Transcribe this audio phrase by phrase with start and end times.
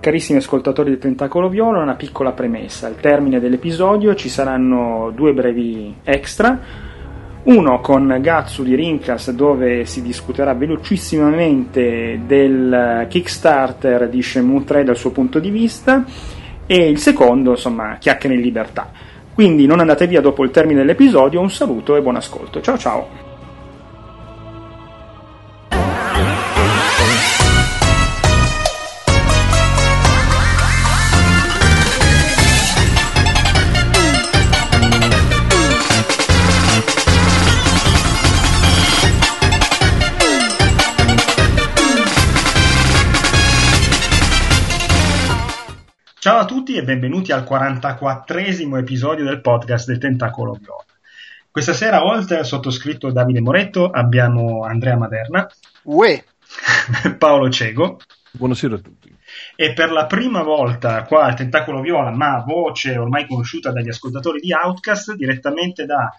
[0.00, 2.86] Carissimi ascoltatori del Tentacolo Viola, una piccola premessa.
[2.86, 6.58] Al termine dell'episodio ci saranno due brevi extra.
[7.42, 14.96] Uno con Gatsu di Rincas dove si discuterà velocissimamente del Kickstarter di Shenmue 3 dal
[14.96, 16.02] suo punto di vista
[16.64, 18.90] e il secondo, insomma, chiacchiere in libertà.
[19.34, 22.62] Quindi non andate via dopo il termine dell'episodio, un saluto e buon ascolto.
[22.62, 23.29] Ciao ciao!
[46.90, 50.84] Benvenuti al 44esimo episodio del podcast del Tentacolo Viola.
[51.48, 55.48] Questa sera, oltre al sottoscritto Davide Moretto, abbiamo Andrea Maderna,
[55.82, 56.24] Uè.
[57.16, 58.00] Paolo Cego.
[58.32, 59.16] Buonasera a tutti.
[59.54, 64.40] E per la prima volta qua al Tentacolo Viola, ma voce ormai conosciuta dagli ascoltatori
[64.40, 66.12] di Outcast, direttamente da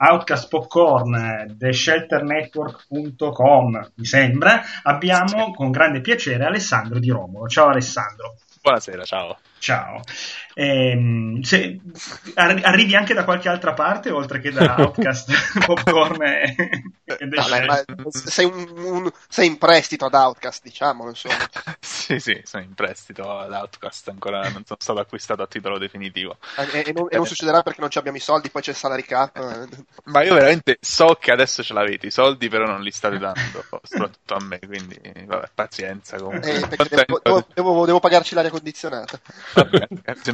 [0.00, 7.48] Outcast Popcorn, theshelternetwork.com, mi sembra, abbiamo con grande piacere Alessandro Di Romolo.
[7.48, 8.34] Ciao Alessandro.
[8.60, 9.38] Buonasera, ciao.
[9.60, 10.02] Ciao.
[10.54, 11.80] Ehm, se,
[12.34, 15.30] arrivi anche da qualche altra parte oltre che da Outcast
[15.64, 16.54] Popcorn e,
[17.04, 17.26] e
[17.66, 21.12] ma sei, un, un, sei, in prestito ad Outcast, diciamo,
[21.80, 26.36] sì, sì, sono in prestito ad Outcast, ancora non sono stato acquistato a titolo definitivo.
[26.56, 29.02] E, e, non, e non, succederà perché non abbiamo i soldi, poi c'è il salary
[29.02, 29.68] cap.
[30.04, 33.64] ma io veramente so che adesso ce l'avete i soldi, però non li state dando,
[33.82, 36.52] soprattutto a me, quindi vabbè, pazienza comunque.
[36.52, 39.18] Eh, devo, devo, devo, devo pagarci l'aria condizionata.
[39.54, 39.88] Vabbè,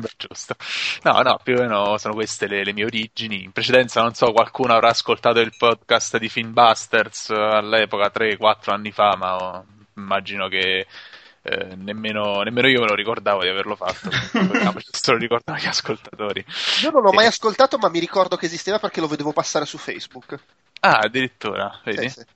[0.07, 0.55] sembra giusto.
[1.03, 3.43] No, no, più o meno sono queste le, le, mie origini.
[3.43, 9.17] In precedenza, non so, qualcuno avrà ascoltato il podcast di Finbusters all'epoca, 3-4 anni fa,
[9.17, 10.87] ma oh, immagino che
[11.43, 14.11] eh, nemmeno, nemmeno, io me lo ricordavo di averlo fatto.
[14.91, 16.45] Se lo ricordano gli ascoltatori.
[16.83, 19.79] Io non l'ho mai ascoltato, ma mi ricordo che esisteva perché lo vedevo passare su
[19.79, 20.39] Facebook.
[20.81, 22.09] Ah, addirittura, vedi?
[22.09, 22.35] Sì, sì.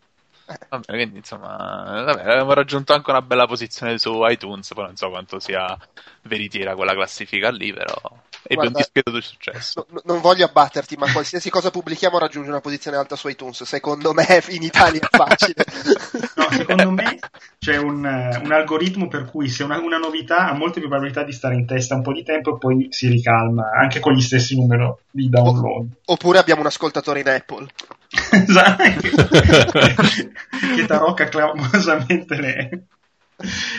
[0.68, 5.08] Vabbè, quindi insomma, vabbè, abbiamo raggiunto anche una bella posizione su iTunes, poi non so
[5.08, 5.78] quanto sia
[6.22, 7.96] veritiera quella classifica lì, però
[8.42, 9.86] ebbe un discreto di successo.
[9.90, 13.62] No, non voglio abbatterti, ma qualsiasi cosa pubblichiamo raggiunge una posizione alta su iTunes.
[13.64, 15.64] Secondo me in Italia è facile.
[16.36, 17.18] no, secondo me
[17.58, 18.04] c'è un,
[18.42, 21.66] un, algoritmo per cui se una, una, novità ha molte più probabilità di stare in
[21.66, 25.28] testa un po' di tempo e poi si ricalma, anche con gli stessi numeri di
[25.28, 25.88] download.
[26.06, 27.66] Oppure abbiamo un ascoltatore in Apple.
[28.30, 28.82] esatto,
[30.74, 32.84] che tarocca clamorosamente le,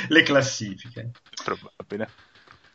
[0.07, 1.11] le classifiche.
[1.43, 2.09] Probabile.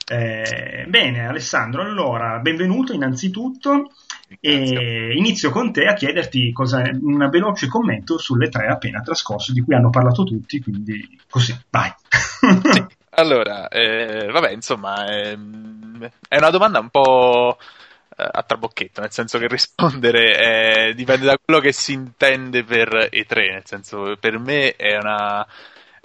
[0.09, 3.91] Eh, bene, Alessandro, allora benvenuto innanzitutto
[4.39, 9.63] e inizio con te a chiederti cosa, un veloce commento sulle tre appena trascorse di
[9.63, 11.93] cui hanno parlato tutti, quindi così, vai.
[12.71, 12.87] sì.
[13.19, 15.39] Allora, eh, vabbè, insomma, eh,
[16.29, 17.57] è una domanda un po'
[18.15, 23.53] eh, a trabocchetto, nel senso che rispondere dipende da quello che si intende per E3,
[23.53, 25.47] nel senso per me è una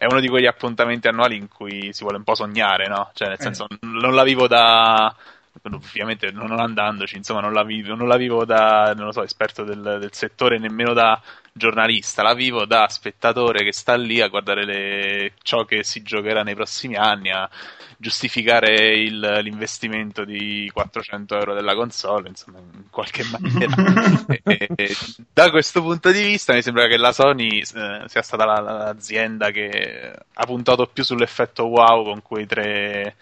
[0.02, 3.12] è uno di quegli appuntamenti annuali in cui si vuole un po' sognare, no?
[3.14, 3.44] Cioè, nel eh.
[3.44, 5.16] senso, non la vivo da.
[5.62, 9.64] Ovviamente non andandoci, insomma, non la vivo, non la vivo da, non lo so, esperto
[9.64, 11.22] del, del, settore, nemmeno da
[11.54, 16.44] giornalista, la vivo da spettatore che sta lì a guardare le, ciò che si giocherà
[16.44, 17.50] nei prossimi anni, a
[17.98, 24.26] giustificare il, l'investimento di 400 euro della console, insomma, in qualche maniera.
[24.44, 24.96] e, e,
[25.32, 29.52] da questo punto di vista mi sembra che la Sony eh, sia stata la, l'azienda
[29.52, 33.16] che ha puntato più sull'effetto wow con quei tre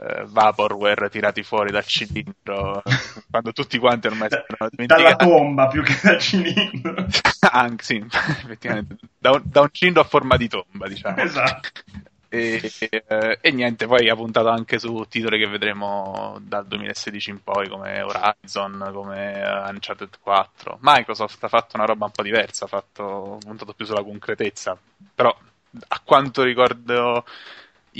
[0.00, 2.82] eh, vaporware tirati fuori dal cilindro
[3.28, 7.06] quando tutti quanti ormai sono dalla tomba più che dal cilindro.
[7.50, 8.96] Anche sì effettivamente.
[9.18, 11.16] Da un, da un cilindro a forma di tomba diciamo.
[11.16, 11.70] Esatto.
[12.30, 17.42] E, e, e, niente, poi ha puntato anche su titoli che vedremo dal 2016 in
[17.42, 20.78] poi, come Horizon, come Uncharted 4.
[20.82, 24.78] Microsoft ha fatto una roba un po' diversa, ha, fatto, ha puntato più sulla concretezza,
[25.14, 25.34] però
[25.88, 27.24] a quanto ricordo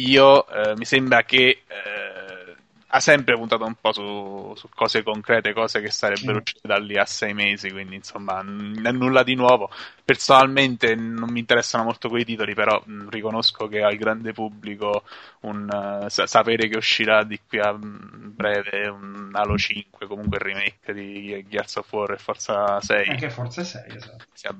[0.00, 2.56] io, eh, mi sembra che eh,
[2.90, 6.96] ha sempre puntato un po' su, su cose concrete, cose che sarebbero uscite da lì
[6.96, 9.70] a sei mesi, quindi insomma n- nulla di nuovo.
[10.04, 15.02] Personalmente non mi interessano molto quei titoli, però mh, riconosco che al grande pubblico
[15.40, 20.38] un, uh, sa- sapere che uscirà di qui a mh, breve un Halo 5, comunque
[20.38, 23.06] il remake di Gears of War e Forza 6.
[23.08, 24.24] Anche Forza 6, esatto.
[24.32, 24.56] Sia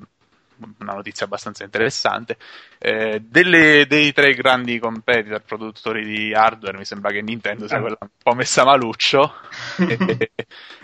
[0.78, 2.36] una notizia abbastanza interessante.
[2.78, 7.96] Eh, delle, dei tre grandi competitor produttori di hardware, mi sembra che Nintendo sia quella
[8.00, 9.34] un po' messa maluccio.
[9.78, 10.30] e,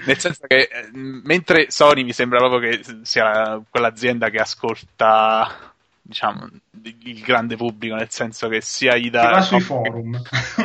[0.07, 5.74] nel senso che mentre Sony mi sembra proprio che sia quell'azienda che ascolta
[6.07, 6.47] diciamo,
[6.83, 9.31] il grande pubblico, nel senso che sia gli dà...
[9.31, 10.21] va sui forum.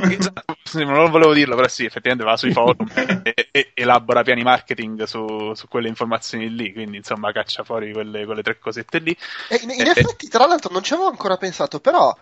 [0.09, 2.87] Esatto, non volevo dirlo, però sì, effettivamente va sui forum
[3.23, 8.25] e, e, elabora piani marketing su, su, quelle informazioni lì, quindi insomma caccia fuori quelle,
[8.25, 9.15] quelle tre cosette lì.
[9.47, 12.15] E in, in e, effetti, tra l'altro, non ci avevo ancora pensato, però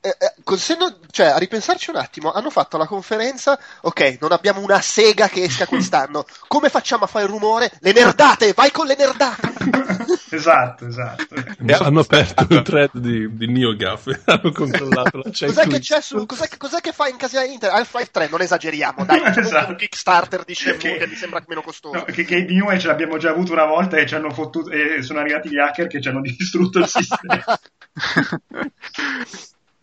[0.00, 4.60] eh, eh, non, cioè, a ripensarci un attimo, hanno fatto la conferenza, ok, non abbiamo
[4.60, 7.70] una sega che esca quest'anno, come facciamo a fare il rumore?
[7.80, 9.52] Le nerdate, vai con le nerdate!
[10.30, 11.34] esatto, esatto.
[11.34, 15.48] E hanno aperto un thread di, di NeoGAF, hanno controllato la chat.
[15.48, 17.70] Cos'è che c'è su, cos'è, cos'è che fa in casa Inter?
[17.70, 19.70] Half-Life 3, non esageriamo, dai, esatto.
[19.70, 21.96] un Kickstarter di Shenmue che, che, mi sembra meno costoso.
[21.96, 24.70] No, che, che i New ce l'abbiamo già avuto una volta e, ci hanno fottuto,
[24.70, 27.58] e sono arrivati gli hacker che ci hanno distrutto il sistema.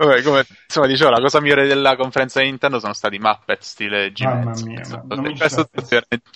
[0.01, 4.12] Vabbè, come insomma, dicevo, la cosa migliore della conferenza di Nintendo sono stati Muppet stile
[4.12, 5.69] g Mamma mia, ma questo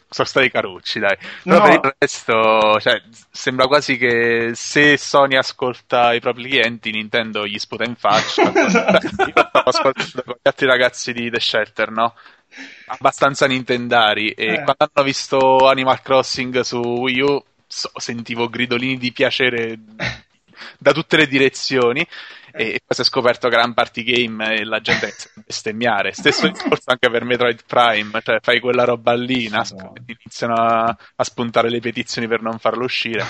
[0.07, 1.17] sono stati carucci, dai.
[1.41, 1.63] Però no.
[1.63, 3.01] per il resto, cioè,
[3.31, 8.43] sembra quasi che se Sony ascolta i propri clienti, Nintendo gli sputa in faccia.
[8.53, 12.13] Io stavo ascoltando con gli altri ragazzi di The Shelter, no?
[12.85, 14.29] Abbastanza nintendari.
[14.29, 14.63] E eh.
[14.63, 19.75] quando hanno visto Animal Crossing su Wii U, so, sentivo gridolini di piacere
[20.77, 22.05] da tutte le direzioni
[22.57, 26.13] e poi si è scoperto Grand Party Game e la gente inizia a bestemmiare.
[26.13, 31.23] Stesso discorso anche per Metroid Prime, cioè fai quella roba lì, nascono, iniziano a, a,
[31.23, 33.25] spuntare le petizioni per non farlo uscire.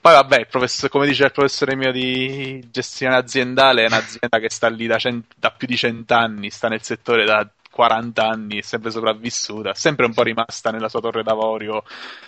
[0.00, 0.48] Poi vabbè,
[0.88, 5.34] come dice il professore mio di gestione aziendale, è un'azienda che sta lì da, cent-
[5.36, 10.14] da più di cent'anni, sta nel settore da 40 anni, è sempre sopravvissuta, sempre un
[10.14, 11.84] po' rimasta nella sua torre d'avorio.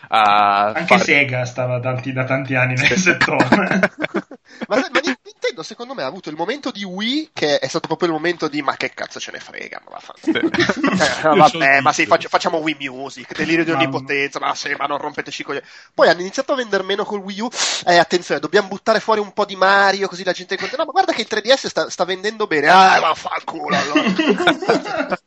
[0.08, 1.02] Anche fare...
[1.02, 3.80] Sega stava tanti, da tanti anni nel settore.
[4.68, 8.08] ma, ma, Nintendo secondo me ha avuto il momento di Wii che è stato proprio
[8.08, 12.28] il momento di ma che cazzo ce ne frega, ma eh, vabbè, ma sì, faccio,
[12.28, 15.60] facciamo Wii Music, delirio di onnipotenza, ma sì, ma non rompeteci con gli...
[15.94, 17.48] Poi hanno iniziato a vendere meno col Wii U,
[17.86, 20.86] eh, attenzione, dobbiamo buttare fuori un po' di Mario così la gente è contenta, no,
[20.86, 24.02] ma guarda che il 3DS sta, sta vendendo bene, ah, ma fa il culo allora.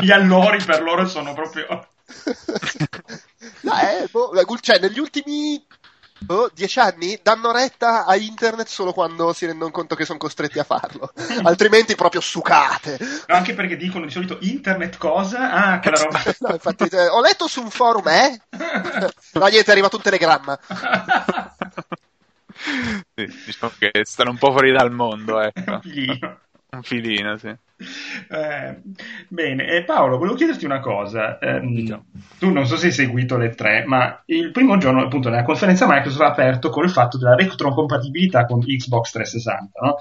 [0.00, 1.86] Gli allori per loro sono proprio...
[3.62, 5.64] no, eh, boh, cioè, negli ultimi
[6.26, 10.58] oh, dieci anni danno retta a internet solo quando si rendono conto che sono costretti
[10.58, 12.98] a farlo, altrimenti proprio sucate.
[13.26, 15.50] No, anche perché dicono di solito internet cosa?
[15.50, 16.22] Ah, quella roba.
[16.40, 18.40] no, infatti, eh, ho letto su un forum, eh?
[19.32, 20.58] no, niente, è arrivato un telegramma.
[23.14, 25.80] sì, diciamo che stanno un po' fuori dal mondo, ecco.
[26.74, 27.48] Un filino, sì.
[27.48, 28.80] Eh,
[29.28, 31.38] bene, eh, Paolo, volevo chiederti una cosa.
[31.38, 31.60] Eh,
[32.38, 35.86] tu non so se hai seguito le tre, ma il primo giorno, appunto, nella conferenza
[35.86, 39.96] Microsoft ha aperto con il fatto della retrocompatibilità con Xbox 360, no?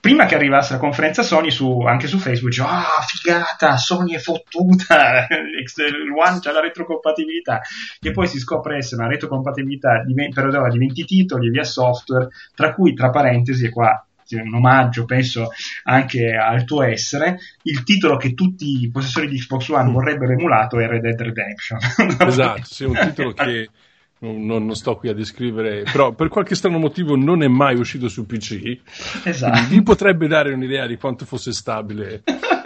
[0.00, 4.18] Prima che arrivasse la conferenza Sony, su, anche su Facebook, dice, ah, figata, Sony è
[4.18, 7.60] fottuta, One c'ha la retrocompatibilità,
[8.00, 12.30] che poi si scopre essere una retrocompatibilità di, per ora di 20 titoli via software,
[12.56, 14.04] tra cui, tra parentesi, e qua
[14.40, 15.48] un omaggio, penso,
[15.84, 19.92] anche al tuo essere, il titolo che tutti i possessori di Xbox One mm.
[19.92, 21.78] vorrebbero emulato è Red Dead Redemption.
[22.26, 23.68] esatto, sì, un titolo che
[24.20, 28.08] non, non, sto qui a descrivere, però per qualche strano motivo non è mai uscito
[28.08, 28.78] su PC.
[29.24, 29.68] Esatto.
[29.68, 32.22] Vi potrebbe dare un'idea di quanto fosse stabile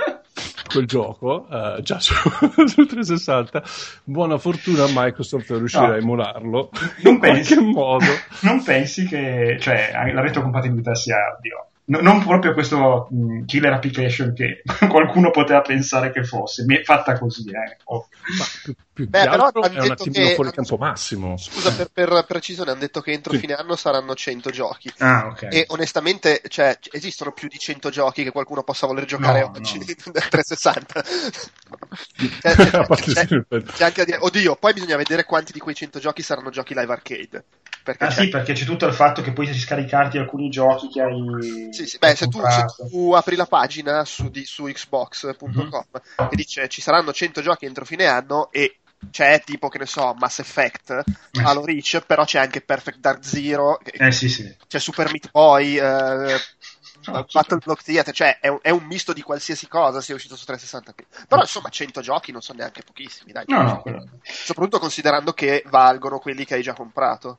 [0.76, 2.14] quel gioco, uh, già su,
[2.67, 3.62] su, 360.
[4.05, 5.93] Buona fortuna a Microsoft a riuscire no.
[5.93, 6.70] a emularlo
[7.02, 8.05] non in pensi, qualche modo.
[8.40, 13.73] Non pensi che cioè, la retrocompatibilità sia, oddio, No, non proprio questo mh, mm, killer
[13.73, 17.49] application che qualcuno poteva pensare che fosse, fatta così.
[17.49, 17.76] Eh.
[17.85, 18.09] Oh.
[18.38, 21.36] Ma più, Beh, che altro è un attimino che, fuori campo massimo.
[21.36, 23.40] Scusa, per, per, precisione, hanno detto che entro sì.
[23.40, 24.90] fine anno saranno 100 giochi.
[24.98, 25.50] Ah, okay.
[25.50, 29.76] E onestamente, cioè, esistono più di 100 giochi che qualcuno possa voler giocare no, oggi
[29.76, 29.84] no.
[30.30, 31.04] 360.
[32.40, 35.98] c'è, c'è, c'è, c'è anche a dire, oddio, poi bisogna vedere quanti di quei 100
[35.98, 37.44] giochi saranno giochi live arcade.
[37.86, 41.68] Perché ah, sì, perché c'è tutto il fatto che puoi scaricarti alcuni giochi che hai.
[41.70, 41.98] Sì, sì.
[41.98, 46.28] Beh, se tu, se tu, apri la pagina su, di, su xbox.com mm-hmm.
[46.30, 48.78] e dice ci saranno 100 giochi entro fine anno e
[49.10, 53.25] c'è tipo che ne so Mass Effect eh, Halo Reach però c'è anche Perfect Dark
[53.25, 54.54] Zero eh, sì, sì.
[54.66, 56.36] c'è Super Meat Boy eh,
[57.06, 60.36] no, Battle Block Theater cioè è un, è un, misto di qualsiasi cosa sia uscito
[60.36, 60.94] su 360
[61.28, 64.08] però insomma 100 giochi non sono neanche pochissimi dai no, no, quello...
[64.22, 67.38] soprattutto considerando che valgono quelli che hai già comprato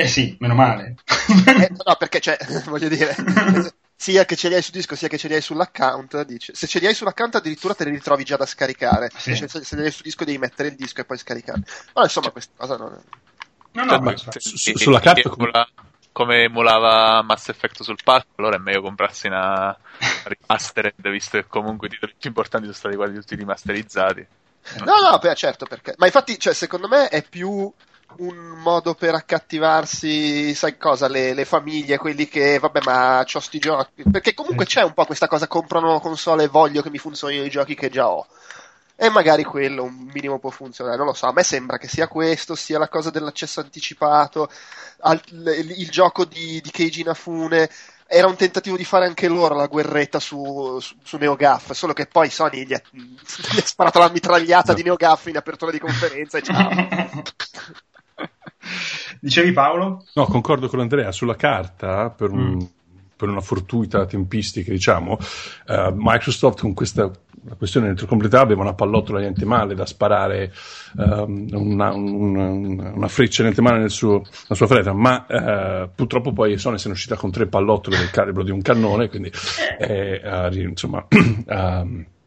[0.00, 0.94] eh sì, meno male.
[1.44, 3.16] eh, no, perché cioè, voglio dire,
[4.00, 6.54] sia che ce li hai su disco sia che ce li hai sull'account, dice.
[6.54, 9.34] se ce li hai sull'account addirittura te li ritrovi già da scaricare, sì.
[9.34, 11.62] se, se, li hai su disco devi mettere il disco e poi scaricare.
[11.94, 13.16] Ma insomma questa cosa non è...
[13.72, 15.50] No, no, ma su, su, sulla carta come...
[16.12, 19.76] come emulava Mass Effect sul palco, allora è meglio comprarsi una
[20.22, 24.26] remastered, visto che comunque i titoli più importanti sono stati quasi tutti rimasterizzati.
[24.84, 25.94] No, no, beh, certo, perché...
[25.96, 27.72] Ma infatti, cioè, secondo me è più
[28.16, 33.58] un modo per accattivarsi, sai cosa, le, le, famiglie, quelli che, vabbè, ma c'ho sti
[33.58, 34.02] giochi.
[34.10, 37.50] Perché comunque c'è un po' questa cosa, comprano console e voglio che mi funzionino i
[37.50, 38.26] giochi che già ho.
[38.96, 42.08] E magari quello un minimo può funzionare, non lo so, a me sembra che sia
[42.08, 44.50] questo, sia la cosa dell'accesso anticipato,
[45.02, 47.70] al, il, il, gioco di, di Keiji Inafune,
[48.08, 52.06] era un tentativo di fare anche loro la guerretta su, su, su NeoGAF, solo che
[52.06, 56.38] poi Sony gli ha, gli ha sparato la mitragliata di NeoGAF in apertura di conferenza
[56.38, 56.68] e ciao.
[59.20, 60.04] Dicevi Paolo?
[60.14, 62.60] No, concordo con Andrea, sulla carta, per, un, mm.
[63.16, 65.18] per una fortuita tempistica, diciamo,
[65.68, 67.10] uh, Microsoft con questa
[67.48, 70.52] la questione retrocompatibilità aveva una pallottola niente male da sparare
[70.96, 76.32] um, una, una, una, freccia niente male nel suo, nella sua fretta ma uh, purtroppo
[76.32, 79.30] poi Sony se ne è uscita con tre pallottole del calibro di un cannone quindi
[79.78, 81.06] eh, uh, insomma
[81.46, 82.06] um,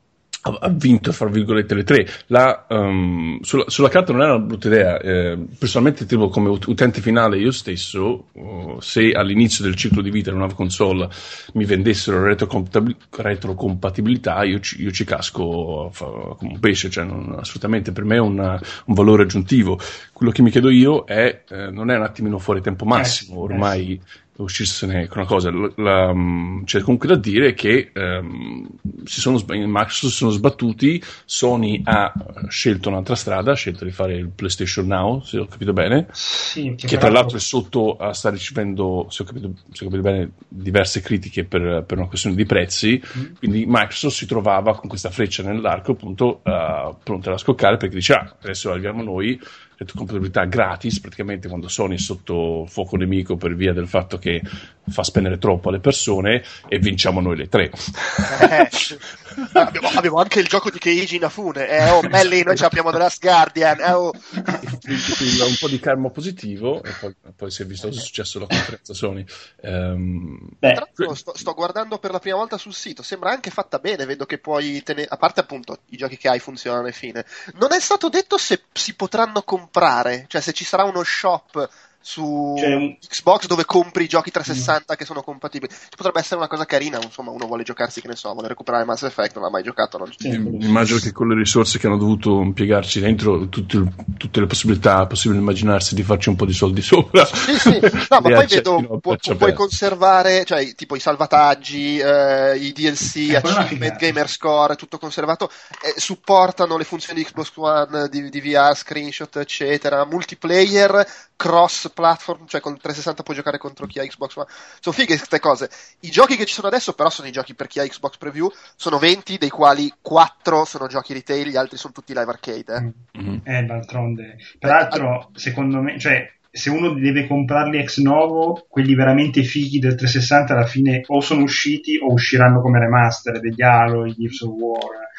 [0.43, 2.07] ha vinto, fra virgolette, le tre.
[2.27, 4.99] La, um, sulla, sulla, carta non era una brutta idea.
[4.99, 10.31] Eh, personalmente, tipo, come utente finale, io stesso, uh, se all'inizio del ciclo di vita
[10.31, 11.09] di una console
[11.53, 17.91] mi vendessero retrocompatibilità, io ci, io ci casco fa, come un pesce, cioè non, assolutamente
[17.91, 19.79] per me è una, un valore aggiuntivo.
[20.11, 23.43] Quello che mi chiedo io è, eh, non è un attimino fuori tempo massimo, eh,
[23.43, 23.99] ormai eh
[24.41, 25.51] uscirsene con una cosa.
[25.75, 28.67] La, mm, c'è comunque da dire che um,
[29.05, 32.13] si sono, Microsoft si sono sbattuti, Sony ha
[32.47, 36.73] scelto un'altra strada, ha scelto di fare il PlayStation Now, se ho capito bene, sì,
[36.75, 40.01] che, che tra l'altro è sotto, uh, sta ricevendo, se ho capito, se ho capito
[40.09, 43.35] bene, diverse critiche per, per, una questione di prezzi, mm.
[43.37, 48.13] quindi Microsoft si trovava con questa freccia nell'arco appunto uh, pronta a scoccare perché dice
[48.13, 49.39] ah, adesso arriviamo noi
[49.81, 54.41] retrocompatibilità gratis praticamente quando Sony è sotto fuoco nemico per via del fatto che
[54.87, 57.71] fa spendere troppo alle persone e vinciamo noi le tre.
[59.53, 63.21] Abbiamo, abbiamo, anche il gioco di Keiji Inafune, eh, oh, belli, noi abbiamo The Last
[63.21, 64.11] Guardian, eh, oh.
[64.11, 68.47] un po' di karma positivo e poi, poi si è visto cosa è successo alla
[68.47, 69.25] conferenza Sony.
[69.61, 73.49] Um, Beh, Tra l'altro sto, sto, guardando per la prima volta sul sito, sembra anche
[73.49, 76.91] fatta bene, vedo che puoi tenere, a parte appunto i giochi che hai funzionano e
[76.91, 77.25] fine.
[77.55, 81.69] Non è stato detto se si potranno comprare, cioè se ci sarà uno shop
[82.01, 84.97] su cioè, Xbox dove compri i giochi 360 mm.
[84.97, 85.71] che sono compatibili.
[85.95, 89.03] Potrebbe essere una cosa carina, insomma, uno vuole giocarsi, che ne so, vuole recuperare Mass
[89.03, 89.97] Effect, non ha mai giocato.
[89.97, 93.83] Non sì, immagino che con le risorse che hanno dovuto impiegarci dentro, tutte,
[94.17, 97.23] tutte, le possibilità possibili immaginarsi di farci un po' di soldi sopra.
[97.25, 102.71] Sì, sì, no, ma poi vedo, pu- puoi conservare, cioè, tipo i salvataggi, eh, i
[102.71, 105.49] DLC, Achievement, Gamer Score, tutto conservato,
[105.83, 111.05] eh, supportano le funzioni di Xbox One, di, di VR, screenshot, eccetera, multiplayer,
[111.35, 114.47] cross platform, cioè con 360 puoi giocare contro chi ha Xbox One.
[114.79, 115.69] Sono fighe queste cose.
[116.01, 118.49] I giochi che ci sono adesso, però, sono i giochi per chi ha Xbox Preview.
[118.75, 122.93] Sono 20, dei quali 4 sono giochi retail, gli altri sono tutti live arcade.
[123.13, 123.37] Eh, mm-hmm.
[123.43, 124.37] eh d'altronde.
[124.59, 129.95] Peraltro, eh, secondo me, cioè, se uno deve comprarli ex novo, quelli veramente fighi del
[129.95, 134.53] 360 alla fine o sono usciti o usciranno come remaster degli Halo, i Gears of
[134.57, 135.09] War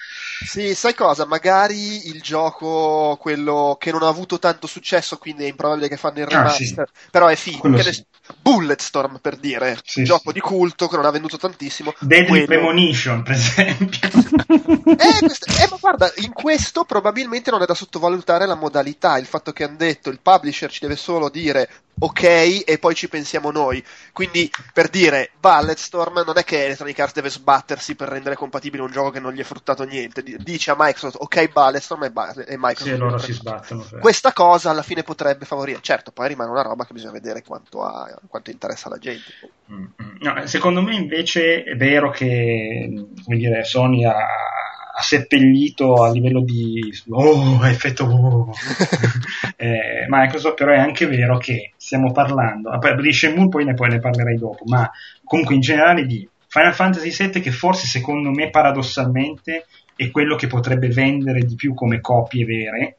[0.44, 1.26] sì, sai cosa?
[1.26, 6.20] Magari il gioco, quello che non ha avuto tanto successo, quindi è improbabile che fanno
[6.20, 7.08] il remaster, ah, sì.
[7.10, 7.80] però è figo.
[7.80, 8.04] Sì.
[8.40, 11.92] Bulletstorm, per dire, sì, un gioco di culto che non ha venduto tantissimo.
[11.98, 12.46] Deadly quello...
[12.46, 14.08] Premonition, per esempio.
[14.08, 19.26] eh, questo, eh, ma guarda, in questo probabilmente non è da sottovalutare la modalità, il
[19.26, 21.68] fatto che hanno detto il publisher ci deve solo dire
[21.98, 23.82] ok e poi ci pensiamo noi.
[24.12, 28.90] Quindi, per dire, Bulletstorm non è che Electronic Arts deve sbattersi per rendere compatibile un
[28.90, 30.22] gioco che non gli è fruttato niente.
[30.22, 32.92] Dice a Microsoft, ok, Bulletstorm e, ba- e Microsoft.
[32.92, 33.86] Sì, loro si sbattono.
[33.88, 34.00] Per...
[34.00, 35.80] Questa cosa alla fine potrebbe favorire.
[35.80, 39.30] Certo, poi rimane una roba che bisogna vedere quanto, ha, quanto interessa alla gente.
[39.70, 40.16] Mm-hmm.
[40.20, 42.92] No, secondo me invece è vero che
[43.24, 44.26] come dire, Sony ha
[44.94, 48.50] ha seppellito a livello di oh, effetto oh.
[49.56, 52.70] eh, Microsoft, però è anche vero che stiamo parlando,
[53.00, 54.90] di Shenmue poi ne, poi ne parlerei dopo, ma
[55.24, 60.46] comunque in generale di Final Fantasy VII che forse secondo me paradossalmente è quello che
[60.46, 62.98] potrebbe vendere di più come copie vere.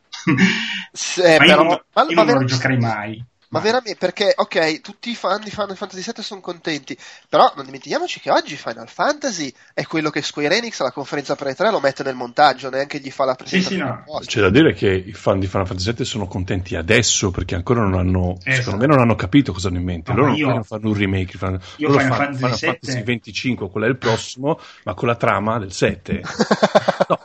[0.91, 3.23] Sì, ma io però, non, ma, io ma non lo giocherei mai.
[3.53, 6.97] Ma veramente, perché, ok, tutti i fan di Final Fantasy VII sono contenti,
[7.29, 11.47] però non dimentichiamoci che oggi Final Fantasy è quello che Square Enix alla conferenza per
[11.47, 13.85] E3 lo mette nel montaggio, neanche gli fa la presentazione.
[13.85, 14.19] Sì, sì, no.
[14.25, 17.81] C'è da dire che i fan di Final Fantasy VII sono contenti adesso perché ancora
[17.81, 18.55] non hanno, esatto.
[18.55, 20.11] secondo me non hanno capito cosa hanno in mente.
[20.13, 23.03] No, Loro io, non fanno un remake, fanno, io loro Final, fanno, Fantasy, Final Fantasy
[23.03, 26.21] 25, quello è il prossimo, ma con la trama del 7.
[27.07, 27.19] no,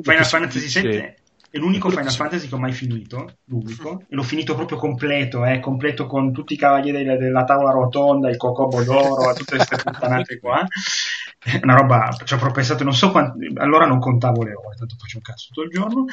[0.00, 1.14] Final Fantasy VII
[1.54, 5.60] è l'unico Final Fantasy che ho mai finito, l'unico, e l'ho finito proprio completo, eh,
[5.60, 10.40] completo con tutti i cavalieri della, della tavola rotonda, il cocobo d'oro, tutte queste puttanate
[10.40, 10.66] qua.
[11.62, 14.96] Una roba, ci ho proprio pensato, non so quanto, allora non contavo le ore, tanto
[14.98, 16.06] faccio un cazzo tutto il giorno.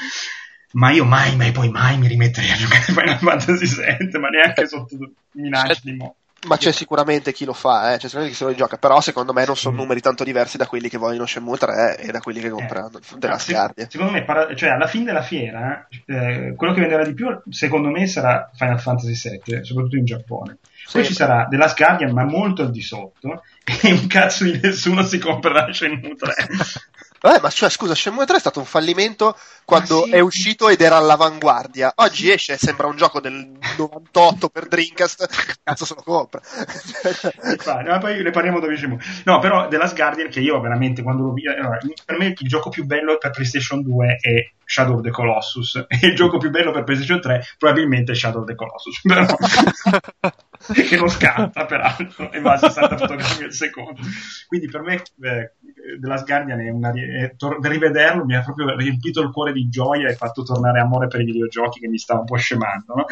[0.73, 4.67] ma io mai, mai, poi mai mi rimetterei a giocare Final Fantasy VII, ma neanche
[4.67, 4.95] sotto
[5.31, 6.17] minaccia di mo.
[6.47, 7.97] Ma c'è sicuramente chi lo fa, eh?
[7.97, 9.79] c'è sicuramente chi se lo gioca, però secondo me non sono mm.
[9.79, 13.17] numeri tanto diversi da quelli che vogliono Shenmue 3 e da quelli che comprano eh,
[13.17, 13.55] della se,
[13.87, 17.89] Secondo me, para- cioè alla fine della fiera, eh, quello che venderà di più, secondo
[17.89, 20.57] me, sarà Final Fantasy VII, soprattutto in Giappone.
[20.91, 25.03] Poi ci sarà della Guardian, ma molto al di sotto, e un cazzo di nessuno
[25.03, 26.33] si comprerà Shenmue 3.
[27.21, 30.11] Vabbè, ma cioè, scusa, Shenmue 3 è stato un fallimento quando sì.
[30.11, 31.93] è uscito ed era all'avanguardia.
[31.97, 35.59] Oggi esce e sembra un gioco del 98 per Dreamcast.
[35.63, 36.41] Cazzo se lo compra.
[37.85, 38.97] no, poi ne parliamo dopo Shenmue.
[39.25, 41.47] No, però The Last Guardian, che io veramente quando lo vi.
[41.47, 45.85] Allora, per me il gioco più bello per PlayStation 2 è Shadow of the Colossus.
[46.01, 49.01] E il gioco più bello per PlayStation 3 probabilmente è Shadow of the Colossus.
[50.71, 53.99] Che non scatta peraltro e va a 60 fotogrammi al secondo
[54.47, 55.53] quindi per me eh,
[55.99, 59.69] The Last Guardian è una, è, tor- rivederlo mi ha proprio riempito il cuore di
[59.69, 63.05] gioia e fatto tornare amore per i videogiochi che mi stava un po' scemando no?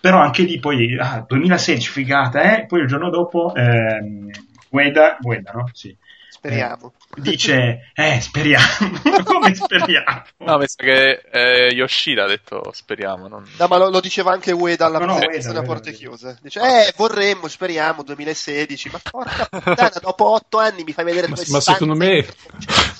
[0.00, 2.66] però anche lì poi ah, 2016 figata eh?
[2.66, 4.30] poi il giorno dopo ehm,
[4.70, 5.68] Ueda, Ueda no?
[5.72, 5.96] Sì
[6.46, 6.92] Speriamo.
[7.16, 8.64] Eh, dice, eh, speriamo.
[9.24, 10.22] Come speriamo?
[10.38, 13.26] No, penso che eh, Yoshida ha detto speriamo.
[13.26, 13.44] Non...
[13.58, 16.38] No, ma lo, lo, diceva anche Ueda alla no, no, porte chiuse.
[16.40, 18.90] Dice, eh, vorremmo, speriamo, 2016.
[18.90, 22.24] Ma porca puttana, dopo otto anni mi fai vedere ma, ma secondo me,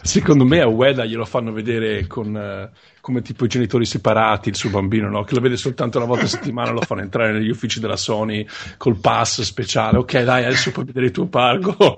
[0.02, 2.34] secondo me a Ueda glielo fanno vedere con...
[2.34, 5.22] Uh, come tipo i genitori separati, il suo bambino, no?
[5.22, 8.44] che lo vede soltanto una volta a settimana, lo fanno entrare negli uffici della Sony
[8.76, 9.98] col pass speciale.
[9.98, 11.76] Ok, dai, adesso puoi vedere il tuo parco.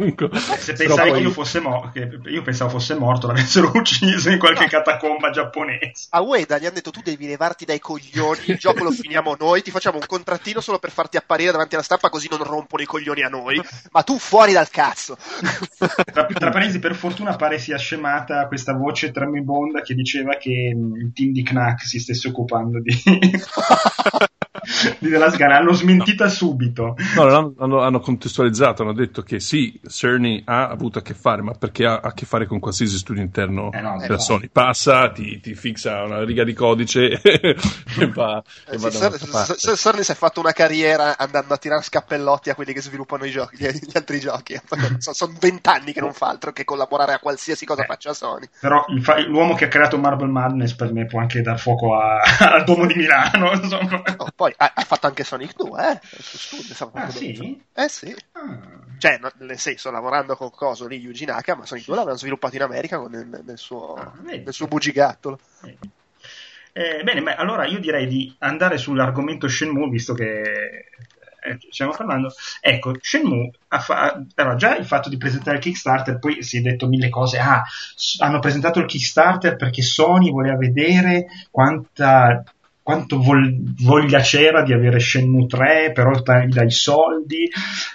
[0.58, 1.18] Se pensavi poi...
[1.18, 6.08] che, io fosse mo- che io pensavo fosse morto, l'avessero ucciso in qualche catacomba giapponese.
[6.10, 9.62] A Ueda gli hanno detto: Tu devi levarti dai coglioni, il gioco lo finiamo noi,
[9.62, 12.86] ti facciamo un contrattino solo per farti apparire davanti alla stampa, così non rompono i
[12.86, 13.58] coglioni a noi.
[13.92, 15.16] Ma tu fuori dal cazzo.
[16.12, 21.12] tra, tra parentesi, per fortuna pare sia scemata questa voce tremibonda che diceva che il
[21.12, 22.90] team di Knack si stesse occupando di,
[24.98, 25.60] di The Last Guardian.
[25.60, 26.30] L'hanno smentita no.
[26.30, 26.96] subito.
[27.14, 31.52] No, hanno, hanno, contestualizzato, hanno detto che sì, Cerny ha avuto a che fare, ma
[31.52, 34.48] perché ha a che fare con qualsiasi studio interno eh no, della eh Sony.
[34.48, 37.56] Passa, ti, ti, fixa una riga di codice e
[38.12, 42.54] va, eh, e sì, Cerny si è fatto una carriera andando a tirare scappellotti a
[42.54, 44.58] quelli che sviluppano i giochi, gli, altri giochi.
[44.98, 48.48] sono vent'anni che non fa altro che collaborare a qualsiasi cosa eh, faccia Sony.
[48.60, 48.84] Però
[49.26, 52.86] l'uomo che ha creato Marble Madness per me può anche dar fuoco a, al Duomo
[52.86, 53.52] di Milano.
[53.52, 54.02] Insomma.
[54.16, 56.00] Oh, poi ha, ha, fatto anche Sonic 2, eh?
[56.02, 57.62] Studio, ah, sì?
[57.74, 58.16] Eh sì.
[58.32, 58.58] Ah.
[58.98, 62.56] Cioè, no, nel senso, lavorando con coso lì, Yuji Naka, ma Sonic 2 l'avevano sviluppato
[62.56, 65.38] in America con nel, nel, suo, ah, nel suo bugigattolo.
[66.72, 70.86] Eh, bene, beh, allora io direi di andare sull'argomento Shenmue, visto che
[71.40, 72.32] eh, stiamo parlando.
[72.60, 76.60] Ecco, Shenmue ha fa- allora, già il fatto di presentare il Kickstarter, poi si è
[76.60, 77.38] detto mille cose.
[77.38, 77.62] Ah,
[78.20, 82.42] hanno presentato il Kickstarter perché Sony voleva vedere quanta
[82.88, 87.46] quanto vol- voglia c'era di avere Shenmue 3 per oltre dai soldi,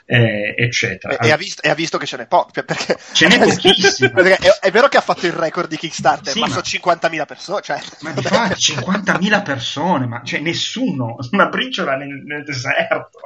[0.06, 1.17] eh, eccetera.
[1.17, 4.12] E, e, ha visto, e, ha visto, che ce n'è poco, perché ce n'è pochissimo.
[4.13, 6.93] Perché è, è, vero che ha fatto il record di Kickstarter, sì, ma, ma sono
[6.95, 7.62] 50.000 persone.
[7.63, 7.82] Cioè...
[8.01, 13.19] Ma di fatto 50.000 persone, ma cioè nessuno, una briciola nel, nel deserto.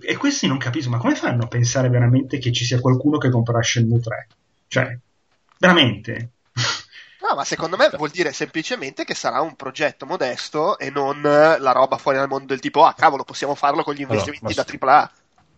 [0.00, 3.28] e questi non capisco, ma come fanno a pensare veramente che ci sia qualcuno che
[3.28, 4.28] comprerà Shenmue 3?
[4.68, 4.98] Cioè,
[5.58, 6.30] veramente?
[7.26, 11.72] No, ma secondo me vuol dire semplicemente che sarà un progetto modesto e non la
[11.72, 14.86] roba fuori dal mondo del tipo, ah cavolo, possiamo farlo con gli investimenti allora, da
[14.98, 15.12] AAA.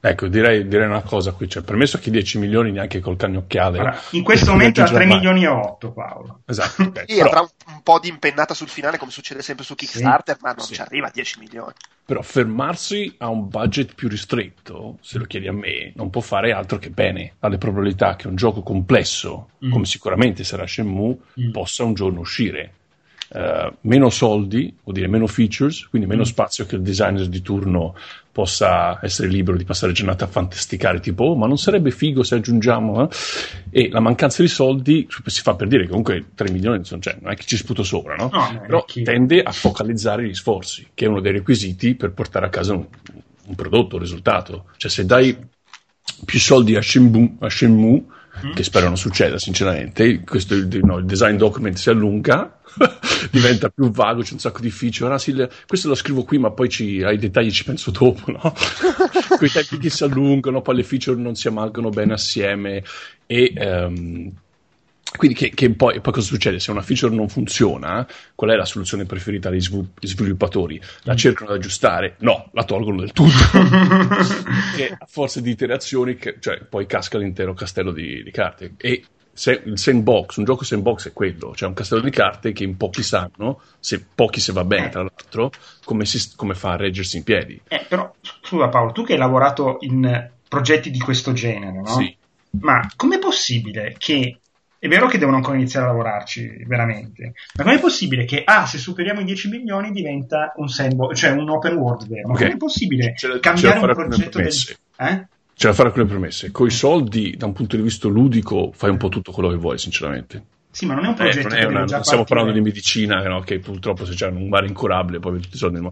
[0.08, 3.78] Ecco, direi, direi, una cosa qui, cioè, permesso che 10 milioni neanche col cagnocchiale.
[3.78, 6.40] Allora, in questo momento ha 3 milioni e 8, Paolo.
[6.46, 6.84] Esatto.
[6.96, 7.28] Okay, sì, però...
[7.28, 10.64] avrà un, po' di impennata sul finale, come succede sempre su Kickstarter, sì, ma non
[10.64, 10.74] sì.
[10.74, 11.72] ci arriva a 10 milioni.
[12.04, 16.52] Però fermarsi a un budget più ristretto, se lo chiedi a me, non può fare
[16.52, 17.34] altro che bene.
[17.40, 19.72] Ha le probabilità che un gioco complesso, mm.
[19.72, 21.50] come sicuramente sarà Shenmue, mm.
[21.50, 22.74] possa un giorno uscire.
[23.28, 26.26] Uh, meno soldi, vuol dire meno features, quindi meno mm.
[26.26, 27.96] spazio che il designer di turno
[28.36, 32.34] possa essere libero di passare giornate a fantasticare, tipo, oh, ma non sarebbe figo se
[32.34, 33.08] aggiungiamo, eh?
[33.70, 37.32] E la mancanza di soldi si fa per dire che comunque 3 milioni cioè, non
[37.32, 38.28] è che ci sputo sopra, no?
[38.30, 42.50] no Però tende a focalizzare gli sforzi, che è uno dei requisiti per portare a
[42.50, 42.84] casa un,
[43.46, 44.66] un prodotto, un risultato.
[44.76, 45.34] Cioè, se dai
[46.26, 48.04] più soldi a Shenmue, a Shenmue
[48.44, 48.52] mm.
[48.52, 52.58] che spero non succeda sinceramente, questo, no, il design document si allunga,
[53.30, 56.38] diventa più vago, c'è un sacco di feature, ah, sì, le, questo lo scrivo qui
[56.38, 58.54] ma poi ci, ai dettagli ci penso dopo, no?
[59.36, 62.82] Quei tempi che si allungano, poi le feature non si amalgano bene assieme
[63.26, 63.52] e...
[63.56, 64.32] Um,
[65.16, 66.58] quindi che, che poi, poi, cosa succede?
[66.58, 69.60] Se una feature non funziona, qual è la soluzione preferita degli
[70.00, 70.80] sviluppatori?
[71.02, 71.16] La mm.
[71.16, 72.16] cercano di aggiustare?
[72.18, 73.30] No, la tolgono del tutto.
[74.76, 78.74] e a forza di iterazioni, che, cioè, poi casca l'intero castello di, di carte.
[78.78, 82.64] E se, il sandbox, un gioco sandbox è quello, cioè un castello di carte che
[82.64, 85.50] in pochi sanno, se pochi se va bene tra l'altro,
[85.84, 87.60] come, si, come fa a reggersi in piedi.
[87.68, 91.86] Eh, però, scusa Paolo, tu che hai lavorato in progetti di questo genere, no?
[91.86, 92.16] Sì.
[92.60, 94.40] Ma com'è possibile che
[94.78, 98.78] è vero che devono ancora iniziare a lavorarci veramente, ma com'è possibile che ah, se
[98.78, 102.28] superiamo i 10 milioni diventa un sandbox, cioè un open world vero?
[102.28, 102.40] Ma Ok.
[102.42, 104.46] com'è possibile Ce la- cambiare ce la un progetto del
[104.98, 105.26] eh?
[105.56, 106.50] C'è da fare alcune premesse.
[106.50, 109.56] Con i soldi, da un punto di vista ludico, fai un po' tutto quello che
[109.56, 110.44] vuoi, sinceramente.
[110.70, 112.24] Sì, ma non è un Eh, progetto non, è una- stiamo partire.
[112.26, 115.80] parlando di medicina, no, che purtroppo se c'è un mare incurabile, poi tutti i soldi.
[115.80, 115.90] No.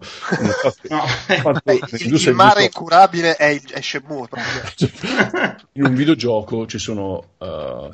[0.89, 1.01] No.
[1.41, 4.27] Quanto- Beh, il, il mare incurabile è, il, è Shenmue
[5.73, 7.89] in un videogioco ci sono, uh,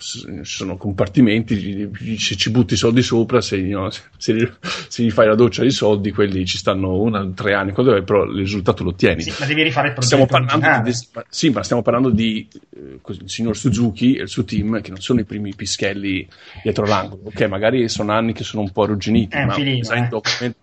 [0.00, 4.50] ci sono compartimenti, se ci butti i soldi sopra, se, no, se, gli-
[4.88, 8.36] se gli fai la doccia di soldi, quelli ci stanno una, tre anni, però il
[8.36, 9.22] risultato lo ottieni.
[9.22, 10.96] Sì, ma devi rifare il progetto Stiamo parlando di,
[11.28, 15.00] sì, ma stiamo parlando di eh, il signor Suzuki e il suo team, che non
[15.00, 16.26] sono i primi pischelli
[16.62, 17.22] dietro l'angolo.
[17.24, 20.08] Ok, magari sono anni che sono un po' arrugginiti, un ma filino, un eh.
[20.08, 20.56] document,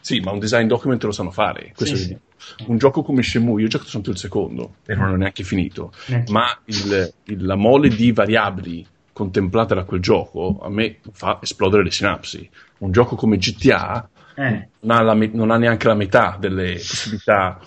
[0.00, 1.72] sì, ma un design document lo sanno fare.
[1.74, 2.16] Questo Sì, è- sì.
[2.66, 5.92] Un gioco come Shenmue, io ho giocato soltanto il secondo e non ho neanche finito,
[6.06, 6.32] Neanche.
[6.32, 11.84] ma il- il- la mole di variabili contemplate da quel gioco a me fa esplodere
[11.84, 12.48] le sinapsi.
[12.78, 14.68] Un gioco come GTA Eh.
[14.80, 17.60] non ha, la non ha neanche la metà delle possibilità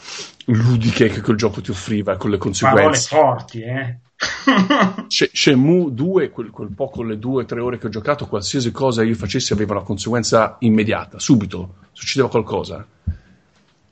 [0.48, 3.16] ludiche che quel gioco ti offriva con le Parole conseguenze.
[3.16, 3.98] forti, eh.
[5.08, 8.72] Sh- Shenmue 2, quel, quel poco, le due o tre ore che ho giocato, qualsiasi
[8.72, 12.86] cosa io facessi aveva una conseguenza immediata, subito, succedeva qualcosa.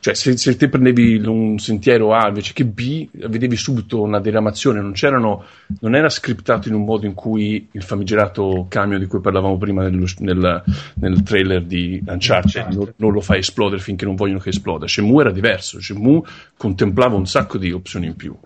[0.05, 4.79] Cioè, se, se te prendevi un sentiero A invece che B, vedevi subito una diramazione,
[4.79, 5.45] non, c'erano,
[5.79, 9.81] non era scriptato in un modo in cui il famigerato camion di cui parlavamo prima
[9.89, 10.63] nello- nel,
[10.97, 14.87] nel trailer di Uncharted non, non lo fai esplodere finché non vogliono che esploda.
[14.87, 16.21] Shenmue era diverso, Shenmue
[16.55, 18.37] contemplava un sacco di opzioni in più.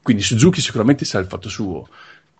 [0.00, 1.86] Quindi Suzuki sicuramente sa il fatto suo.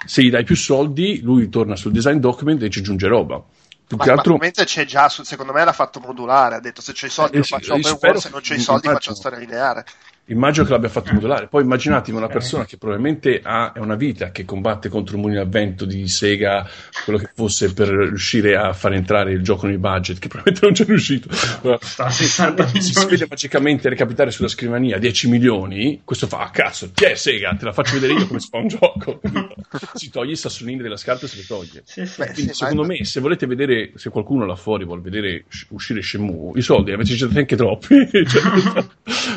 [0.07, 3.44] Se gli dai più soldi, lui torna sul design document e ci aggiunge roba.
[3.87, 6.81] Più Ma, che ma altro, probabilmente c'è già, secondo me l'ha fatto modulare, ha detto
[6.83, 8.59] se c'ho i soldi Eh, lo sì, faccio io open world, se non c'ho i
[8.59, 9.85] soldi faccio una storia lineare.
[10.26, 11.48] Immagino che l'abbia fatto modulare.
[11.48, 15.40] Poi immaginatevi una persona che probabilmente ha, è una vita che combatte contro un mulino
[15.40, 16.68] a vento di Sega,
[17.04, 20.74] quello che fosse per riuscire a far entrare il gioco nei budget, che probabilmente non
[20.74, 21.28] c'è riuscito.
[21.32, 23.10] Sta a 60 Se si milioni.
[23.10, 27.54] vede magicamente recapitare sulla scrivania 10 milioni, questo fa, ah cazzo, chi è Sega?
[27.58, 29.20] Te la faccio vedere io come si fa un gioco.
[29.94, 31.82] si toglie i sassolini della scarta e se le toglie.
[31.84, 32.20] Sì, sì.
[32.20, 36.00] Beh, Quindi, sì, secondo me, se volete vedere, se qualcuno là fuori vuole vedere uscire
[36.02, 37.92] Shenmue, i soldi ne avete già anche troppi.
[38.24, 38.84] Cioè,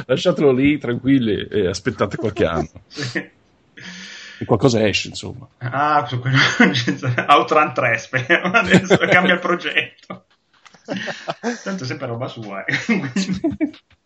[0.06, 2.70] lasciatelo lì tranquilli e aspettate qualche anno.
[2.88, 3.36] Sì.
[4.40, 5.48] E qualcosa esce, insomma.
[5.58, 6.38] Ah, su quello
[7.28, 10.26] Outrun 3 spero adesso cambia il progetto
[11.64, 12.78] tanto è sempre roba sua eh.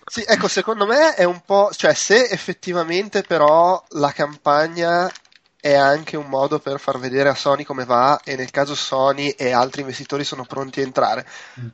[0.03, 5.09] Sì, ecco, secondo me è un po', cioè se effettivamente però la campagna
[5.61, 9.29] è anche un modo per far vedere a Sony come va e nel caso Sony
[9.29, 11.25] e altri investitori sono pronti a entrare.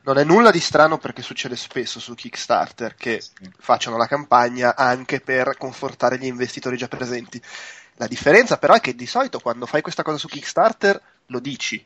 [0.04, 3.22] Non è nulla di strano perché succede spesso su Kickstarter che
[3.58, 7.42] facciano la campagna anche per confortare gli investitori già presenti.
[7.94, 11.84] La differenza però è che di solito quando fai questa cosa su Kickstarter lo dici,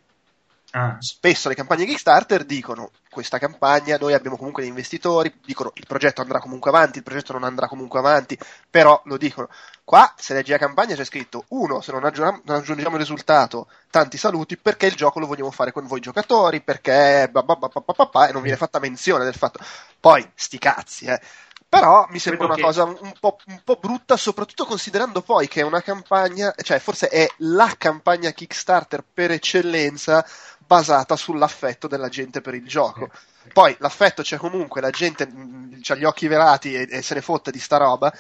[0.73, 5.87] ah, spesso le campagne Kickstarter dicono questa campagna noi abbiamo comunque degli investitori, dicono il
[5.87, 8.39] progetto andrà comunque avanti, il progetto non andrà comunque avanti,
[8.71, 9.49] però lo dicono.
[9.85, 13.69] Qua se leggi la campagna c'è scritto uno, se non, aggiungiamo, non aggiungiamo il risultato,
[13.91, 17.69] tanti saluti perché il gioco lo vogliamo fare con voi giocatori, perché ba ba ba
[17.69, 19.59] ba ba ba ba, e non viene fatta menzione del fatto.
[20.01, 21.21] Poi sti cazzi, eh.
[21.69, 25.49] Però mi sembra Credo una che- cosa un po', un po' brutta, soprattutto considerando poi
[25.49, 30.23] che è una campagna, cioè forse è la campagna Kickstarter per eccellenza
[30.73, 33.11] basata sull'affetto della gente per il gioco.
[33.53, 37.51] Poi l'affetto c'è comunque, la gente ha gli occhi velati e, e se ne fotte
[37.51, 38.11] di sta roba,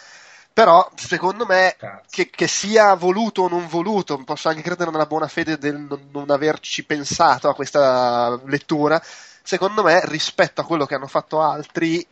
[0.52, 1.76] però secondo me
[2.10, 6.08] che, che sia voluto o non voluto, posso anche credere nella buona fede del non,
[6.12, 9.02] non averci pensato a questa lettura,
[9.42, 12.06] secondo me rispetto a quello che hanno fatto altri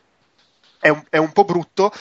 [0.78, 1.92] è un, è un po' brutto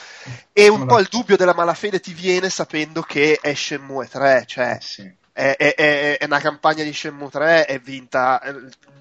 [0.53, 4.45] e un Sono po' il dubbio della malafede ti viene sapendo che è Shenmue 3,
[4.47, 5.18] cioè sì.
[5.55, 8.53] È, è- è- una campagna di Shenmue 3 è vinta eh,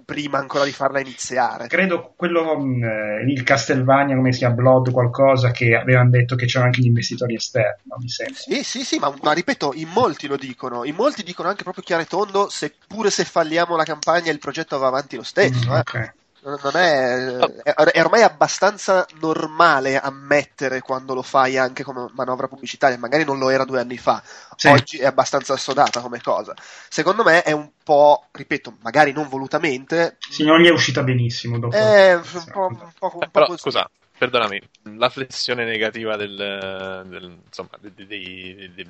[0.05, 1.67] prima ancora di farla iniziare.
[1.67, 6.47] credo quello mh, eh, il Castlevania come si chiama Blood qualcosa che avevano detto che
[6.47, 7.97] c'erano anche gli investitori esterni no?
[7.99, 11.49] mi sembra Sì, sì, sì, ma, ma ripeto, in molti lo dicono, in molti dicono
[11.49, 15.23] anche proprio chiaro e tondo, seppure se falliamo la campagna il progetto va avanti lo
[15.25, 15.69] stesso.
[15.71, 15.79] Mm, eh.
[15.81, 16.15] ok.
[16.41, 23.25] Non è, è, ormai abbastanza normale ammettere quando lo fai anche come manovra pubblicitaria, magari
[23.25, 24.23] non lo era due anni fa,
[24.57, 24.69] Sì.
[24.69, 26.55] oggi è abbastanza assodata come cosa.
[26.89, 31.59] Secondo me è un po', ripeto, magari non volutamente, Sì, non gli è uscita benissimo
[31.59, 32.23] dopo è un
[32.53, 33.61] po', un po', un po' Però così.
[33.61, 34.61] scusa, perdonami,
[34.97, 38.87] la flessione negativa del, del- insomma, dei, dei- dei- dei-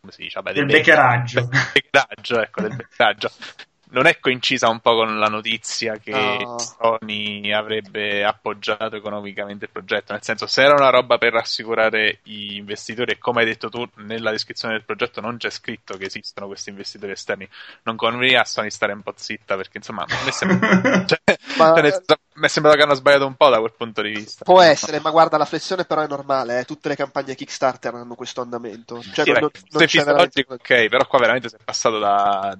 [0.00, 0.34] come si dice?
[0.40, 1.40] Vabbè, del, del beccheraggio.
[1.40, 3.30] Del beccheraggio, ecco, del beccheraggio
[3.94, 6.58] non è coincisa un po' con la notizia che oh.
[6.58, 12.56] Sony avrebbe appoggiato economicamente il progetto, nel senso se era una roba per rassicurare gli
[12.56, 16.48] investitori e come hai detto tu nella descrizione del progetto non c'è scritto che esistono
[16.48, 17.48] questi investitori esterni,
[17.84, 21.74] non conveniva a Sony stare un po' zitta perché insomma mi è, sembrato, cioè, ma...
[21.74, 24.44] cioè, mi è sembrato che hanno sbagliato un po' da quel punto di vista.
[24.44, 26.64] Può essere, ma guarda la flessione però è normale, eh?
[26.64, 29.00] tutte le campagne Kickstarter hanno questo andamento.
[29.00, 30.44] Cioè, sì, non, beh, non c'è veramente...
[30.48, 32.58] ok, però qua veramente si è passato da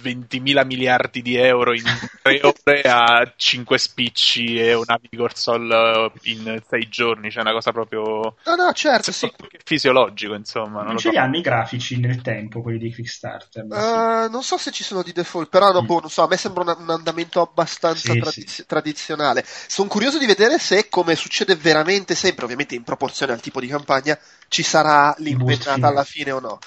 [0.00, 1.82] 20 miliardi di euro in
[2.22, 7.72] tre ore a 5 spicci e una Vigor Sol in 6 giorni, cioè una cosa
[7.72, 8.36] proprio...
[8.44, 9.30] No, no, certo, sì.
[9.64, 10.78] fisiologico, insomma.
[10.78, 13.64] Non, non ce li hanno i grafici nel tempo, quelli di Kickstarter?
[13.64, 15.86] Uh, non so se ci sono di default, però no, mm.
[15.86, 18.66] boh, non so, a me sembra un, un andamento abbastanza sì, tradiz- sì.
[18.66, 19.44] tradizionale.
[19.44, 23.66] Sono curioso di vedere se, come succede veramente sempre, ovviamente in proporzione al tipo di
[23.66, 26.58] campagna, ci sarà l'impennata alla fine o no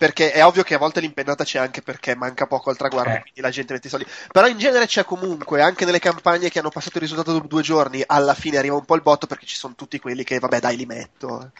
[0.00, 3.20] perché è ovvio che a volte l'impennata c'è anche perché manca poco al traguardo, eh.
[3.20, 4.06] quindi la gente mette i soldi.
[4.32, 7.60] Però in genere c'è comunque, anche nelle campagne che hanno passato il risultato dopo due
[7.60, 10.58] giorni, alla fine arriva un po' il botto perché ci sono tutti quelli che, vabbè,
[10.58, 11.50] dai, li metto.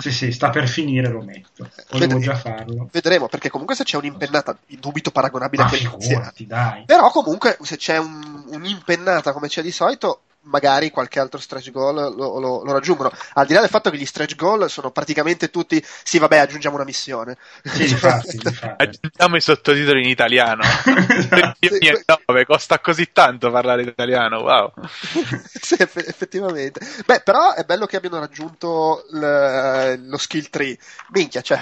[0.00, 1.70] Sì, sì, sta per finire, lo metto.
[1.90, 2.88] Volevo Vedremo, già farlo.
[2.90, 6.82] Vedremo, perché comunque se c'è un'impennata, dubito paragonabile Ma a quella dai.
[6.84, 11.94] Però comunque se c'è un, un'impennata come c'è di solito, magari qualche altro stretch goal
[11.94, 13.10] lo, lo, lo, raggiungono.
[13.34, 16.74] Al di là del fatto che gli stretch goal sono praticamente tutti, sì, vabbè, aggiungiamo
[16.74, 17.36] una missione.
[17.62, 18.82] Sì, infatti, infatti.
[18.84, 20.62] Aggiungiamo i sottotitoli in italiano.
[21.60, 22.22] esatto.
[22.26, 24.72] 9, costa così tanto parlare italiano, wow.
[25.60, 26.80] sì, effettivamente.
[27.06, 30.76] Beh, però è bello che abbiano raggiunto l- lo skill tree.
[31.10, 31.60] Minchia, cioè,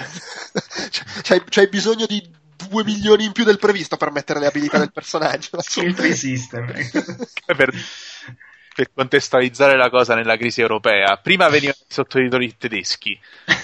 [1.21, 2.35] c'hai, c'hai bisogno di
[2.69, 5.61] 2 milioni in più del previsto per mettere le abilità del personaggio.
[5.61, 6.73] Skill tree system.
[7.45, 7.73] per
[8.77, 11.17] per contestualizzare la cosa nella crisi europea.
[11.17, 13.19] Prima venivano i sottotitoli tedeschi,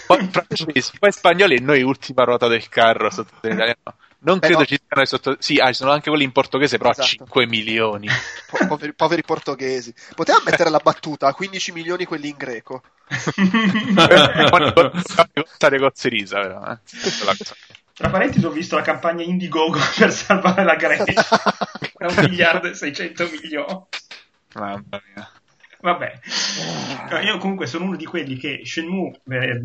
[0.08, 3.96] poi francesi, poi spagnoli e noi ultima ruota del carro sottotitoli italiano.
[4.22, 4.66] Non Beh, credo no.
[4.66, 5.44] ci siano i sottotitoli.
[5.44, 7.06] Sì, ah, ci sono anche quelli in portoghese, però esatto.
[7.06, 8.08] a 5 milioni.
[8.50, 9.94] Po- poveri, poveri, portoghesi.
[10.16, 12.82] Potevamo mettere la battuta a 15 milioni quelli in greco.
[15.46, 16.72] Stare cozzerisa, però.
[16.72, 16.78] Eh.
[17.94, 21.24] Tra parentesi ho visto la campagna Indiegogo per salvare la Grecia.
[22.00, 23.86] a un miliardo e 600 milioni.
[24.54, 25.30] Mamma mia.
[25.82, 26.20] Vabbè,
[27.24, 29.22] io comunque sono uno di quelli che Shenmue.
[29.28, 29.62] Eh,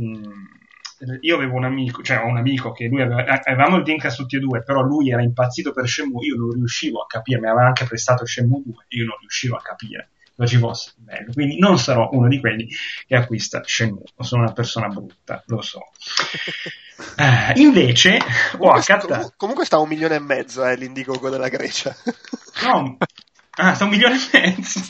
[1.20, 4.36] io avevo un amico, cioè ho un amico che lui aveva, avevamo il Dreamcast tutti
[4.36, 7.66] e due, però lui era impazzito per Shenmue, io non riuscivo a capire, mi aveva
[7.66, 10.10] anche prestato Shenmue 2, io non riuscivo a capire
[10.46, 12.68] ci fosse bello, quindi non sarò uno di quelli
[13.06, 15.80] che acquista Shenmue, sono una persona brutta, lo so.
[17.16, 18.18] Uh, invece
[18.52, 19.32] comunque, ho accattato...
[19.36, 21.94] Comunque sta a un milione e mezzo eh, l'Indiegogo della Grecia.
[22.62, 22.98] No,
[23.58, 24.80] Ah, sta un milione e mezzo.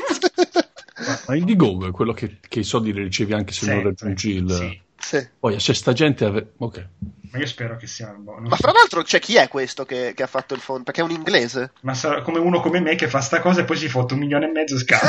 [1.27, 4.31] Ma Indiegogo è quello che, che, i soldi li ricevi anche se sì, non raggiungi
[4.31, 4.53] il...
[4.53, 4.87] Sì.
[5.01, 5.27] Sì.
[5.39, 6.25] Poi c'è sta gente.
[6.25, 6.53] Ave...
[6.59, 6.87] Ok.
[7.31, 8.09] Ma io spero che sia.
[8.09, 10.83] Boh, Ma fra l'altro, c'è chi è questo che, che, ha fatto il fondo?
[10.83, 11.73] Perché è un inglese.
[11.83, 14.21] Ma sarà come uno come me che fa sta cosa e poi si fotte un
[14.21, 15.09] milione e mezzo e scappa.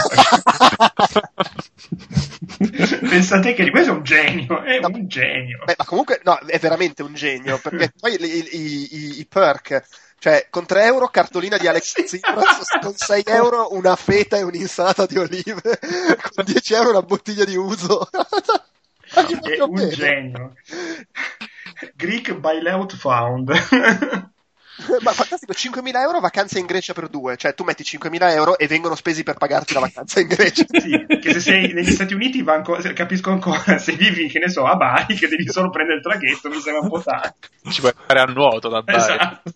[3.09, 4.61] Pensate che questo è un genio.
[4.63, 5.63] È no, un genio.
[5.65, 7.57] Beh, ma comunque, no, è veramente un genio.
[7.57, 9.83] Perché poi i, i, i, i perk
[10.19, 12.03] cioè, con 3 euro cartolina di Alex.
[12.03, 15.79] Tsipras, con 6 euro una feta e un'insalata di olive,
[16.35, 18.09] con 10 euro una bottiglia di uso.
[18.11, 20.55] è un genio.
[21.95, 23.49] Greek bailout found.
[25.01, 28.67] Ma fantastico, 5.000 euro vacanze in Grecia per due, cioè tu metti 5.000 euro e
[28.67, 30.65] vengono spesi per pagarti la vacanza in Grecia.
[30.69, 34.65] sì, che se sei negli Stati Uniti banco, capisco ancora, se vivi, che ne so,
[34.65, 37.47] a Bari, che devi solo prendere il traghetto, mi sembra un po' tanto.
[37.69, 38.97] Ci puoi fare a nuoto da Bari.
[38.97, 39.53] Esatto.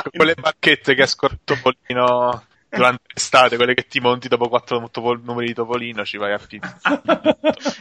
[0.10, 4.88] Quelle barchette che escono Topolino durante l'estate, quelle che ti monti dopo quattro
[5.24, 6.78] numeri di Topolino, ci vai a pizza.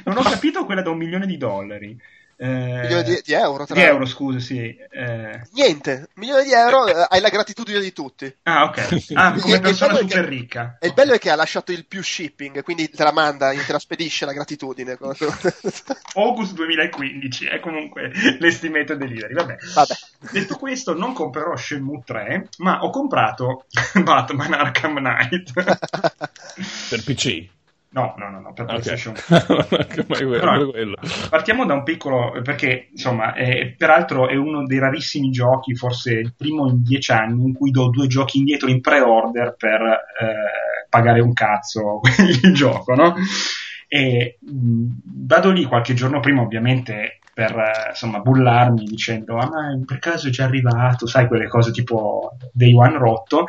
[0.05, 1.95] non ho capito quella da un milione di dollari.
[2.41, 4.73] Eh, milione di, di, euro, tra di euro, scusa, sì.
[4.73, 5.41] Eh...
[5.52, 8.34] Niente, milione di euro, eh, hai la gratitudine di tutti.
[8.43, 9.08] Ah, ok.
[9.13, 10.78] Ah, come persona super che, ricca.
[10.80, 13.71] E il bello è che ha lasciato il più shipping, quindi te la manda, te
[13.73, 14.97] la spedisce la gratitudine.
[16.15, 19.34] August 2015 è comunque l'estimated delivery.
[19.34, 19.58] Vabbè.
[19.73, 19.93] Vabbè.
[20.32, 23.65] Detto questo, non comprerò Shenmue 3, ma ho comprato
[24.02, 25.52] Batman Arkham Knight.
[26.89, 27.58] per PC.
[27.91, 29.15] No, no, no, no, per PlayStation.
[29.15, 30.06] Okay.
[30.06, 30.69] Però,
[31.28, 36.34] partiamo da un piccolo, perché insomma, è, peraltro è uno dei rarissimi giochi, forse il
[36.38, 41.21] primo in dieci anni, in cui do due giochi indietro in pre-order per eh, pagare
[41.21, 42.02] un cazzo
[42.43, 43.15] il gioco, no?
[43.88, 44.86] E mh,
[45.25, 50.28] vado lì qualche giorno prima, ovviamente, per eh, insomma bullarmi dicendo ah ma per caso
[50.28, 53.45] è già arrivato sai quelle cose tipo day one rotto.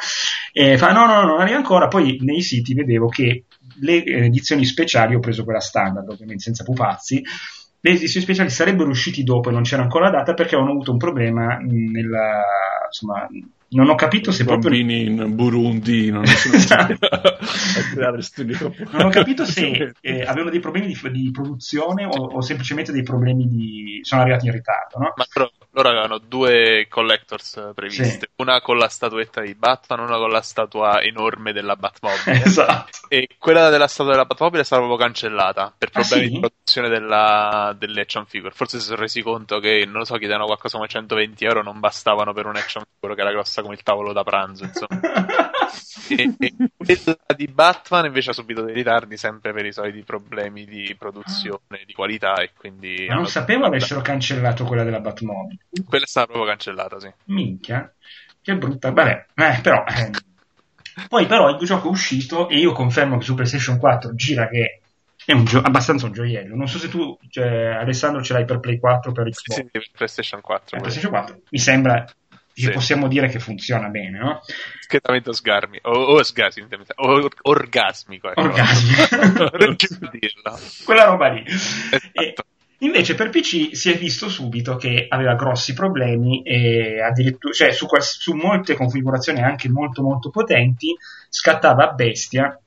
[0.53, 3.47] E fa no no no non arriva ancora poi nei siti vedevo che
[3.81, 7.23] le edizioni speciali ho preso quella standard ovviamente senza pupazzi
[7.83, 10.99] le edizioni speciali sarebbero usciti dopo e non c'era ancora data perché avevano avuto un
[10.99, 12.43] problema nella,
[12.87, 13.27] insomma,
[13.73, 16.99] non ho capito se proprio bambini in Burundi non sono esatto.
[18.91, 23.03] non ho capito se eh, avevano dei problemi di, di produzione o, o, semplicemente dei
[23.03, 25.13] problemi di sono arrivati in ritardo no?
[25.15, 28.29] ma però loro avevano due collectors previste sì.
[28.37, 33.29] una con la statuetta di Batman una con la statua enorme della Batmobile esatto e
[33.39, 36.33] quella della statua della Batmobile è stata proprio cancellata per ah, problemi ah, sì?
[36.33, 40.17] di produzione della, delle action figure forse si sono resi conto che non lo so
[40.17, 43.63] chiedevano qualcosa come 120 euro non bastavano per un action figure che era grossa grossa
[43.63, 45.01] come il tavolo da pranzo, insomma.
[46.09, 50.65] e, e quella di Batman invece ha subito dei ritardi sempre per i soliti problemi
[50.65, 53.07] di produzione, di qualità e quindi...
[53.09, 55.61] Ma non sapevo avessero cancellato quella della Batmobile.
[55.87, 57.13] Quella è stata proprio cancellata, sì.
[57.27, 57.93] Minchia,
[58.41, 58.91] che brutta...
[58.91, 59.85] Vabbè, eh, però...
[59.87, 60.11] Eh.
[61.09, 64.81] Poi però il gioco è uscito e io confermo che su PlayStation 4 gira che
[65.25, 66.57] è un gio- abbastanza un gioiello.
[66.57, 69.57] Non so se tu, cioè, Alessandro, ce l'hai per Play 4 per Xbox.
[69.57, 70.77] Sì, sì, PlayStation 4.
[70.77, 71.41] Eh, PlayStation 4.
[71.49, 72.05] Mi sembra
[72.53, 72.71] sì.
[72.71, 74.43] possiamo dire che funziona bene, no?
[74.81, 78.33] Schietamento sgarmi, o, o sgasmi, o, orgasmico.
[78.35, 79.51] Orgasmico.
[80.85, 81.45] Quella roba lì.
[81.47, 82.11] Esatto.
[82.13, 82.35] E,
[82.83, 87.87] Invece per PC si è visto subito che aveva grossi problemi e addirittura, cioè su,
[87.99, 90.97] su molte configurazioni anche molto molto potenti
[91.29, 92.59] scattava a bestia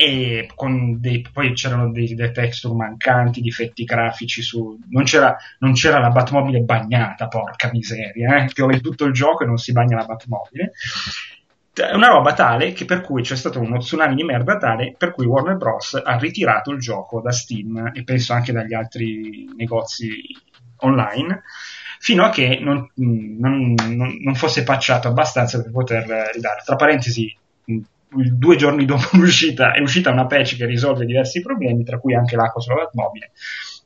[0.00, 0.48] e
[0.96, 6.08] dei, poi c'erano dei, dei, texture mancanti, difetti grafici su, non, c'era, non c'era la
[6.08, 8.50] Batmobile bagnata, porca miseria, eh?
[8.50, 10.72] piove tutto il gioco e non si bagna la Batmobile.
[11.74, 15.12] È una roba tale che per cui c'è stato uno tsunami di merda tale per
[15.12, 16.00] cui Warner Bros.
[16.02, 20.08] ha ritirato il gioco da Steam e penso anche dagli altri negozi
[20.78, 21.42] online
[21.98, 26.62] fino a che non, non, non fosse patchato abbastanza per poter ridare.
[26.64, 27.36] Tra parentesi,
[28.10, 32.36] due giorni dopo l'uscita è uscita una patch che risolve diversi problemi, tra cui anche
[32.36, 33.32] l'acqua sulla mobile.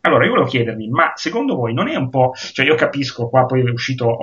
[0.07, 2.33] Allora, io volevo chiedervi, ma secondo voi non è un po'.
[2.35, 4.15] Cioè, io capisco, qua poi è uscito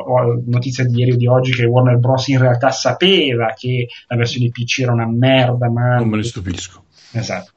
[0.45, 2.27] notizia di ieri o di oggi che Warner Bros.
[2.27, 5.95] in realtà sapeva che la versione PC era una merda, ma.
[5.95, 6.83] Non me ne stupisco.
[7.13, 7.51] Esatto.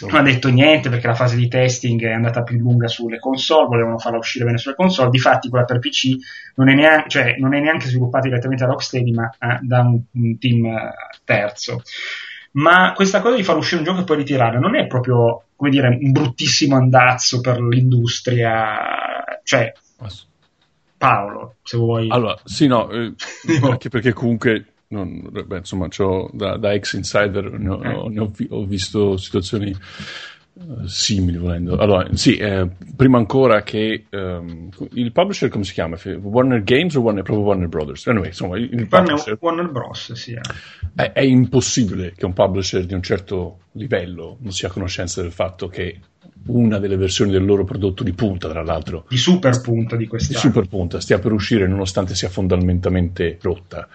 [0.00, 3.68] Non ha detto niente perché la fase di testing è andata più lunga sulle console,
[3.68, 5.10] volevano farla uscire bene sulle console.
[5.10, 6.16] Difatti, quella per PC
[6.56, 10.00] non è neanche, cioè, non è neanche sviluppata direttamente da Rocksteady, ma eh, da un,
[10.12, 10.92] un team eh,
[11.24, 11.82] terzo.
[12.52, 15.70] Ma questa cosa di far uscire un gioco e poi ritirarlo non è proprio, come
[15.70, 18.78] dire, un bruttissimo andazzo per l'industria.
[19.42, 19.72] Cioè,
[20.96, 22.08] Paolo, se vuoi.
[22.10, 23.12] Allora, sì, no, eh,
[23.62, 25.88] anche perché comunque non, beh, insomma,
[26.32, 28.08] da, da, ex insider ne ho, eh.
[28.08, 29.74] ne ho, ho visto situazioni
[30.52, 31.76] uh, simili volendo.
[31.76, 35.96] Allora, sì, eh, prima ancora che um, il publisher come si chiama?
[36.20, 38.06] Warner Games o Warner, proprio Warner Brothers?
[38.06, 40.12] Anyway, insomma, il, il publisher, Warner Bros.
[40.12, 40.40] Sì, eh.
[40.94, 45.32] è, è impossibile che un publisher di un certo livello non sia a conoscenza del
[45.32, 45.98] fatto che
[46.46, 49.04] una delle versioni del loro prodotto di punta, tra l'altro.
[49.08, 50.40] Di super punta di quest'anno.
[50.40, 53.88] Di super punta, stia per uscire nonostante sia fondamentalmente rotta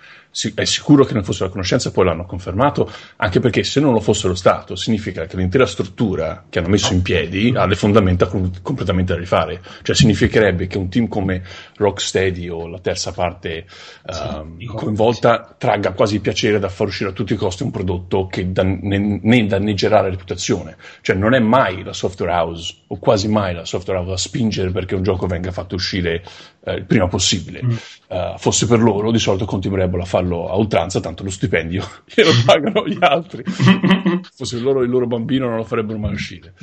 [0.55, 3.99] è sicuro che ne fossero a conoscenza, poi l'hanno confermato, anche perché se non lo
[3.99, 8.27] fosse lo Stato, significa che l'intera struttura che hanno messo in piedi ha le fondamenta
[8.27, 9.61] completamente da rifare.
[9.81, 11.43] Cioè significherebbe che un team come
[11.75, 17.13] Rocksteady o la terza parte sì, uh, coinvolta tragga quasi piacere da far uscire a
[17.13, 20.77] tutti i costi un prodotto che dan- ne-, ne danneggerà la reputazione.
[21.01, 24.71] Cioè non è mai la software house, o quasi mai la software house, a spingere
[24.71, 26.23] perché un gioco venga fatto uscire
[26.63, 27.63] eh, il prima possibile.
[27.63, 27.75] Mm.
[28.07, 32.31] Uh, fosse per loro, di solito continuerebbero a farlo a oltranza, tanto lo stipendio glielo
[32.45, 33.43] pagano gli altri.
[34.35, 36.53] fosse loro, il loro bambino non lo farebbero mai uscire.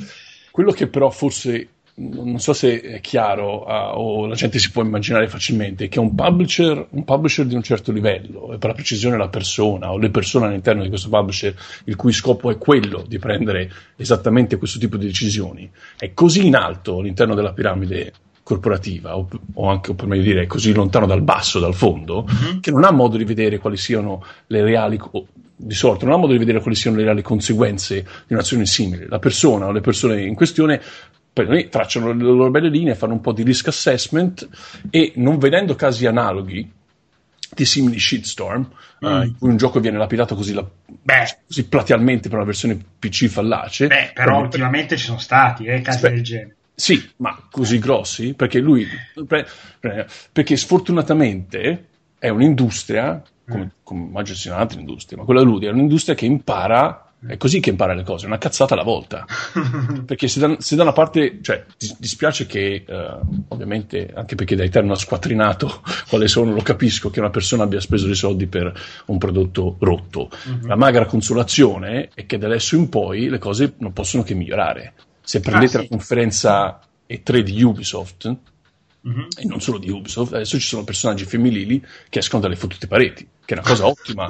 [0.51, 1.67] Quello che però forse
[1.99, 6.15] non so se è chiaro uh, o la gente si può immaginare facilmente che un
[6.15, 10.09] publisher, un publisher di un certo livello, e per la precisione la persona o le
[10.09, 11.53] persone all'interno di questo publisher,
[11.85, 16.55] il cui scopo è quello di prendere esattamente questo tipo di decisioni, è così in
[16.55, 21.59] alto all'interno della piramide corporativa, o, o anche per meglio dire così lontano dal basso,
[21.59, 22.59] dal fondo, mm-hmm.
[22.59, 24.99] che non ha modo di vedere quali siano le reali
[25.61, 29.07] di solito non ha modo di vedere quali siano le reali conseguenze di un'azione simile.
[29.09, 30.81] La persona o le persone in questione
[31.69, 34.47] tracciano le loro belle linee, fanno un po' di risk assessment
[34.89, 36.71] e non vedendo casi analoghi
[37.53, 38.69] di simili shitstorm,
[39.05, 39.07] mm.
[39.07, 40.65] uh, in cui un gioco viene lapidato così, la,
[41.47, 43.87] così platealmente per una versione PC fallace.
[43.87, 46.55] Beh, però ultimamente ci sono stati eh, casi Spe- del genere.
[46.75, 48.33] Sì, ma così grossi?
[48.33, 48.87] Perché lui.
[50.31, 51.87] Perché sfortunatamente
[52.17, 53.67] è un'industria, come, mm.
[53.83, 57.08] come immagino siano altre industrie, ma quella lui è un'industria che impara.
[57.27, 59.25] È così che impara le cose, una cazzata alla volta.
[60.05, 61.65] perché se da, se da, una parte, cioè,
[61.97, 67.29] dispiace che, uh, ovviamente, anche perché da eterno squattrinato quale sono, lo capisco, che una
[67.29, 68.71] persona abbia speso dei soldi per
[69.07, 70.29] un prodotto rotto.
[70.47, 70.67] Mm-hmm.
[70.67, 74.93] La magra consolazione è che da adesso in poi le cose non possono che migliorare
[75.29, 75.83] se prendete ah, sì.
[75.83, 78.35] la conferenza e tre di Ubisoft,
[79.07, 79.27] mm-hmm.
[79.37, 83.27] e non solo di Ubisoft, adesso ci sono personaggi femminili che escono dalle fottute pareti,
[83.49, 84.27] che è una cosa ottima.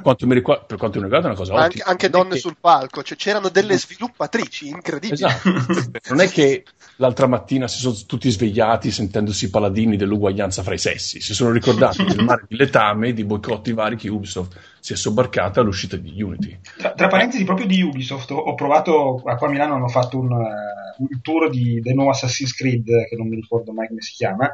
[0.00, 1.84] quanto riguarda, per quanto mi riguarda è una cosa anche, ottima.
[1.84, 2.38] Anche donne che...
[2.38, 5.12] sul palco, cioè, c'erano delle sviluppatrici incredibili.
[5.12, 5.50] Esatto.
[6.08, 6.64] non è che
[6.96, 12.04] l'altra mattina si sono tutti svegliati sentendosi paladini dell'uguaglianza fra i sessi, si sono ricordati
[12.04, 16.58] del mare di letame di boicotti vari che Ubisoft si è sobbarcata all'uscita di Unity.
[16.78, 20.30] Tra, tra parentesi, proprio di Ubisoft, ho provato, a qua a Milano hanno fatto un,
[20.30, 24.12] uh, un tour di, del nuovo Assassin's Creed, che non mi ricordo mai come si
[24.12, 24.50] chiama,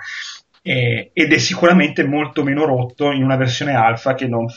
[0.62, 4.46] eh, ed è sicuramente molto meno rotto in una versione alfa che non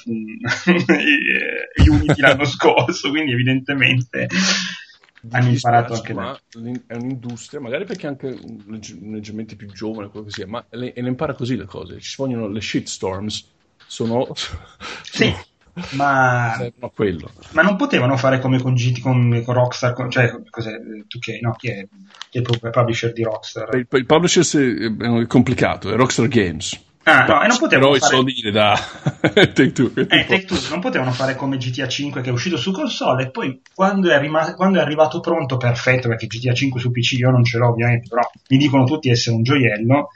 [1.87, 4.27] Unity l'anno scorso, quindi evidentemente
[5.31, 6.37] hanno imparato anche da...
[6.87, 8.37] È un'industria, magari perché anche
[8.67, 11.99] leggermente più giovane, quello che sia, ma le, e le impara così le cose.
[11.99, 13.47] Ci vogliono le shitstorms,
[13.87, 14.27] sono...
[15.03, 15.33] Sì.
[15.91, 16.55] Ma,
[17.51, 21.39] ma, non potevano fare come con GT con, con Rockstar, con, cioè cos'è, tu che,
[21.41, 21.87] no, chi è,
[22.29, 23.75] chi è il publisher di Rockstar?
[23.75, 26.79] Il, il publisher è complicato, è Rockstar Games.
[27.05, 28.13] Ah, no, e non potevano Però fare...
[28.13, 28.79] i soldi da
[29.33, 29.91] Take Two.
[29.93, 33.31] Eh, Take Two non potevano fare come GTA 5 che è uscito su console e
[33.31, 37.29] poi quando è, rim- quando è arrivato pronto, perfetto, perché GTA 5 su PC io
[37.29, 40.11] non ce l'ho ovviamente, però mi dicono tutti essere un gioiello,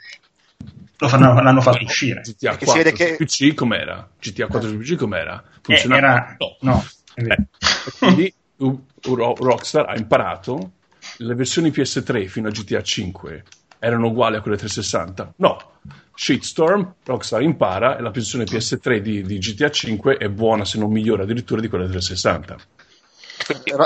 [0.98, 2.20] lo fanno, l'hanno fatto uscire.
[2.22, 3.16] GTA 4 si vede che...
[3.16, 4.08] PC com'era?
[4.18, 5.42] GTA 4 su PC com'era?
[5.62, 6.00] Funzionava?
[6.00, 6.36] Eh, era...
[6.38, 6.56] No.
[6.60, 6.84] no
[7.14, 7.46] eh,
[7.98, 10.72] quindi Rockstar ha imparato
[11.18, 13.44] le versioni PS3 fino a GTA 5
[13.78, 15.34] erano uguali a quelle 360?
[15.36, 15.56] No.
[16.14, 20.90] Shitstorm, Rockstar impara e la versione PS3 di, di GTA 5 è buona se non
[20.90, 22.56] migliore addirittura di quella 360.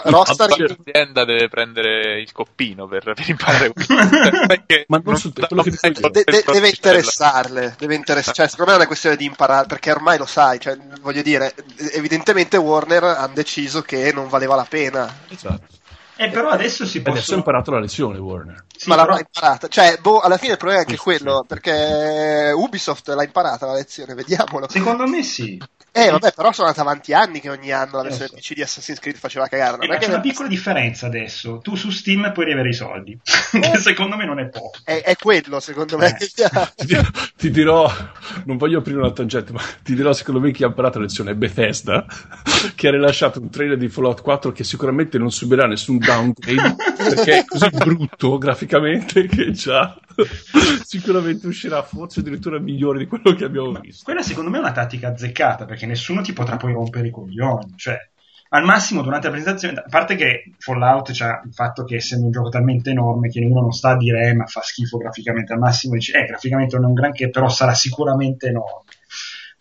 [0.05, 3.73] Rockstar l'azienda deve prendere il coppino per, per imparare
[4.47, 8.71] perché ma non, sul, quello che dico de, de, deve interessarle deve interess- cioè, secondo
[8.71, 11.55] me è una questione di imparare perché ormai lo sai cioè, voglio dire
[11.93, 15.81] evidentemente Warner hanno deciso che non valeva la pena esatto
[16.17, 17.13] eh, però adesso si può.
[17.13, 18.65] Adesso ha imparato la lezione, Warner.
[18.83, 19.13] Sì, ma però...
[19.13, 19.69] l'ha imparata.
[19.69, 24.15] Cioè, boh, alla fine il problema è anche quello, perché Ubisoft l'ha imparata la lezione,
[24.15, 24.69] vediamolo.
[24.69, 25.57] Secondo me sì.
[25.95, 28.31] Eh, vabbè, però sono andati avanti anni che ogni anno la versione.
[28.35, 29.77] PC di Assassin's Creed faceva cagare.
[29.77, 31.59] Non eh, c'è una piccola differenza adesso.
[31.63, 33.19] Tu su Steam puoi riavere i soldi.
[33.23, 34.79] che secondo me non è poco.
[34.85, 36.17] È, è quello, secondo me.
[36.19, 36.31] Eh.
[36.87, 36.97] ti,
[37.37, 37.93] ti, dirò,
[38.47, 41.33] non voglio aprire una tangente, ma ti dirò, secondo me, chi ha imparato la lezione
[41.33, 42.07] è Bethesda,
[42.75, 47.39] che ha rilasciato un trailer di Fallout 4 che sicuramente non subirà nessun downgrade, perché
[47.41, 48.72] è così brutto graficamente
[49.27, 49.99] che già
[50.85, 54.05] sicuramente uscirà forse addirittura migliore di quello che abbiamo visto.
[54.05, 57.75] Quella secondo me è una tattica azzeccata perché nessuno ti potrà poi rompere i coglioni.
[57.77, 57.99] Cioè,
[58.55, 62.33] al massimo durante la presentazione, a parte che Fallout c'ha il fatto che essendo un
[62.33, 65.59] gioco talmente enorme che uno non sta a dire eh, ma fa schifo graficamente, al
[65.59, 68.91] massimo dice eh graficamente non è un granché, però sarà sicuramente enorme.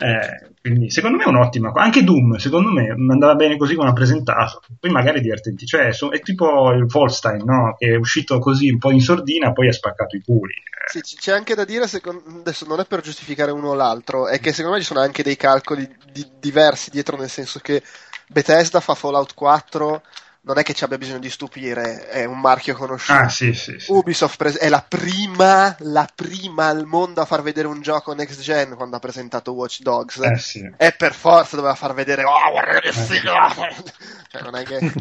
[0.01, 1.83] Eh, quindi secondo me è un'ottima cosa.
[1.83, 4.61] Anche Doom, secondo me, andava bene così come ha presentato.
[4.79, 5.65] Poi magari è divertenti.
[5.65, 7.75] Cioè, so, è tipo il Volstein, no?
[7.77, 10.53] Che è uscito così un po' in sordina, poi ha spaccato i culi.
[10.87, 14.39] Sì, c'è anche da dire, secondo, adesso non è per giustificare uno o l'altro, è
[14.39, 17.81] che secondo me ci sono anche dei calcoli di, diversi dietro, nel senso che
[18.27, 20.01] Bethesda fa Fallout 4
[20.43, 23.19] non è che ci abbia bisogno di stupire, è un marchio conosciuto.
[23.19, 23.91] Ah, sì, sì, sì.
[23.91, 28.41] Ubisoft pres- è la prima, la prima al mondo a far vedere un gioco next
[28.41, 30.17] gen quando ha presentato Watch Dogs.
[30.17, 30.73] Eh.
[30.77, 33.31] E per forza doveva far vedere, oh, guarda che figo!
[34.29, 34.79] cioè, non è che...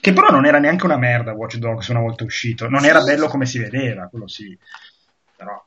[0.00, 3.28] che però non era neanche una merda Watch Dogs una volta uscito, non era bello
[3.28, 4.54] come si vedeva, quello sì.
[5.34, 5.64] Però...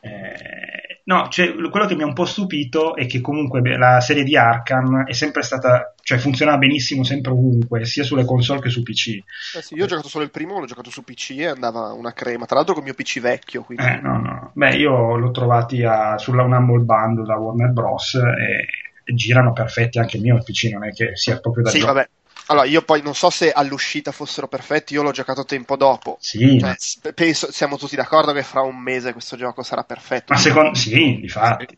[0.00, 4.24] Eh, no, cioè, quello che mi ha un po' stupito è che comunque la serie
[4.24, 8.82] di Arkham è sempre stata, cioè funzionava benissimo sempre ovunque, sia sulle console che su
[8.82, 9.08] PC.
[9.56, 12.12] Eh sì, io ho giocato solo il primo, l'ho giocato su PC e andava una
[12.12, 13.62] crema, tra l'altro con il mio PC vecchio.
[13.62, 13.84] Quindi...
[13.84, 14.50] Eh, no, no.
[14.54, 18.14] Beh, io l'ho trovati a, sulla un Humble Bundle da Warner Bros.
[18.14, 18.66] E,
[19.04, 21.92] e girano perfetti anche il mio PC, non è che sia proprio da Sì, gioco.
[21.92, 22.08] vabbè,
[22.50, 26.18] allora, io poi non so se all'uscita fossero perfetti, io l'ho giocato tempo dopo.
[26.20, 26.58] Sì.
[26.58, 30.32] Cioè, penso, siamo tutti d'accordo che fra un mese questo gioco sarà perfetto.
[30.32, 31.76] Ma secondo sì, di fatti.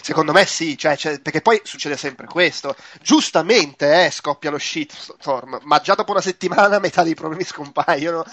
[0.00, 2.74] secondo me sì, cioè, cioè, perché poi succede sempre questo.
[3.00, 8.24] Giustamente eh, scoppia lo shitstorm, ma già dopo una settimana metà dei problemi scompaiono.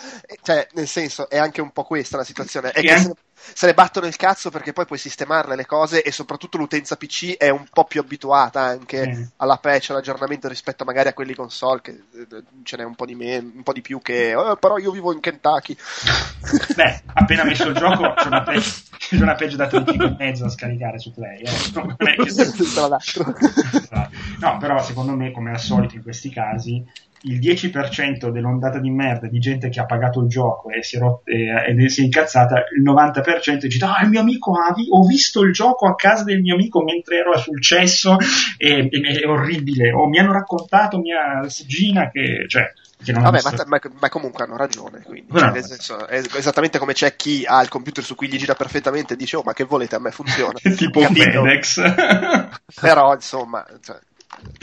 [0.41, 2.71] Cioè, nel senso, è anche un po' questa la situazione.
[2.71, 3.13] È che se,
[3.53, 7.37] se ne battono il cazzo perché poi puoi sistemarle le cose e soprattutto l'utenza PC
[7.37, 9.23] è un po' più abituata anche mm.
[9.37, 13.15] alla patch, all'aggiornamento rispetto magari a quelli console che eh, ce n'è un po' di,
[13.15, 15.75] me, un po di più che oh, però io vivo in Kentucky.
[16.75, 20.43] Beh, appena messo il gioco c'è una patch, c'è una patch da 3 e mezzo
[20.43, 21.41] da scaricare su Play.
[21.41, 21.51] Eh.
[22.73, 23.25] Tra l'altro.
[24.39, 26.85] no, però secondo me come al solito in questi casi
[27.23, 30.99] il 10% dell'ondata di merda di gente che ha pagato il gioco e si è,
[30.99, 35.05] rot- e, si è incazzata, il 90% dice ah il mio amico ha vi- ho
[35.05, 38.17] visto il gioco a casa del mio amico mentre ero sul cesso
[38.57, 42.71] e, e, è orribile o mi hanno raccontato mia cugina che cioè
[43.03, 45.01] Vabbè, ma, ma, ma, comunque hanno ragione.
[45.01, 48.53] Quindi, cioè, senso, è esattamente come c'è chi ha il computer su cui gli gira
[48.53, 49.95] perfettamente e dice: Oh, ma che volete?
[49.95, 50.53] A me funziona.
[50.77, 51.81] tipo FedEx.
[52.79, 53.97] Però, insomma, cioè,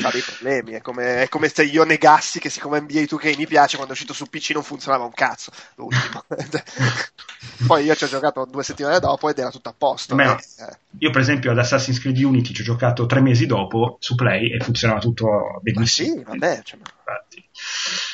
[0.03, 0.73] ha dei problemi.
[0.73, 3.97] È come, è come, se io negassi che siccome NBA 2K mi piace, quando è
[3.97, 5.51] uscito su PC non funzionava un cazzo.
[5.77, 6.25] L'ultimo.
[7.67, 10.15] Poi io ci ho giocato due settimane dopo ed era tutto a posto.
[10.15, 10.79] Beh, eh.
[10.99, 14.53] Io, per esempio, ad Assassin's Creed Unity ci ho giocato tre mesi dopo su Play
[14.55, 16.15] e funzionava tutto benissimo.
[16.15, 16.63] Ma sì, vabbè.
[16.63, 16.79] Cioè...
[16.79, 17.49] Infatti.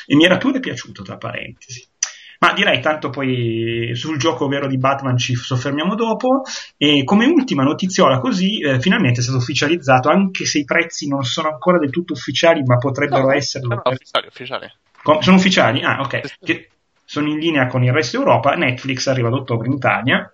[0.07, 1.87] E mi era pure piaciuto, tra parentesi.
[2.39, 6.43] Ma direi tanto poi sul gioco vero di Batman ci soffermiamo dopo.
[6.77, 11.23] E come ultima notiziola così, eh, finalmente è stato ufficializzato, anche se i prezzi non
[11.23, 13.75] sono ancora del tutto ufficiali, ma potrebbero no, esserlo.
[13.75, 14.71] No, no, ufficiali, ufficiali.
[15.01, 15.83] Com- sono ufficiali?
[15.83, 16.37] Ah, ok.
[16.43, 16.69] Che
[17.03, 18.55] sono in linea con il resto d'Europa.
[18.55, 20.33] Netflix arriva ad ottobre in Italia.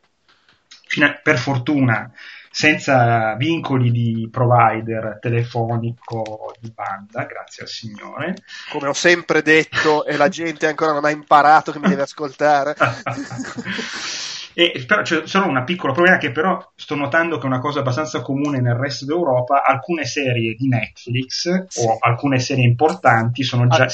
[0.87, 2.11] Fina- per fortuna
[2.51, 8.35] senza vincoli di provider telefonico di banda, grazie al Signore.
[8.69, 12.75] Come ho sempre detto e la gente ancora non ha imparato che mi deve ascoltare.
[14.53, 17.79] E però c'è solo una piccola problema che però sto notando che è una cosa
[17.79, 21.85] abbastanza comune nel resto d'Europa, alcune serie di Netflix sì.
[21.85, 23.87] o alcune serie importanti sono già...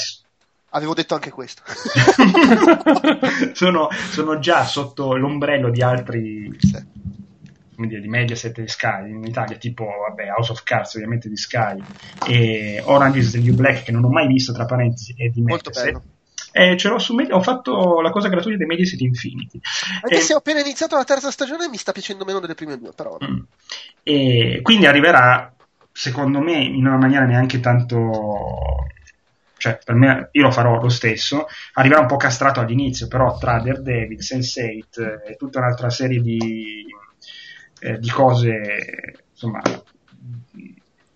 [0.72, 1.62] Avevo detto anche questo.
[3.54, 6.97] sono, sono, già sotto l'ombrello di altri sì
[7.78, 11.38] come dire, di Mediaset e Sky in Italia, tipo vabbè, House of Cards ovviamente di
[11.38, 11.80] Sky
[12.28, 15.42] e Orange is the New Black che non ho mai visto tra parentesi è di
[15.42, 16.02] Mediaset.
[16.52, 19.60] E ce l'ho su Mediaset, ho fatto la cosa gratuita dei Mediaset Infinity.
[20.02, 20.22] Anche e...
[20.22, 23.16] se ho appena iniziato la terza stagione mi sta piacendo meno delle prime due, però.
[23.24, 23.42] Mm.
[24.02, 25.54] E quindi arriverà,
[25.92, 28.86] secondo me, in una maniera neanche tanto
[29.58, 33.60] cioè per me io lo farò lo stesso, arriverà un po' castrato all'inizio, però tra
[33.60, 36.86] Daredevil, Sense8 e tutta un'altra serie di
[37.80, 39.62] eh, di cose, insomma,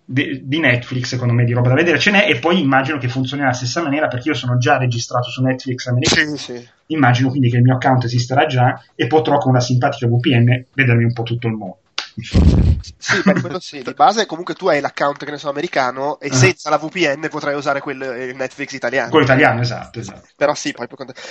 [0.04, 3.08] di, di, Netflix, secondo me, di roba da vedere ce n'è, e poi immagino che
[3.08, 6.36] funzioni alla stessa maniera, perché io sono già registrato su Netflix americano.
[6.36, 6.68] Sì, sì.
[6.86, 11.04] Immagino quindi che il mio account esisterà già e potrò con una simpatica VPN vedermi
[11.04, 11.78] un po' tutto il mondo.
[12.14, 16.28] Sì, beh, quello sì, di base comunque tu hai l'account che ne so americano e
[16.28, 16.34] uh-huh.
[16.34, 19.10] senza la VPN potrai usare quel eh, Netflix italiano.
[19.10, 20.28] Quello italiano, esatto, esatto.
[20.36, 20.86] Però sì, poi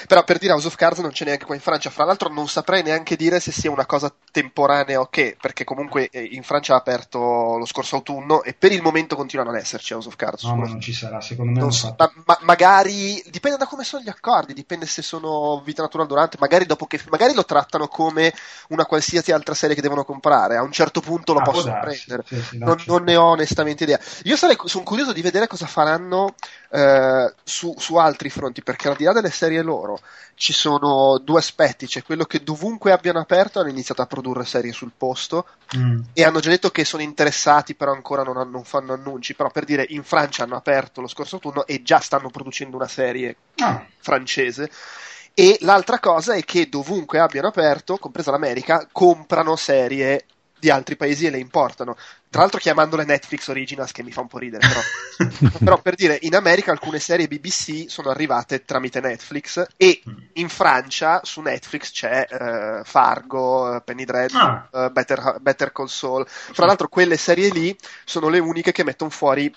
[0.08, 2.48] però per dire House of Cards non c'è neanche qua in Francia, fra l'altro non
[2.48, 6.74] saprei neanche dire se sia una cosa temporanea o che, perché comunque eh, in Francia
[6.74, 7.20] ha aperto
[7.58, 10.44] lo scorso autunno e per il momento continua a non esserci House of Cards.
[10.44, 13.84] No, ma non ci sarà, secondo me non, non ma, ma, magari dipende da come
[13.84, 17.88] sono gli accordi, dipende se sono vita naturale durante, magari dopo che magari lo trattano
[17.88, 18.34] come
[18.70, 22.24] una qualsiasi altra serie che devono comprare, a un certo punto lo ah, possono prendere.
[22.26, 24.00] Sì, sì, non, non, ne ho onestamente idea.
[24.24, 26.36] Io sarei, sono curioso di vedere cosa faranno
[26.70, 30.00] eh, su, su, altri fronti, perché al di là delle serie loro
[30.36, 34.72] ci sono due aspetti: c'è quello che dovunque abbiano aperto hanno iniziato a produrre serie
[34.72, 35.46] sul posto
[35.76, 36.02] mm.
[36.14, 39.36] e hanno già detto che sono interessati, però ancora non, non, fanno annunci.
[39.36, 42.88] Però per dire, in Francia hanno aperto lo scorso turno e già stanno producendo una
[42.88, 43.86] serie ah.
[44.00, 44.70] francese.
[45.34, 50.26] E l'altra cosa è che dovunque abbiano aperto, compresa l'America, comprano serie
[50.62, 51.98] di altri paesi e le importano.
[52.30, 55.50] Tra l'altro chiamandole Netflix Originals, che mi fa un po' ridere, però.
[55.66, 60.04] però per dire, in America alcune serie BBC sono arrivate tramite Netflix e
[60.34, 64.86] in Francia su Netflix c'è uh, Fargo, uh, Penny Dreadful, ah.
[64.86, 66.28] uh, Better, Better Call Saul.
[66.28, 69.52] Fra l'altro quelle serie lì sono le uniche che mettono fuori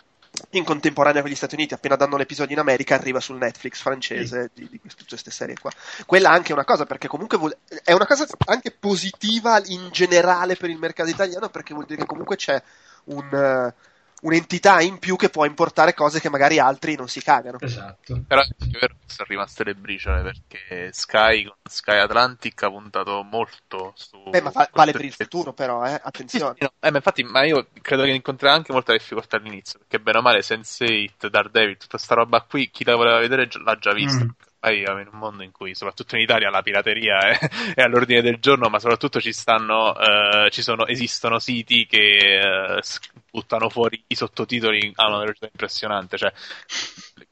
[0.51, 4.51] in contemporanea con gli Stati Uniti, appena danno l'episodio in America, arriva sul Netflix francese
[4.55, 4.63] sì.
[4.63, 5.71] di, di, queste serie qua.
[6.07, 10.57] Quella anche è una cosa, perché comunque vuol, è una cosa anche positiva in generale
[10.57, 12.61] per il mercato italiano, perché vuol dire che comunque c'è
[13.05, 13.73] un.
[13.75, 13.93] Uh,
[14.25, 17.59] un'entità in più che può importare cose che magari altri non si cagano.
[17.61, 18.23] Esatto.
[18.27, 23.23] Però è vero che sono rimaste le briciole perché Sky con Sky Atlantic ha puntato
[23.23, 24.23] molto su.
[24.31, 26.01] Beh, ma va- vale per il futuro, però, eh?
[26.03, 26.55] attenzione.
[26.59, 26.73] Sì, no.
[26.81, 30.23] eh, ma infatti, ma io credo che incontrerà anche molta difficoltà all'inizio perché, bene o
[30.23, 34.25] male, Sense8, Daredevil, tutta sta roba qui, chi la voleva vedere l'ha già vista.
[34.25, 34.29] Mm
[34.73, 37.39] in un mondo in cui, soprattutto in Italia, la pirateria è,
[37.75, 42.83] è all'ordine del giorno, ma soprattutto ci stanno, eh, ci sono, esistono siti che eh,
[43.31, 46.17] buttano fuori i sottotitoli a una velocità impressionante.
[46.17, 46.33] Cioè,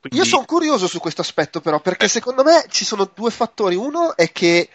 [0.00, 0.18] quindi...
[0.18, 2.08] Io sono curioso su questo aspetto, però, perché eh.
[2.08, 3.74] secondo me ci sono due fattori.
[3.74, 4.68] Uno è che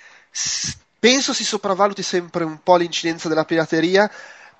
[0.99, 4.09] penso si sopravvaluti sempre un po' l'incidenza della pirateria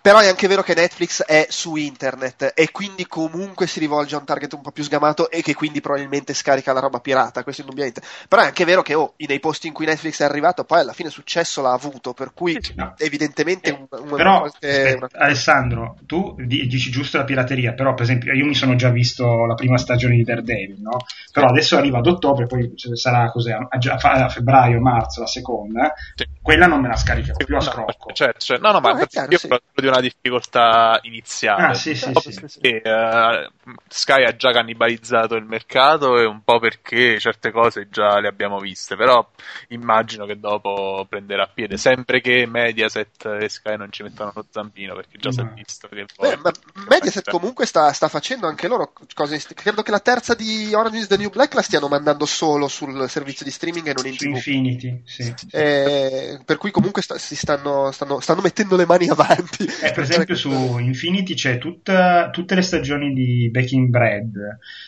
[0.08, 4.20] però è anche vero che Netflix è su internet e quindi comunque si rivolge a
[4.20, 7.64] un target un po' più sgamato e che quindi probabilmente scarica la roba pirata, questo
[7.64, 8.00] indubbiamente.
[8.30, 10.94] Però è anche vero che oh, nei posti in cui Netflix è arrivato poi alla
[10.94, 12.94] fine successo l'ha avuto, per cui no.
[13.00, 15.10] evidentemente un, un, però, qualche, una...
[15.12, 19.56] Alessandro, tu dici giusto la pirateria, però per esempio io mi sono già visto la
[19.56, 21.00] prima stagione di Daredevil, no?
[21.34, 26.26] Però adesso arriva ad ottobre, poi sarà cos'è, a, a febbraio, marzo la seconda, sì.
[26.42, 28.14] quella non me la scaricherò più a scrocco.
[28.14, 29.48] Certo, cioè, no, no, ma no, io sì.
[29.50, 31.64] parlo di una difficoltà iniziale.
[31.64, 36.60] Ah, sì, sì, sì, perché uh, Sky ha già cannibalizzato il mercato e un po'
[36.60, 39.28] perché certe cose già le abbiamo viste, però
[39.70, 44.96] immagino che dopo prenderà piede, sempre che Mediaset e Sky non ci mettano lo zampino,
[44.96, 45.34] perché già no.
[45.34, 46.06] si è visto che...
[46.18, 46.52] Beh, ma
[46.88, 51.08] Mediaset comunque sta, sta, facendo anche loro cose, credo che la terza di Orange is
[51.08, 54.28] the New Black la stiano mandando solo sul servizio di streaming e non in Su
[54.30, 55.34] Infinity, sì.
[55.52, 59.66] Eh, per cui comunque sta, si stanno, stanno, stanno, mettendo le mani avanti.
[59.82, 64.32] Eh, per esempio su Infinity c'è tutta, tutte le stagioni di Baking Bread,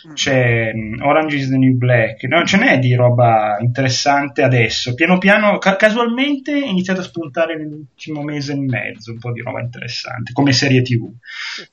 [0.07, 0.13] mm.
[0.13, 4.95] c'è mm, Orange is the New Black, no, ce n'è di roba interessante adesso.
[4.95, 9.41] Piano piano, ca- casualmente è iniziato a spuntare nell'ultimo mese e mezzo un po' di
[9.41, 11.07] roba interessante, come serie tv.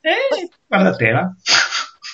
[0.01, 1.35] E guardatela.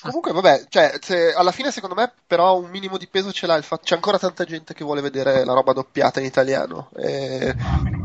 [0.11, 3.55] Comunque, vabbè, cioè, se, alla fine, secondo me, però, un minimo di peso ce l'ha
[3.55, 3.83] il fatto.
[3.85, 6.91] C'è ancora tanta gente che vuole vedere la roba doppiata in italiano.
[6.97, 7.55] E...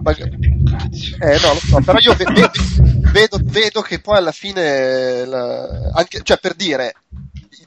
[0.04, 0.12] Ma...
[0.12, 2.52] Eh, no, lo so, però io vedo,
[3.12, 5.92] vedo, vedo che poi alla fine, la...
[5.94, 6.94] anche, cioè, per dire,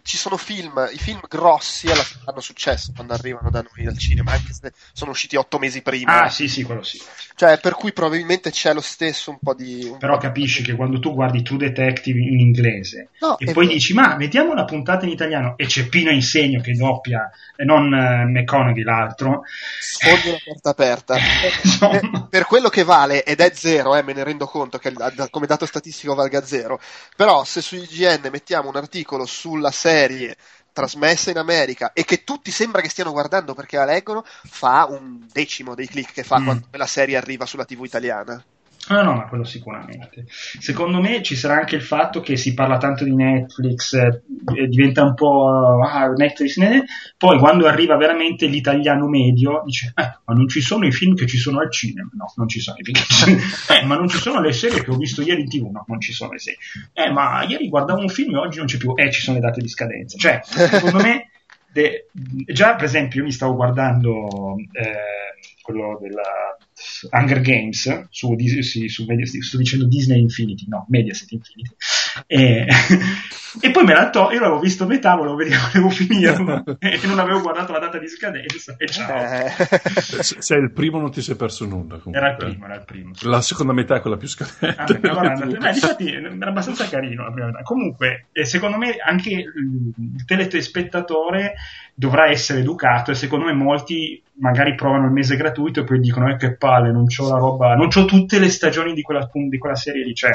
[0.03, 3.97] ci sono film, i film grossi alla fine hanno successo quando arrivano da noi al
[3.99, 6.23] cinema, anche se sono usciti otto mesi prima.
[6.23, 7.01] Ah, sì, sì, quello sì.
[7.35, 9.89] Cioè, per cui probabilmente c'è lo stesso un po' di.
[9.91, 10.69] Un Però po capisci di...
[10.69, 13.77] che quando tu guardi True Detective in inglese no, e poi vero.
[13.77, 17.85] dici, ma vediamo la puntata in italiano e c'è Pino Insegno che doppia e non
[17.93, 19.43] uh, McConaughey l'altro.
[19.81, 21.17] Sfondi una porta aperta.
[21.79, 24.93] per, per, quello che vale, ed è zero, eh, me ne rendo conto che
[25.31, 26.81] come dato statistico valga zero.
[27.17, 30.37] Però se su IGN mettiamo un articolo sulla serie
[30.73, 35.27] trasmessa in America e che tutti sembra che stiano guardando perché la leggono, fa un
[35.33, 36.45] decimo dei click che fa mm.
[36.45, 38.45] quando la serie arriva sulla TV italiana.
[38.91, 40.25] Ah no, ma quello sicuramente.
[40.27, 44.23] Secondo me ci sarà anche il fatto che si parla tanto di Netflix, eh,
[44.69, 46.85] diventa un po' ah, Netflix, né?
[47.17, 51.29] poi quando arriva veramente l'italiano medio dice eh, ma non ci sono i film che
[51.29, 53.39] ci sono al cinema, no, non ci sono i film,
[53.71, 56.01] eh, ma non ci sono le serie che ho visto ieri in tv, no, non
[56.01, 56.59] ci sono le serie,
[56.93, 59.43] eh, ma ieri guardavo un film e oggi non c'è più, eh, ci sono le
[59.45, 61.31] date di scadenza, cioè, secondo me
[61.73, 62.09] De,
[62.47, 66.57] già per esempio io mi stavo guardando eh, quello della
[67.13, 71.75] Hunger Games su, su, su, sto dicendo Disney Infinity no Mediaset Infinity
[72.27, 72.67] e,
[73.61, 77.01] e poi me la to- io l'avevo visto a metà volevo, vedere, volevo finirlo e
[77.05, 80.23] non avevo guardato la data di scadenza e ciao eh.
[80.23, 82.17] sei il primo non ti sei perso nulla comunque.
[82.17, 83.27] era il primo era il primo sì.
[83.27, 87.33] la seconda metà è quella più scadente ah, allora, beh, infatti era abbastanza carino la
[87.33, 91.55] prima metà comunque secondo me anche il telespettatore
[91.95, 96.31] dovrà essere educato e secondo me molti magari provano il mese gratuito e poi dicono
[96.31, 99.59] eh, che palle, non c'ho la roba, non c'ho tutte le stagioni di quella, di
[99.59, 100.31] quella serie lì, cioè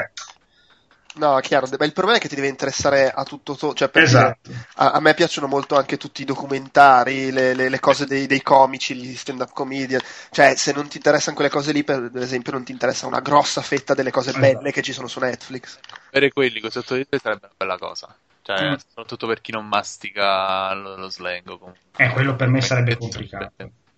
[1.16, 4.38] No, chiaro, ma il problema è che ti deve interessare a tutto, to- cioè esatto.
[4.42, 8.26] dire, a-, a, me piacciono molto anche tutti i documentari, le, le, le cose dei,
[8.26, 10.00] dei, comici, gli stand-up comedian,
[10.30, 13.62] cioè se non ti interessano quelle cose lì, per esempio non ti interessa una grossa
[13.62, 14.44] fetta delle cose esatto.
[14.44, 15.78] belle che ci sono su Netflix.
[16.10, 18.14] Avere quelli con sottotitoli sarebbe una bella cosa.
[18.42, 18.74] Cioè, mm.
[18.86, 21.44] soprattutto per chi non mastica lo, lo slang.
[21.44, 21.80] Comunque.
[21.96, 23.52] Eh, quello per me sarebbe complicato.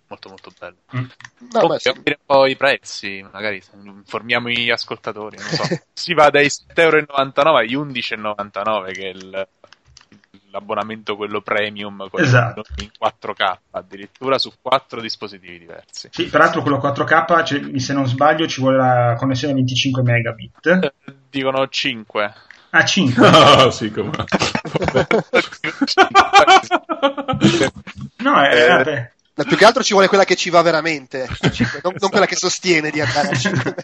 [0.09, 0.77] Molto molto bello.
[0.95, 1.05] Mm.
[1.51, 1.89] No, oh, sì.
[1.89, 5.37] un po' i prezzi, magari informiamo gli ascoltatori.
[5.37, 5.63] Non so.
[5.93, 9.47] si va dai 7,99€ agli 11,99€ che è il,
[10.51, 12.63] l'abbonamento quello premium quello esatto.
[12.77, 18.47] in 4K addirittura su 4 dispositivi diversi sì, peraltro quello 4K cioè, se non sbaglio
[18.47, 20.93] ci vuole la connessione 25 megabit eh,
[21.29, 22.33] dicono 5
[22.71, 23.25] Ah, 5?
[23.33, 24.11] Ah, sì, come.
[28.17, 29.11] no, eh, vabbè.
[29.39, 31.25] Ma più che altro ci vuole quella che ci va veramente,
[31.81, 33.75] non, non quella che sostiene di andare a 5.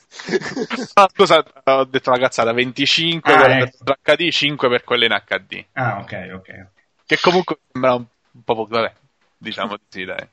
[0.95, 3.95] ah, scusa, ho detto una cazzata, 25 ah, per ecco.
[4.03, 5.63] HD, 5 per quelle in HD.
[5.71, 6.67] Ah, ok, ok.
[7.05, 8.91] Che comunque sembra un, un po' vabbè,
[9.37, 10.27] diciamo di sì, dai.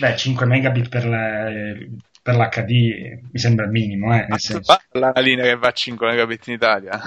[0.00, 1.88] Beh, 5 megabit per, le,
[2.20, 4.76] per l'HD mi sembra il minimo, eh, nel senso.
[4.90, 7.00] La linea che va a 5 megabit in Italia.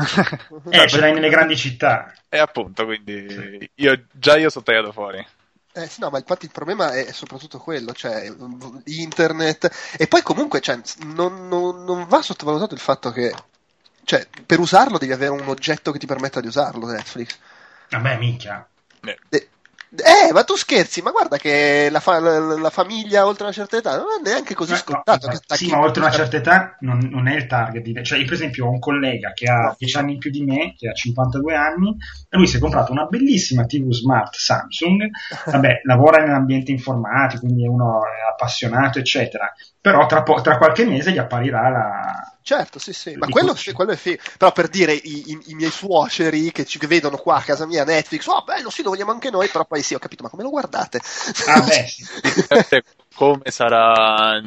[0.72, 2.12] eh, ce l'hai nelle grandi città.
[2.28, 3.70] E eh, appunto, quindi sì.
[3.76, 5.24] io, già io sono tagliato fuori.
[5.72, 8.34] Eh, sì, no, ma infatti il problema è soprattutto quello, cioè
[8.86, 9.96] internet.
[9.98, 13.34] E poi comunque cioè, non, non, non, va sottovalutato il fatto che
[14.04, 17.38] cioè, per usarlo devi avere un oggetto che ti permetta di usarlo Netflix.
[17.90, 18.68] Vabbè, minchia.
[19.02, 19.50] Eh.
[19.92, 23.98] Eh, ma tu scherzi, ma guarda che la, fa- la, famiglia oltre una certa età
[23.98, 25.26] non è neanche così scontato.
[25.26, 28.02] No, no, sì, ma oltre una certa età non, non, è il target.
[28.04, 30.76] Cioè, io per esempio ho un collega che ha 10 anni in più di me,
[30.78, 31.96] che ha 52 anni,
[32.30, 35.10] e lui si è comprato una bellissima TV smart Samsung.
[35.50, 39.52] Vabbè, lavora nell'ambiente informatico, quindi è uno appassionato, eccetera.
[39.82, 43.72] Però tra, po- tra qualche mese gli apparirà la, Certo, sì, sì, ma quello, sì,
[43.74, 44.24] quello, è figo.
[44.40, 47.68] Però per dire, i, i, i miei suoceri che, ci, che vedono qua a casa
[47.68, 50.30] mia Netflix, oh bello, sì, lo vogliamo anche noi, però poi sì, ho capito, ma
[50.30, 51.00] come lo guardate?
[51.46, 52.04] Ah beh, sì.
[53.14, 54.42] come sarà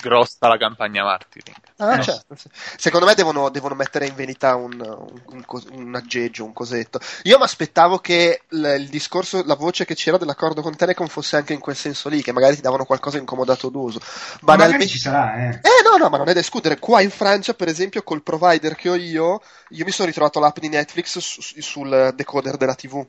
[0.00, 1.56] grossa la campagna marketing.
[1.76, 2.02] Ah, eh.
[2.02, 2.34] certo.
[2.76, 6.98] Secondo me devono, devono, mettere in verità un, un, un, un, aggeggio, un cosetto.
[7.24, 11.36] Io mi aspettavo che l, il discorso, la voce che c'era dell'accordo con Telecom fosse
[11.36, 14.00] anche in quel senso lì, che magari ti davano qualcosa incomodato d'uso.
[14.40, 15.48] Banalmente ci sarà, eh.
[15.62, 16.78] Eh, no, no, ma non è da escludere.
[16.78, 19.40] Qua in Francia, per esempio, col provider che ho io,
[19.70, 23.06] io mi sono ritrovato l'app di Netflix su, sul decoder della TV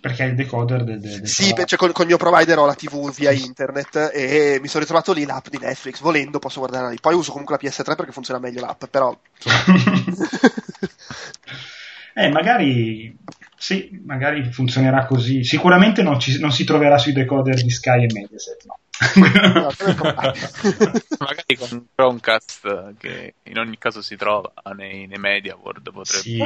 [0.00, 3.14] perché hai il decoder del, del sì, cioè col, col, mio provider ho la TV
[3.14, 6.00] via internet e mi sono ritrovato lì l'app di Netflix.
[6.00, 9.14] Volendo posso guardare lì poi uso comunque la PS3 perché funziona meglio l'app però
[12.14, 13.16] eh magari
[13.56, 15.44] sì magari funzionerà così.
[15.44, 18.78] Sicuramente non, ci, non si troverà sui decoder di Sky e Mediaset no
[21.18, 26.42] magari con Chromecast che in ogni caso si trova nei, nei media world potrebbe sì,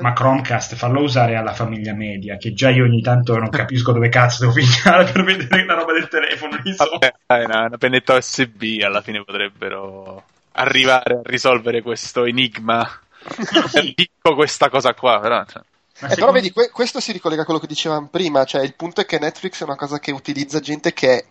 [0.00, 4.08] ma Chromecast fallo usare alla famiglia media che già io ogni tanto non capisco dove
[4.08, 9.00] cazzo devo finire per vedere la roba del telefono Vabbè, una, una pennetta USB alla
[9.00, 12.88] fine potrebbero arrivare a risolvere questo enigma.
[13.94, 15.62] Dico questa cosa qua però cioè.
[15.98, 19.00] Eh, però vedi, que- questo si ricollega a quello che dicevamo prima, cioè il punto
[19.00, 21.24] è che Netflix è una cosa che utilizza gente che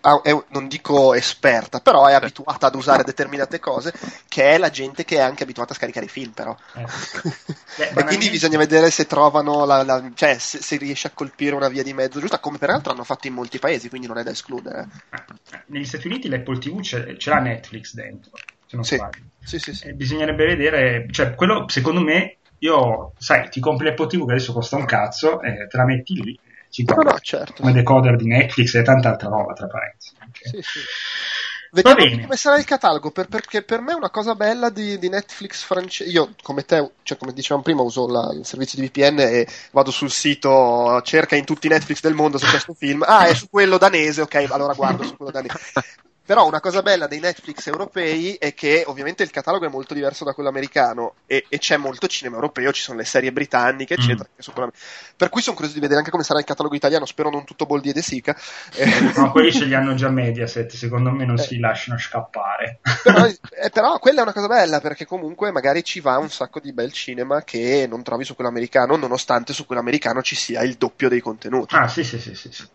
[0.00, 3.92] è, non dico esperta, però è abituata ad usare determinate cose,
[4.28, 6.56] che è la gente che è anche abituata a scaricare i film, però.
[6.74, 6.84] Eh.
[7.94, 11.54] Beh, e quindi bisogna vedere se trovano la, la cioè se, se, riesce a colpire
[11.54, 14.22] una via di mezzo giusta, come peraltro hanno fatto in molti paesi, quindi non è
[14.22, 14.88] da escludere.
[15.66, 18.32] Negli Stati Uniti l'Apple TV ce, ce l'ha Netflix dentro,
[18.66, 18.96] se non sì.
[18.96, 19.22] sbaglio.
[19.42, 19.92] Sì, sì, sì.
[19.94, 24.76] bisognerebbe vedere, cioè quello secondo me, io, sai, ti compri l'Apple TV che adesso costa
[24.76, 26.38] un cazzo, e te la metti lì
[26.70, 27.54] ci no, no, certo.
[27.60, 30.14] come decoder di Netflix e tanta altra roba, tra parentesi.
[30.42, 30.80] Sì, sì.
[31.72, 35.08] Vediamo come sarà il catalogo, per, perché per me è una cosa bella di, di
[35.08, 36.10] Netflix francese.
[36.10, 39.92] Io, come te, cioè come dicevamo prima, uso la, il servizio di VPN e vado
[39.92, 43.04] sul sito, cerca in tutti i Netflix del mondo su questo film.
[43.06, 45.58] Ah, è su quello danese, ok, allora guardo su quello danese.
[46.30, 50.22] Però una cosa bella dei Netflix europei è che ovviamente il catalogo è molto diverso
[50.22, 54.28] da quello americano e, e c'è molto cinema europeo, ci sono le serie britanniche, eccetera.
[54.30, 54.68] Mm.
[55.16, 57.66] Per cui sono curioso di vedere anche come sarà il catalogo italiano, spero non tutto
[57.66, 58.36] Boldi e De Sica.
[58.76, 59.10] Eh.
[59.16, 61.42] No, quelli ce li hanno già Mediaset, secondo me non eh.
[61.42, 62.78] si lasciano scappare.
[63.02, 66.60] Però, eh, però, quella è una cosa bella perché comunque magari ci va un sacco
[66.60, 70.62] di bel cinema che non trovi su quello americano, nonostante su quello americano ci sia
[70.62, 71.74] il doppio dei contenuti.
[71.74, 72.52] Ah, sì, sì, sì, sì.
[72.52, 72.68] sì.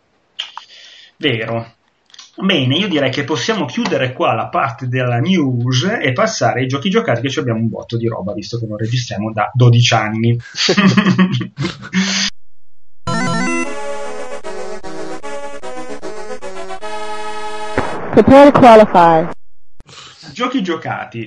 [1.16, 1.75] Vero.
[2.38, 6.90] Bene, io direi che possiamo chiudere qua la parte della news e passare ai giochi
[6.90, 10.38] giocati che ci abbiamo un botto di roba visto che non registriamo da 12 anni.
[18.12, 19.35] Prepare to qualify
[20.36, 21.22] giochi giocati.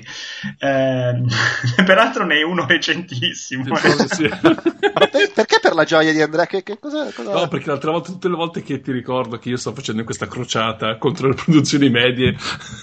[0.60, 1.24] Eh,
[1.84, 3.76] peraltro ne è uno recentissimo.
[3.76, 4.30] Sì.
[5.34, 6.45] perché per la gioia di Andrea?
[6.45, 7.34] Che, che cosa, cosa...
[7.34, 10.28] No, perché l'altra volta, tutte le volte che ti ricordo che io sto facendo questa
[10.28, 12.36] crociata contro le produzioni medie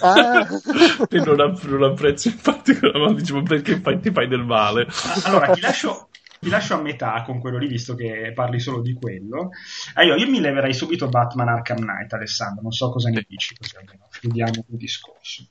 [0.03, 0.45] ah.
[1.09, 4.89] e non, non apprezzo infatti, ma dicevo perché fai, ti fai del male.
[5.23, 6.09] Allora, ti lascio,
[6.41, 9.51] ti lascio a metà con quello lì, visto che parli solo di quello.
[9.95, 12.63] Ah, io, io, mi leverei subito Batman Arkham Knight, Alessandro.
[12.63, 15.49] Non so cosa ne dici, così almeno chiudiamo il discorso.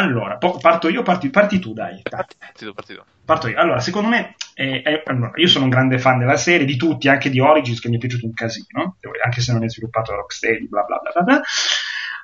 [0.00, 2.00] Allora, parto io, parti, parti tu, dai.
[2.02, 3.02] Parti tu, parti tu.
[3.22, 3.58] Parto io.
[3.58, 7.08] Allora, secondo me, eh, eh, allora, io sono un grande fan della serie, di tutti,
[7.08, 10.68] anche di Origins, che mi è piaciuto un casino, anche se non è sviluppato Rocksteady,
[10.68, 11.40] bla bla bla bla bla.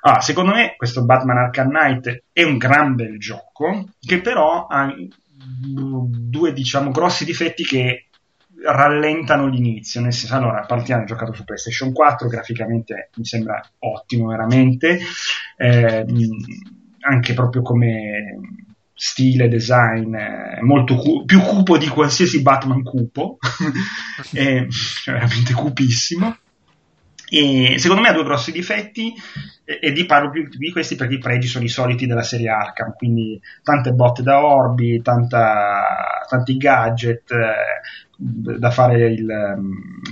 [0.01, 4.91] Allora, secondo me, questo Batman Arkham Knight è un gran bel gioco, che però ha
[5.35, 8.07] due, diciamo, grossi difetti che
[8.63, 14.27] rallentano l'inizio, nel senso, allora, partiamo, ho giocato su PlayStation 4, graficamente mi sembra ottimo
[14.27, 14.99] veramente,
[15.57, 16.05] eh,
[17.09, 18.39] anche proprio come
[18.93, 23.37] stile, design, eh, molto cu- più cupo di qualsiasi Batman cupo,
[24.33, 24.65] è
[25.05, 26.35] veramente cupissimo.
[27.29, 29.13] E secondo me ha due grossi difetti
[29.65, 32.49] e, e di parlo più di questi perché i pregi sono i soliti della serie
[32.49, 39.27] Arkham, quindi tante botte da orbi, tanta, tanti gadget, eh, da fare il,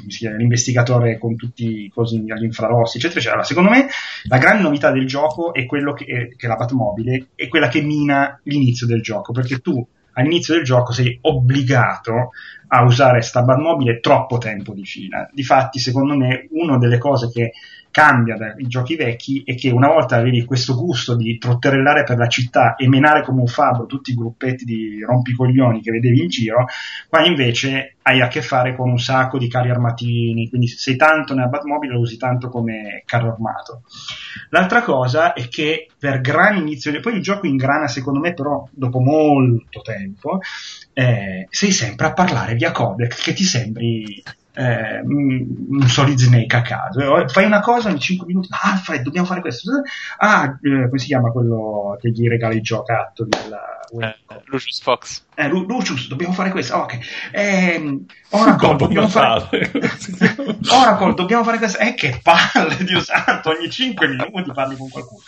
[0.08, 3.43] chiama, l'investigatore con tutti i cosi agli infrarossi, eccetera, eccetera.
[3.43, 3.88] Secondo me
[4.26, 7.82] la grande novità del gioco è quello che, è, che la Batmobile è quella che
[7.82, 12.30] mina l'inizio del gioco, perché tu all'inizio del gioco sei obbligato
[12.68, 15.28] a usare sta Batmobile troppo tempo di fila.
[15.34, 17.53] Difatti, secondo me, una delle cose che
[17.96, 22.28] cambia dai giochi vecchi è che una volta avevi questo gusto di trotterellare per la
[22.28, 26.66] città e menare come un fabbro tutti i gruppetti di rompicoglioni che vedevi in giro,
[27.08, 31.34] qua invece hai a che fare con un sacco di carri armatini, quindi sei tanto
[31.34, 33.84] nella Batmobile lo usi tanto come carro armato.
[34.50, 39.00] L'altra cosa è che per gran inizio, poi il gioco ingrana secondo me però dopo
[39.00, 40.39] molto tempo,
[40.91, 44.22] eh, sei sempre a parlare via codec che ti sembri
[44.56, 47.28] eh, un solid snake a caso.
[47.28, 49.82] Fai una cosa in 5 minuti, ah, Fred, dobbiamo fare questo.
[50.18, 53.30] Ah, eh, come si chiama quello che gli regala i giocattoli?
[53.99, 55.24] Eh, Lucius Fox.
[55.36, 56.76] Eh, Lu- Lucius, dobbiamo fare questo.
[56.76, 56.97] Oh, ok.
[57.32, 57.99] Eh,
[58.30, 59.72] Oracle, dobbiamo fare...
[60.72, 61.80] Oracle, dobbiamo fare questo.
[61.80, 65.22] Eh, che palle, Dio santo, ogni 5 minuti parli con qualcuno.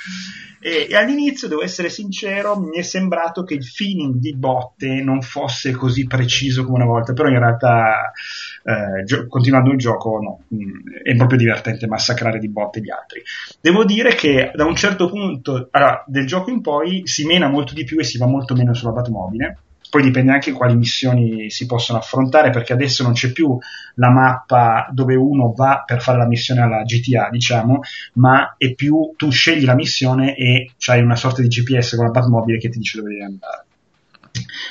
[0.59, 5.21] E, e, all'inizio, devo essere sincero, mi è sembrato che il feeling di botte non
[5.21, 8.11] fosse così preciso come una volta, però in realtà,
[8.67, 13.23] eh, gio- continuando il gioco, no, mm, è proprio divertente massacrare di botte gli altri.
[13.61, 17.73] Devo dire che da un certo punto allora, del gioco in poi si mena molto
[17.73, 19.59] di più e si va molto meno sulla Batmobile
[19.89, 23.57] poi dipende anche quali missioni si possono affrontare perché adesso non c'è più
[23.95, 27.79] la mappa dove uno va per fare la missione alla GTA diciamo
[28.15, 32.11] ma è più tu scegli la missione e c'hai una sorta di GPS con la
[32.11, 33.65] Batmobile che ti dice dove devi andare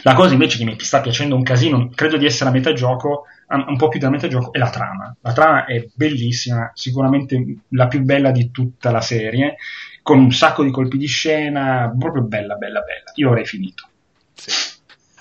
[0.03, 3.25] la cosa invece che mi sta piacendo un casino credo di essere a metà gioco
[3.49, 7.87] un po' più da metà gioco è la trama la trama è bellissima sicuramente la
[7.87, 9.57] più bella di tutta la serie
[10.03, 13.89] con un sacco di colpi di scena proprio bella bella bella io avrei finito
[14.35, 14.75] sì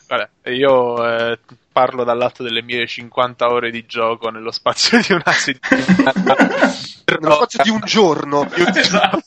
[0.07, 1.39] Vabbè, io eh,
[1.71, 6.13] parlo dall'alto delle mie 50 ore di gioco nello spazio di una settimana.
[7.19, 8.47] nello spazio di un giorno.
[8.53, 9.19] esatto.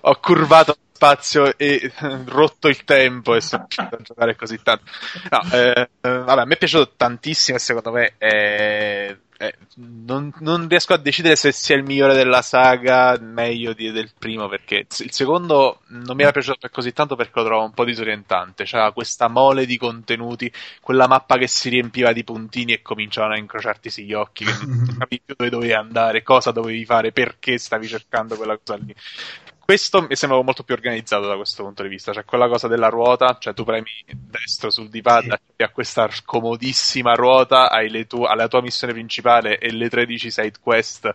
[0.00, 1.92] Ho curvato spazio e
[2.26, 4.84] rotto il tempo e sono riuscito a giocare così tanto.
[5.30, 10.66] No, eh, vabbè, a me è piaciuto tantissimo e secondo me è eh, non, non,
[10.66, 15.12] riesco a decidere se sia il migliore della saga, meglio di, del primo, perché il
[15.12, 18.64] secondo non mi era piaciuto così tanto perché lo trovo un po' disorientante.
[18.64, 23.38] C'era questa mole di contenuti, quella mappa che si riempiva di puntini e cominciavano a
[23.38, 27.86] incrociarti gli occhi, che non capivi più dove dovevi andare, cosa dovevi fare, perché stavi
[27.86, 28.94] cercando quella cosa lì
[29.66, 32.88] questo mi sembrava molto più organizzato da questo punto di vista, cioè quella cosa della
[32.88, 35.62] ruota, cioè tu premi destro sul D-pad sì.
[35.64, 40.58] a questa comodissima ruota, hai, tu- hai la tua missione principale e le 13 side
[40.60, 41.12] quest,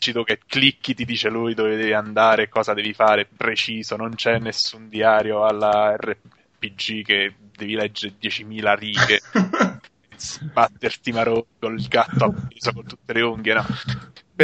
[0.00, 4.40] tu che clicchi ti dice lui dove devi andare, cosa devi fare, preciso, non c'è
[4.40, 9.20] nessun diario alla RPG che devi leggere 10.000 righe.
[10.20, 13.64] sbatterti marò col gatto appeso con tutte le unghie, no?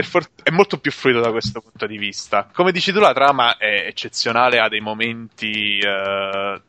[0.03, 2.49] For- è molto più fluido da questo punto di vista.
[2.53, 6.61] Come dici tu, la trama è eccezionale, ha dei momenti uh,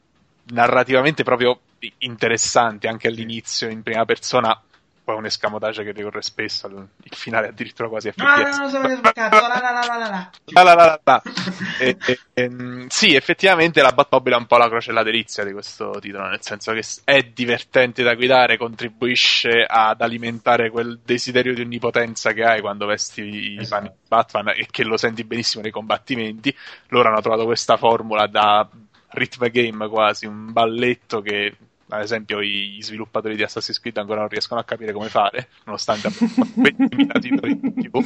[0.54, 1.60] narrativamente proprio
[2.00, 4.60] interessanti anche all'inizio in prima persona
[5.08, 8.24] poi un escamotage che ricorre spesso, il finale addirittura quasi FPS.
[8.24, 10.64] No, no, no, sono sbaccato, la la la la la la.
[10.64, 11.22] la, la, la
[11.80, 15.96] e, e, e, sì, effettivamente la Batmobile è un po' la crocella delizia di questo
[16.02, 22.34] titolo, nel senso che è divertente da guidare, contribuisce ad alimentare quel desiderio di onnipotenza
[22.34, 23.84] che hai quando vesti i esatto.
[23.84, 26.54] panni di Batman e che lo senti benissimo nei combattimenti.
[26.90, 28.68] Loro hanno trovato questa formula da
[29.12, 31.56] rhythm game quasi, un balletto che
[31.90, 36.08] ad esempio gli sviluppatori di Assassin's Creed ancora non riescono a capire come fare, nonostante
[36.08, 38.02] abbiano 20.000 titoli di tipo.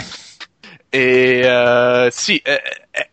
[0.90, 2.62] E uh, sì, è,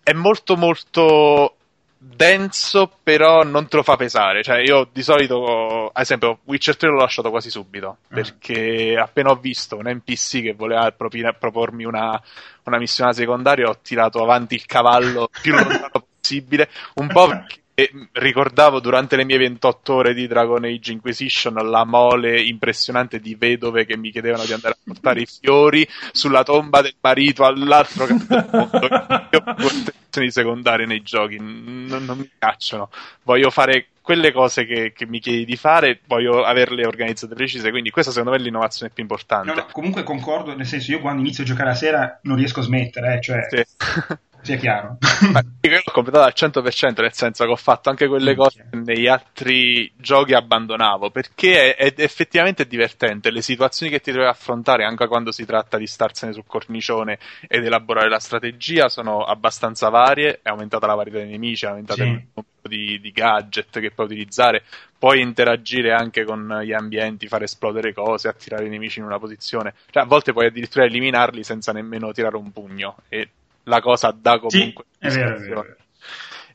[0.03, 1.57] è, molto molto
[1.97, 4.43] denso, però non te lo fa pesare.
[4.43, 7.99] Cioè, io di solito, ad esempio, Witcher 3 l'ho lasciato quasi subito.
[8.13, 8.15] Mm.
[8.15, 12.21] Perché appena ho visto un NPC che voleva propormi una,
[12.65, 16.69] una missione secondaria, ho tirato avanti il cavallo più lontano possibile.
[16.95, 21.85] Un po' perché e ricordavo durante le mie 28 ore di Dragon Age Inquisition la
[21.85, 26.83] mole impressionante di vedove che mi chiedevano di andare a portare i fiori sulla tomba
[26.83, 28.89] del marito all'altro mondo.
[29.31, 32.91] Io ho intenzioni secondarie nei giochi, non, non, mi piacciono.
[33.23, 37.91] Voglio fare quelle cose che, che, mi chiedi di fare, voglio averle organizzate precise, quindi
[37.91, 39.47] questa secondo me è l'innovazione più importante.
[39.47, 42.59] No, no, comunque concordo, nel senso io quando inizio a giocare a sera non riesco
[42.59, 43.47] a smettere, eh, cioè...
[43.49, 44.17] Sì.
[44.43, 44.99] sia chiaro.
[45.63, 49.07] io l'ho completato al 100%, nel senso che ho fatto anche quelle cose che negli
[49.07, 53.31] altri giochi abbandonavo, perché è, è effettivamente divertente.
[53.31, 57.65] Le situazioni che ti devi affrontare, anche quando si tratta di starsene sul cornicione ed
[57.65, 60.41] elaborare la strategia, sono abbastanza varie.
[60.43, 62.07] È aumentata la varietà dei nemici, è aumentato sì.
[62.07, 64.63] il numero di, di gadget che puoi utilizzare.
[64.99, 69.75] Puoi interagire anche con gli ambienti, fare esplodere cose, attirare i nemici in una posizione.
[69.91, 72.97] Cioè, a volte puoi addirittura eliminarli senza nemmeno tirare un pugno.
[73.09, 73.29] E
[73.69, 75.67] la cosa dà comunque sì, è vero, è vero,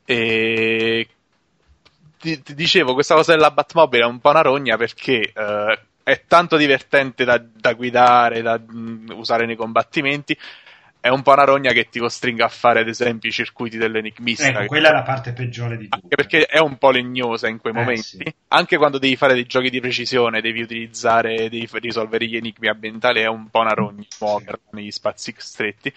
[0.04, 1.08] E
[2.18, 6.24] ti, ti, dicevo, questa cosa della Batmobile è un po' una rogna perché uh, è
[6.26, 10.36] tanto divertente da, da guidare, da um, usare nei combattimenti,
[11.04, 14.46] è un po' una rogna che ti costringa a fare, ad esempio, i circuiti dell'enigmista.
[14.48, 15.96] Ecco, quella è la parte peggiore di tutto.
[16.02, 18.00] Anche perché è un po' legnosa in quei Eh, momenti.
[18.02, 18.34] sì.
[18.48, 23.20] Anche quando devi fare dei giochi di precisione, devi utilizzare, devi risolvere gli enigmi ambientali,
[23.20, 25.92] è un po' una rogna muoverla negli spazi stretti.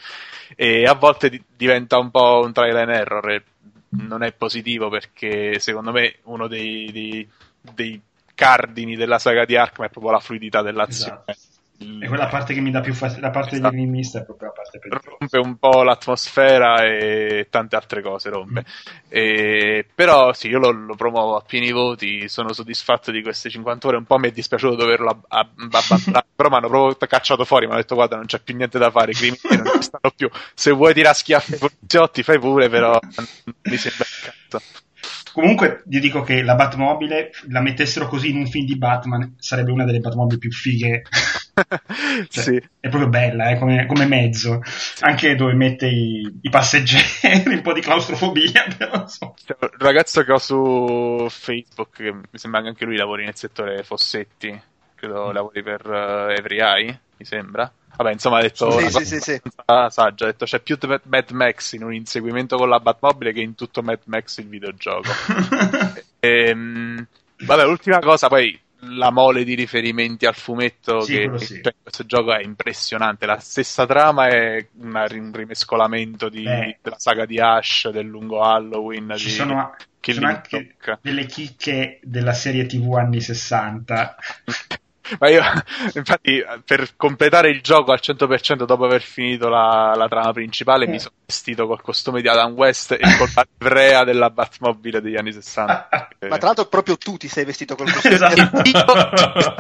[0.57, 3.29] E a volte di- diventa un po' un trial and error.
[3.29, 3.43] e
[3.91, 7.29] Non è positivo perché, secondo me, uno dei, dei-
[7.61, 8.01] dei
[8.35, 11.21] cardini della saga di Arkham è proprio la fluidità dell'azione.
[11.27, 11.46] Esatto.
[11.79, 13.69] Il- E quella parte che mi dà più fastidio, la parte Esatto.
[13.69, 15.17] dell'enigmista è proprio la parte peggiore.
[15.19, 18.65] rompe un po' l'atmosfera e tante altre cose rompe.
[19.09, 23.87] E- però sì, io lo, lo promuovo a pieni voti, sono soddisfatto di queste 50
[23.87, 27.45] ore, un po' mi è dispiaciuto doverlo ab- ab- abbandonare, però mi hanno proprio cacciato
[27.45, 29.83] fuori, mi hanno detto guarda non c'è più niente da fare, i crimini non ci
[29.83, 33.27] stanno più, se vuoi tirare schiaffi ai poliziotti fai pure, però non
[33.61, 34.65] mi sembra il cazzo.
[35.33, 39.71] Comunque, vi dico che la Batmobile la mettessero così in un film di Batman, sarebbe
[39.71, 41.03] una delle Batmobile più fighe.
[42.29, 42.55] Cioè, sì.
[42.79, 44.61] È proprio bella, eh, come, come mezzo.
[44.99, 47.03] Anche dove mette i, i passeggeri,
[47.49, 48.65] un po' di claustrofobia,
[49.01, 49.33] insomma.
[49.43, 53.35] C'è un ragazzo che ho su Facebook, che mi sembra che anche lui lavori nel
[53.35, 54.59] settore Fossetti,
[54.97, 57.71] credo lavori per uh, Every Eye, mi sembra.
[57.95, 59.41] Vabbè, insomma, ha detto Sì, sì, sì, sì.
[59.89, 63.55] saggia, ha detto c'è più Mad Max in un inseguimento con la Batmobile che in
[63.55, 65.09] tutto Mad Max il videogioco.
[66.19, 67.05] Ehm,
[67.37, 71.61] vabbè, l'ultima cosa, poi la mole di riferimenti al fumetto Sì, che sì.
[71.61, 73.25] cioè, questo gioco è impressionante.
[73.25, 79.13] La stessa trama è una- un rimescolamento di- della saga di Ash, del lungo Halloween,
[79.15, 84.15] Ci di sono, ci sono anche delle chicche della serie TV anni 60.
[85.19, 85.41] Ma io,
[85.95, 90.89] infatti, per completare il gioco al 100% dopo aver finito la, la trama principale, Eh.
[90.89, 95.15] mi sono vestito col costume di Adam West e con la livrea della Batmobile degli
[95.15, 95.89] anni 60.
[96.21, 98.15] Ma tra l'altro proprio tu ti sei vestito col costume.
[98.67, 99.55] Esatto.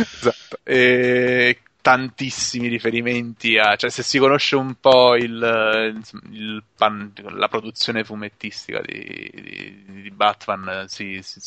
[0.00, 0.58] esatto.
[0.64, 6.02] E tantissimi riferimenti a, cioè se si conosce un po' il,
[6.32, 11.40] il pan- la produzione fumettistica di, di- di Batman, si, si-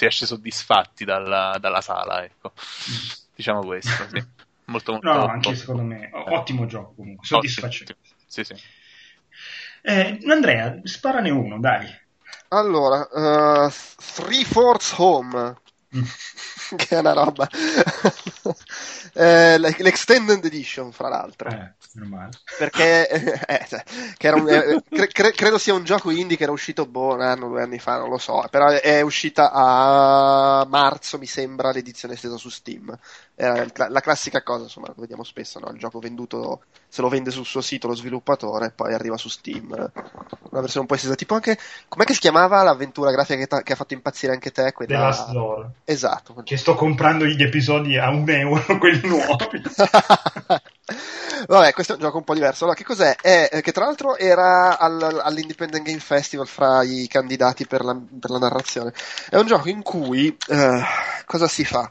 [0.00, 2.52] si esce soddisfatti dalla, dalla sala, ecco.
[3.34, 4.24] Diciamo questo, sì.
[4.64, 6.08] Molto, molto, No, molto- anche secondo me.
[6.12, 7.96] o- Ottimo gioco comunque, soddisfacente.
[8.26, 8.54] Sì, sì.
[9.82, 11.86] Eh, Andrea, sparane uno, dai.
[12.48, 13.06] Allora,
[13.66, 13.70] uh,
[14.14, 15.56] Three Fourths Home.
[16.76, 17.48] che è una roba.
[19.12, 21.50] Eh, L'extended edition, fra l'altro.
[21.50, 21.74] Eh,
[22.58, 23.82] perché eh, cioè,
[24.16, 27.14] che era un- eh, cre- cre- credo sia un gioco indie che era uscito boh,
[27.14, 31.72] un anno, due anni fa, non lo so, però è, uscita a marzo, mi sembra,
[31.72, 32.96] l'edizione estesa su Steam.
[33.34, 35.70] Era cla- la classica cosa, insomma, lo vediamo spesso, no?
[35.70, 39.68] il gioco venduto, se lo vende sul suo sito lo sviluppatore, poi arriva su Steam.
[39.70, 41.56] Una versione un po' estesa, tipo anche,
[41.88, 44.64] com'è che si chiamava l'avventura grafica che, ta- che ha fatto impazzire anche te?
[44.64, 44.98] The Quella...
[44.98, 45.70] Last Door.
[45.84, 49.62] Esatto, Che sto comprando gli episodi a un euro, quelli nuovi.
[51.46, 52.64] Vabbè, questo è un gioco un po' diverso.
[52.64, 53.14] Allora, che cos'è?
[53.16, 57.94] È eh, che tra l'altro era al- all'Independent Game Festival fra i candidati per la,
[57.94, 58.92] per la narrazione.
[59.28, 60.82] È un gioco in cui eh,
[61.26, 61.90] cosa si fa?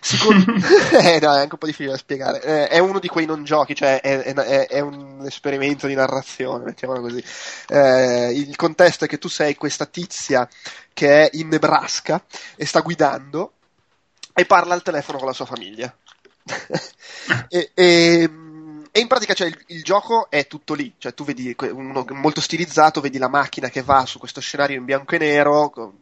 [0.00, 0.36] Si con-
[1.00, 2.42] eh, no, è anche un po' difficile da spiegare.
[2.42, 6.64] Eh, è uno di quei non giochi, cioè è, è- è- un esperimento di narrazione,
[6.64, 7.22] mettiamola così.
[7.68, 10.48] Eh, il contesto è che tu sei questa tizia
[10.92, 12.22] che è in Nebraska
[12.56, 13.52] e sta guidando
[14.34, 15.94] e parla al telefono con la sua famiglia.
[17.48, 18.30] e, e-
[18.96, 22.40] e in pratica cioè, il, il gioco è tutto lì, cioè tu vedi uno molto
[22.40, 25.92] stilizzato, vedi la macchina che va su questo scenario in bianco e nero, con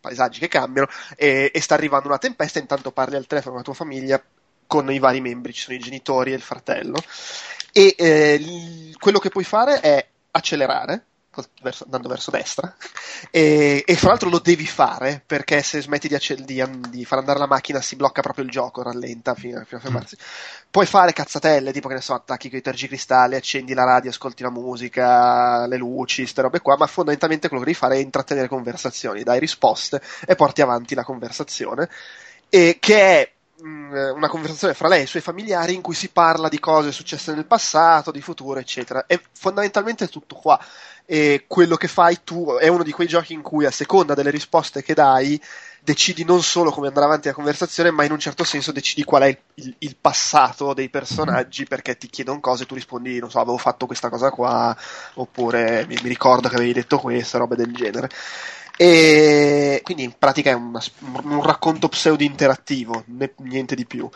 [0.00, 3.66] paesaggi che cambiano, e, e sta arrivando una tempesta, intanto parli al telefono con la
[3.66, 4.20] tua famiglia,
[4.66, 6.96] con i vari membri, ci sono i genitori e il fratello,
[7.72, 11.04] e eh, quello che puoi fare è accelerare,
[11.62, 12.74] verso- andando verso destra,
[13.30, 17.18] e, e fra l'altro lo devi fare perché se smetti di, accel- di di far
[17.18, 20.16] andare la macchina si blocca proprio il gioco, rallenta fino, fino a fermarsi.
[20.70, 24.42] Puoi fare cazzatelle, tipo che ne so, attacchi con i tergicristalli, accendi la radio, ascolti
[24.42, 28.48] la musica, le luci, queste robe qua, ma fondamentalmente quello che devi fare è intrattenere
[28.48, 31.88] conversazioni, dai risposte e porti avanti la conversazione,
[32.48, 36.48] e che è una conversazione fra lei e i suoi familiari in cui si parla
[36.48, 39.04] di cose successe nel passato, di futuro, eccetera.
[39.06, 40.58] E fondamentalmente è tutto qua.
[41.04, 44.30] E quello che fai tu è uno di quei giochi in cui a seconda delle
[44.30, 45.40] risposte che dai
[45.82, 49.22] decidi non solo come andare avanti la conversazione, ma in un certo senso decidi qual
[49.22, 53.30] è il, il- il passato dei personaggi perché ti chiedono cose e tu rispondi, non
[53.30, 54.76] so, avevo fatto questa cosa qua,
[55.14, 58.08] oppure mi, mi ricordo che avevi detto questa, robe del genere.
[58.82, 60.80] E quindi in pratica è una,
[61.24, 63.04] un racconto pseudo interattivo,
[63.40, 64.08] niente di più.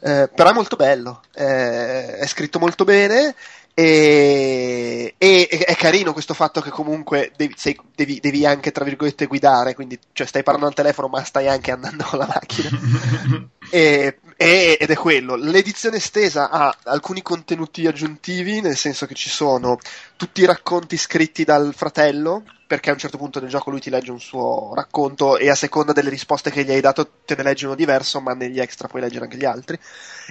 [0.00, 3.34] Eh, però è molto bello, eh, è scritto molto bene
[3.74, 9.26] e, e, è carino questo fatto che comunque devi, sei, devi, devi, anche, tra virgolette,
[9.26, 12.68] guidare, quindi cioè, stai parlando al telefono ma stai anche andando con la macchina.
[13.72, 15.36] e, ed è quello.
[15.36, 19.78] L'edizione estesa ha alcuni contenuti aggiuntivi, nel senso che ci sono
[20.16, 23.90] tutti i racconti scritti dal fratello, perché a un certo punto del gioco lui ti
[23.90, 27.42] legge un suo racconto e a seconda delle risposte che gli hai dato te ne
[27.42, 29.78] legge uno diverso, ma negli extra puoi leggere anche gli altri.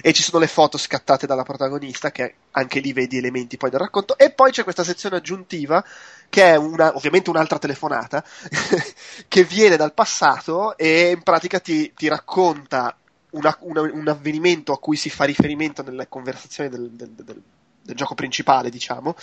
[0.02, 3.80] E ci sono le foto scattate dalla protagonista, che anche lì vedi elementi poi del
[3.80, 4.18] racconto.
[4.18, 5.82] E poi c'è questa sezione aggiuntiva,
[6.28, 8.22] che è una, ovviamente un'altra telefonata,
[9.28, 12.94] che viene dal passato e in pratica ti, ti racconta
[13.32, 17.42] una, una, un avvenimento a cui si fa riferimento nelle conversazioni del, del, del,
[17.82, 19.14] del gioco principale, diciamo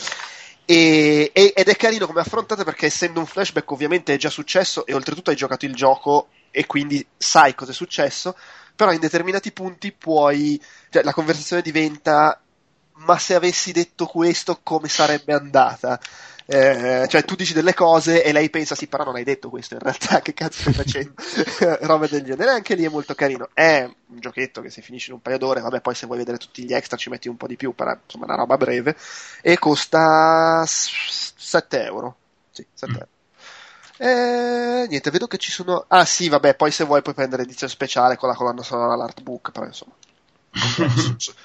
[0.69, 4.85] e, e, ed è carino come affrontate perché essendo un flashback ovviamente è già successo
[4.85, 8.37] e oltretutto hai giocato il gioco e quindi sai cosa è successo,
[8.75, 12.39] però in determinati punti puoi, cioè la conversazione diventa
[12.97, 15.99] ma se avessi detto questo come sarebbe andata?
[16.51, 19.75] Eh, cioè tu dici delle cose e lei pensa sì però non hai detto questo
[19.75, 21.13] in realtà che cazzo stai facendo?
[21.85, 22.49] Roba del genere.
[22.49, 23.49] Anche lì è molto carino.
[23.53, 26.37] È un giochetto che si finisce in un paio d'ore vabbè poi se vuoi vedere
[26.37, 28.95] tutti gli extra ci metti un po' di più però insomma è una roba breve.
[29.41, 32.15] E costa 7 euro.
[32.49, 32.95] Sì 7 mm.
[32.95, 33.07] euro.
[34.01, 35.85] Eh, niente, vedo che ci sono.
[35.87, 39.51] Ah, sì, vabbè, poi se vuoi puoi prendere edizione speciale con la colonna sonora, l'artbook,
[39.51, 39.93] però insomma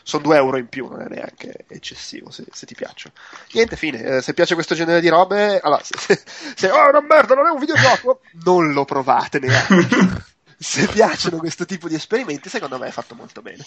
[0.03, 3.15] sono 2 euro in più, non è neanche eccessivo se, se ti piacciono.
[3.53, 4.03] Niente, fine.
[4.03, 6.23] Eh, se piace questo genere di robe, allora, se, se,
[6.55, 10.33] se oh, una merda, non è un videogioco, non lo provate neanche.
[10.65, 13.63] se piacciono questo tipo di esperimenti, secondo me è fatto molto bene.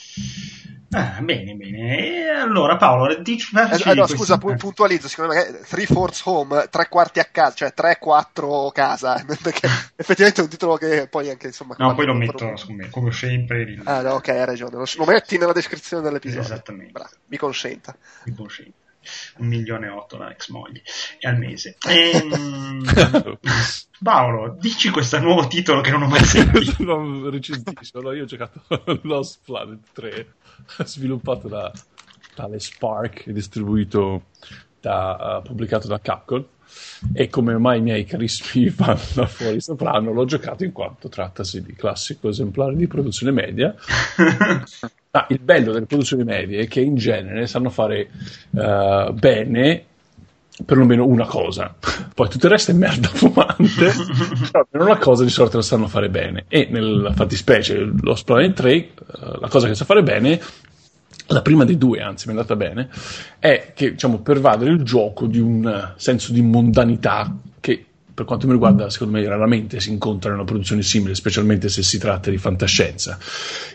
[0.90, 1.98] Ah, bene, bene.
[1.98, 6.88] E allora Paolo, dici, eh, no, scusa, pu- puntualizzo, secondo me 3 fourths home, 3
[6.90, 11.76] quarti a casa, cioè 3-4 casa, perché effettivamente è un titolo che poi anche insomma...
[11.78, 13.62] No, poi lo metto me, come sempre.
[13.62, 13.82] Il...
[13.84, 16.42] Ah no, ok, hai ragione, lo, metti nella descrizione dell'episodio.
[16.42, 16.92] Esattamente.
[16.94, 17.96] Bravo, mi consenta.
[18.24, 18.87] Mi consenta
[19.38, 20.82] un milione e otto la ex moglie
[21.20, 21.78] e al mese.
[21.88, 22.84] Ehm,
[24.04, 26.76] Paolo, dici questo nuovo titolo che non ho mai sentito.
[26.84, 28.62] non recensisco, no, io ho giocato
[29.04, 30.34] Lost Planet 3,
[30.86, 31.72] sviluppato da
[32.36, 34.26] tale Spark e distribuito
[34.80, 36.46] da, uh, pubblicato da Capcom.
[37.14, 41.74] E come ormai i miei carissimi fan fuori sapranno, l'ho giocato in quanto trattasi di
[41.74, 43.74] classico esemplare di produzione media.
[45.18, 48.08] Ah, il bello delle produzioni medie è che in genere sanno fare
[48.52, 49.84] uh, bene
[50.64, 51.74] perlomeno una cosa.
[52.14, 53.94] Poi tutto il resto è merda fumante,
[54.52, 56.46] però per una cosa di solito la sanno fare bene.
[56.48, 60.40] E nella fattispecie, lo Planet 3, uh, la cosa che sa fare bene,
[61.30, 62.88] la prima dei due, anzi mi è andata bene,
[63.40, 67.86] è che diciamo, pervadere il gioco di un senso di mondanità che
[68.18, 71.84] per quanto mi riguarda, secondo me raramente si incontra in una produzione simile, specialmente se
[71.84, 73.20] si tratta di fantascienza.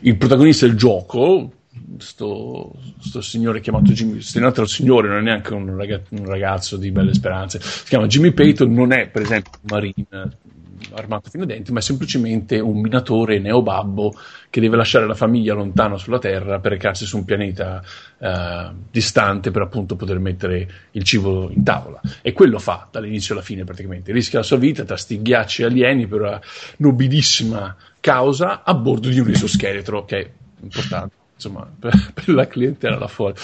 [0.01, 1.53] Il protagonista del gioco,
[1.99, 6.90] sto, sto signore chiamato Jimmy, stilinato signore, non è neanche un ragazzo, un ragazzo, di
[6.90, 10.38] belle speranze, si chiama Jimmy Payton, non è per esempio un marine
[10.95, 14.14] armato fino ai denti, ma è semplicemente un minatore neobabbo
[14.51, 17.82] che deve lasciare la famiglia lontano sulla Terra per recarsi su un pianeta
[18.18, 22.01] eh, distante per appunto poter mettere il cibo in tavola.
[22.20, 24.12] E quello fa dall'inizio alla fine praticamente.
[24.12, 26.40] Rischia la sua vita tra sti ghiacci alieni per una
[26.78, 30.30] nobilissima causa a bordo di un esoscheletro, che è
[30.61, 33.34] importante insomma, per, per, la clientela là fuori.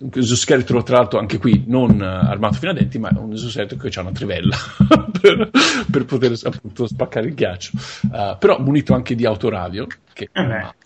[0.00, 3.76] Un esoscheletro, tra l'altro, anche qui non uh, armato fino a denti, ma un esoscheletro
[3.78, 4.56] che ha una trivella
[5.20, 5.50] per,
[5.90, 7.72] per, poter appunto spaccare il ghiaccio.
[8.02, 10.82] Uh, però munito anche di autoradio, che eh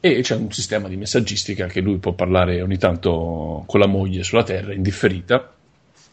[0.00, 4.24] e c'è un sistema di messaggistica che lui può parlare ogni tanto con la moglie
[4.24, 5.52] sulla Terra, indifferita,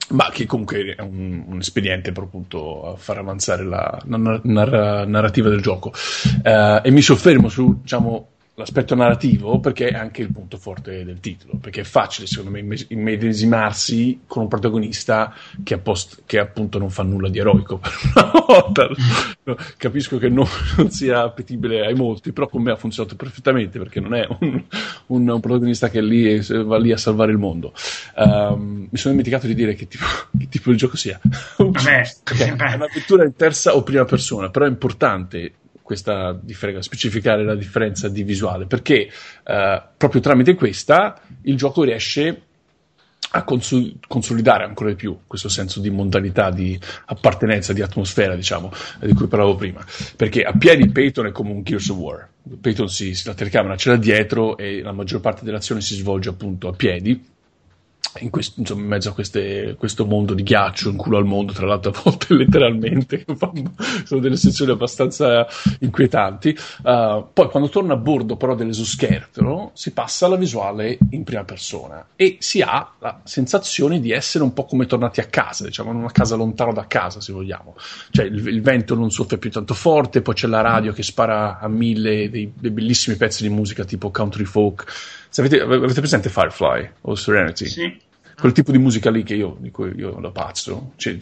[0.10, 5.50] ma che comunque è un, un espediente per appunto far avanzare la, la narra, narrativa
[5.50, 5.94] del gioco.
[6.44, 8.30] Uh, e mi soffermo su, diciamo,
[8.60, 12.78] l'aspetto narrativo perché è anche il punto forte del titolo, perché è facile secondo me
[12.90, 15.34] immedesimarsi con un protagonista
[15.64, 18.90] che, post, che appunto non fa nulla di eroico per una volta.
[19.78, 20.46] Capisco che non,
[20.76, 24.62] non, sia appetibile ai molti, però con me ha funzionato perfettamente perché non è un,
[25.08, 27.74] un, un protagonista che lì va lì a salvare il mondo.
[28.16, 30.06] Um, mi sono dimenticato di dire che tipo,
[30.38, 31.18] che tipo di gioco sia.
[31.56, 32.04] okay.
[32.38, 35.54] È un'avventura in terza o prima persona, però è importante
[35.90, 39.10] questa differenza, specificare la differenza di visuale, perché
[39.44, 42.42] eh, proprio tramite questa il gioco riesce
[43.32, 48.72] a consul- consolidare ancora di più questo senso di mondanità, di appartenenza, di atmosfera, diciamo,
[49.00, 49.84] di cui parlavo prima.
[50.16, 52.30] Perché a piedi Peyton è come un Gears of War.
[52.62, 56.68] Peyton si, la telecamera ce l'ha dietro e la maggior parte dell'azione si svolge appunto
[56.68, 57.20] a piedi
[58.20, 61.54] in, questo, insomma, in mezzo a queste, questo mondo di ghiaccio, in culo al mondo,
[61.54, 63.26] tra l'altro a volte letteralmente,
[64.04, 65.48] sono delle sezioni abbastanza
[65.80, 66.58] inquietanti.
[66.84, 72.08] Uh, poi quando torna a bordo però dell'esoscheletro si passa alla visuale in prima persona
[72.16, 75.98] e si ha la sensazione di essere un po' come tornati a casa, diciamo in
[75.98, 77.76] una casa lontano da casa se vogliamo.
[78.10, 81.60] Cioè il, il vento non soffia più tanto forte, poi c'è la radio che spara
[81.60, 84.86] a mille dei, dei bellissimi pezzi di musica tipo country folk
[85.30, 87.66] se avete, presente Firefly o Serenity?
[87.68, 87.98] Sì.
[88.40, 90.94] Quel tipo di musica lì che io, di cui io la pazzo.
[90.96, 91.18] Cioè,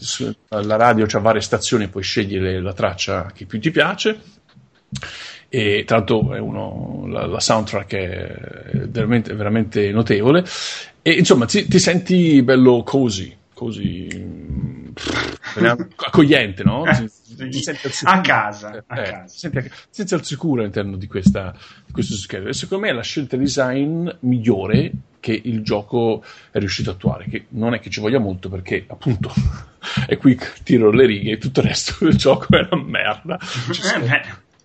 [0.49, 4.19] la radio c'ha varie stazioni, puoi scegliere la traccia che più ti piace.
[5.49, 10.45] E tra l'altro è uno, la, la, soundtrack è veramente, veramente notevole.
[11.01, 14.85] E insomma, ti, ti senti bello cozy, così
[15.95, 16.83] accogliente, no?
[18.03, 19.27] A casa, a eh, casa.
[19.27, 21.55] Senti, ti senti al sicuro all'interno di, questa,
[21.85, 22.49] di questo schermo.
[22.49, 27.25] E secondo me è la scelta design migliore che il gioco è riuscito a attuare,
[27.27, 29.31] che non è che ci voglia molto perché appunto
[30.07, 33.37] è qui tiro le righe e tutto il resto del gioco è una merda.
[33.39, 34.05] Ci sono,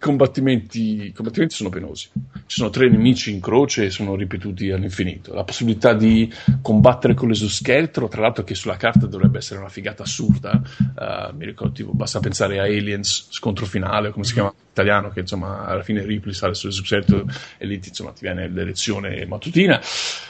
[0.02, 2.08] combattimenti, i combattimenti sono penosi.
[2.46, 5.32] Ci sono tre nemici in croce e sono ripetuti all'infinito.
[5.32, 6.30] La possibilità di
[6.60, 10.60] combattere con l'esoscheletro, tra l'altro, che sulla carta dovrebbe essere una figata assurda.
[10.78, 15.10] Uh, mi ricordo, tipo, basta pensare a Aliens scontro finale, come si chiama in italiano,
[15.10, 17.24] che insomma alla fine Ripley sale sull'esoscheletro
[17.58, 19.80] e lì insomma ti viene l'erezione mattutina,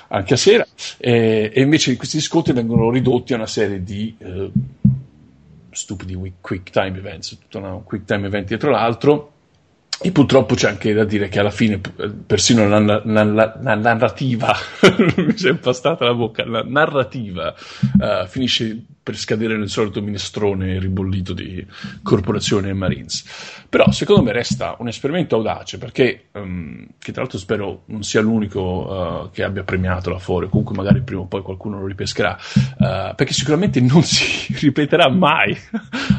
[0.08, 0.66] anche a sera.
[0.98, 4.14] E, e invece questi scontri vengono ridotti a una serie di.
[4.18, 4.52] Uh,
[5.74, 9.31] stupidi quick time events, tutto un quick time event dietro l'altro
[10.01, 11.81] e purtroppo c'è anche da dire che alla fine
[12.27, 14.52] persino la, la, la, la narrativa,
[15.16, 20.78] mi si è impastata la bocca, la narrativa uh, finisce per scadere nel solito minestrone
[20.78, 21.64] ribollito di
[22.02, 23.64] corporazioni e Marines.
[23.69, 28.20] Però secondo me resta un esperimento audace perché, um, che tra l'altro spero non sia
[28.20, 32.36] l'unico uh, che abbia premiato la Fore, comunque magari prima o poi qualcuno lo ripescherà,
[32.36, 35.56] uh, perché sicuramente non si ripeterà mai,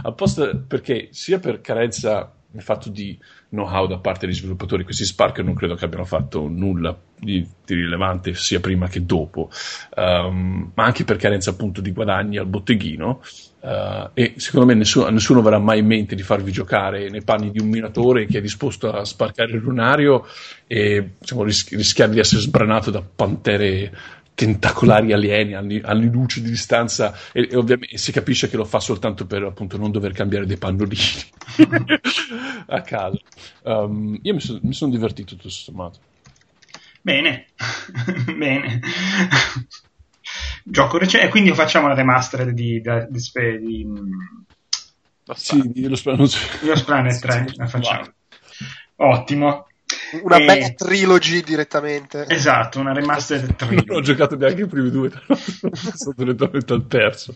[0.03, 3.17] apposta perché sia per carenza nel fatto di
[3.53, 4.83] know-how da parte degli sviluppatori.
[4.83, 9.49] Questi Spark non credo che abbiano fatto nulla di, di rilevante sia prima che dopo,
[9.95, 13.21] um, ma anche per carenza appunto di guadagni al botteghino.
[13.61, 17.49] Uh, e secondo me nessuno, nessuno avrà mai in mente di farvi giocare nei panni
[17.49, 20.25] di un minatore che è disposto a sparcare il lunario
[20.67, 23.91] e diciamo, ris- rischiare di essere sbranato da pantere
[24.35, 28.79] tentacolari alieni anni, anni luce di distanza e, e, ovviamente si capisce che lo fa
[28.79, 30.97] soltanto per appunto non dover cambiare dei pannolini
[32.67, 33.19] a caso.
[33.63, 35.99] Um, io mi, so, mi sono divertito tutto sommato.
[37.01, 37.47] Bene.
[38.35, 38.79] Bene.
[40.63, 43.87] Gioco recente quindi facciamo la remastered di, di, di, di
[45.35, 45.95] sì, di lo
[46.83, 48.13] Planet 3 la facciamo.
[48.95, 49.67] Ottimo
[50.21, 50.45] una e...
[50.45, 52.25] bella trilogy direttamente.
[52.27, 53.85] Esatto, una remastered trilogy.
[53.87, 55.11] Non ho giocato neanche i primi due,
[55.93, 57.33] sono direttamente al terzo.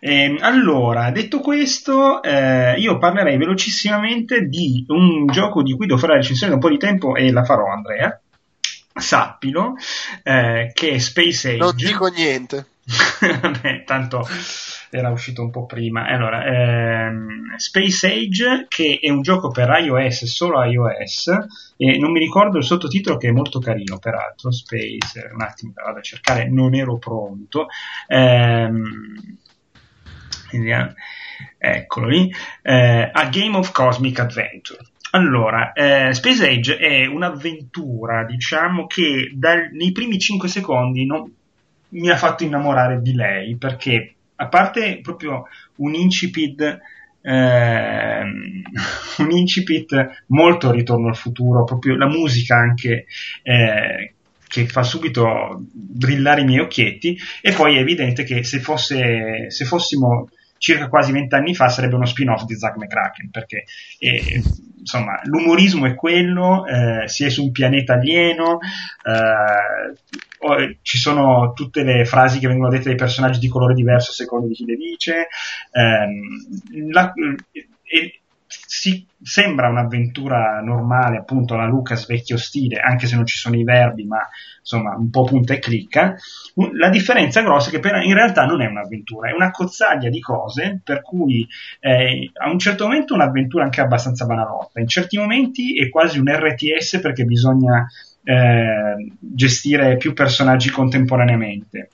[0.00, 6.12] Eh, allora, detto questo, eh, io parlerei velocissimamente di un gioco di cui devo fare
[6.12, 8.20] la recensione da un po' di tempo e la farò, Andrea.
[8.96, 9.74] Sappilo,
[10.22, 11.56] eh, che è Space Age.
[11.56, 12.66] Non dico niente.
[13.40, 14.26] Vabbè, tanto
[14.96, 16.06] era uscito un po' prima.
[16.06, 21.30] Allora, ehm, Space Age, che è un gioco per iOS, solo iOS,
[21.76, 24.52] e non mi ricordo il sottotitolo che è molto carino, peraltro.
[24.52, 27.66] Space, un attimo, vado a cercare, non ero pronto.
[28.06, 29.38] Ehm,
[31.58, 32.32] eccolo lì.
[32.62, 34.78] Eh, A Game of Cosmic Adventure.
[35.10, 41.32] Allora, eh, Space Age è un'avventura, diciamo, che dal, nei primi 5 secondi non,
[41.88, 44.13] mi ha fatto innamorare di lei, perché
[44.44, 45.46] a parte proprio
[45.76, 46.80] un incipit
[47.26, 48.22] eh,
[49.18, 53.06] un incipit molto ritorno al futuro, proprio la musica anche
[53.42, 54.14] eh,
[54.46, 57.18] che fa subito brillare i miei occhietti.
[57.40, 62.06] E poi è evidente che se, fosse, se fossimo circa quasi vent'anni fa sarebbe uno
[62.06, 63.64] spin-off di Zack McCracken perché
[63.98, 64.42] eh,
[64.78, 68.60] insomma l'umorismo è quello eh, si è su un pianeta alieno
[69.04, 69.92] eh,
[70.82, 74.46] ci sono tutte le frasi che vengono dette dai personaggi di colore diverso a seconda
[74.46, 75.28] di chi le dice
[75.72, 77.12] ehm, la,
[77.82, 83.56] e, si, sembra un'avventura normale, appunto la Lucas vecchio stile, anche se non ci sono
[83.56, 84.18] i verbi, ma
[84.60, 86.14] insomma un po' punta e clicca.
[86.72, 90.20] La differenza grossa è che per, in realtà non è un'avventura, è una cozzaglia di
[90.20, 91.46] cose, per cui
[91.80, 96.28] eh, a un certo momento un'avventura anche abbastanza banalotta, in certi momenti è quasi un
[96.28, 97.86] RTS perché bisogna
[98.24, 101.90] eh, gestire più personaggi contemporaneamente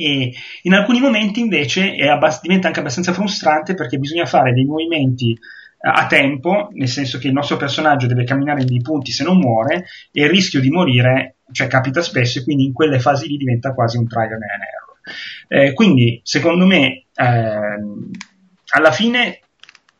[0.00, 0.32] e
[0.62, 5.36] in alcuni momenti invece abbast- diventa anche abbastanza frustrante perché bisogna fare dei movimenti eh,
[5.80, 9.38] a tempo, nel senso che il nostro personaggio deve camminare in dei punti se non
[9.38, 13.38] muore e il rischio di morire cioè capita spesso e quindi in quelle fasi lì
[13.38, 15.66] diventa quasi un trial and error.
[15.68, 18.10] Eh, quindi secondo me ehm,
[18.74, 19.40] alla fine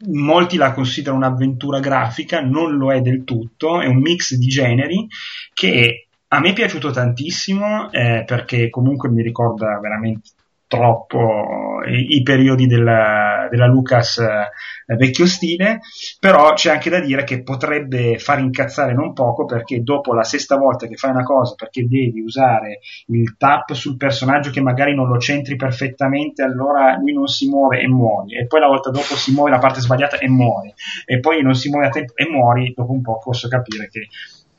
[0.06, 5.06] molti la considerano un'avventura grafica, non lo è del tutto, è un mix di generi
[5.52, 10.30] che a me è piaciuto tantissimo eh, perché comunque mi ricorda veramente
[10.68, 15.80] troppo i, i periodi della, della Lucas eh, vecchio stile,
[16.20, 20.56] però c'è anche da dire che potrebbe far incazzare non poco perché dopo la sesta
[20.56, 25.08] volta che fai una cosa perché devi usare il tap sul personaggio che magari non
[25.08, 29.16] lo centri perfettamente, allora lui non si muove e muori, e poi la volta dopo
[29.16, 30.72] si muove la parte sbagliata e muori,
[31.06, 34.08] e poi non si muove a tempo e muori, dopo un po' posso capire che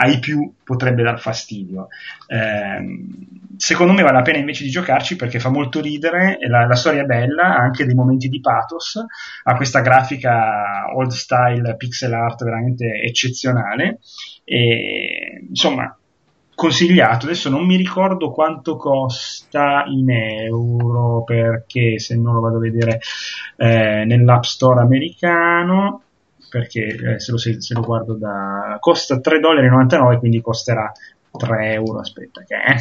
[0.01, 1.87] ai più potrebbe dar fastidio.
[2.27, 3.05] Eh,
[3.57, 7.01] secondo me vale la pena invece di giocarci perché fa molto ridere, la, la, storia
[7.01, 9.03] è bella, ha anche dei momenti di pathos,
[9.43, 13.99] ha questa grafica old style pixel art veramente eccezionale
[14.45, 15.93] e insomma
[16.55, 22.59] consigliato, adesso non mi ricordo quanto costa in euro perché se non lo vado a
[22.59, 22.99] vedere
[23.57, 26.03] eh, nell'app store americano
[26.49, 30.91] perché eh, se, lo, se, lo, guardo da costa 3,99 dollari quindi costerà
[31.31, 32.75] 3 euro aspetta che è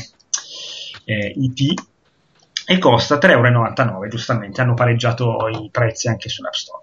[1.04, 1.86] eh, IT
[2.70, 6.82] e costa 3,99 euro giustamente hanno pareggiato i prezzi anche sull'App Store.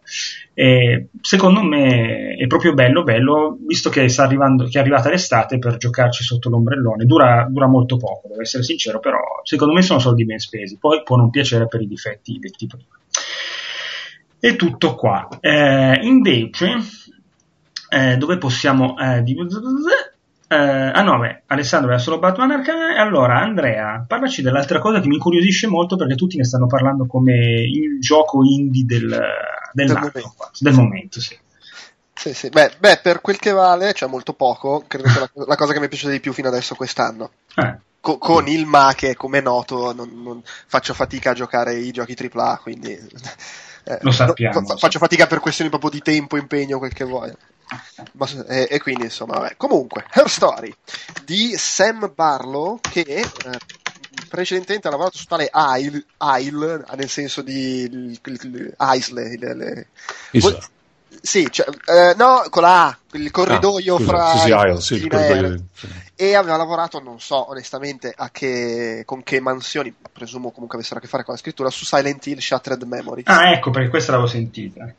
[0.51, 5.59] E secondo me è proprio bello bello visto che, sta arrivando, che è arrivata l'estate
[5.59, 9.99] per giocarci sotto l'ombrellone dura, dura molto poco devo essere sincero però secondo me sono
[9.99, 12.77] soldi ben spesi poi può non piacere per i difetti del tipo
[14.39, 15.27] di e tutto qua.
[15.39, 16.75] Eh, invece,
[17.89, 18.97] eh, dove possiamo...
[18.97, 19.23] Eh,
[20.47, 22.95] eh, ah no, beh, Alessandro era solo Batman Arcane.
[22.97, 27.33] Allora, Andrea, parlaci dell'altra cosa che mi incuriosisce molto perché tutti ne stanno parlando come
[27.63, 30.35] il gioco indie del, del, del momento.
[30.59, 31.37] Del momento sì.
[32.13, 32.49] Sì, sì.
[32.49, 35.79] Beh, beh, per quel che vale, cioè molto poco, credo che la, la cosa che
[35.79, 37.31] mi è piaciuta di più fino adesso quest'anno.
[37.55, 37.77] Eh.
[37.99, 41.91] Co- con il Ma che, come è noto, non, non faccio fatica a giocare i
[41.91, 42.97] giochi AAA, quindi
[43.85, 44.65] eh, lo sappiamo.
[44.65, 47.31] Fa- faccio fatica per questioni proprio di tempo, impegno, quel che vuoi.
[48.13, 49.55] Ma, e, e, quindi insomma, vabbè.
[49.57, 50.75] Comunque, Her Story
[51.23, 53.27] di Sam Barlow che eh,
[54.27, 56.03] precedentemente ha lavorato su tale Isle,
[56.39, 58.19] Isle nel senso di
[58.77, 59.87] Isle, le, le,
[61.25, 64.93] sì, cioè, eh, no, con la A, il corridoio ah, fra sì, sì, aisle, sì,
[64.93, 65.65] il corridoio.
[66.15, 71.01] e aveva lavorato, non so onestamente a che, con che mansioni, presumo comunque avessero a
[71.01, 73.23] che fare con la scrittura, su Silent Hill Shattered Memory.
[73.25, 74.93] Ah, ecco, perché questa l'avevo sentita.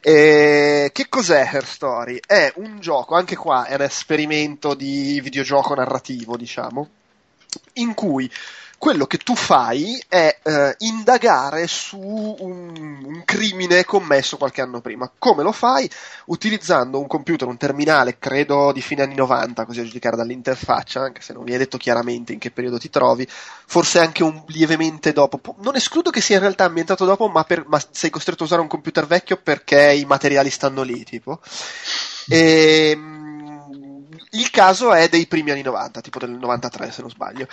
[0.00, 2.18] E, che cos'è Her Story?
[2.26, 6.88] È un gioco, anche qua è un esperimento di videogioco narrativo, diciamo,
[7.74, 8.30] in cui
[8.82, 15.08] quello che tu fai è eh, indagare su un, un, crimine commesso qualche anno prima.
[15.18, 15.88] Come lo fai?
[16.24, 21.20] Utilizzando un computer, un terminale, credo di fine anni 90, così a giudicare dall'interfaccia, anche
[21.20, 25.12] se non mi hai detto chiaramente in che periodo ti trovi, forse anche un lievemente
[25.12, 25.40] dopo.
[25.60, 28.62] Non escludo che sia in realtà ambientato dopo, ma, per, ma sei costretto a usare
[28.62, 31.38] un computer vecchio perché i materiali stanno lì, tipo.
[32.26, 37.46] E, ehm, il caso è dei primi anni 90, tipo del 93 se non sbaglio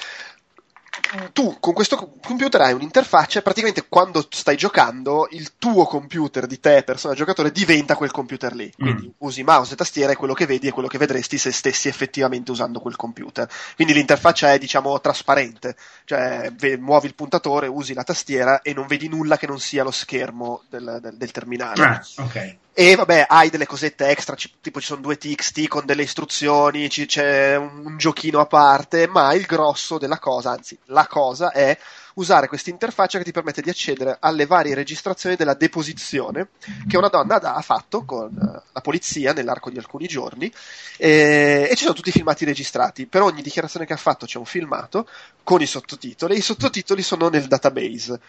[1.33, 6.83] tu con questo computer hai un'interfaccia praticamente quando stai giocando il tuo computer di te,
[6.83, 8.71] persona giocatore, diventa quel computer lì.
[8.75, 9.11] Quindi mm.
[9.19, 12.51] usi mouse e tastiera e quello che vedi è quello che vedresti se stessi effettivamente
[12.51, 13.49] usando quel computer.
[13.75, 15.75] Quindi l'interfaccia è diciamo trasparente,
[16.05, 19.91] cioè muovi il puntatore, usi la tastiera e non vedi nulla che non sia lo
[19.91, 21.83] schermo del, del, del terminale.
[21.83, 22.57] Ah, ok.
[22.79, 26.87] E vabbè, hai delle cosette extra, c- tipo ci sono due TXT con delle istruzioni,
[26.87, 31.51] c- c'è un, un, giochino a parte, ma il grosso della cosa, anzi la cosa
[31.51, 31.77] è
[32.15, 36.49] usare questa interfaccia che ti permette di accedere alle varie registrazioni della deposizione
[36.87, 40.51] che una donna ha fatto con uh, la polizia nell'arco di alcuni giorni
[40.97, 43.07] e, e ci sono tutti i filmati registrati.
[43.07, 45.07] Per ogni dichiarazione che ha fatto c'è un filmato
[45.43, 48.19] con i sottotitoli e i sottotitoli sono nel database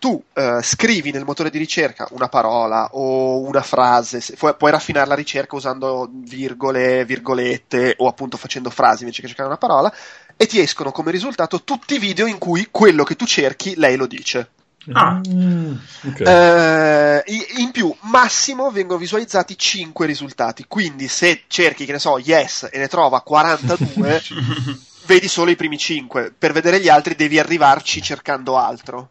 [0.00, 5.06] tu uh, scrivi nel motore di ricerca una parola o una frase, fu- puoi raffinare
[5.06, 9.92] la ricerca usando virgole, virgolette o appunto facendo frasi invece che cercare una parola
[10.40, 13.96] e ti escono come risultato tutti i video in cui quello che tu cerchi lei
[13.96, 14.52] lo dice.
[14.94, 17.18] Ah, okay.
[17.18, 17.22] uh,
[17.58, 20.64] in più, massimo vengono visualizzati 5 risultati.
[20.66, 24.22] Quindi, se cerchi, che ne so, yes e ne trova 42,
[25.04, 26.32] vedi solo i primi 5.
[26.38, 29.10] Per vedere gli altri, devi arrivarci cercando altro.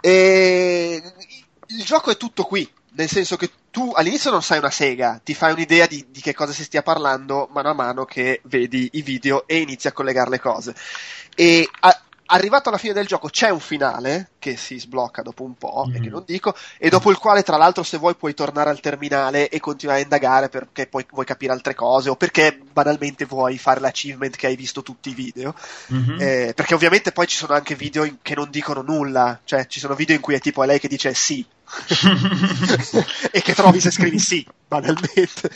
[0.00, 1.02] E
[1.66, 5.34] il gioco è tutto qui, nel senso che tu all'inizio non sai una sega, ti
[5.34, 9.02] fai un'idea di, di, che cosa si stia parlando mano a mano che vedi i
[9.02, 10.74] video e inizi a collegare le cose.
[11.34, 15.54] E a, arrivato alla fine del gioco c'è un finale che si sblocca dopo un
[15.54, 15.94] po', mm.
[15.94, 18.80] e che non dico, e dopo il quale tra l'altro se vuoi puoi tornare al
[18.80, 23.58] terminale e continuare a indagare perché poi vuoi capire altre cose o perché banalmente vuoi
[23.58, 25.54] fare l'achievement che hai visto tutti i video.
[25.92, 26.20] Mm-hmm.
[26.20, 29.80] Eh, perché ovviamente poi ci sono anche video in- che non dicono nulla, cioè ci
[29.80, 31.44] sono video in cui è tipo lei che dice sì,
[33.32, 35.50] e che trovi se scrivi sì, banalmente.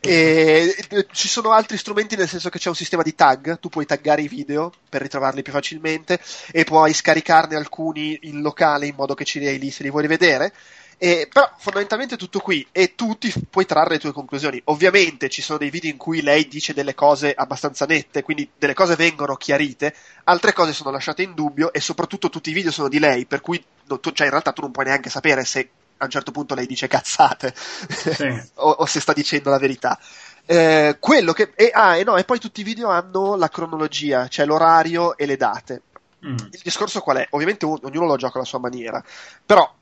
[0.00, 3.86] E, ci sono altri strumenti nel senso che c'è un sistema di tag, tu puoi
[3.86, 6.20] taggare i video per ritrovarli più facilmente
[6.52, 9.90] e puoi scaricarne alcuni in locale in modo che ce li hai lì se li
[9.90, 10.52] vuoi rivedere.
[10.98, 14.60] E, però fondamentalmente tutto qui e tu ti puoi trarre le tue conclusioni.
[14.64, 18.74] Ovviamente ci sono dei video in cui lei dice delle cose abbastanza nette, quindi delle
[18.74, 19.94] cose vengono chiarite,
[20.24, 23.40] altre cose sono lasciate in dubbio e soprattutto tutti i video sono di lei, per
[23.40, 26.54] cui tu, cioè in realtà tu non puoi neanche sapere se a un certo punto
[26.54, 28.26] lei dice cazzate sì.
[28.54, 29.98] o, o, se sta dicendo la verità.
[30.46, 31.52] Eh, quello che.
[31.54, 35.26] E, ah, e no, e poi tutti i video hanno la cronologia, cioè l'orario e
[35.26, 35.82] le date.
[36.26, 36.36] Mm.
[36.36, 37.26] Il discorso qual è?
[37.30, 39.02] Ovviamente ognuno lo gioca alla sua maniera,
[39.44, 39.72] però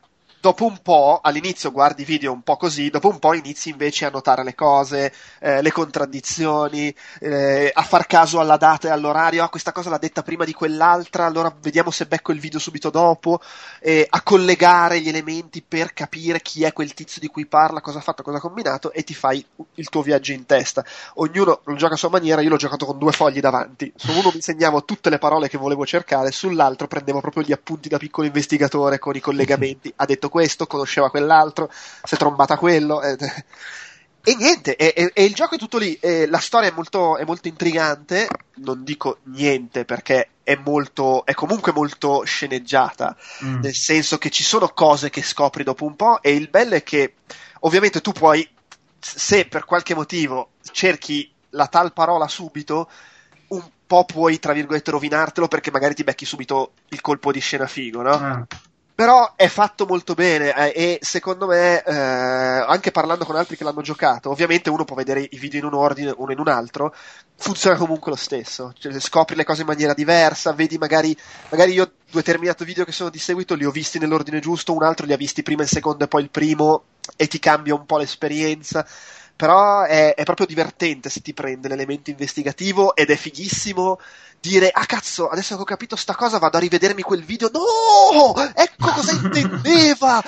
[0.42, 4.10] dopo un po', all'inizio guardi video un po' così, dopo un po' inizi invece a
[4.10, 9.48] notare le cose, eh, le contraddizioni, eh, a far caso alla data e all'orario, ah,
[9.48, 13.40] questa cosa l'ha detta prima di quell'altra, allora vediamo se becco il video subito dopo,
[13.78, 17.98] eh, a collegare gli elementi per capire chi è quel tizio di cui parla, cosa
[17.98, 20.84] ha fatto, cosa ha combinato e ti fai il tuo viaggio in testa.
[21.14, 24.32] Ognuno lo gioca a sua maniera, io l'ho giocato con due fogli davanti, su uno
[24.34, 28.26] mi segnavo tutte le parole che volevo cercare, sull'altro prendevo proprio gli appunti da piccolo
[28.26, 33.02] investigatore con i collegamenti, ha detto questo, conosceva quell'altro, si è trombata quello.
[33.02, 33.16] Eh,
[34.24, 35.94] e niente, e, e, il gioco è tutto lì.
[36.00, 38.28] E la storia è molto, è molto, intrigante.
[38.56, 43.14] Non dico niente perché è molto, è comunque molto sceneggiata.
[43.44, 43.60] Mm.
[43.60, 46.22] Nel senso che ci sono cose che scopri dopo un po'.
[46.22, 47.14] E il bello è che,
[47.60, 48.48] ovviamente, tu puoi,
[48.98, 52.88] se per qualche motivo cerchi la tal parola subito,
[53.48, 57.66] un po' puoi, tra virgolette, rovinartelo perché magari ti becchi subito il colpo di scena
[57.66, 58.10] figo, no?
[58.10, 58.46] Ah
[58.94, 63.64] però è fatto molto bene eh, e secondo me, eh, anche parlando con altri che
[63.64, 66.94] l'hanno giocato, ovviamente uno può vedere i video in un ordine, uno in un altro,
[67.36, 71.16] funziona comunque lo stesso, cioè, scopri le cose in maniera diversa, vedi magari,
[71.48, 74.82] magari io due terminati video che sono di seguito li ho visti nell'ordine giusto, un
[74.82, 76.84] altro li ha visti prima il secondo e poi il primo
[77.16, 78.86] e ti cambia un po' l'esperienza
[79.42, 83.98] però è, è, proprio divertente se ti prende l'elemento investigativo ed è fighissimo
[84.38, 87.50] dire ah cazzo adesso che ho capito sta cosa vado a rivedermi quel video.
[87.52, 88.34] No!
[88.54, 90.22] Ecco cosa intendeva!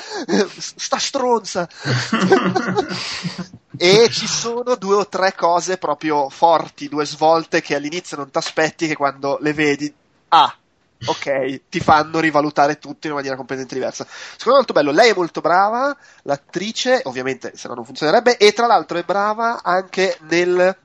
[0.58, 1.68] Sta stronza!
[3.76, 8.38] E ci sono due o tre cose proprio forti due svolte che all'inizio non ti
[8.38, 9.92] aspetti che quando le vedi
[10.28, 10.56] ah
[11.04, 14.06] ok, ti fanno rivalutare tutto in una maniera completamente diversa.
[14.06, 14.90] Secondo me è molto bello.
[14.92, 19.62] Lei è molto brava, l'attrice, ovviamente se no non funzionerebbe, e tra l'altro è brava
[19.62, 20.76] anche nel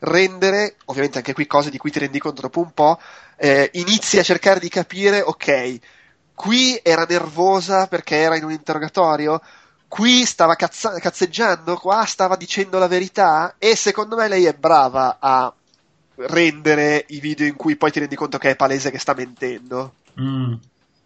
[0.00, 2.98] rendere, ovviamente anche qui cose di cui ti rendi conto dopo un po',
[3.36, 5.78] eh, inizi a cercare di capire, ok,
[6.34, 9.40] qui era nervosa perché era in un interrogatorio,
[9.88, 15.16] qui stava cazza- cazzeggiando, qua stava dicendo la verità, e secondo me lei è brava
[15.20, 15.52] a
[16.16, 19.94] rendere i video in cui poi ti rendi conto che è palese che sta mentendo.
[20.20, 20.54] Mm.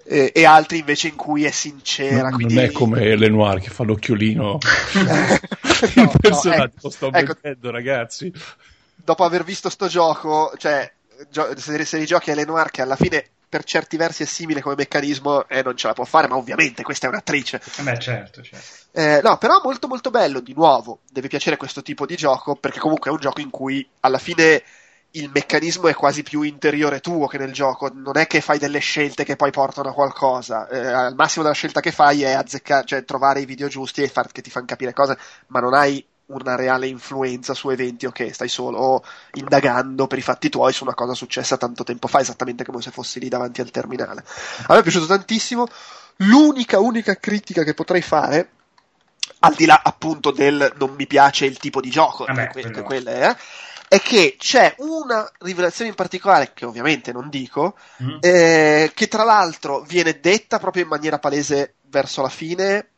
[0.05, 2.31] E, e, altri invece in cui è sincera.
[2.31, 2.55] No, quindi...
[2.55, 4.59] Non è come Lenoir che fa l'occhiolino.
[5.95, 8.33] Il no, personaggio no, ecco, sto ecco, mentendo, ragazzi.
[8.97, 10.91] Dopo aver visto sto gioco, cioè,
[11.31, 14.77] gio- se, se rigiochi a Lenoir che alla fine per certi versi è simile come
[14.77, 17.61] meccanismo e eh, non ce la può fare, ma ovviamente questa è un'attrice.
[17.79, 18.67] Eh beh, certo, certo.
[18.93, 22.79] Eh, no, però molto molto bello, di nuovo, deve piacere questo tipo di gioco, perché
[22.79, 24.63] comunque è un gioco in cui alla fine
[25.13, 28.79] il meccanismo è quasi più interiore tuo che nel gioco, non è che fai delle
[28.79, 32.87] scelte che poi portano a qualcosa, eh, al massimo della scelta che fai è azzeccare,
[32.87, 35.19] cioè trovare i video giusti e far, che ti fanno capire cose,
[35.49, 40.23] ma non hai una reale influenza su eventi o che stai solo indagando per i
[40.23, 43.61] fatti tuoi su una cosa successa tanto tempo fa, esattamente come se fossi lì davanti
[43.61, 44.25] al terminale.
[44.67, 45.67] A me è piaciuto tantissimo,
[46.19, 48.51] l'unica, unica critica che potrei fare
[49.41, 52.71] al di là appunto del non mi piace il tipo di gioco, Vabbè, che, que-
[52.71, 53.37] che quelle, eh,
[53.91, 58.19] è che c'è una rivelazione in particolare, che ovviamente non dico, mm.
[58.21, 62.91] eh, che tra l'altro viene detta proprio in maniera palese verso la fine,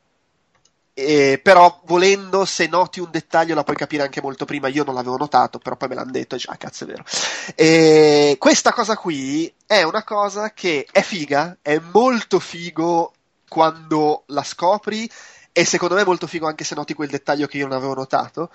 [0.92, 4.68] eh, però volendo, se noti un dettaglio la puoi capire anche molto prima.
[4.68, 7.04] Io non l'avevo notato, però poi me l'hanno detto e dice, ah cazzo è vero.
[7.54, 13.14] E questa cosa qui è una cosa che è figa, è molto figo
[13.48, 15.10] quando la scopri
[15.52, 17.94] e secondo me è molto figo anche se noti quel dettaglio che io non avevo
[17.94, 18.50] notato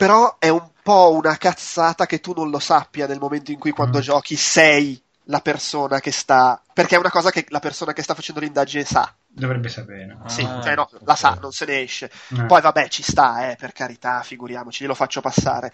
[0.00, 3.70] però è un po' una cazzata che tu non lo sappia nel momento in cui
[3.70, 4.00] quando mm.
[4.00, 8.14] giochi sei la persona che sta perché è una cosa che la persona che sta
[8.14, 12.10] facendo l'indagine sa dovrebbe sapere ah, sì, cioè no, la sa, non se ne esce
[12.28, 12.44] eh.
[12.46, 15.70] poi vabbè ci sta, eh, per carità figuriamoci, glielo faccio passare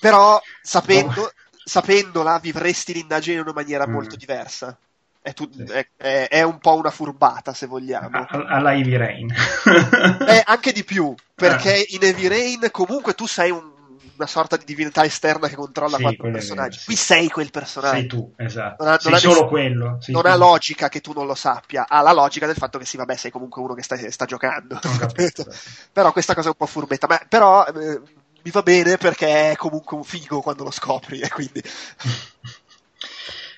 [0.00, 1.30] però sapendo,
[1.64, 3.92] sapendola vivresti l'indagine in una maniera mm.
[3.92, 4.76] molto diversa.
[5.26, 8.28] È, tu, è, è, è, un po' una furbata, se vogliamo.
[8.28, 9.34] Alla Heavy Rain.
[10.24, 11.84] è anche di più, perché ah.
[11.88, 13.72] in Heavy Rain comunque tu sei un,
[14.14, 16.68] una sorta di divinità esterna che controlla sì, quattro personaggi.
[16.68, 16.84] Vero, sì.
[16.84, 17.96] Qui sei quel personaggio.
[17.96, 18.84] Sei tu, esatto.
[18.84, 19.98] Non ha, sei non solo nessun, quello.
[20.06, 20.28] non tu.
[20.28, 23.16] ha logica che tu non lo sappia, ha la logica del fatto che sì, vabbè,
[23.16, 24.78] sei comunque uno che sta, sta giocando.
[25.92, 27.08] però questa cosa è un po' furbetta.
[27.08, 28.00] Ma, però eh,
[28.44, 31.60] mi va bene perché è comunque un figo quando lo scopri e quindi...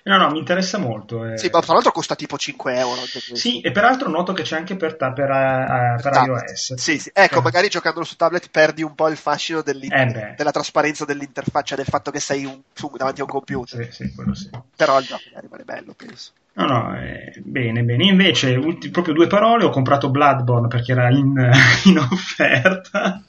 [0.08, 1.26] No, no, mi interessa molto.
[1.26, 1.36] Eh.
[1.36, 3.02] Sì, ma tra l'altro costa tipo 5 euro.
[3.34, 6.74] Sì, e peraltro noto che c'è anche per, ta- per, uh, per iOS.
[6.76, 7.10] Sì, sì.
[7.12, 7.42] Ecco, eh.
[7.42, 12.10] magari giocandolo su tablet perdi un po' il fascino eh della trasparenza dell'interfaccia, del fatto
[12.10, 13.84] che sei un, su, davanti a un computer.
[13.84, 14.48] Sì, sì, quello sì.
[14.74, 16.30] Però il gioco rimane bello, penso.
[16.54, 18.06] No, no, eh, bene, bene.
[18.06, 21.50] Invece, ulti, proprio due parole, ho comprato Bloodborne perché era in,
[21.84, 23.22] in offerta.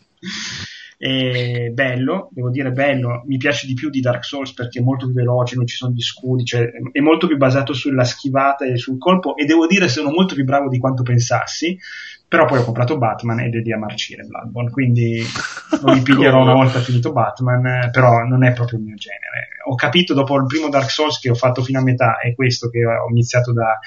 [1.02, 5.06] È bello, devo dire bello, mi piace di più di Dark Souls perché è molto
[5.06, 8.76] più veloce, non ci sono gli scudi, cioè è molto più basato sulla schivata e
[8.76, 9.38] sul colpo.
[9.38, 11.80] E devo dire sono molto più bravo di quanto pensassi,
[12.28, 15.22] però poi ho comprato Batman ed è di a marcire Bloodborne, quindi
[15.82, 19.48] lo ripiglierò una volta finito Batman, però non è proprio il mio genere.
[19.70, 22.70] Ho capito dopo il primo Dark Souls che ho fatto fino a metà e questo
[22.70, 23.80] che ho iniziato da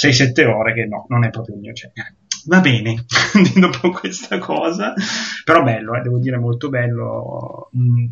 [0.00, 3.04] 6-7 ore che no, non è proprio il mio genere va bene
[3.54, 4.94] dopo questa cosa,
[5.44, 8.04] però bello, eh, devo dire molto bello, mm,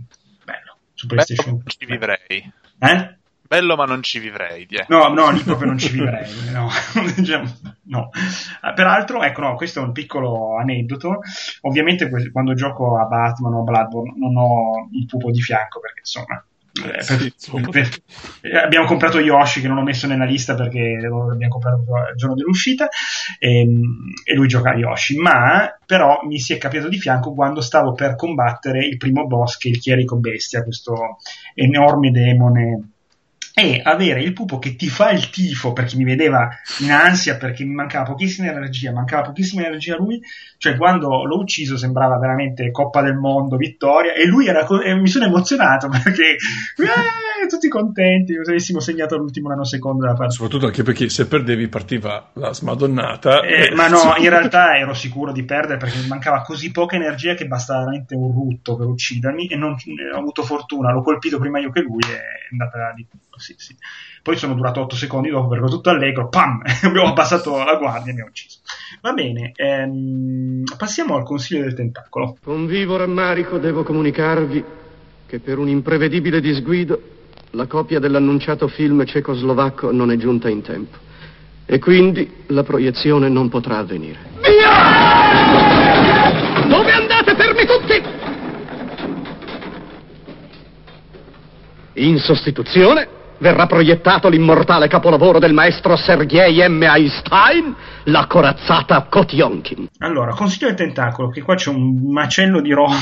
[0.44, 1.56] bello, su PlayStation.
[1.56, 2.52] Bello, ci vivrei.
[2.78, 3.16] Eh?
[3.47, 4.66] Bello ma non ci vivrei.
[4.69, 4.86] Yeah.
[4.89, 6.27] No, no, lì proprio non ci vivrei.
[6.51, 6.69] no.
[7.15, 7.44] Diciamo,
[7.85, 8.11] no.
[8.62, 11.20] Ah, peraltro, ecco, no, questo è un piccolo aneddoto.
[11.62, 16.01] Ovviamente quando gioco a Batman o a Bloodborne non ho il pupo di fianco perché
[16.01, 16.44] insomma
[16.75, 17.89] eh, sì, per, per,
[18.41, 22.35] eh, abbiamo comprato Yoshi che non ho messo nella lista perché l'abbiamo comprato il giorno
[22.35, 22.89] dell'uscita
[23.39, 25.17] e, ehm, e, lui gioca a Yoshi.
[25.17, 29.57] Ma però mi si è capitato di fianco quando stavo per combattere il primo boss
[29.57, 31.19] che è il chierico bestia questo
[31.55, 32.89] enorme demone.
[33.57, 36.49] E avere il pupo che ti fa il tifo perché mi vedeva
[36.81, 40.21] in ansia perché mi mancava pochissima energia, mancava pochissima energia a lui,
[40.65, 45.09] cioè quando l'ho ucciso sembrava veramente Coppa del Mondo, vittoria, e lui era, e mi
[45.09, 50.41] sono emozionato perché eh, tutti contenti, se avessimo segnato l'ultimo nanosecondo della partita.
[50.41, 53.43] Soprattutto anche perché se perdevi partiva la smadonnata.
[53.43, 57.35] Eh, ma no, in realtà ero sicuro di perdere perché mi mancava così poca energia
[57.35, 59.77] che bastava veramente un rutto per uccidermi e non
[60.15, 63.55] ho avuto fortuna, l'ho colpito prima io che lui e è andata di tutto sì,
[63.59, 63.77] sì.
[64.25, 68.15] Poi sono durato 8 secondi dopo perché tutto allegro, pam, abbiamo abbassato la guardia e
[68.15, 68.61] mi ha ucciso.
[69.03, 72.39] Va bene, ehm, passiamo al consiglio del tentacolo.
[72.43, 74.65] Con vivo rammarico devo comunicarvi
[75.27, 76.99] che per un imprevedibile disguido
[77.51, 80.97] la copia dell'annunciato film cecoslovacco non è giunta in tempo
[81.67, 84.21] e quindi la proiezione non potrà avvenire.
[84.41, 85.83] Via!
[86.67, 88.03] Dove andate, fermi tutti?
[92.01, 96.82] In sostituzione verrà proiettato l'immortale capolavoro del maestro Sergei M.
[96.82, 97.74] Einstein,
[98.05, 99.89] la corazzata Kotionkin.
[99.98, 102.94] Allora, consiglio il tentacolo, che qua c'è un macello di roba.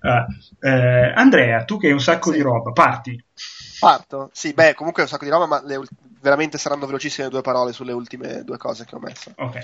[0.00, 2.36] uh, eh, Andrea, tu che hai un sacco sì.
[2.36, 3.22] di roba, parti.
[3.80, 4.30] Parto?
[4.32, 5.80] Sì, beh, comunque è un sacco di roba, ma le,
[6.20, 9.32] veramente saranno velocissime due parole sulle ultime due cose che ho messo.
[9.36, 9.56] Ok.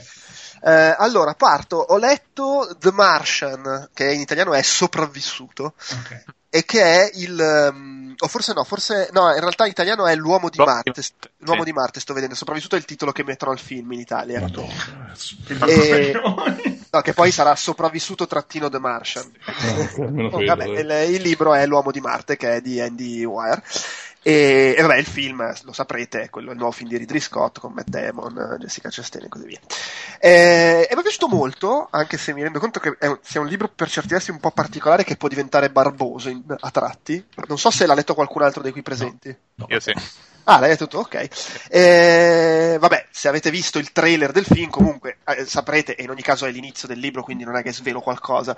[0.62, 1.76] Eh, allora, parto.
[1.76, 5.74] Ho letto The Martian, che in italiano è Sopravvissuto.
[5.74, 6.24] Ok
[6.55, 10.14] e che è il um, o forse no, forse no, in realtà in italiano è
[10.14, 11.02] l'uomo di Marte.
[11.39, 11.64] L'uomo sì.
[11.64, 14.39] di Marte sto vedendo, sopravvissuto è il titolo che mettono al film in Italia.
[14.39, 15.12] Madonna.
[15.66, 16.12] E,
[16.93, 19.32] no, che poi sarà sopravvissuto trattino The Martian.
[19.98, 23.60] No, oh, vabbè, il, il, libro è L'uomo di Marte che è di Andy Wire
[24.26, 27.59] e, e, vabbè, il film, lo saprete, è quello, il nuovo film di Ridley Scott
[27.59, 29.60] con Matt Damon, Jessica Chastain e così via.
[30.18, 33.46] E, e mi è piaciuto molto, anche se mi rendo conto che è, sia un
[33.46, 37.22] libro per certi versi un po' particolare che può diventare barboso in, a tratti.
[37.46, 39.28] Non so se l'ha letto qualcun altro dei qui presenti.
[39.28, 39.66] No, no.
[39.68, 39.92] Io sì.
[40.45, 40.99] Ah, l'hai detto tu?
[40.99, 41.29] Ok.
[41.69, 46.23] Eh, vabbè, se avete visto il trailer del film, comunque eh, saprete, e in ogni
[46.23, 48.57] caso è l'inizio del libro, quindi non è che svelo qualcosa,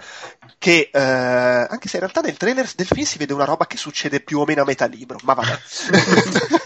[0.58, 3.76] che eh, anche se in realtà nel trailer del film si vede una roba che
[3.76, 5.58] succede più o meno a metà libro, ma vabbè.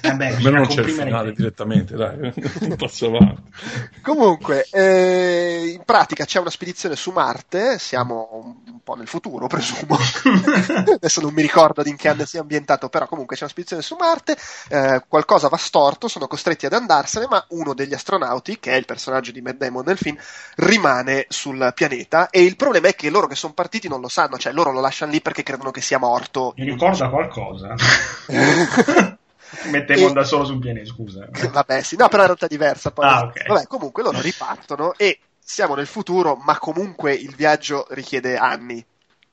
[0.02, 3.42] vabbè eh non c'è il finale direttamente, dai, non passo avanti.
[4.02, 9.98] Comunque, eh, in pratica c'è una spedizione su Marte, siamo un po' nel futuro, presumo.
[10.94, 13.96] Adesso non mi ricordo in che anno sia ambientato, però comunque c'è una spedizione su
[13.98, 14.36] Marte
[14.68, 18.84] eh, qualcosa va storto, sono costretti ad andarsene, ma uno degli astronauti, che è il
[18.84, 20.16] personaggio di Matt Damon nel film,
[20.54, 24.38] rimane sul pianeta e il problema è che loro che sono partiti non lo sanno,
[24.38, 26.54] cioè loro lo lasciano lì perché credono che sia morto.
[26.56, 27.74] Mi ricorda qualcosa.
[29.64, 31.26] Matt Damon da solo sul pianeta, scusa.
[31.50, 32.92] Vabbè, sì, no, però in realtà è diversa.
[32.92, 33.04] Poi.
[33.04, 33.48] Ah, okay.
[33.48, 38.84] Vabbè, comunque loro ripartono e siamo nel futuro, ma comunque il viaggio richiede anni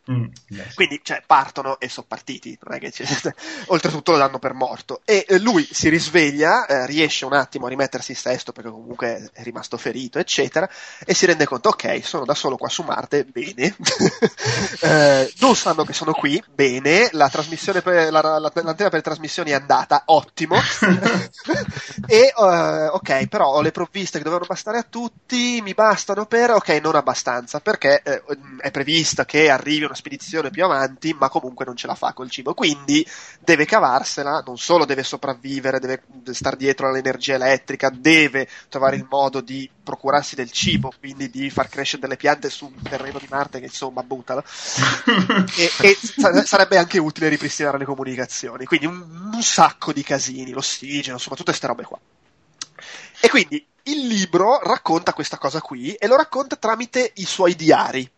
[0.09, 0.73] Mm, yes.
[0.73, 2.93] Quindi cioè, partono e sono partiti, non è che
[3.67, 5.01] oltretutto lo danno per morto.
[5.03, 9.29] E eh, lui si risveglia, eh, riesce un attimo a rimettersi in sesto perché comunque
[9.33, 10.69] è rimasto ferito, eccetera,
[11.05, 13.75] e si rende conto, ok, sono da solo qua su Marte, bene.
[14.81, 17.09] eh, non sanno che sono qui, bene.
[17.11, 20.55] La trasmissione per, la, la, l'antena per le trasmissioni è andata, ottimo.
[22.07, 26.51] e uh, ok, però ho le provviste che dovevano bastare a tutti, mi bastano per,
[26.51, 28.23] ok, non abbastanza, perché eh,
[28.61, 32.29] è prevista che arrivi una spedizione più avanti, ma comunque non ce la fa col
[32.29, 32.53] cibo.
[32.53, 33.05] Quindi
[33.39, 39.41] deve cavarsela, non solo deve sopravvivere, deve star dietro all'energia elettrica, deve trovare il modo
[39.41, 43.59] di procurarsi del cibo, quindi di far crescere delle piante su un terreno di Marte
[43.59, 44.43] che insomma buttalo.
[45.57, 45.97] e, e
[46.45, 48.65] sarebbe anche utile ripristinare le comunicazioni.
[48.65, 51.99] Quindi un, un sacco di casini, l'ossigeno, insomma, tutte queste robe qua.
[53.19, 58.09] E quindi il libro racconta questa cosa qui e lo racconta tramite i suoi diari.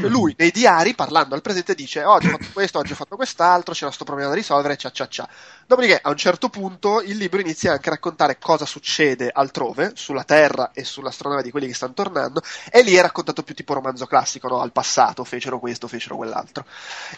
[0.00, 3.72] Lui nei diari, parlando al presente, dice: Oggi ho fatto questo, oggi ho fatto quest'altro,
[3.72, 5.28] c'era questo problema da risolvere, cia cia cia.
[5.66, 10.24] Dopodiché, a un certo punto, il libro inizia anche a raccontare cosa succede altrove, sulla
[10.24, 12.42] Terra e sull'astronave di quelli che stanno tornando,
[12.72, 14.60] e lì è raccontato più tipo romanzo classico, no?
[14.60, 16.64] Al passato, fecero questo, fecero quell'altro.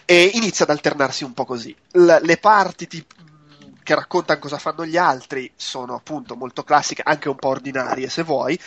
[0.05, 1.75] E inizia ad alternarsi un po' così.
[1.93, 3.15] L- le parti tipo
[3.87, 8.21] che raccontano cosa fanno gli altri sono appunto molto classiche, anche un po' ordinarie se
[8.21, 8.59] vuoi.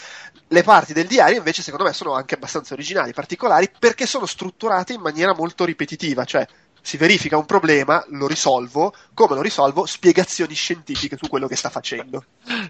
[0.48, 4.94] Le parti del diario invece secondo me sono anche abbastanza originali, particolari, perché sono strutturate
[4.94, 6.46] in maniera molto ripetitiva, cioè
[6.80, 9.84] si verifica un problema, lo risolvo, come lo risolvo?
[9.84, 12.24] Spiegazioni scientifiche su quello che sta facendo.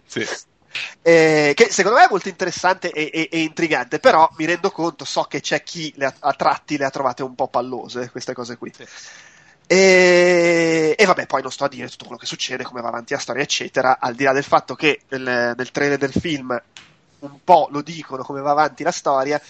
[0.05, 0.27] Sì.
[1.03, 5.05] Eh, che secondo me è molto interessante e, e, e, intrigante, però mi rendo conto,
[5.05, 8.35] so che c'è chi le ha, a tratti le ha trovate un po' pallose, queste
[8.35, 8.73] cose qui.
[8.75, 8.85] Sì.
[9.73, 13.13] E, e, vabbè, poi non sto a dire tutto quello che succede, come va avanti
[13.13, 16.61] la storia, eccetera, al di là del fatto che nel, nel trailer del film
[17.21, 19.41] un po' lo dicono come va avanti la storia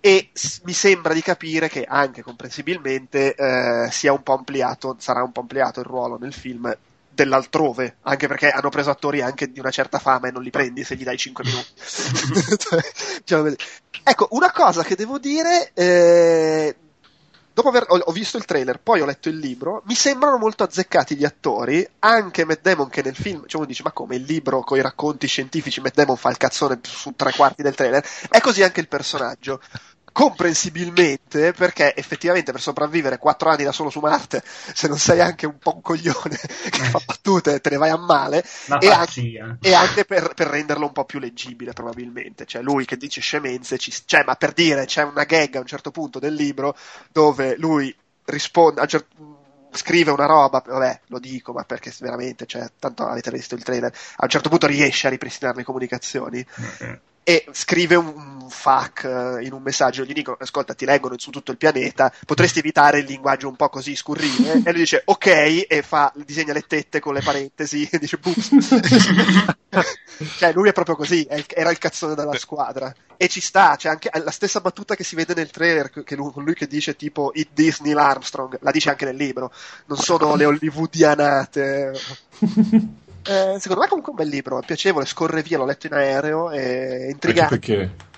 [0.00, 0.30] e
[0.62, 5.40] mi sembra di capire che anche comprensibilmente eh, sia un po' ampliato, sarà un po'
[5.40, 6.74] ampliato il ruolo nel film
[7.06, 10.84] dell'altrove, anche perché hanno preso attori anche di una certa fama e non li prendi
[10.84, 11.68] se gli dai 5 minuti.
[13.24, 13.54] Cioè,
[14.04, 16.76] ecco, una cosa che devo dire, eh,
[17.56, 20.62] dopo aver ho, ho, visto il trailer, poi ho letto il libro, mi sembrano molto
[20.62, 24.24] azzeccati gli attori, anche Matt Damon che nel film, cioè uno dice ma come il
[24.24, 28.06] libro con i racconti scientifici Matt Damon fa il cazzone su tre quarti del trailer,
[28.28, 29.62] è così anche il personaggio
[30.16, 35.44] comprensibilmente perché effettivamente per sopravvivere quattro anni da solo su Marte se non sei anche
[35.44, 36.38] un po' un coglione
[36.70, 38.42] che fa battute te ne vai a male
[38.80, 42.46] e anche, e anche, per, per, renderlo un po' più leggibile probabilmente.
[42.46, 45.66] Cioè lui che dice scemenze ci, cioè, ma per dire c'è una gag a un
[45.66, 46.74] certo punto del libro
[47.12, 47.94] dove lui
[48.24, 49.14] risponde certo,
[49.70, 53.92] scrive una roba, vabbè, lo dico, ma perché veramente, cioè, tanto avete visto il trailer,
[53.92, 56.46] a un certo punto riesce a ripristinare le comunicazioni.
[56.56, 61.30] Okay e scrive un, FAQ uh, in un messaggio, gli dicono ascolta ti leggono su
[61.30, 65.66] tutto il pianeta, potresti evitare il linguaggio un po' così scurrile e lui dice ok
[65.68, 68.20] e fa, disegna le tette con le parentesi e dice
[70.38, 72.94] cioè lui è proprio così, era il cazzone della squadra.
[73.16, 76.30] E ci sta, c'è anche la stessa battuta che si vede nel trailer che lui,
[76.36, 79.50] lui che dice tipo It Disney Armstrong, la dice anche nel libro,
[79.86, 81.92] non sono le hollywoodianate
[83.28, 85.92] eh, secondo me è comunque un bel libro, è piacevole, scorre via, l'ho letto in
[85.94, 87.54] aereo, è intrigante.
[87.54, 88.14] Anche perché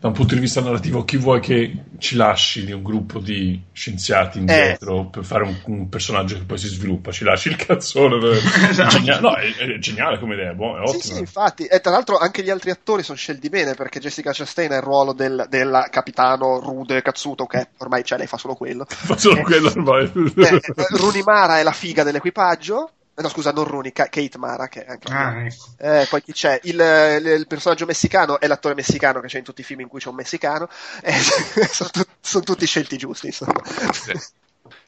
[0.00, 3.62] da un punto di vista narrativo chi vuoi che ci lasci di un gruppo di
[3.70, 5.08] scienziati indietro eh.
[5.10, 8.16] per fare un, un, personaggio che poi si sviluppa ci lasci il cazzone
[8.70, 8.96] esatto.
[8.96, 9.20] geniale.
[9.20, 12.16] no è, è, geniale come idea boh, è ottimo sì, sì infatti e tra l'altro
[12.16, 15.86] anche gli altri attori sono scelti bene perché Jessica Chastain ha il ruolo del, del
[15.90, 20.60] capitano rude cazzuto che ormai cioè, lei fa solo quello fa solo quello ormai eh,
[20.96, 24.68] Rooney Mara è la figa dell'equipaggio No, scusa, non Rooney, Kate Mara.
[24.68, 25.64] Che anche ah, ecco.
[25.78, 26.58] eh, poi chi c'è?
[26.62, 30.00] Il, il, personaggio messicano è l'attore messicano che c'è in tutti i film in cui
[30.00, 30.68] c'è un messicano.
[31.02, 31.12] Eh,
[31.68, 33.62] sono, tu, sono, tutti scelti giusti, insomma.
[33.92, 34.12] Sì.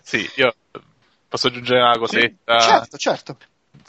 [0.02, 0.54] sì, io
[1.28, 2.60] posso aggiungere una cosetta.
[2.60, 3.36] Sì, certo, certo.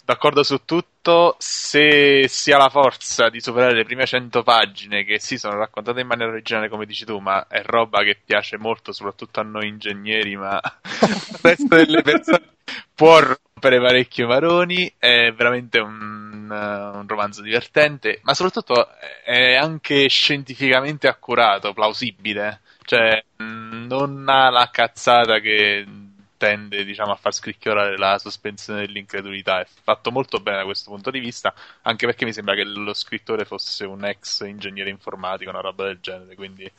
[0.06, 5.20] D'accordo su tutto, se si ha la forza di superare le prime 100 pagine, che
[5.20, 8.92] sì, sono raccontate in maniera originale, come dici tu, ma è roba che piace molto,
[8.92, 12.56] soprattutto a noi ingegneri, ma al resto delle persone
[12.94, 13.22] può
[13.64, 18.90] rompere parecchio Maroni, è veramente un, uh, un, romanzo divertente, ma soprattutto
[19.24, 25.86] è anche scientificamente accurato, plausibile, cioè non ha la cazzata che
[26.38, 29.62] tende diciamo, a far scricchiolare la sospensione dell'incredulità.
[29.62, 31.54] È fatto molto bene da questo punto di vista,
[31.84, 36.00] anche perché mi sembra che lo scrittore fosse un ex ingegnere informatico, una roba del
[36.02, 36.70] genere, quindi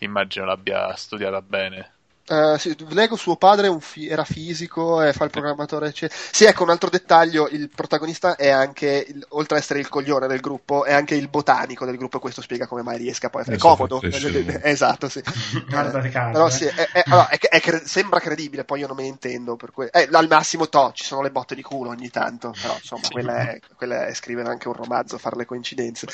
[0.00, 1.94] immagino l'abbia studiata bene.
[2.28, 5.88] Uh, sì, leggo suo padre fi- era fisico e fa il programmatore.
[5.88, 6.18] Eccetera.
[6.32, 10.26] Sì, ecco un altro dettaglio: il protagonista è anche, il, oltre ad essere il coglione
[10.26, 12.16] del gruppo, è anche il botanico del gruppo.
[12.16, 14.00] E questo spiega come mai riesca poi a fare comodo.
[14.62, 15.22] esatto, sì.
[15.68, 19.02] Guarda eh, però sì, è, è, allora, è, cre- sembra credibile, poi io non me
[19.02, 19.56] ne intendo.
[19.56, 22.52] Per que- eh, al massimo, to, ci sono le botte di culo ogni tanto.
[22.60, 26.06] Però insomma, quella è, quella è scrivere anche un romanzo, fare le coincidenze.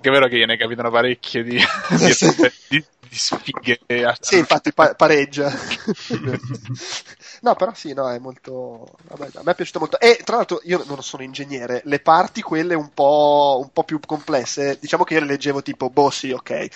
[0.00, 1.58] Che è vero che gliene capitano parecchie di,
[2.68, 3.80] di, di sfighe.
[4.20, 5.50] Sì, infatti pa- pareggia.
[7.42, 8.86] no, però sì, no, è molto...
[9.08, 9.98] Vabbè, a me è piaciuto molto.
[9.98, 13.98] E tra l'altro io non sono ingegnere, le parti quelle un po', un po più
[13.98, 16.68] complesse, diciamo che io le leggevo tipo, boh sì, ok.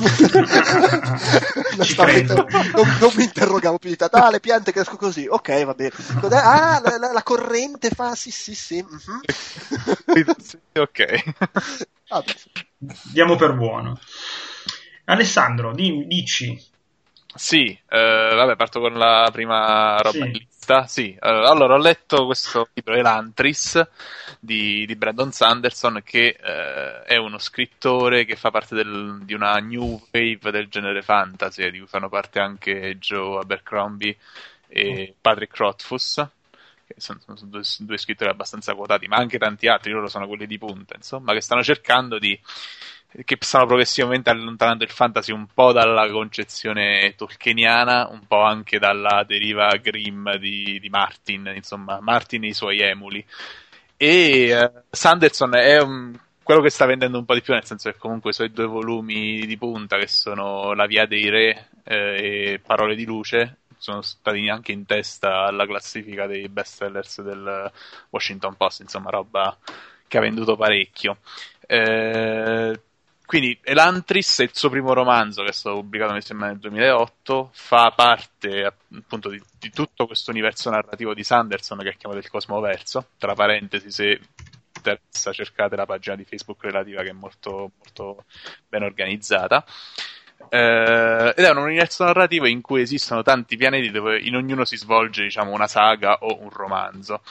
[2.32, 2.46] non,
[2.98, 4.16] non, mi interrogavo più di tanto.
[4.16, 5.92] Ah, le piante crescono così, ok, va bene.
[6.30, 8.82] Ah, la, la, la corrente fa, sì, sì, sì.
[8.82, 9.20] Mm-hmm.
[10.76, 11.34] ok.
[12.12, 12.24] Ah,
[12.82, 14.00] Diamo per buono.
[15.04, 16.58] Alessandro, di, dici.
[17.34, 20.18] Sì, eh, vabbè, parto con la prima roba sì.
[20.18, 20.86] in lista.
[20.86, 23.86] Sì, eh, allora ho letto questo libro Elantris
[24.40, 29.56] di, di Brandon Sanderson, che eh, è uno scrittore che fa parte del, di una
[29.58, 34.16] new wave del genere fantasy, di cui fanno parte anche Joe Abercrombie
[34.68, 36.26] e Patrick Rothfuss.
[36.92, 40.46] Che sono, sono due, due scrittori abbastanza quotati, ma anche tanti altri, loro sono quelli
[40.46, 42.38] di punta, insomma, che stanno cercando di
[43.24, 49.24] che stanno progressivamente allontanando il fantasy un po' dalla concezione tolkieniana, un po' anche dalla
[49.26, 53.24] deriva Grimm di, di Martin, insomma, Martin e i suoi emuli.
[53.96, 57.90] E uh, Sanderson è un, quello che sta vendendo un po' di più, nel senso
[57.90, 62.52] che comunque i suoi due volumi di punta, che sono La Via dei Re eh,
[62.52, 67.72] e Parole di Luce, sono stati anche in testa alla classifica dei bestsellers del
[68.10, 69.56] Washington Post, insomma, roba
[70.06, 71.18] che ha venduto parecchio.
[71.66, 72.80] Eh,
[73.24, 77.50] quindi Elantris è il suo primo romanzo che è stato pubblicato mi sembra nel 2008,
[77.52, 82.28] fa parte appunto di, di tutto questo universo narrativo di Sanderson che è chiamato il
[82.28, 84.20] Cosmoverso, tra parentesi se
[84.74, 88.24] interessa cercate la pagina di Facebook relativa che è molto, molto
[88.68, 89.64] ben organizzata.
[90.52, 94.76] Eh, ed è un universo narrativo in cui esistono tanti pianeti dove in ognuno si
[94.76, 97.22] svolge diciamo, una saga o un romanzo.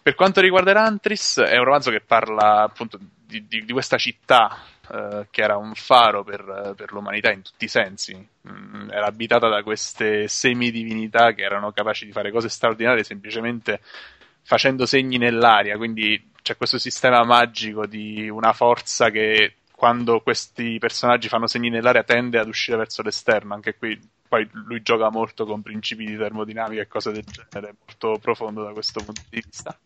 [0.00, 4.58] Per quanto riguarda Elantris, è un romanzo che parla appunto di, di, di questa città
[4.90, 8.14] eh, che era un faro per, per, l'umanità in tutti i sensi.
[8.14, 13.80] Mm, era abitata da queste semidivinità che erano capaci di fare cose straordinarie semplicemente
[14.42, 15.76] facendo segni nell'aria.
[15.76, 22.04] Quindi c'è questo sistema magico di una forza che quando questi personaggi fanno segni nell'aria
[22.04, 23.54] tende ad uscire verso l'esterno.
[23.54, 28.20] Anche qui poi lui gioca molto con principi di termodinamica e cose del genere, molto
[28.20, 29.76] profondo da questo punto di vista.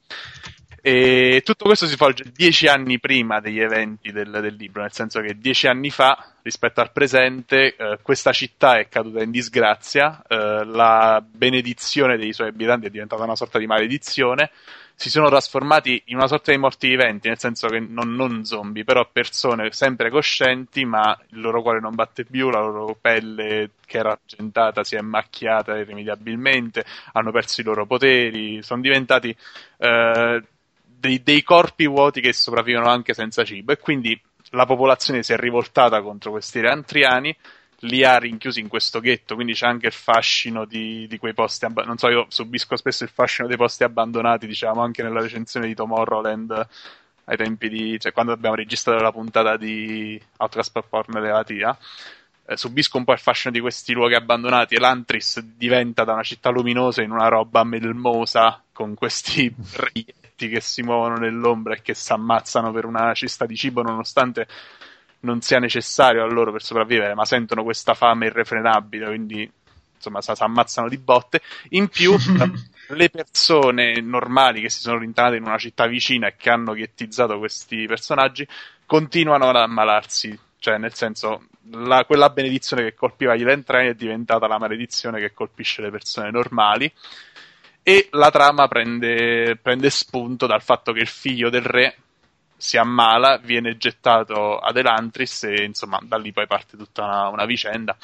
[0.88, 5.20] E tutto questo si svolge dieci anni prima degli eventi del, del, libro, nel senso
[5.20, 10.64] che dieci anni fa, rispetto al presente, eh, questa città è caduta in disgrazia, eh,
[10.64, 14.52] la benedizione dei suoi abitanti è diventata una sorta di maledizione,
[14.94, 18.84] si sono trasformati in una sorta di morti viventi, nel senso che non, non zombie,
[18.84, 23.98] però persone sempre coscienti, ma il loro cuore non batte più, la loro pelle che
[23.98, 26.84] era argentata si è macchiata irrimediabilmente,
[27.14, 29.36] hanno perso i loro poteri, sono diventati...
[29.78, 30.42] Eh,
[30.98, 34.20] dei, dei corpi vuoti che sopravvivono anche senza cibo e quindi
[34.50, 37.36] la popolazione si è rivoltata contro questi reantriani
[37.80, 41.66] li ha rinchiusi in questo ghetto, quindi c'è anche il fascino di, di quei posti
[41.66, 41.88] abbandonati.
[41.88, 45.74] Non so, io subisco spesso il fascino dei posti abbandonati, diciamo, anche nella recensione di
[45.74, 46.68] Tomorrowland
[47.24, 47.98] ai tempi di.
[47.98, 51.76] cioè quando abbiamo registrato la puntata di Outlast Porn Levatia.
[52.48, 56.22] Eh, subisco un po' il fascino di questi luoghi abbandonati e l'Antris diventa da una
[56.22, 59.52] città luminosa in una roba melmosa con questi
[60.36, 64.46] insetti che si muovono nell'ombra e che si ammazzano per una cesta di cibo nonostante
[65.20, 69.50] non sia necessario a loro per sopravvivere, ma sentono questa fame irrefrenabile, quindi
[69.94, 71.40] insomma si ammazzano di botte.
[71.70, 72.14] In più,
[72.88, 77.38] le persone normali che si sono rintanate in una città vicina e che hanno ghettizzato
[77.38, 78.46] questi personaggi
[78.84, 80.38] continuano ad ammalarsi.
[80.58, 85.32] Cioè, nel senso, la, quella benedizione che colpiva gli Lentrain è diventata la maledizione che
[85.32, 86.92] colpisce le persone normali
[87.88, 91.96] e la trama prende, prende spunto dal fatto che il figlio del re
[92.56, 97.44] si ammala, viene gettato ad Elantris e insomma da lì poi parte tutta una, una
[97.44, 97.96] vicenda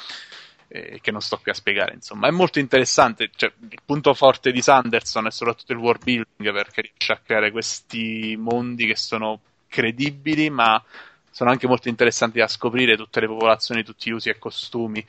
[0.69, 1.95] eh, che non sto qui a spiegare.
[1.95, 3.29] Insomma, è molto interessante.
[3.35, 7.51] Cioè, il punto forte di Sanderson è soprattutto il world building perché riesce a creare
[7.51, 10.81] questi mondi che sono credibili, ma
[11.29, 15.05] sono anche molto interessanti da scoprire tutte le popolazioni, tutti gli usi e costumi.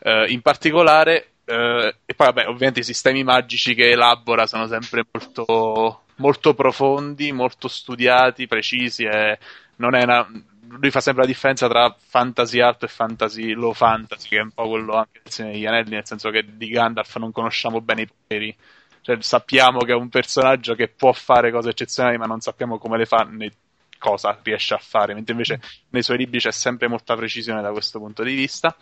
[0.00, 5.04] Eh, in particolare Uh, e poi, vabbè, ovviamente i sistemi magici che elabora sono sempre
[5.10, 9.04] molto, molto profondi, molto studiati, precisi.
[9.04, 9.38] E
[9.76, 10.28] non è una,
[10.68, 14.50] lui fa sempre la differenza tra fantasy art e fantasy low fantasy, che è un
[14.50, 18.02] po' quello anche del Signore degli Anelli, nel senso che di Gandalf non conosciamo bene
[18.02, 18.54] i poteri.
[19.00, 22.98] Cioè, sappiamo che è un personaggio che può fare cose eccezionali, ma non sappiamo come
[22.98, 23.52] le fa né
[23.98, 25.60] cosa riesce a fare, mentre invece
[25.90, 28.76] nei suoi libri c'è sempre molta precisione da questo punto di vista.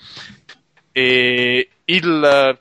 [0.97, 2.59] E il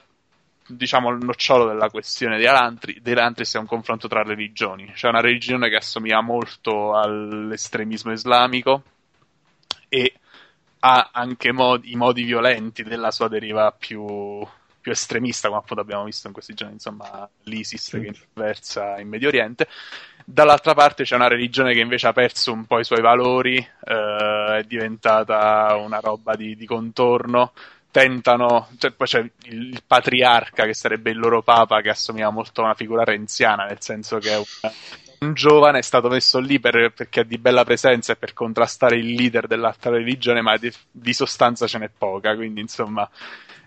[0.65, 4.91] diciamo il nocciolo della questione di Alantri, di Elantris è un confronto tra religioni.
[4.93, 8.83] C'è una religione che assomiglia molto all'estremismo islamico
[9.89, 10.13] e
[10.79, 14.45] ha anche modi, i modi violenti della sua deriva più,
[14.81, 17.99] più, estremista, come appunto abbiamo visto in questi giorni, insomma, l'ISIS sì.
[18.01, 19.67] che versa in Medio Oriente.
[20.25, 24.57] Dall'altra parte c'è una religione che invece ha perso un po' i suoi valori, eh,
[24.57, 27.53] è diventata una roba di, di contorno,
[27.93, 32.65] tentano, cioè, poi c'è il, patriarca che sarebbe il loro papa che assomiglia molto a
[32.65, 34.71] una figura renziana, nel senso che è un,
[35.19, 38.97] un giovane, è stato messo lì per, perché ha di bella presenza e per contrastare
[38.97, 43.07] il leader dell'altra religione, ma di, di sostanza ce n'è poca, quindi insomma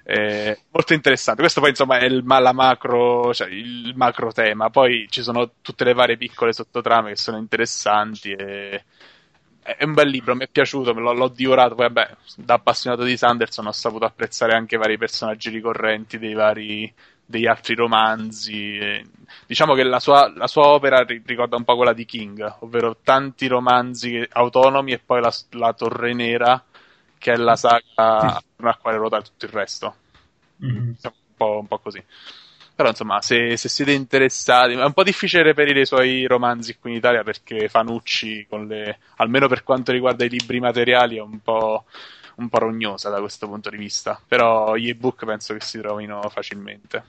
[0.02, 1.42] è molto interessante.
[1.42, 5.84] Questo poi insomma è il, la macro, cioè, il macro tema, poi ci sono tutte
[5.84, 8.82] le varie piccole sottotrame che sono interessanti e
[9.74, 11.74] è un bel libro, mi è piaciuto, l'ho, l'ho divorato.
[11.74, 16.92] Poi, vabbè, da appassionato di Sanderson ho saputo apprezzare anche vari personaggi ricorrenti dei vari,
[17.24, 18.78] degli altri romanzi.
[19.44, 23.48] Diciamo che la sua, la sua, opera ricorda un po' quella di King, ovvero tanti
[23.48, 26.62] romanzi autonomi e poi la, la Torre Nera,
[27.18, 29.94] che è la saga alla quale ruota tutto il resto.
[30.64, 30.76] Mm-hmm.
[30.86, 32.02] Un, po', un po' così.
[32.76, 36.90] Però insomma, se, se, siete interessati, è un po' difficile reperire i suoi romanzi qui
[36.90, 41.84] in Italia perché Fanucci, le, almeno per quanto riguarda i libri materiali, è un po',
[42.36, 44.20] un po' rognosa da questo punto di vista.
[44.28, 47.04] Però gli ebook penso che si trovino facilmente.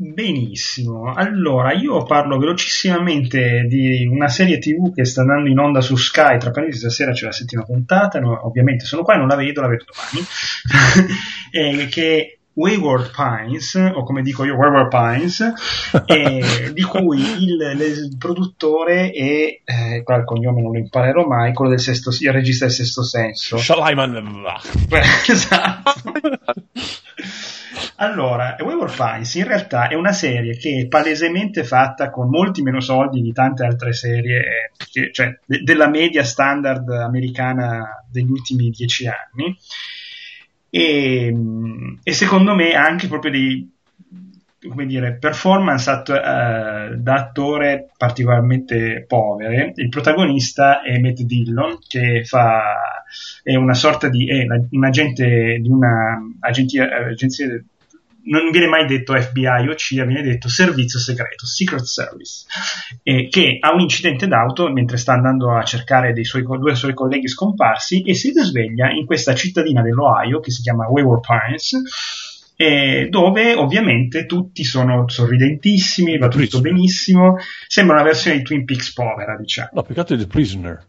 [0.00, 5.96] Benissimo, allora io parlo velocissimamente di una serie tv che sta andando in onda su
[5.96, 9.34] Sky, tra parentesi stasera c'è la settima puntata, no, ovviamente sono qua e non la
[9.34, 10.24] vedo, la vedo domani,
[11.50, 15.52] eh, che Wayward Pines, o come dico io, Wayward Pines,
[16.06, 21.70] eh, di cui il, il produttore è, eh, il cognome non lo imparerò mai, quello
[21.70, 23.58] del sesto, il regista del sesto senso.
[23.58, 24.44] Shalaiman.
[25.28, 26.12] esatto.
[28.00, 32.80] Allora, Wayward Pines in realtà è una serie che è palesemente fatta con molti meno
[32.80, 39.06] soldi di tante altre serie, che, cioè de- della media standard americana degli ultimi dieci
[39.06, 39.56] anni
[40.70, 41.34] e,
[42.02, 43.76] e secondo me anche proprio dei
[44.66, 49.72] come dire, performance att- uh, da attore particolarmente povere.
[49.76, 53.02] Il protagonista è Matt Dillon, che fa,
[53.42, 57.46] è una sorta di, è un agente di una agenzia, agenzia
[58.28, 62.46] non viene mai detto FBI o CIA, viene detto servizio segreto, Secret Service,
[63.02, 66.94] eh, che ha un incidente d'auto mentre sta andando a cercare dei suoi, due suoi
[66.94, 71.76] colleghi scomparsi e si risveglia in questa cittadina dell'Ohio che si chiama Wayward Pines,
[72.56, 77.36] eh, dove ovviamente tutti sono sorridentissimi, va tutto benissimo,
[77.66, 79.70] sembra una versione di Twin Peaks povera, diciamo.
[79.72, 80.86] No, peccato di The Prisoner.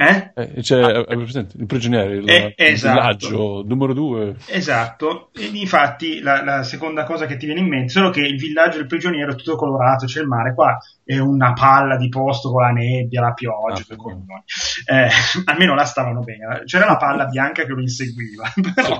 [0.00, 0.32] Eh?
[0.34, 2.96] Eh, cioè, ah, il prigioniero, il, eh, esatto.
[2.96, 4.34] il villaggio numero due.
[4.46, 8.38] Esatto, e infatti la, la, seconda cosa che ti viene in mente, solo che il
[8.38, 10.78] villaggio del prigioniero è tutto colorato, c'è il mare, qua
[11.18, 14.44] una palla di posto con la nebbia, la pioggia, ah,
[14.86, 15.08] eh,
[15.46, 18.98] almeno là stavano bene, c'era la palla bianca che lo inseguiva, però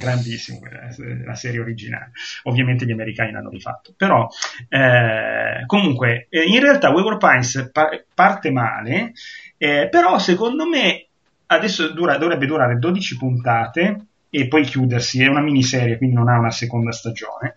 [0.00, 2.12] grandissimo eh, la serie originale,
[2.44, 4.28] ovviamente gli americani l'hanno rifatto, però
[4.68, 9.12] eh, comunque eh, in realtà Wayward Pines par- parte male,
[9.56, 11.06] eh, però secondo me
[11.46, 16.38] adesso dura, dovrebbe durare 12 puntate e poi chiudersi, è una miniserie, quindi non ha
[16.38, 17.54] una seconda stagione.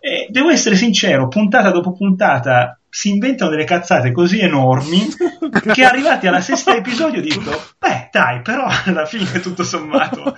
[0.00, 5.06] Eh, devo essere sincero, puntata dopo puntata si inventano delle cazzate così enormi
[5.72, 10.34] che arrivati alla sesta episodio dico, beh dai, però alla fine tutto sommato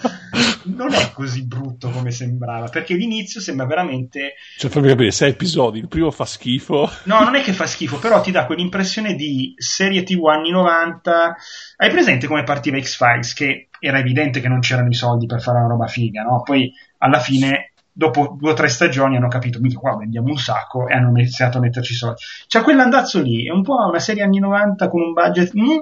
[0.65, 4.35] non è così brutto come sembrava, perché l'inizio sembra veramente...
[4.57, 6.91] Cioè fammi capire, sei episodi, il primo fa schifo.
[7.05, 11.37] No, non è che fa schifo, però ti dà quell'impressione di serie tv anni 90.
[11.77, 15.59] Hai presente come partiva X-Files, che era evidente che non c'erano i soldi per fare
[15.59, 16.43] una roba figa, no?
[16.43, 20.88] Poi alla fine dopo due o tre stagioni hanno capito, mica qua vendiamo un sacco
[20.88, 22.20] e hanno iniziato a metterci soldi.
[22.46, 25.78] C'è quell'andazzo lì, è un po' una serie anni 90 con un budget, mm,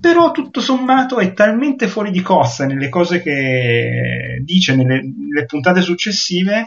[0.00, 5.80] però tutto sommato è talmente fuori di costa nelle cose che dice nelle, nelle puntate
[5.80, 6.66] successive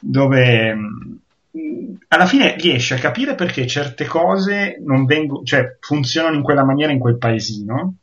[0.00, 6.42] dove mm, alla fine riesce a capire perché certe cose non vengono, cioè funzionano in
[6.42, 7.96] quella maniera in quel paesino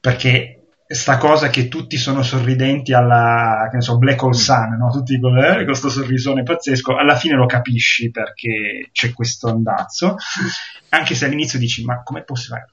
[0.00, 0.61] perché
[0.94, 4.90] sta cosa che tutti sono sorridenti alla che ne so, Black Hole Sun, no?
[4.90, 10.16] tutti con eh, questo sorrisone pazzesco, alla fine lo capisci perché c'è questo andazzo,
[10.90, 12.66] anche se all'inizio dici ma com'è possibile?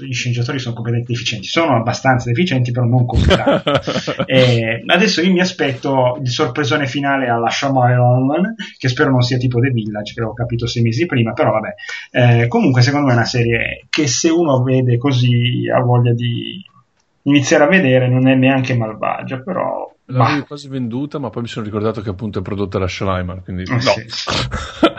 [0.00, 1.46] gli sceneggiatori sono completamente deficienti.
[1.46, 3.72] Sono abbastanza deficienti, però non così tanto.
[4.86, 9.70] adesso io mi aspetto il sorpresone finale alla Shyamalan, che spero non sia tipo The
[9.70, 11.74] Village, che l'ho capito sei mesi prima, però vabbè.
[12.10, 16.64] Eh, comunque, secondo me è una serie che se uno vede così ha voglia di
[17.24, 21.64] iniziare a vedere, non è neanche malvagia, però L'avevi quasi venduta, ma poi mi sono
[21.64, 23.80] ricordato che appunto è prodotta da Shalimar, quindi oh, no.
[23.80, 24.04] Sì.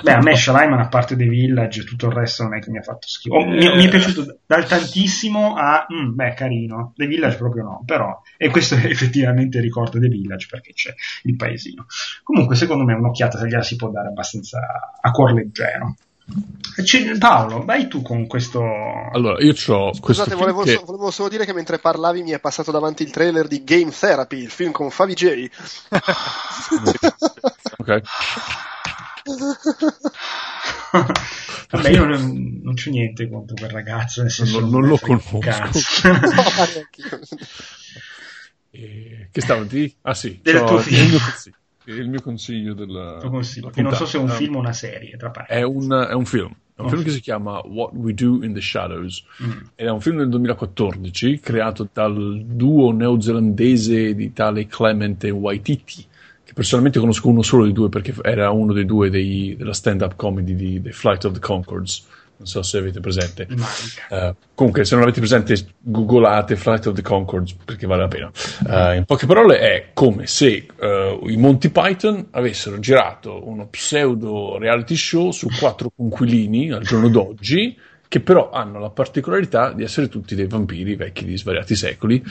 [0.02, 2.80] Beh, a me Shalimar, a parte The Village, tutto il resto non è che mi
[2.80, 3.36] ha fatto schifo.
[3.36, 6.94] Oh, mi, mi, è piaciuto dal tantissimo a, mm, beh, carino.
[6.96, 10.94] The Village proprio no, però, e questo effettivamente ricorda The Village perché c'è
[11.24, 11.86] il paesino.
[12.24, 14.60] Comunque, secondo me un'occhiata gliela si può dare abbastanza
[15.00, 15.98] a cuor leggero.
[17.20, 18.62] Paolo, vai tu con questo.
[18.62, 20.82] Allora, io ho Scusate, volevo, che...
[20.84, 24.42] volevo, solo dire che mentre parlavi mi è passato davanti il trailer di Game Therapy,
[24.42, 25.50] il film con Favi J.
[27.78, 28.02] ok.
[31.70, 34.22] Vabbè, io non, non c'ho niente contro quel ragazzo.
[34.22, 35.40] Nel senso non, non lo conosco.
[38.72, 39.96] eh, che stavo di?
[40.02, 41.18] Ah sì, del tuo film
[41.86, 45.16] il mio consiglio della, consiglio, che non so se è un film o una serie,
[45.18, 46.54] tra È un, è un film.
[46.76, 49.24] È un oh, film che si chiama What We Do in the Shadows.
[49.42, 49.52] Mm.
[49.76, 56.06] ed è un film del 2014 creato dal duo neozelandese di tale Clement e Waititi
[56.44, 60.16] che personalmente conosco uno solo dei due perché era uno dei due dei, della stand-up
[60.16, 62.06] comedy di The Flight of the Concords
[62.38, 63.48] non so se avete presente.
[64.10, 68.32] Uh, comunque, se non avete presente, googolate Flight of the Concords perché vale la pena.
[68.66, 74.58] Uh, in poche parole, è come se uh, i Monty Python avessero girato uno pseudo
[74.58, 77.78] reality show su quattro conquilini al giorno d'oggi.
[78.08, 82.24] Che però hanno la particolarità di essere tutti dei vampiri vecchi di svariati secoli,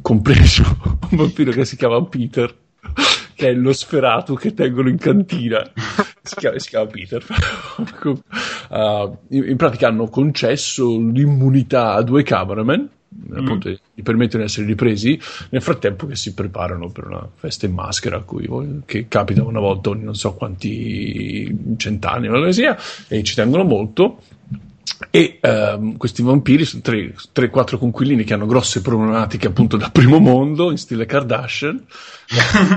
[0.00, 0.62] compreso
[1.10, 2.52] un vampiro che si chiama Peter
[3.40, 5.62] che è lo sferato che tengono in cantina.
[6.30, 7.24] Si chiama, si chiama Peter.
[8.68, 12.88] uh, in, in, pratica hanno concesso l'immunità a due cameraman,
[13.32, 13.36] mm.
[13.36, 17.72] appunto gli permettono di essere ripresi nel frattempo che si preparano per una festa in
[17.72, 18.48] maschera cui,
[18.86, 22.78] che capita una volta ogni non so quanti cent'anni o sia
[23.08, 24.22] e ci tengono molto
[25.08, 30.70] e um, questi vampiri sono 3-4 conquilini che hanno grosse problematiche appunto da primo mondo
[30.70, 31.84] in stile Kardashian.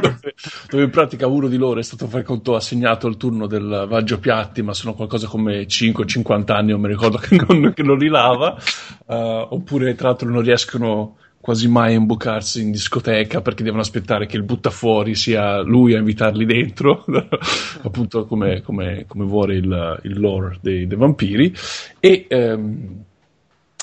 [0.02, 0.34] Dove,
[0.70, 4.20] dove, in pratica uno di loro è stato fai conto assegnato al turno del Vaggio
[4.20, 8.08] Piatti ma sono qualcosa come 5-50 anni non mi ricordo che non, che non li
[8.08, 8.58] lava.
[9.06, 9.14] Uh,
[9.50, 14.38] oppure tra l'altro non riescono quasi mai a imboccarsi in discoteca perché devono aspettare che
[14.38, 17.04] il buttafuori sia lui a invitarli dentro,
[17.84, 21.54] appunto come, come, come, vuole il, il lore dei, dei, vampiri.
[22.00, 23.04] E ehm,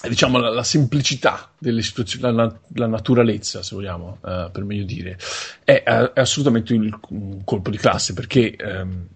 [0.09, 5.19] diciamo la, la, semplicità delle situazioni, la, la naturalezza, se vogliamo, eh, per meglio dire,
[5.63, 8.57] è, è assolutamente il, un colpo di classe perché.
[8.57, 9.07] Ehm,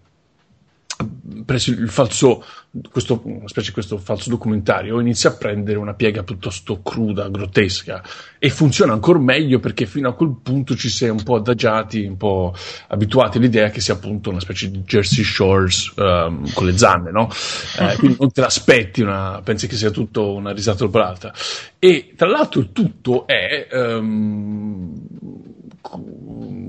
[1.44, 2.44] preso il falso,
[2.90, 8.02] questo, una specie di questo falso documentario inizia a prendere una piega piuttosto cruda, grottesca
[8.38, 12.04] e funziona ancora meglio perché fino a quel punto ci si è un po' adagiati,
[12.04, 12.54] un po'
[12.88, 17.28] abituati all'idea che sia appunto una specie di Jersey Shores um, con le zanne, no?
[17.78, 21.32] Eh, quindi non te l'aspetti, una, pensi che sia tutto una risata doppelata.
[21.78, 24.94] E tra l'altro il tutto è um,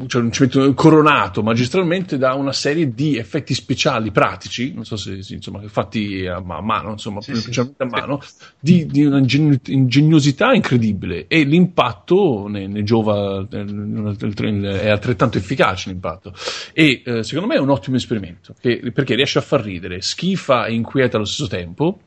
[0.08, 5.20] cioè un cemento coronato magistralmente da una serie di effetti speciali pratici, non so se
[5.30, 8.36] insomma, fatti a mano, insomma, sì, specialmente sì, a mano, sì.
[8.60, 16.34] di, di una ingegnosità incredibile e l'impatto ne, ne giova, è altrettanto efficace l'impatto.
[16.74, 20.66] E eh, secondo me è un ottimo esperimento che, perché riesce a far ridere, schifa
[20.66, 22.00] e inquieta allo stesso tempo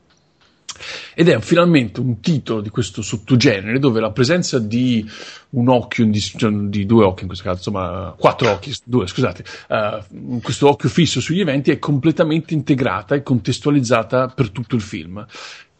[1.13, 5.07] ed è finalmente un titolo di questo sottogenere dove la presenza di
[5.51, 9.43] un occhio, di, cioè, di due occhi in questo caso, insomma, quattro occhi, due, scusate,
[9.69, 15.25] uh, questo occhio fisso sugli eventi è completamente integrata e contestualizzata per tutto il film.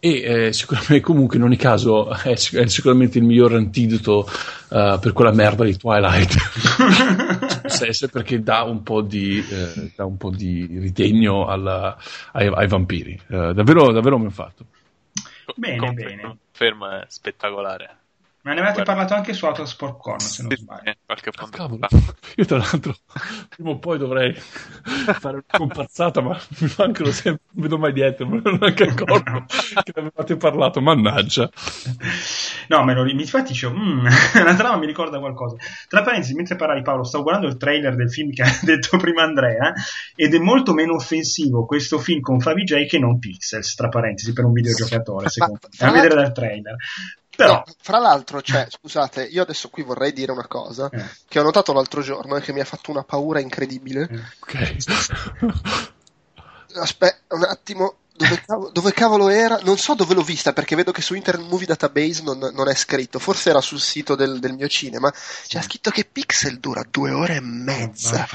[0.02, 4.26] E eh, sicuramente comunque in ogni caso è, è sicuramente il miglior antidoto
[4.70, 6.36] uh, per quella merda di Twilight.
[8.12, 11.98] Perché dà un po' di, eh, dà un po di ritegno alla,
[12.32, 13.20] ai, ai, vampiri.
[13.28, 14.66] Uh, davvero, davvero mi ha fatto
[15.56, 17.04] bene Conferma, bene.
[17.04, 17.99] è spettacolare
[18.50, 20.94] ma ne avete parlato anche su Autosport Con, se non sbaglio.
[21.06, 21.88] Qualche punto ah, cavolo.
[22.36, 22.96] Io tra l'altro
[23.48, 28.28] prima o poi dovrei fare una comparsata, ma mi mancano sempre, non vedo mai dietro,
[28.28, 29.46] me non anche accorto
[29.84, 31.48] che ne avevate parlato, mannaggia.
[32.70, 34.06] No, me lo, infatti dicevo, mm,
[34.44, 35.56] la trama mi ricorda qualcosa.
[35.88, 39.22] Tra parentesi, mentre parlavi Paolo, stavo guardando il trailer del film che ha detto prima
[39.22, 39.74] Andrea,
[40.16, 44.34] ed è molto meno offensivo questo film con Fabi J che non Pixels, tra parentesi,
[44.34, 45.88] per un videogiocatore, secondo me.
[45.88, 46.76] A vedere dal trailer.
[47.40, 47.54] Però...
[47.54, 51.06] No, fra l'altro, cioè, scusate, io adesso qui vorrei dire una cosa eh.
[51.26, 54.10] che ho notato l'altro giorno e che mi ha fatto una paura incredibile.
[54.12, 54.20] Eh.
[54.42, 55.54] Ok.
[56.76, 59.60] Aspetta un attimo, dove, cavolo, dove, cavolo, era?
[59.64, 62.76] Non so dove l'ho vista perché vedo che su Internet Movie Database non, non è
[62.76, 63.18] scritto.
[63.18, 65.12] Forse era sul sito del, del, mio cinema.
[65.48, 68.28] C'è scritto che Pixel dura due ore e mezza.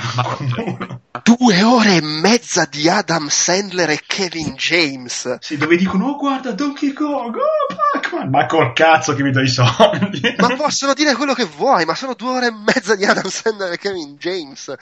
[1.22, 5.36] due ore e mezza di Adam Sandler e Kevin James.
[5.40, 8.30] Sì, dove dicono: Oh, guarda Donkey Kong, oh, Pac-Man.
[8.30, 10.34] Ma col cazzo che mi do i soldi.
[10.38, 13.72] ma possono dire quello che vuoi, ma sono due ore e mezza di Adam Sandler
[13.72, 14.74] e Kevin James.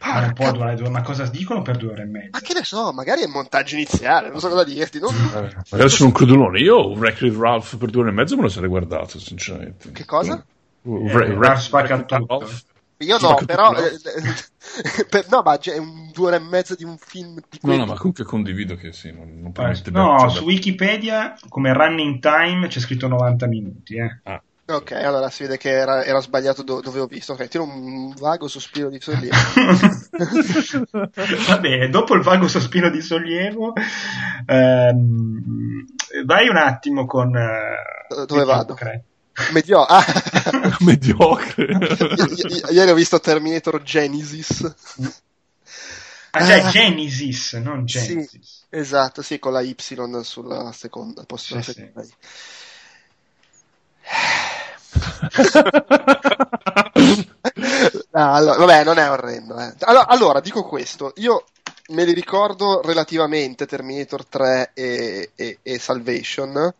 [0.00, 2.28] Ma non può durare due ma cosa dicono per due ore e mezza?
[2.32, 4.98] Ma che ne so, magari è montaggio iniziale, non so cosa dirti.
[4.98, 5.14] Non...
[5.14, 6.60] Eh, magari sono un credulone.
[6.60, 9.92] Io Wreck-It Ralph per due ore e mezza me lo sarei guardato, sinceramente.
[9.92, 10.44] Che cosa?
[10.82, 12.48] Uh, eh, Ralph spacca tutto.
[12.98, 13.72] Io no, però.
[13.74, 13.98] Eh,
[15.10, 17.38] per, no, ma è un due ore e mezza di un film.
[17.48, 19.12] Di no, no, ma comunque condivido che sì.
[19.12, 23.96] Non, non eh, no, su Wikipedia come running time c'è scritto 90 minuti.
[23.96, 24.20] Eh.
[24.22, 24.42] Ah.
[24.68, 27.34] Ok, allora si vede che era, era sbagliato do, dove ho visto.
[27.34, 29.36] Ok, tiro un vago sospiro di sollievo.
[31.46, 33.74] Va bene, dopo il vago sospiro di sollievo,
[34.44, 35.84] ehm,
[36.24, 37.28] vai un attimo con.
[37.28, 38.76] Uh, dove vado?
[39.52, 40.04] Medio- ah.
[40.80, 41.66] Mediocre.
[42.48, 44.74] I- ieri ho visto Terminator Genesis.
[46.30, 46.70] Ah, cioè ah.
[46.70, 48.66] Genesis, non Genesis.
[48.68, 49.76] Sì, esatto, sì, con la Y
[50.22, 52.02] sulla seconda, posto sì, seconda.
[52.02, 52.12] Sì.
[58.10, 59.58] no, allora, vabbè, non è orrendo.
[59.58, 59.72] Eh.
[59.80, 61.44] Allora, allora, dico questo, io
[61.88, 66.74] me li ricordo relativamente Terminator 3 e, e, e Salvation.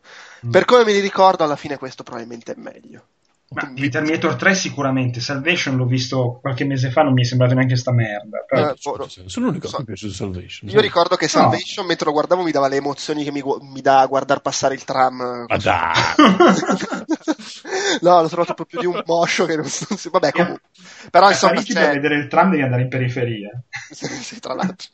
[0.46, 0.50] Mm.
[0.50, 3.04] Per come me li ricordo, alla fine questo probabilmente è meglio.
[3.48, 7.54] Ma di Terminator 3 sicuramente, Salvation l'ho visto qualche mese fa, non mi è sembrato
[7.54, 8.44] neanche sta merda.
[8.44, 8.70] Però...
[8.70, 9.76] Eh, boh, sono l'unico so.
[9.76, 10.70] che mi è piaciuto Salvation.
[10.70, 11.86] Io ricordo che Salvation, no.
[11.86, 13.42] mentre lo guardavo, mi dava le emozioni che mi,
[13.72, 15.44] mi dà a guardare passare il tram.
[15.46, 15.94] Ma dai!
[18.02, 19.86] no, l'ho trovato proprio di un moscio che non, si...
[20.10, 20.62] Vabbè, comunque.
[21.08, 21.60] Però insomma...
[21.60, 23.62] Se per vedere il tram devi andare in periferia.
[23.92, 24.88] sì, tra l'altro.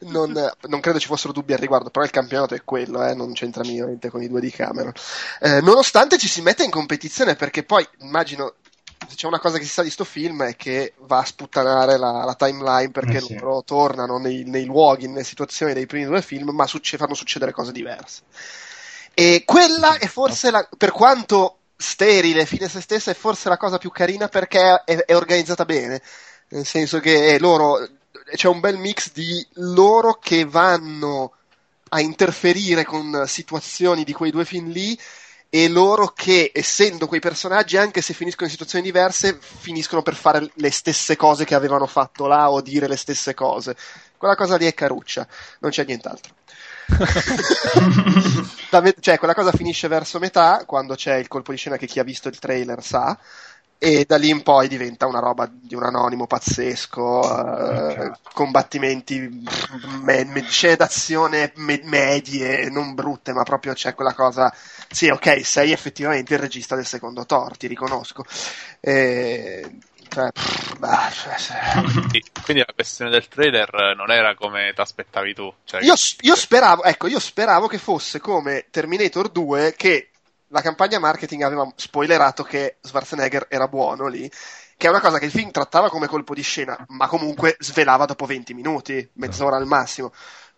[0.08, 0.32] non,
[0.68, 3.62] non, credo ci fossero dubbi al riguardo, però il campionato è quello, eh, non c'entra
[3.62, 4.92] niente con i due di Cameron.
[5.40, 6.94] Eh, nonostante ci si metta in competizione
[7.36, 8.54] perché poi immagino
[9.08, 11.96] se c'è una cosa che si sa di sto film è che va a sputtanare
[11.96, 13.38] la, la timeline perché eh sì.
[13.38, 17.52] loro tornano nei, nei, luoghi, nelle situazioni dei primi due film, ma succe- fanno succedere
[17.52, 18.22] cose diverse.
[19.14, 23.56] E quella è forse la, per quanto sterile, fine a se stessa, è forse la
[23.56, 26.02] cosa più carina perché è, è organizzata bene.
[26.48, 27.86] Nel senso che loro
[28.34, 31.32] c'è un bel mix di loro che vanno
[31.90, 34.98] a interferire con situazioni di quei due film lì
[35.48, 40.50] e loro che, essendo quei personaggi, anche se finiscono in situazioni diverse, finiscono per fare
[40.54, 43.76] le stesse cose che avevano fatto là o dire le stesse cose.
[44.16, 45.26] Quella cosa lì è caruccia,
[45.60, 46.34] non c'è nient'altro.
[49.00, 52.04] cioè, quella cosa finisce verso metà, quando c'è il colpo di scena che chi ha
[52.04, 53.18] visto il trailer sa,
[53.78, 59.44] e da lì in poi diventa una roba di un anonimo pazzesco, uh, combattimenti,
[60.02, 64.52] me, scene d'azione me, medie, non brutte, ma proprio c'è quella cosa,
[64.90, 68.24] sì ok, sei effettivamente il regista del secondo Thor, ti riconosco.
[68.80, 69.78] E,
[70.08, 75.34] cioè, pff, bah, cioè, quindi, quindi, la questione del trailer non era come ti aspettavi
[75.34, 75.52] tu.
[75.64, 80.10] Cioè, io, io, speravo, ecco, io speravo che fosse come Terminator 2 che
[80.48, 84.30] la campagna marketing aveva spoilerato che Schwarzenegger era buono lì,
[84.76, 88.04] che è una cosa che il film trattava come colpo di scena, ma comunque svelava
[88.04, 90.12] dopo 20 minuti, mezz'ora al massimo.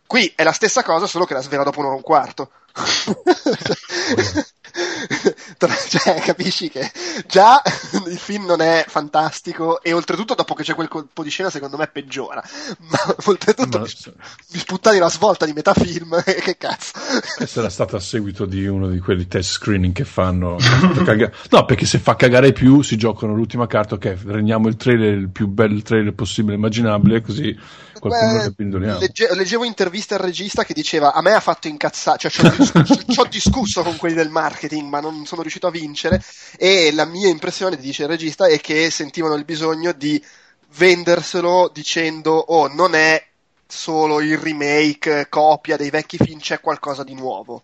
[0.06, 2.50] Qui è la stessa cosa, solo che la svela dopo un'ora e un quarto.
[5.88, 6.90] cioè, capisci che
[7.26, 7.60] già
[8.06, 11.76] il film non è fantastico e oltretutto dopo che c'è quel colpo di scena secondo
[11.76, 12.42] me peggiora.
[12.78, 13.84] Ma oltretutto Ma...
[13.84, 16.92] mi sputtani la svolta di metà film, che cazzo.
[17.46, 20.56] Sarà stato a seguito di uno di quelli test screening che fanno.
[20.56, 25.16] Per no, perché se fa cagare più si giocano l'ultima carta, ok, rendiamo il trailer
[25.18, 27.56] il più bel trailer possibile immaginabile, così
[27.98, 28.98] qualcuno che pindoliamo.
[28.98, 32.84] Legge, leggevo interviste al regista che diceva a me ha fatto incazzare, cioè ci ho,
[32.84, 36.22] ci ho discusso con quelli del marketing, ma non sono riuscito a vincere
[36.56, 40.22] e la mia impressione, dice il regista, è che sentivano il bisogno di
[40.76, 43.24] venderselo dicendo oh non è
[43.68, 47.62] solo il remake, copia dei vecchi film, c'è qualcosa di nuovo.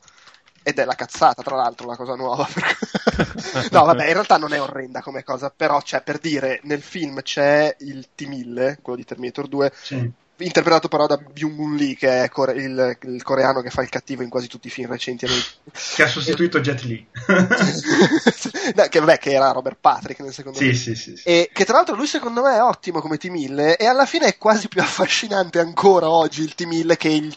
[0.62, 2.46] Ed è la cazzata, tra l'altro, la cosa nuova.
[3.70, 7.20] no, vabbè, in realtà non è orrenda come cosa, però, cioè, per dire, nel film
[7.20, 12.28] c'è il T-1000, quello di Terminator 2, sì interpretato però da Byung-Gun Lee che è
[12.28, 15.26] core- il, il, coreano che fa il cattivo in quasi tutti i film recenti.
[15.94, 17.06] Che ha sostituito Jet Li.
[18.74, 21.64] No, che, vabbè, che era Robert Patrick nel secondo sì, sì, sì, sì, e che
[21.64, 24.80] tra l'altro lui secondo me è ottimo come T-1000 e alla fine è quasi più
[24.80, 27.36] affascinante ancora oggi il T-1000 che il,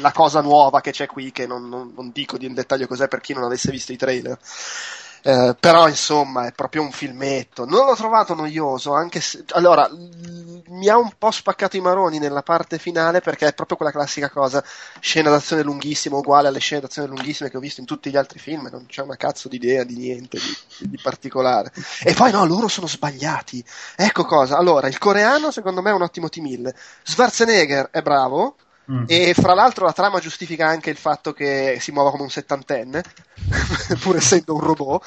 [0.00, 3.20] la cosa nuova che c'è qui che non, non, non dico in dettaglio cos'è per
[3.20, 4.38] chi non avesse visto i trailer
[5.26, 7.64] Eh, però insomma è proprio un filmetto.
[7.64, 9.42] Non l'ho trovato noioso, anche se...
[9.52, 13.92] Allora, mi ha un po' spaccato i maroni nella parte finale perché è proprio quella
[13.92, 14.62] classica cosa,
[15.00, 18.38] scena d'azione lunghissima uguale alle scene d'azione lunghissime che ho visto in tutti gli altri
[18.38, 21.72] film, non c'è una cazzo di idea di niente di, di particolare.
[22.02, 23.64] E poi no, loro sono sbagliati.
[23.96, 26.74] Ecco cosa, allora, il coreano secondo me è un ottimo T-1000.
[27.02, 28.56] Schwarzenegger è bravo,
[28.90, 29.04] Mm.
[29.06, 33.02] E fra l'altro la trama giustifica anche il fatto che si muova come un settantenne,
[34.00, 35.06] pur essendo un robot.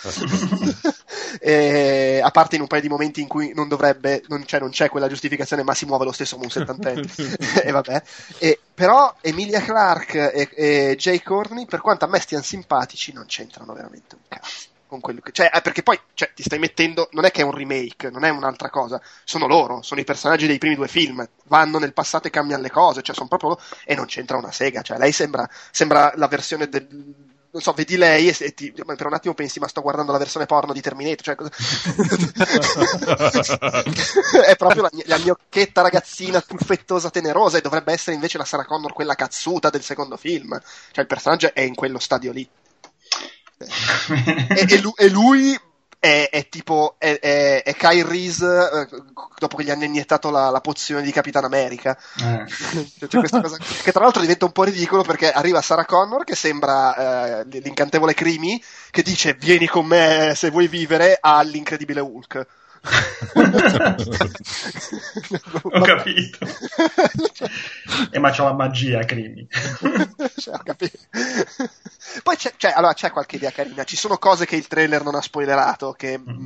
[1.39, 4.71] e, a parte in un paio di momenti in cui non dovrebbe, non c'è, non
[4.71, 7.07] c'è quella giustificazione, ma si muove lo stesso come un settantenne.
[7.63, 8.01] e vabbè.
[8.39, 13.25] E, però Emilia Clarke e, e Jay Courtney, per quanto a me stiano simpatici, non
[13.25, 15.31] c'entrano veramente un cazzo con quello che.
[15.31, 17.09] Cioè, eh, perché poi cioè, ti stai mettendo.
[17.11, 19.01] Non è che è un remake, non è un'altra cosa.
[19.23, 21.27] Sono loro, sono i personaggi dei primi due film.
[21.45, 23.01] Vanno nel passato e cambiano le cose.
[23.01, 23.57] Cioè, sono proprio.
[23.85, 24.81] E non c'entra una sega.
[24.81, 26.87] Cioè, lei sembra, sembra la versione del.
[27.49, 30.45] Non so, vedi lei e, ti, per un attimo pensi, ma sto guardando la versione
[30.45, 31.23] porno di Terminator.
[31.23, 31.35] Cioè,
[34.45, 38.93] è proprio la, la gnocchetta ragazzina tuffettosa tenerosa e dovrebbe essere invece la Sarah Connor
[38.93, 40.59] quella cazzuta del secondo film.
[40.91, 42.47] Cioè, il personaggio è in quello stadio lì
[43.57, 45.59] e, e, lui, e, lui
[45.99, 48.87] è, è tipo è, è, è Kyle Reese eh,
[49.37, 53.07] dopo che gli hanno iniettato la, la pozione di Capitan America eh.
[53.07, 57.39] cioè, cosa che tra l'altro diventa un po' ridicolo perché arriva Sarah Connor che sembra
[57.39, 58.61] eh, l'incantevole Crimi
[58.91, 62.45] che dice vieni con me se vuoi vivere all'incredibile Hulk
[65.63, 66.37] ho capito
[68.11, 69.47] e ma c'ho la magia Crimi
[70.37, 70.97] cioè, ho capito
[72.23, 73.83] poi c'è, c'è, allora, c'è, qualche idea carina.
[73.83, 75.93] Ci sono cose che il trailer non ha spoilerato.
[75.93, 76.45] Che mm.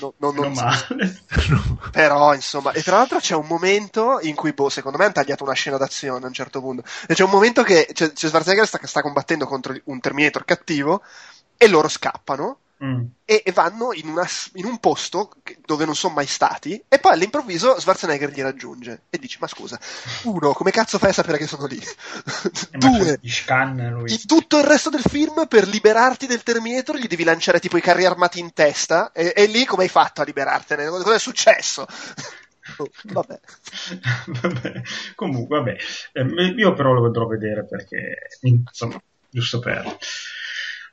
[0.00, 1.22] no, no, non male.
[1.90, 5.44] Però, insomma, e tra l'altro c'è un momento in cui, boh, secondo me hanno tagliato
[5.44, 6.82] una scena d'azione a un certo punto.
[7.06, 11.02] E c'è un momento che c'è, c'è Schwarzenegger sta, sta combattendo contro un Terminator cattivo
[11.56, 13.06] e loro scappano Mm.
[13.24, 14.24] E, e, vanno in, una,
[14.54, 15.32] in un posto
[15.66, 19.80] dove non sono mai stati e poi all'improvviso Schwarzenegger li raggiunge e dice ma scusa
[20.24, 21.76] uno come cazzo fai a sapere che sono lì
[22.78, 23.18] due
[24.06, 27.82] in tutto il resto del film per liberarti del Terminator gli devi lanciare tipo i
[27.82, 31.84] carri armati in testa e, e lì come hai fatto a liberartene cosa è successo
[32.76, 33.40] Oh, vabbè.
[34.42, 34.82] vabbè.
[35.14, 35.76] Comunque, vabbè.
[36.12, 36.22] Eh,
[36.56, 39.00] io però lo vedrò vedere perché, insomma,
[39.30, 39.96] giusto per.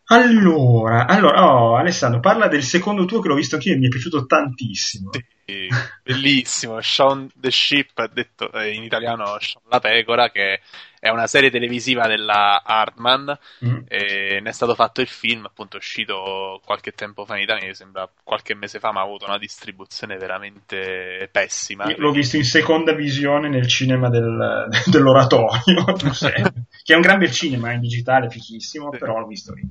[0.07, 3.89] Allora, allora oh, Alessandro, parla del secondo tuo che l'ho visto anch'io e mi è
[3.89, 5.09] piaciuto tantissimo.
[5.45, 5.67] Sì,
[6.03, 6.79] bellissimo.
[6.81, 10.61] Sean the Ship, detto eh, in italiano Sean la Pecora, che
[11.05, 13.77] è una serie televisiva della Hardman mm.
[13.87, 17.75] e ne è stato fatto il film, appunto uscito qualche tempo fa in Italia, mi
[17.75, 21.85] sembra qualche mese fa, ma ha avuto una distribuzione veramente pessima.
[21.85, 27.31] Io l'ho visto in seconda visione nel cinema del, dell'oratorio, che è un gran bel
[27.31, 28.97] cinema in digitale, fichissimo, sì.
[28.97, 29.61] però l'ho visto lì.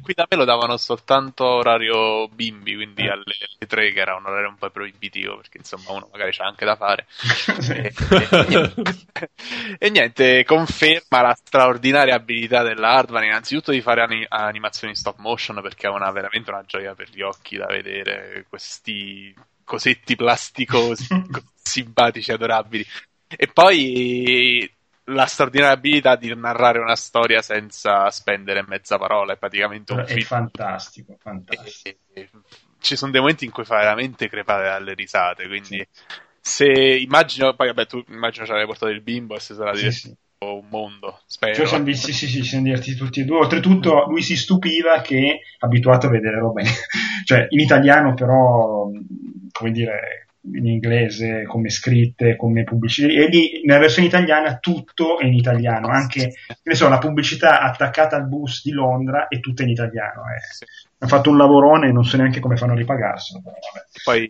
[0.00, 3.10] qui da me lo davano soltanto orario bimbi, quindi eh.
[3.10, 6.46] alle, alle 3 che era un orario un po' proibitivo, perché insomma uno magari c'ha
[6.46, 7.06] anche da fare.
[7.68, 7.92] e,
[8.48, 9.30] e,
[9.78, 15.18] e niente veramente conferma la straordinaria abilità della Hardman innanzitutto di fare anim- animazioni stop
[15.18, 19.34] motion perché è una, veramente una gioia per gli occhi da vedere questi
[19.64, 21.06] cosetti plasticosi
[21.62, 22.86] simpatici adorabili.
[23.28, 24.70] E poi
[25.04, 30.06] la straordinaria abilità di narrare una storia senza spendere mezza parola è praticamente un è
[30.06, 30.22] film.
[30.22, 31.98] fantastico, fantastico.
[32.12, 32.30] E, e,
[32.78, 35.86] ci sono dei momenti in cui fa veramente crepare dalle risate quindi sì
[36.44, 39.92] se immagino, poi vabbè, tu immagino ci avrai portato il bimbo e se sarà sì,
[39.92, 40.12] sì.
[40.40, 41.54] un mondo, spero.
[41.54, 43.38] Cioè, siamo, sì, sì, sì, siamo divertiti tutti e due.
[43.38, 46.62] Oltretutto, lui si stupiva che abituato a vedere roba,
[47.24, 48.90] cioè in italiano, però,
[49.52, 53.06] come dire, in inglese, come scritte, come pubblicità.
[53.06, 56.32] E lì nella versione italiana tutto è in italiano, anche
[56.72, 60.22] so, la pubblicità attaccata al bus di Londra è tutta in italiano.
[60.22, 60.40] Eh.
[60.52, 60.64] Sì.
[61.02, 63.42] Hanno fatto un lavorone, non so neanche come fanno a ripagarselo.
[64.04, 64.28] Poi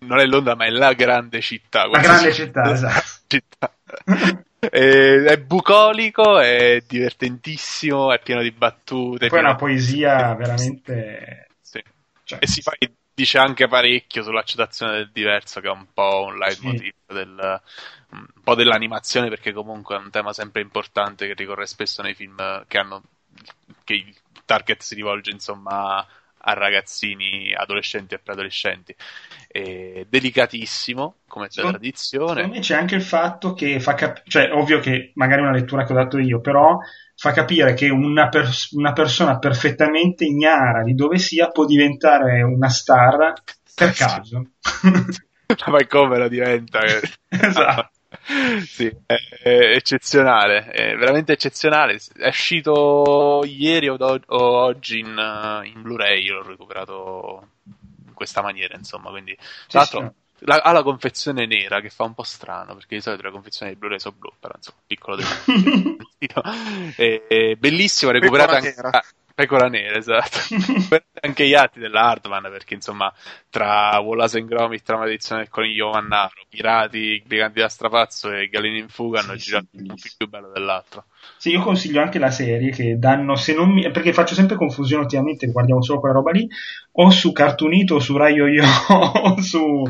[0.00, 1.86] non è Londra, ma è la grande città.
[1.86, 3.04] La grande città, esatto.
[3.26, 3.74] Città.
[4.58, 9.28] è bucolico, è divertentissimo, è pieno di battute.
[9.28, 11.48] Poi è una poesia veramente.
[11.60, 11.82] Sì.
[12.24, 12.72] Cioè, e si fa
[13.12, 17.14] dice anche parecchio sull'accettazione del diverso, che è un po' un leitmotiv sì.
[17.14, 17.60] del,
[18.12, 22.64] un po' dell'animazione, perché comunque è un tema sempre importante che ricorre spesso nei film
[22.66, 23.02] che hanno
[23.84, 24.14] che il
[24.44, 26.06] target si rivolge insomma
[26.46, 28.94] a ragazzini, adolescenti e preadolescenti.
[29.48, 32.34] È delicatissimo come secondo, tradizione.
[32.34, 35.54] Secondo me c'è anche il fatto che fa capire, cioè ovvio che magari è una
[35.54, 36.78] lettura che ho dato io, però
[37.16, 42.68] fa capire che una, pers- una, persona perfettamente ignara di dove sia può diventare una
[42.68, 43.32] star
[43.74, 44.50] per caso.
[45.66, 46.80] Ma come lo diventa?
[47.28, 47.93] esatto.
[48.66, 51.98] sì, è, è eccezionale, è veramente eccezionale.
[52.16, 57.48] È uscito ieri o, o oggi in, in, Blu-ray, l'ho recuperato
[58.06, 59.10] in questa maniera, insomma.
[59.10, 59.36] Quindi,
[59.68, 63.22] tra l'altro, la, ha la confezione nera che fa un po' strano perché di solito
[63.22, 65.22] le confezioni di Blu-ray sono blu, però insomma, piccolo
[66.96, 68.74] è, è bellissimo, recuperata anche.
[69.34, 70.38] Pecora nera, esatto.
[71.20, 73.12] anche gli atti della Hardman, perché insomma,
[73.50, 78.78] tra Wallace and Gromit, tra Maledizione del Coniglio Mannaro, Pirati, Briganti da Strapazzo e Gallini
[78.78, 80.12] in Fuga hanno sì, girato sì, un sì.
[80.16, 81.06] più bello dell'altro.
[81.36, 85.02] Sì, io consiglio anche la serie che danno, se non mi, perché faccio sempre confusione
[85.02, 86.48] ultimamente, guardiamo solo quella roba lì,
[86.92, 89.82] o su Cartoonito o su Rai Yo-Yo o su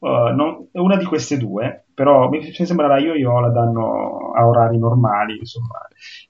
[0.00, 4.78] Uh, non, una di queste due, però mi sembra la Yo-Yo la danno a orari
[4.78, 5.76] normali, insomma,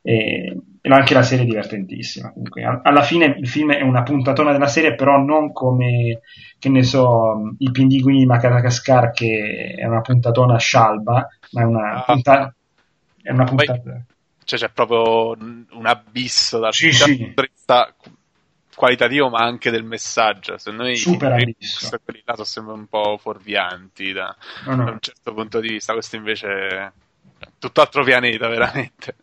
[0.03, 2.33] e anche la serie è divertentissima.
[2.33, 6.21] Comunque, alla fine il film è una puntatona della serie, però non come,
[6.59, 11.93] che ne so, i pinguini di Madagascar, che è una puntatona scialba, ma è una,
[11.95, 12.03] ah.
[12.03, 12.55] punta-
[13.23, 14.05] è una puntata.
[14.43, 17.51] Cioè, c'è proprio un abisso dal sì, punto sì.
[17.55, 17.95] vista
[18.81, 20.57] qualitativo ma anche del messaggio.
[20.57, 21.35] Se noi Super
[22.03, 24.35] quelli là sono sempre un po' fuorvianti da,
[24.65, 24.85] no, no.
[24.85, 26.91] da, un certo punto di vista, questo invece è
[27.59, 29.17] tutt'altro pianeta veramente.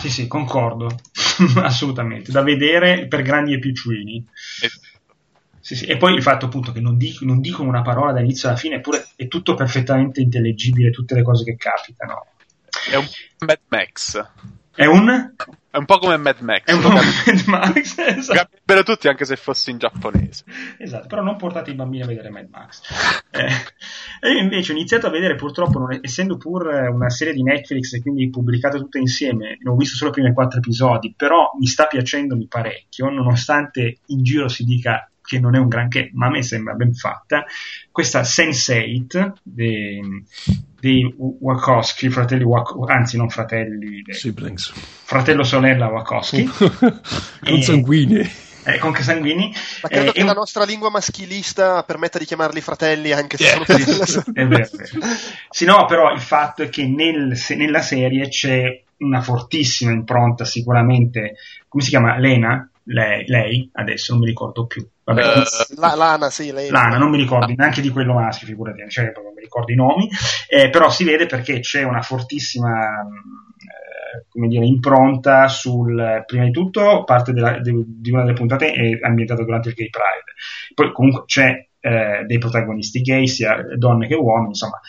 [0.00, 0.88] Sì, sì, concordo,
[1.62, 4.24] assolutamente, da vedere per grandi e piccini.
[4.62, 4.86] Esatto.
[5.60, 5.84] Sì, sì.
[5.84, 8.76] E poi il fatto appunto che non, dic- non dicono una parola dall'inizio alla fine,
[8.76, 12.26] eppure è tutto perfettamente intellegibile, tutte le cose che capitano.
[12.90, 13.06] È un
[13.40, 14.24] Mad Max.
[14.74, 15.34] È un?
[15.70, 16.64] È un po' come Mad Max.
[16.64, 18.38] È un po' come Mad Max, esatto.
[18.38, 20.44] Capirebbero tutti anche se fossi in giapponese.
[20.78, 22.80] Esatto, però non portate i bambini a vedere Mad Max.
[23.30, 27.92] eh, io invece ho iniziato a vedere purtroppo, è, essendo pur una serie di Netflix
[27.92, 31.66] e quindi pubblicate tutte insieme, ne ho visto solo i primi quattro episodi, però mi
[31.66, 36.30] sta piacendomi parecchio, nonostante in giro si dica che non è un granché, ma a
[36.30, 37.44] me sembra ben fatta.
[37.92, 40.00] Questa Sense8 dei,
[40.80, 44.72] dei Wachowski, fratelli Wachowski, anzi non fratelli, siblings.
[44.72, 46.48] Fratello sorella Wachowski.
[47.44, 48.26] con sanguigni.
[48.64, 49.52] Eh, con sanguigni.
[49.82, 53.52] Ma credo eh, che la nostra lingua maschilista permetta di chiamarli fratelli anche se yeah.
[53.52, 54.32] sono fratelli.
[54.32, 55.06] è vero, è vero.
[55.50, 60.46] Sì, no, però il fatto è che nel, se, nella serie c'è una fortissima impronta
[60.46, 61.34] sicuramente,
[61.68, 62.18] come si chiama?
[62.18, 62.70] Lena?
[62.84, 66.70] Lei, lei adesso non mi ricordo più uh, la, Lana, sì, lei.
[66.70, 70.08] Lana, non mi ricordo neanche di quello maschio, figurati, cioè, non mi ricordo i nomi,
[70.48, 76.50] eh, però si vede perché c'è una fortissima eh, come dire, impronta sul, prima di
[76.50, 80.32] tutto, parte della, de, di una delle puntate è ambientata durante il Gay Pride,
[80.74, 84.80] poi comunque c'è eh, dei protagonisti gay, sia donne che uomini, insomma,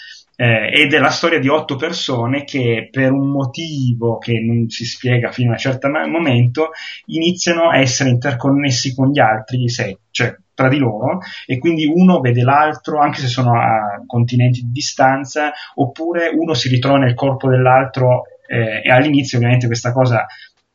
[0.41, 4.85] eh, ed è la storia di otto persone che per un motivo che non si
[4.85, 6.69] spiega fino a un certo momento
[7.07, 12.21] iniziano a essere interconnessi con gli altri sei, cioè tra di loro e quindi uno
[12.21, 17.49] vede l'altro anche se sono a continenti di distanza oppure uno si ritrova nel corpo
[17.49, 20.25] dell'altro eh, e all'inizio ovviamente questa cosa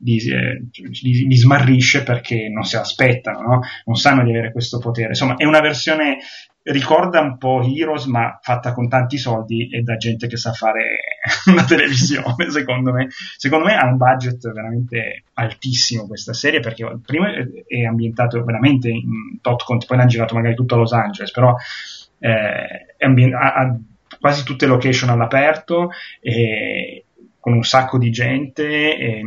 [0.04, 0.18] li,
[1.02, 3.60] li, li, smarrisce perché non se l'aspettano, no?
[3.86, 5.08] non sanno di avere questo potere.
[5.08, 6.18] Insomma, è una versione
[6.64, 10.98] ricorda un po' Heroes ma fatta con tanti soldi e da gente che sa fare
[11.46, 17.28] una televisione secondo me secondo me ha un budget veramente altissimo questa serie perché prima
[17.66, 21.54] è ambientato veramente in tot conti poi l'hanno girato magari tutto a Los Angeles però
[22.18, 23.78] eh, ambient- ha, ha,
[24.18, 25.90] quasi tutte location all'aperto
[26.20, 27.03] e,
[27.44, 29.22] con un sacco di gente e,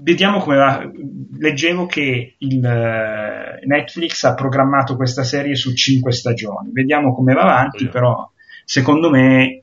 [0.00, 0.90] vediamo come va.
[1.38, 6.72] Leggevo che il eh, Netflix ha programmato questa serie su cinque stagioni.
[6.72, 8.28] Vediamo come va avanti, però
[8.64, 9.62] secondo me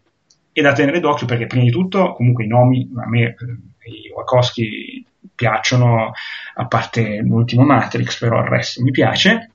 [0.53, 4.11] è da tenere d'occhio perché prima di tutto comunque i nomi a me eh, i
[4.15, 6.11] Wachowski piacciono
[6.53, 9.50] a parte l'ultimo Matrix però il resto mi piace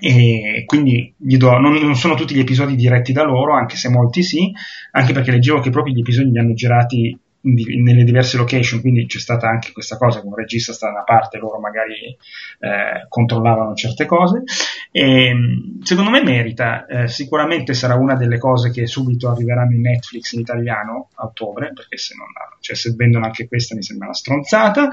[0.00, 4.24] e quindi do, non, non, sono tutti gli episodi diretti da loro anche se molti
[4.24, 4.52] sì
[4.90, 9.18] anche perché leggevo che proprio gli episodi li hanno girati nelle diverse location, quindi c'è
[9.18, 12.16] stata anche questa cosa che un regista sta da una parte, loro magari
[12.60, 14.44] eh, controllavano certe cose.
[14.90, 15.34] E,
[15.82, 20.40] secondo me merita, eh, sicuramente sarà una delle cose che subito arriveranno in Netflix in
[20.40, 22.28] italiano a ottobre, perché se non
[22.60, 24.88] cioè se vendono anche questa mi sembra una stronzata.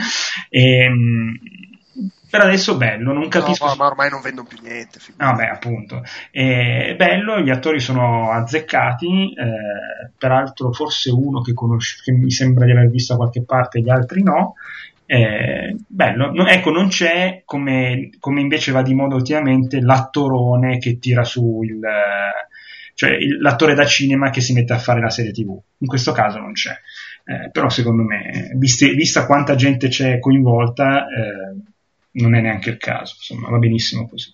[0.49, 0.89] E,
[2.31, 3.65] per adesso bello, non capisco.
[3.65, 4.99] No, ma ormai non vendono più niente.
[5.17, 6.01] Vabbè, ah, appunto.
[6.31, 12.63] È bello, gli attori sono azzeccati, eh, peraltro forse uno che, conosce, che mi sembra
[12.63, 14.53] di aver visto da qualche parte, gli altri no.
[15.05, 20.99] Eh, bello, no, ecco, non c'è come, come, invece va di moda ultimamente l'attorone che
[20.99, 21.81] tira su il,
[22.93, 25.49] cioè il, l'attore da cinema che si mette a fare la serie TV.
[25.79, 26.71] In questo caso non c'è.
[27.25, 31.70] Eh, però secondo me, viste, vista quanta gente c'è coinvolta, eh,
[32.13, 34.33] non è neanche il caso, insomma, va benissimo così.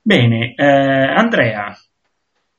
[0.00, 1.78] Bene, eh, Andrea,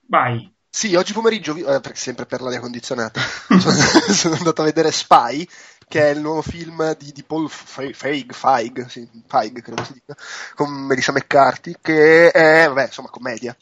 [0.07, 3.19] vai, Sì, oggi pomeriggio, eh, sempre per l'aria condizionata,
[3.59, 3.75] sono,
[4.13, 5.47] sono andato a vedere Spy,
[5.87, 10.15] che è il nuovo film di, di Paul Feig, Feig, sì, Feig credo si dica,
[10.53, 13.55] con Melissa McCarthy, che è, vabbè, insomma, commedia.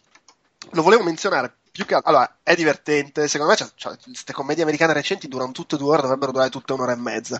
[0.72, 3.72] Lo volevo menzionare più che altro, allora, è divertente, secondo me,
[4.04, 7.40] queste commedie americane recenti durano tutte due ore, dovrebbero durare tutte un'ora e mezza.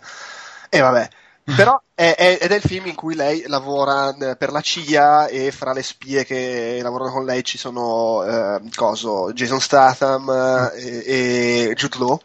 [0.70, 1.10] E vabbè,
[1.56, 5.28] però è, è, ed è il film in cui lei lavora eh, per la CIA
[5.28, 10.30] e fra le spie che lavorano con lei ci sono eh, coso, Jason Statham
[10.76, 12.20] eh, e, e Jude Law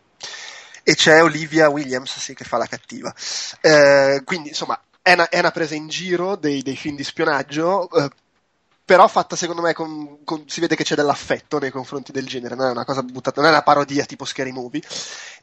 [0.82, 3.14] e c'è Olivia Williams sì, che fa la cattiva.
[3.60, 7.88] Eh, quindi insomma è una, è una, presa in giro dei, dei film di spionaggio.
[7.90, 8.10] Eh,
[8.92, 12.54] però fatta secondo me con, con, si vede che c'è dell'affetto nei confronti del genere,
[12.54, 14.82] non è una cosa buttata, non è una parodia tipo Scary Movie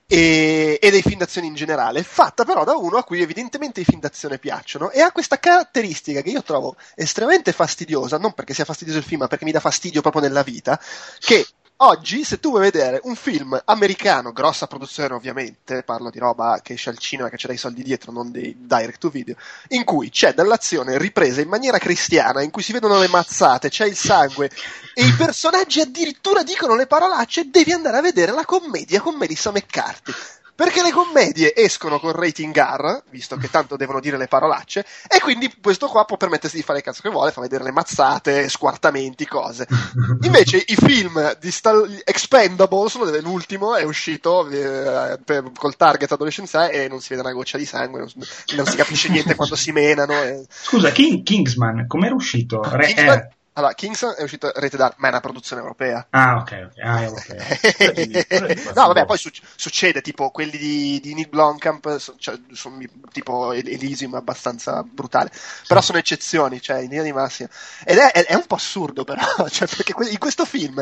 [0.06, 3.86] e, e dei film d'azione in generale, fatta però da uno a cui evidentemente i
[3.86, 8.66] film d'azione piacciono e ha questa caratteristica che io trovo estremamente fastidiosa, non perché sia
[8.66, 10.80] fastidioso il film, ma perché mi dà fastidio proprio nella vita,
[11.18, 11.48] che
[11.82, 16.74] Oggi, se tu vuoi vedere un film americano, grossa produzione ovviamente, parlo di roba che
[16.74, 19.36] esce al cinema, che c'è dei soldi dietro, non dei direct to video,
[19.70, 23.86] in cui c'è dell'azione ripresa in maniera cristiana, in cui si vedono le mazzate, c'è
[23.86, 24.52] il sangue
[24.94, 29.52] e i personaggi addirittura dicono le parolacce, devi andare a vedere la commedia con Melissa
[29.52, 30.12] McCarthy.
[30.60, 35.22] Perché le commedie escono con rating R, visto che tanto devono dire le parolacce, e
[35.22, 38.50] quindi questo qua può permettersi di fare il cazzo che vuole, fa vedere le mazzate,
[38.50, 39.66] squartamenti, cose.
[40.24, 46.88] Invece i film di Stal- Expendables, l'ultimo, è uscito eh, per, col target adolescenziale e
[46.90, 48.10] non si vede una goccia di sangue, non,
[48.58, 50.12] non si capisce niente quando si menano.
[50.22, 50.46] E...
[50.50, 52.62] Scusa, King, Kingsman, com'era uscito?
[52.66, 53.30] Re- Kingsman, eh.
[53.54, 56.08] Allora, Kingston è uscito rated R, ma è una produzione europea.
[56.12, 56.78] Ah, ok, ok.
[56.82, 58.64] Ah, okay.
[58.74, 62.80] no, vabbè, poi su- succede, tipo, quelli di, di Nick Blomkamp cioè, sono
[63.12, 65.32] tipo Elysium abbastanza brutale.
[65.68, 67.50] Però sono eccezioni, cioè, in linea di massima.
[67.84, 70.82] Ed è, è, è un po' assurdo, però, cioè, perché in questo film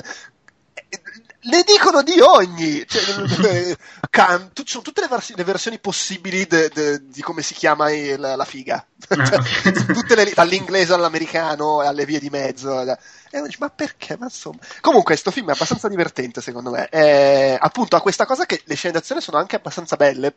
[1.50, 2.86] le dicono di ogni.
[2.88, 3.76] Cioè,
[4.10, 7.92] can, tu, sono tutte le, vers- le versioni possibili de, de, di come si chiama
[7.92, 8.86] il, la figa.
[9.10, 12.98] Ah, cioè, tutte le, dall'inglese all'americano e alle vie di mezzo.
[13.30, 14.18] E dici, ma perché?
[14.18, 14.60] Ma insomma.
[14.82, 16.88] Comunque, questo film è abbastanza divertente, secondo me.
[16.90, 20.34] È, appunto, ha questa cosa che le scene d'azione sono anche abbastanza belle,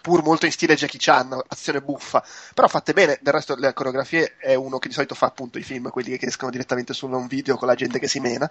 [0.00, 3.18] pur molto in stile Jackie Chan, azione buffa, però fatte bene.
[3.20, 6.26] Del resto, le coreografie è uno che di solito fa appunto i film, quelli che
[6.26, 8.48] escono direttamente su un video con la gente che si mena.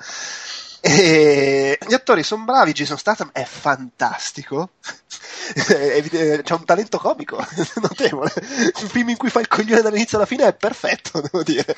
[0.82, 4.72] E gli attori sono bravi, Jason Statham è fantastico,
[5.54, 7.38] c'è un talento comico
[7.82, 8.32] notevole.
[8.82, 11.76] Un film in cui fa il coglione dall'inizio alla fine è perfetto, devo dire.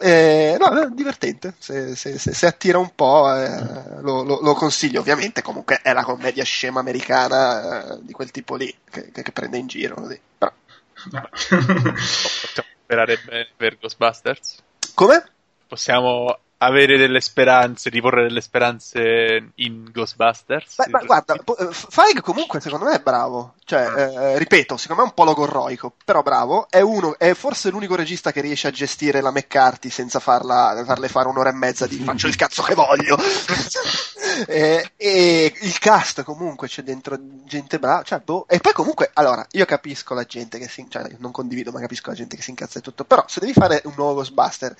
[0.00, 4.54] Eh, no, è divertente, se, se, se, se, attira un po' eh, lo, lo, lo,
[4.54, 9.22] consiglio, ovviamente comunque è la commedia scema americana eh, di quel tipo lì, che, che,
[9.22, 10.20] che prende in giro così.
[10.38, 10.52] Però...
[11.32, 14.62] Possiamo sperare bene per Ghostbusters?
[14.94, 15.24] Come?
[15.66, 20.76] Possiamo avere delle speranze, riporre delle speranze in Ghostbusters.
[20.76, 23.54] Beh, ma guarda, eh, Feig comunque secondo me è bravo.
[23.64, 24.00] Cioè, ah.
[24.00, 26.66] eh, ripeto, secondo me è un po' logorroico, però bravo.
[26.68, 31.08] È, uno, è forse l'unico regista che riesce a gestire la McCarthy senza farla, farle
[31.08, 33.16] fare un'ora e mezza di faccio il cazzo che voglio.
[34.46, 38.02] e, e, il cast comunque c'è dentro gente brava.
[38.02, 38.46] Cioè, boh.
[38.48, 40.86] E poi comunque, allora, io capisco la gente che si...
[40.88, 43.04] Cioè, non condivido, ma capisco la gente che si incazza e tutto.
[43.04, 44.74] Però se devi fare un nuovo Ghostbuster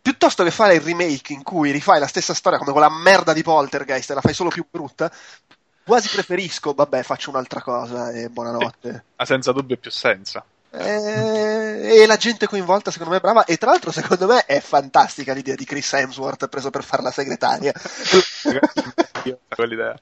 [0.00, 3.42] piuttosto che fare il remake in cui rifai la stessa storia come quella merda di
[3.42, 5.10] Poltergeist e la fai solo più brutta,
[5.84, 9.04] quasi preferisco, vabbè, faccio un'altra cosa e buonanotte.
[9.16, 10.44] Ha senza dubbio più senso.
[10.70, 13.44] Eh, e la gente coinvolta secondo me è brava.
[13.44, 17.10] E tra l'altro secondo me è fantastica l'idea di Chris Hemsworth preso per fare la
[17.10, 17.72] segretaria.
[19.48, 19.98] Quell'idea.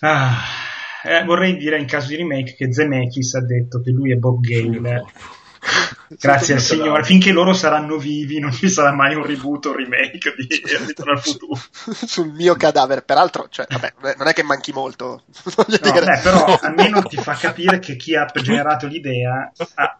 [0.00, 0.36] Ah,
[1.02, 4.40] eh, vorrei dire in caso di remake che Zemeckis ha detto che lui è Bob
[4.40, 5.04] Gale
[6.18, 9.76] Grazie al Signore, finché loro saranno vivi non ci sarà mai un reboot o un
[9.76, 10.48] remake di
[10.86, 11.60] Ritorno al futuro.
[12.06, 15.22] Sul mio cadavere, peraltro, cioè, vabbè, non è che manchi molto.
[15.80, 19.98] No, beh, però almeno ti fa capire che chi ha generato l'idea ha,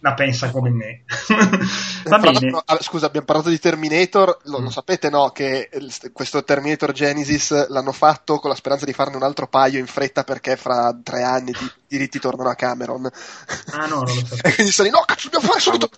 [0.00, 1.04] la pensa come me.
[2.04, 2.62] Va bene.
[2.64, 4.64] Ah, scusa, abbiamo parlato di Terminator, lo, mm.
[4.64, 5.30] lo sapete no?
[5.30, 5.70] Che
[6.12, 10.24] questo Terminator Genesis l'hanno fatto con la speranza di farne un altro paio in fretta
[10.24, 13.08] perché fra tre anni i diritti tornano a Cameron.
[13.72, 14.48] Ah no, non lo sapevo.
[14.48, 15.90] e quindi sono no, cazzo, dobbiamo fare subito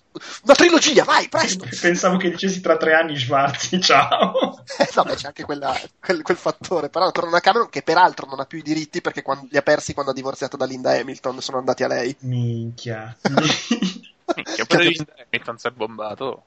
[0.43, 1.67] una trilogia, vai, presto!
[1.81, 4.63] Pensavo che dicessi tra tre anni Schwarzi, ciao!
[4.79, 8.27] eh, no, beh, c'è anche quella, quel, quel, fattore, però tornano a Cameron che peraltro
[8.27, 10.93] non ha più i diritti perché quando, li ha persi quando ha divorziato da Linda
[10.93, 12.17] Hamilton, sono andati a lei.
[12.21, 13.17] Minchia.
[13.23, 16.45] Minchia, pure Linda Hamilton si è bombato.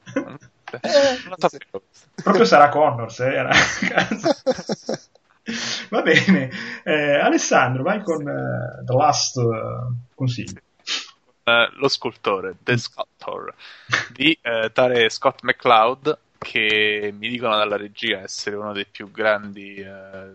[0.82, 1.58] Eh, sì.
[2.22, 3.50] Proprio Sarah Connors, eh, era.
[5.90, 6.52] Va bene,
[6.84, 10.62] eh, Alessandro, vai con uh, The Last uh, consiglio.
[11.52, 13.54] Uh, lo scultore, The Sculptor,
[14.12, 19.76] di uh, tale Scott McCloud, che mi dicono dalla regia essere uno dei più grandi
[19.76, 20.34] eh,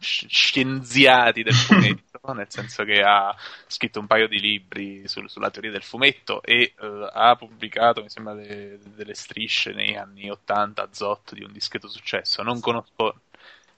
[0.00, 3.32] scienziati del fumetto, nel senso che ha
[3.68, 8.10] scritto un paio di libri sul, sulla teoria del fumetto e eh, ha pubblicato, mi
[8.10, 12.42] sembra, de, de, delle strisce negli anni 80 a Zot di un discreto successo.
[12.42, 13.20] Non conosco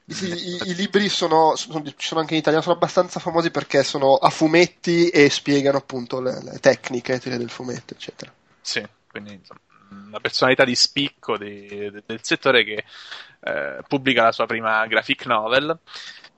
[0.09, 4.15] i, i, I, libri sono, sono, sono, anche in italiano, sono abbastanza famosi perché sono
[4.15, 8.33] a fumetti e spiegano appunto le, le tecniche del fumetto, eccetera.
[8.59, 9.61] Sì, quindi insomma,
[9.91, 12.85] una personalità di spicco di, de, del settore che
[13.41, 15.79] eh, pubblica la sua prima graphic novel.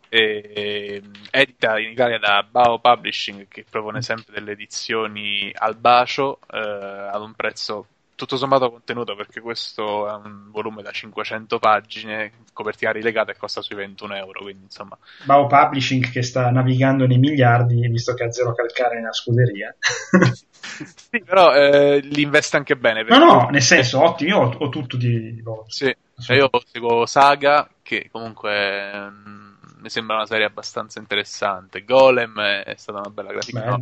[0.09, 6.59] E, edita in Italia da Bao Publishing che propone sempre delle edizioni al bacio eh,
[6.59, 7.87] ad un prezzo
[8.21, 13.63] tutto sommato contenuto perché questo è un volume da 500 pagine, copertina rilegata e costa
[13.63, 14.99] sui 21 euro, quindi insomma...
[15.25, 19.75] Bao Publishing che sta navigando nei miliardi visto che ha zero calcare nella scuderia.
[19.81, 23.05] sì, però eh, li investe anche bene.
[23.05, 25.65] No, no, nel senso, ottimi, ho, ho tutto di loro.
[25.69, 25.95] Sì,
[26.29, 31.85] io seguo Saga, che comunque mh, mi sembra una serie abbastanza interessante.
[31.85, 33.65] Golem è stata una bella grafica.
[33.65, 33.81] Ma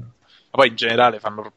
[0.49, 1.53] poi in generale fanno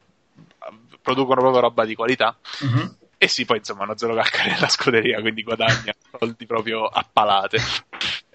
[1.02, 2.38] producono proprio roba di qualità.
[2.66, 2.88] Mm-hmm.
[3.18, 7.60] E sì, poi insomma hanno zero calcare nella scuderia, quindi guadagna soldi proprio a palate.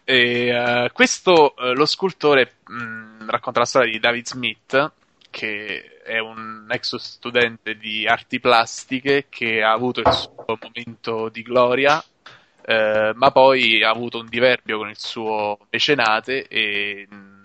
[0.04, 4.92] E, uh, questo, uh, lo scultore, mh, mm, racconta la storia di David Smith,
[5.30, 11.42] che è un ex studente di arti plastiche che ha avuto il suo momento di
[11.42, 12.02] gloria,
[12.68, 17.35] eh, ma poi ha avuto un diverbio con il suo mecenate e mh,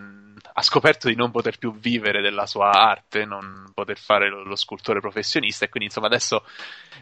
[0.54, 4.56] ha scoperto di non poter più vivere della sua arte, non poter fare lo, lo,
[4.56, 6.44] scultore professionista e quindi insomma adesso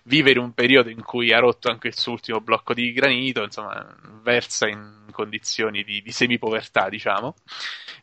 [0.03, 3.43] vive in un periodo in cui ha rotto anche il suo ultimo blocco di granito,
[3.43, 7.35] insomma versa in condizioni di, di semipovertà diciamo.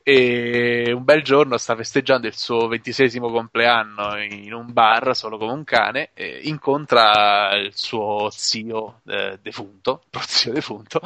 [0.03, 5.53] E un bel giorno sta festeggiando il suo ventisesimo compleanno in un bar solo come
[5.53, 11.01] un cane e incontra il suo zio eh, defunto, prozio defunto,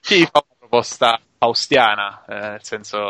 [0.00, 3.08] che gli fa una proposta faustiana, eh, nel senso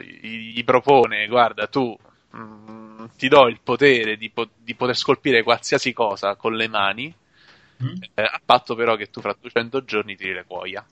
[0.00, 1.96] gli, gli, propone, guarda, tu
[2.30, 6.68] mh, mm, ti do il potere di, po- di, poter scolpire qualsiasi cosa con le
[6.68, 7.14] mani,
[7.82, 8.02] mm.
[8.14, 10.84] eh, a patto però che tu fra 200 giorni tiri le cuoia.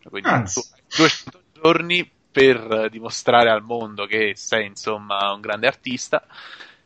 [0.00, 0.60] Cioè, quindi Anzi.
[0.60, 6.26] tu hai 200 giorni per dimostrare al mondo che sei insomma un grande artista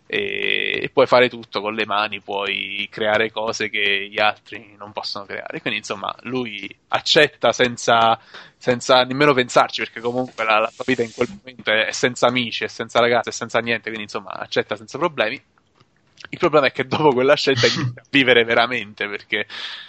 [0.06, 4.92] e, e, puoi fare tutto con le mani, puoi creare cose che gli altri non
[4.92, 5.60] possono creare.
[5.60, 8.18] Quindi, insomma, lui accetta senza,
[8.56, 12.64] senza nemmeno pensarci, perché comunque la, la sua vita in quel momento è senza amici,
[12.64, 15.42] è senza ragazze, è senza niente, quindi insomma accetta senza problemi.
[16.28, 19.46] Il problema è che dopo quella scelta inizia a vivere veramente perché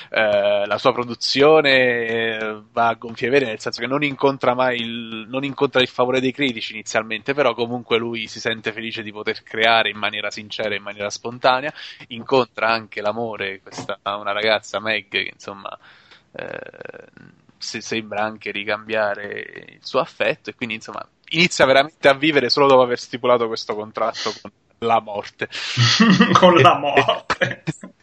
[0.09, 5.25] eh, la sua produzione va a gonfie vere, nel senso che non incontra mai il,
[5.27, 9.43] non incontra il favore dei critici inizialmente, però comunque lui si sente felice di poter
[9.43, 11.73] creare in maniera sincera in maniera spontanea.
[12.07, 15.77] Incontra anche l'amore, questa una ragazza Meg che insomma
[16.31, 17.05] eh,
[17.57, 22.81] sembra anche ricambiare il suo affetto e quindi insomma inizia veramente a vivere solo dopo
[22.81, 25.49] aver stipulato questo contratto con la morte.
[26.33, 27.63] con la morte.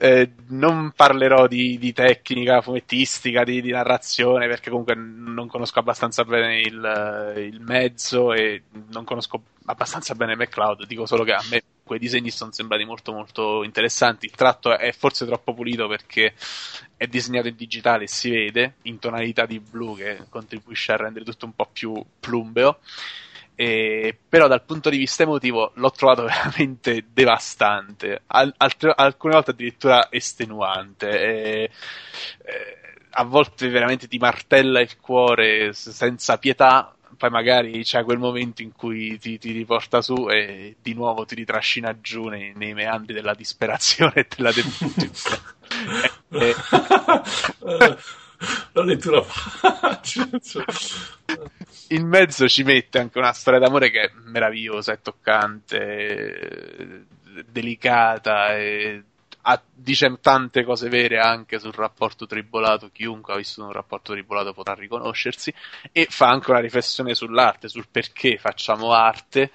[0.00, 6.24] Eh, non parlerò di, di, tecnica fumettistica, di, di, narrazione, perché comunque non conosco abbastanza
[6.24, 8.62] bene il, il, mezzo e
[8.92, 10.86] non conosco abbastanza bene McCloud.
[10.86, 14.26] Dico solo che a me quei disegni sono sembrati molto molto interessanti.
[14.26, 16.34] Il tratto è forse troppo pulito perché
[16.96, 21.24] è disegnato in digitale e si vede in tonalità di blu che contribuisce a rendere
[21.24, 22.78] tutto un po' più plumbeo.
[23.60, 29.50] Eh, però dal punto di vista emotivo l'ho trovato veramente devastante, Al- altre- alcune volte
[29.50, 31.08] addirittura estenuante.
[31.08, 31.70] Eh,
[32.44, 32.76] eh,
[33.10, 38.70] a volte veramente ti martella il cuore senza pietà, poi magari c'è quel momento in
[38.70, 43.34] cui ti, ti, riporta su e di nuovo ti ritrascina giù nei, nei meandri della
[43.34, 45.10] disperazione e della depressione.
[48.72, 50.40] La lettura facile.
[51.88, 57.06] In mezzo ci mette anche una storia d'amore che è meravigliosa, è toccante,
[57.50, 59.02] delicata e
[59.42, 62.90] ha, dice tante cose vere anche sul rapporto tribolato.
[62.92, 65.52] Chiunque ha vissuto un rapporto tribolato potrà riconoscersi.
[65.90, 69.50] E fa anche una riflessione sull'arte, sul perché facciamo arte.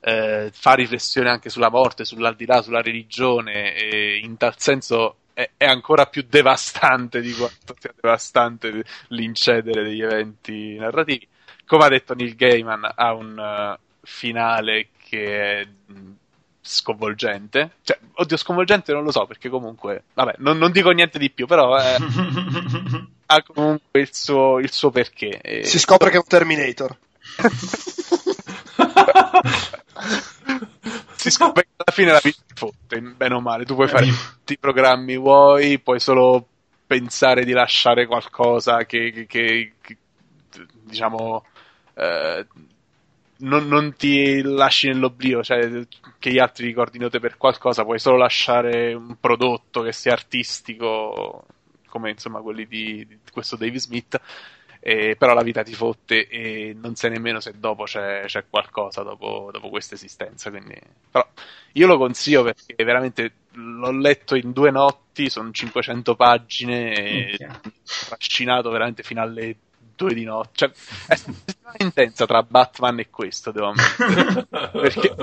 [0.00, 4.20] Eh, fa riflessione anche sulla morte, sull'aldilà, sulla religione.
[4.22, 10.76] In tal senso è, è, ancora più devastante di quanto sia devastante l'incedere degli eventi
[10.76, 11.26] narrativi.
[11.66, 15.66] Come ha detto Neil Gaiman, ha un uh, finale che è
[16.60, 17.76] sconvolgente.
[17.82, 21.46] Cioè, oddio, sconvolgente non lo so, perché comunque, vabbè, non, non dico niente di più,
[21.46, 21.96] però eh,
[23.26, 25.40] ha comunque il suo, il suo perché.
[25.40, 25.64] E...
[25.64, 26.96] Si scopre che è un Terminator.
[31.22, 33.64] si scopre che alla fine la vita è fotte, bene o male.
[33.64, 36.46] Tu puoi fare tutti i programmi vuoi, puoi solo
[36.84, 39.96] pensare di lasciare qualcosa che, che, che, che
[40.82, 41.44] diciamo
[41.94, 42.46] eh,
[43.38, 45.86] non, non, ti lasci nell'oblio, cioè
[46.18, 51.46] che gli altri ricordino te per qualcosa, puoi solo lasciare un prodotto che sia artistico,
[51.88, 54.20] come insomma quelli di, di questo David Smith.
[54.84, 59.02] Eh, però la vita ti fotte e non sai nemmeno se dopo c'è, c'è qualcosa
[59.02, 60.50] dopo, dopo questa esistenza.
[60.50, 60.76] Quindi...
[61.10, 61.26] Però
[61.74, 67.60] io lo consiglio perché veramente l'ho letto in due notti, sono 500 pagine, e okay.
[68.08, 69.56] trascinato veramente fino alle
[69.94, 70.50] due di notte.
[70.54, 70.70] Cioè,
[71.06, 74.46] è stata intensa tra Batman e questo, devo ammettere.
[74.72, 75.14] perché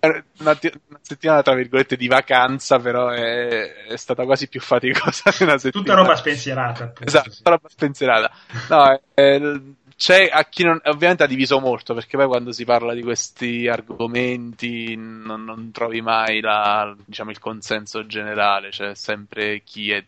[0.00, 0.58] una, una,
[1.00, 5.70] settimana tra virgolette di vacanza, però è, è stata quasi più faticosa di una settimana.
[5.70, 6.84] Tutta roba spensierata.
[6.84, 7.36] Appunto, esatto, sì.
[7.38, 8.30] tutta roba spensierata.
[8.68, 9.40] No, è,
[9.98, 13.66] c'è a chi non, ovviamente ha diviso molto perché poi quando si parla di questi
[13.66, 20.04] argomenti non, non trovi mai la, diciamo, il consenso generale, c'è sempre chi è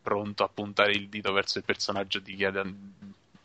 [0.00, 2.50] pronto a puntare il dito verso il personaggio di chi ha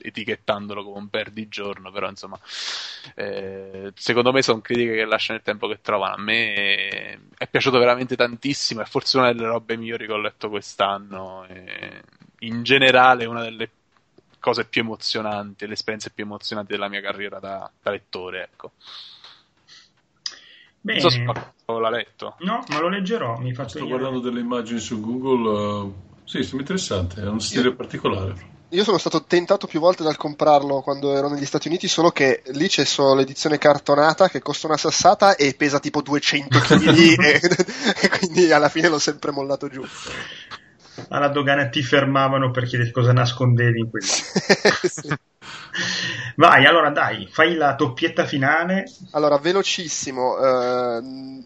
[0.01, 2.39] etichettandolo come un perdigiorno, però insomma,
[3.15, 6.15] eh, secondo me sono critiche che lasciano il tempo che trovano.
[6.15, 10.17] A me è, è piaciuto veramente tantissimo, è forse una delle robe migliori che ho
[10.17, 11.45] letto quest'anno.
[12.39, 13.69] in generale, una delle
[14.39, 18.71] cose più emozionanti, le esperienze più emozionanti della mia carriera da, da lettore, ecco.
[20.81, 21.01] Bene.
[21.01, 22.35] Non so se l'ha letto.
[22.39, 23.37] No, ma lo leggerò.
[23.37, 25.49] Mi Sto guardando delle immagini su Google.
[25.49, 27.21] Uh, sì, sembra interessante.
[27.21, 31.45] È un stile particolare io sono stato tentato più volte dal comprarlo quando ero negli
[31.45, 35.79] Stati Uniti, solo che lì c'è solo l'edizione cartonata che costa una sassata e pesa
[35.79, 36.87] tipo 200 kg
[37.19, 37.39] e,
[38.01, 39.83] e, quindi alla fine l'ho sempre mollato giù.
[41.07, 45.07] Alla dogana ti fermavano per chiedere cosa nascondevi in quel sì.
[46.35, 48.85] Vai, allora dai, fai la doppietta finale.
[49.11, 51.01] Allora, velocissimo, eh,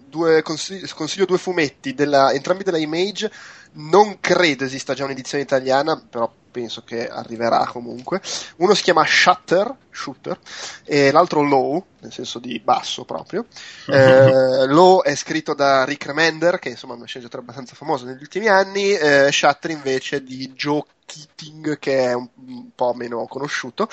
[0.08, 3.32] due, consiglio, consiglio due fumetti, della, entrambi della Image,
[3.74, 8.22] non credo esista già un'edizione italiana, però penso che arriverà comunque.
[8.58, 10.40] Uno si chiama Shutter, Shooter,
[10.86, 13.46] e l'altro Low, nel senso di basso proprio.
[13.94, 18.22] Eh, Low è scritto da Rick Remender, che insomma è uno sceneggiatore abbastanza famoso negli
[18.22, 23.88] ultimi anni, eh, Shutter invece di Joe Keating, che è un, un, po' meno conosciuto,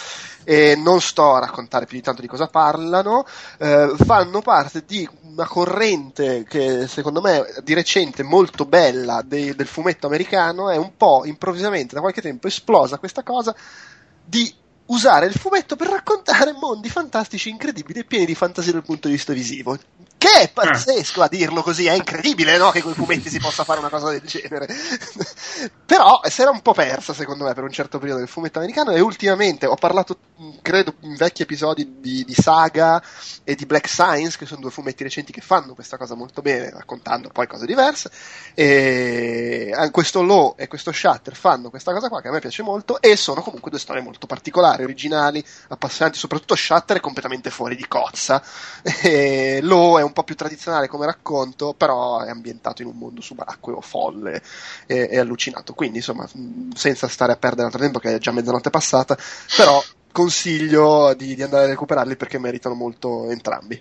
[0.45, 3.27] e non sto a raccontare più di tanto di cosa parlano,
[3.59, 9.66] eh, fanno parte di una corrente che secondo me di recente molto bella de, del
[9.66, 13.55] fumetto americano, è un po' improvvisamente da qualche tempo esplosa questa cosa
[14.24, 14.53] di
[14.91, 19.15] usare il fumetto per raccontare mondi fantastici, incredibili e pieni di fantasia dal punto di
[19.15, 19.79] vista visivo.
[20.20, 22.70] Che è pazzesco a dirlo così, è incredibile no?
[22.72, 24.68] che con i fumetti si possa fare una cosa del genere.
[25.86, 28.90] Però si era un po' persa, secondo me, per un certo periodo del fumetto americano.
[28.90, 30.18] E ultimamente ho parlato,
[30.60, 33.02] credo, in vecchi episodi di, di Saga
[33.44, 36.68] e di Black Science, che sono due fumetti recenti che fanno questa cosa molto bene,
[36.68, 38.10] raccontando poi cose diverse.
[38.52, 43.01] E questo Law e questo Shatter fanno questa cosa qua che a me piace molto.
[43.01, 46.18] E sono comunque due storie molto particolari, originali, appassionanti.
[46.18, 48.42] Soprattutto Shatter è completamente fuori di cozza.
[49.02, 52.97] E Law è un un po' più tradizionale come racconto, però è ambientato in un
[52.97, 54.43] mondo subacqueo, folle
[54.87, 55.74] e, e allucinato.
[55.74, 56.28] Quindi, insomma,
[56.74, 59.16] senza stare a perdere altro tempo, che è già mezzanotte passata,
[59.57, 59.82] però
[60.12, 63.81] consiglio di, di andare a recuperarli perché meritano molto entrambi.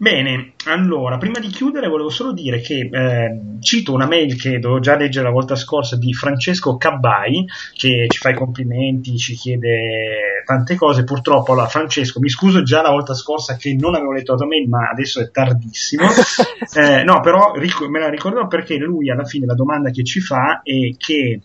[0.00, 4.78] Bene, allora, prima di chiudere volevo solo dire che eh, cito una mail che dovevo
[4.78, 7.44] già leggere la volta scorsa di Francesco Cabbai,
[7.74, 11.02] che ci fa i complimenti, ci chiede tante cose.
[11.02, 14.46] Purtroppo, allora, Francesco, mi scuso già la volta scorsa che non avevo letto la tua
[14.46, 16.06] mail, ma adesso è tardissimo.
[16.78, 20.20] eh, no, però ric- me la ricordo perché lui alla fine la domanda che ci
[20.20, 21.40] fa è che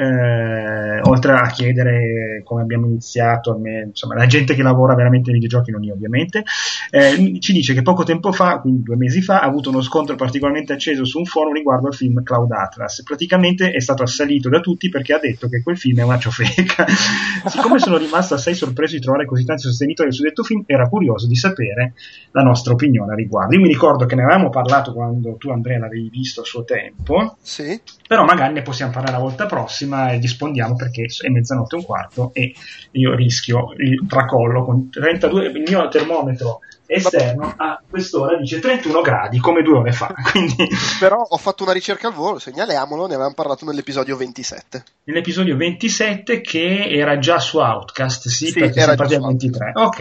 [0.00, 5.40] eh, oltre a chiedere come abbiamo iniziato, me, insomma, la gente che lavora veramente nei
[5.40, 6.42] videogiochi, non io ovviamente,
[6.88, 10.16] eh, ci dice che poco tempo fa, quindi due mesi fa, ha avuto uno scontro
[10.16, 13.02] particolarmente acceso su un forum riguardo al film Cloud Atlas.
[13.02, 16.86] Praticamente è stato assalito da tutti perché ha detto che quel film è una ciofeca.
[17.44, 21.26] Siccome sono rimasto assai sorpreso di trovare così tanti sostenitori del suddetto film, era curioso
[21.26, 21.92] di sapere
[22.30, 23.54] la nostra opinione a riguardo.
[23.54, 27.36] Io mi ricordo che ne avevamo parlato quando tu, Andrea, l'avevi visto a suo tempo,
[27.42, 27.78] sì.
[28.08, 31.78] però magari ne possiamo parlare la volta prossima prossima e rispondiamo perché è mezzanotte e
[31.78, 32.54] un quarto e
[32.92, 36.60] io rischio il tracollo con 32, il mio termometro
[36.90, 40.12] esterno a quest'ora dice 31 gradi come due ore fa.
[40.30, 40.68] Quindi...
[40.98, 44.82] Però ho fatto una ricerca al volo, segnaliamolo, ne avevamo parlato nell'episodio 27.
[45.04, 49.72] Nell'episodio 27 che era già su Outcast, sì, sì perché era già 23.
[49.74, 49.96] Ok,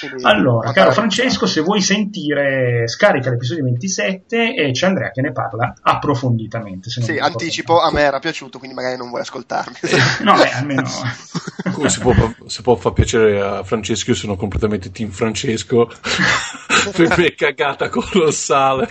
[0.00, 5.32] Quindi, allora, caro Francesco, se vuoi sentire, scarica l'episodio 27 e c'è Andrea che ne
[5.32, 6.90] parla approfonditamente.
[6.90, 9.76] sì, anticipo, a me era piaciuto, quindi magari non vuoi ascoltarmi.
[10.22, 10.82] no, beh, almeno...
[11.72, 12.12] Come si può,
[12.46, 15.88] si può far piacere a Francesco, io sono completamente team Francesco.
[16.96, 18.88] Pepe cagata colossale.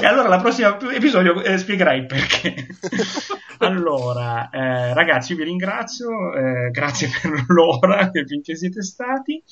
[0.00, 2.66] e allora la prossima episodio eh, spiegherai il perché.
[3.58, 9.42] allora, eh, ragazzi, io vi ringrazio, eh, grazie per l'ora finché siete stati.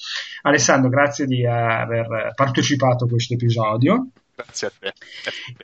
[0.43, 4.09] Alessandro, grazie di aver partecipato a questo episodio.
[4.35, 4.93] Grazie a te.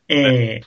[0.07, 0.63] E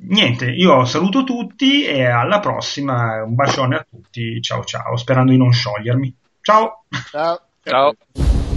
[0.00, 3.22] niente, io saluto tutti e alla prossima.
[3.22, 4.40] Un bacione a tutti.
[4.40, 6.14] Ciao ciao, sperando di non sciogliermi.
[6.40, 6.84] Ciao.
[7.10, 7.40] Ciao.
[7.62, 8.47] Ciao.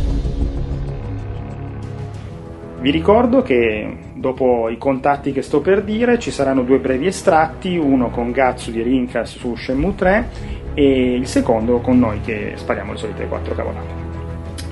[2.81, 7.77] Vi ricordo che dopo i contatti che sto per dire ci saranno due brevi estratti,
[7.77, 10.29] uno con Gazzu di Rincas su Shenmue 3
[10.73, 14.00] e il secondo con noi che spariamo le solite quattro cavolate.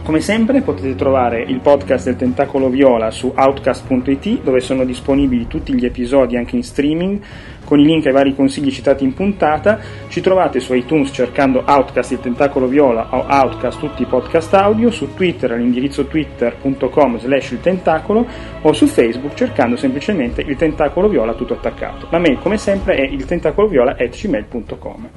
[0.10, 5.72] Come sempre potete trovare il podcast del Tentacolo Viola su outcast.it dove sono disponibili tutti
[5.76, 7.22] gli episodi anche in streaming
[7.64, 9.78] con i link ai vari consigli citati in puntata.
[10.08, 14.90] Ci trovate su iTunes cercando Outcast il Tentacolo Viola o Outcast tutti i podcast audio,
[14.90, 18.26] su Twitter all'indirizzo twitter.com slash il tentacolo
[18.64, 22.08] o su Facebook cercando semplicemente il Tentacolo Viola tutto attaccato.
[22.10, 25.10] La mail come sempre è il tentacoloviola at gmail.com.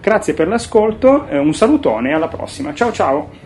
[0.00, 2.74] Grazie per l'ascolto, eh, un salutone alla prossima.
[2.74, 3.41] Ciao ciao!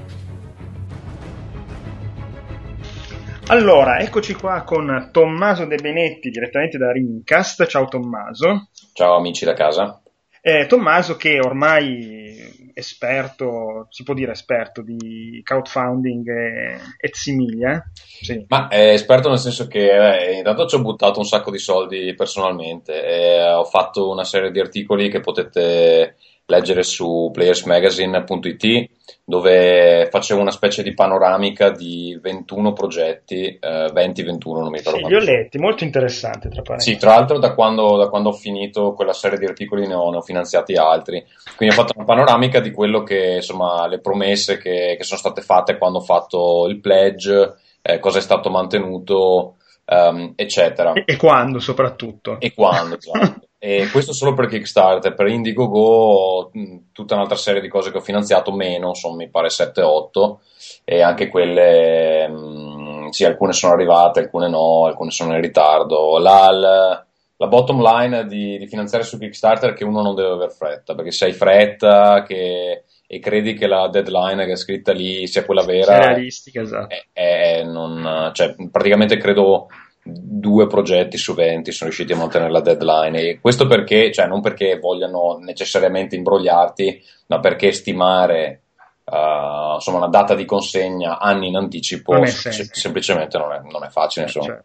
[3.49, 7.65] Allora, eccoci qua con Tommaso De Benetti direttamente da Rincast.
[7.66, 8.70] Ciao Tommaso.
[8.92, 10.02] Ciao amici da casa.
[10.41, 17.89] Eh, Tommaso che ormai esperto, si può dire esperto di crowdfunding e, e similia.
[17.94, 18.44] Sì.
[18.49, 22.15] Ma è esperto nel senso che eh, intanto ci ho buttato un sacco di soldi
[22.16, 26.16] personalmente e ho fatto una serie di articoli che potete
[26.47, 28.89] leggere su playersmagazine.it
[29.28, 34.99] dove facevo una specie di panoramica di 21 progetti, eh, 20-21 non mi ricordo.
[34.99, 36.92] Sì, li ho letti, molto interessante tra parentesi.
[36.92, 40.08] Sì, tra l'altro da quando, da quando, ho finito quella serie di articoli ne ho,
[40.10, 41.25] ne ho, finanziati altri,
[41.57, 45.41] quindi ho fatto una panoramica di quello che, insomma, le promesse che, che sono state
[45.41, 50.92] fatte quando ho fatto il pledge, eh, cosa è stato mantenuto, um, eccetera.
[50.92, 52.39] E, e, quando soprattutto.
[52.39, 53.45] E quando, esatto.
[53.59, 56.51] E questo solo per Kickstarter, per Indiegogo
[56.93, 60.36] tutta un'altra serie di cose che ho finanziato, meno, sono mi pare 7-8,
[60.85, 66.18] e anche quelle, mh, sì, alcune sono arrivate, alcune no, alcune sono in ritardo.
[66.18, 70.33] La, la, la bottom line di, di, finanziare su Kickstarter è che uno non deve
[70.33, 74.93] aver fretta, perché se hai fretta che, e credi che la deadline che è scritta
[74.93, 76.94] lì sia quella vera, è realistica, esatto.
[76.94, 79.68] È, è non, cioè, praticamente credo
[80.07, 84.41] due progetti su 20 sono riusciti a mantenere la deadline e questo perché, cioè non
[84.41, 88.62] perché vogliano necessariamente imbrogliarti, ma perché stimare
[89.05, 93.89] uh, insomma, una data di consegna anni in anticipo sem- semplicemente non è, non è
[93.89, 94.26] facile.
[94.26, 94.47] Insomma.
[94.47, 94.62] Cioè,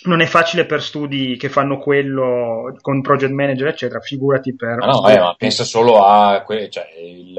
[0.00, 4.78] non è facile per studi che fanno quello con project manager, eccetera, figurati per...
[4.80, 7.34] Ah no, eh, ma pensa solo a que- cioè, il,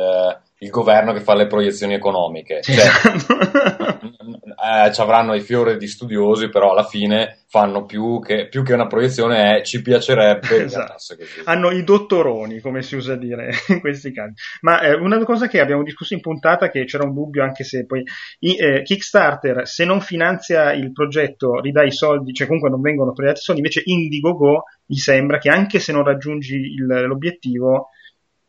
[0.60, 2.62] il, governo che fa le proiezioni economiche.
[2.62, 2.76] Cioè,
[4.86, 8.74] eh, ci avranno i fiori di studiosi, però alla fine fanno più che, più che
[8.74, 11.16] una proiezione è ci piacerebbe esatto.
[11.46, 15.60] hanno i dottoroni come si usa dire in questi casi ma eh, una cosa che
[15.60, 18.04] abbiamo discusso in puntata che c'era un dubbio anche se poi
[18.42, 23.14] i, eh, Kickstarter se non finanzia il progetto ridà i soldi cioè comunque non vengono
[23.14, 27.90] togliati i soldi invece Indiegogo gli sembra che anche se non raggiungi il, l'obiettivo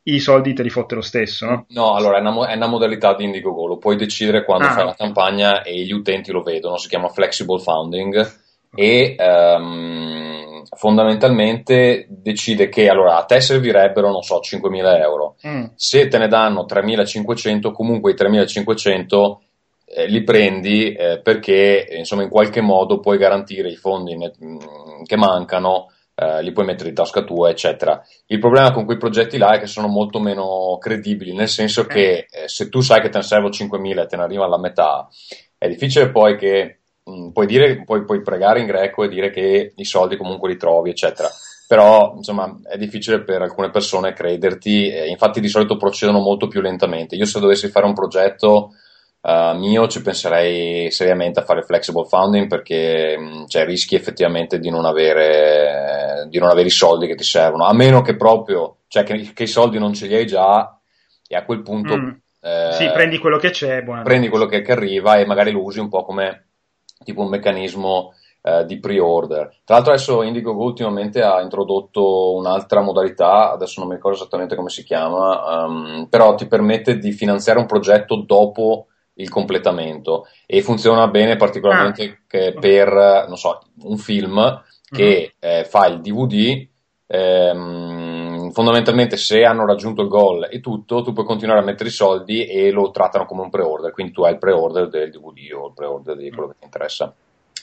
[0.04, 1.66] i soldi te li fotte lo stesso, no?
[1.68, 4.84] No, allora è una, è una modalità di Indiegogo, lo puoi decidere quando ah, fai
[4.84, 8.38] la campagna e gli utenti lo vedono, si chiama Flexible Founding
[8.74, 15.36] e um, fondamentalmente decide che allora a te servirebbero, non so, 5.000 euro.
[15.46, 15.64] Mm.
[15.74, 19.36] Se te ne danno 3.500, comunque i 3.500
[19.92, 24.32] eh, li prendi eh, perché insomma in qualche modo puoi garantire i fondi ne-
[25.04, 28.02] che mancano eh, li puoi mettere in tasca tua, eccetera.
[28.26, 32.26] Il problema con quei progetti là è che sono molto meno credibili, nel senso che
[32.30, 35.08] eh, se tu sai che te ne servono 5.000 e te ne arriva alla metà,
[35.56, 39.30] è difficile poi che mh, mm, puoi, dire, puoi, puoi pregare in greco e dire
[39.30, 41.30] che i soldi comunque li trovi, eccetera
[41.70, 47.14] però insomma è difficile per alcune persone crederti, infatti di solito procedono molto più lentamente.
[47.14, 48.72] Io se dovessi fare un progetto
[49.20, 54.70] uh, mio ci penserei seriamente a fare flexible founding perché mm, cioè, rischi effettivamente di
[54.70, 59.04] non, avere, di non avere i soldi che ti servono, a meno che proprio, cioè
[59.04, 60.78] che, che i soldi non ce li hai già
[61.26, 61.96] e a quel punto...
[61.96, 62.10] Mm.
[62.42, 65.78] Eh, sì, prendi quello che c'è, prendi quello che, che, arriva e magari lo usi
[65.78, 66.46] un po' come
[67.04, 69.56] tipo un meccanismo eh, di pre-order.
[69.62, 74.70] Tra l'altro adesso Indiegogo ultimamente ha introdotto un'altra modalità, adesso non mi ricordo esattamente come
[74.70, 78.86] si chiama, um, però ti permette di finanziare un progetto dopo
[79.20, 82.52] il completamento e funziona bene particolarmente ah.
[82.58, 85.48] per, non so, un film che uh-huh.
[85.48, 86.66] eh, fa il DVD,
[87.06, 91.92] ehm, fondamentalmente se hanno raggiunto il goal e tutto, tu puoi continuare a mettere i
[91.92, 95.68] soldi e lo trattano come un pre-order, quindi tu hai il pre-order del DVD o
[95.68, 97.14] il pre-order di quello che ti interessa.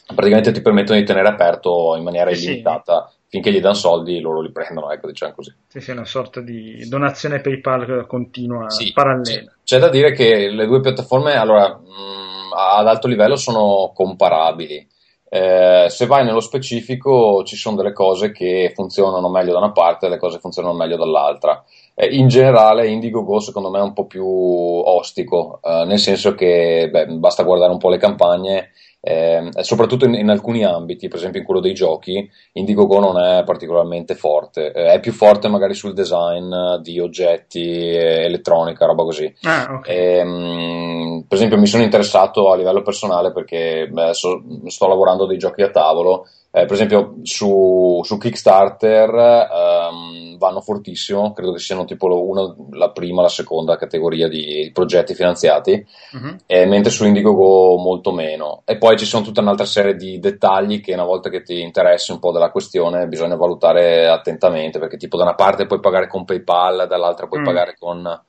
[0.05, 3.09] Praticamente ti permettono di tenere aperto in maniera illimitata.
[3.09, 5.53] Sì finché gli danno soldi loro li prendono, ecco, diciamo così.
[5.67, 9.53] Sì, sì, una sorta di donazione PayPal continua, sì, parallela.
[9.63, 14.87] C'è da dire che le due piattaforme, allora, mh, mm, ad alto livello sono comparabili.
[15.29, 20.05] Eh, se vai nello specifico ci sono delle cose che funzionano meglio da una parte
[20.05, 21.61] e delle cose che funzionano meglio dall'altra.
[21.93, 26.87] Eh, in generale Indiegogo secondo me è un po' più ostico, eh, nel senso che
[26.89, 28.71] beh, basta guardare un po' le campagne
[29.07, 33.43] eh, soprattutto in, in, alcuni ambiti, per esempio in quello dei giochi, Indiegogo non è
[33.45, 39.33] particolarmente forte, eh, è più forte magari sul design di oggetti, eh, elettronica, roba così.
[39.43, 39.95] Ah, okay.
[39.95, 45.25] e, mh, per esempio mi sono interessato a livello personale perché beh, so, sto lavorando
[45.25, 46.27] dei giochi a tavolo
[46.57, 52.91] eh, per esempio su, su Kickstarter um, vanno fortissimo, credo che siano tipo una, la
[52.91, 56.35] prima, la seconda categoria di progetti finanziati, uh-huh.
[56.45, 58.61] eh, mentre su Indiegogo molto meno.
[58.65, 62.11] E poi ci sono tutta un'altra serie di dettagli che una volta che ti interessi
[62.11, 66.25] un po' della questione bisogna valutare attentamente, perché tipo da una parte puoi pagare con
[66.25, 68.23] PayPal, dall'altra puoi uh pagare con,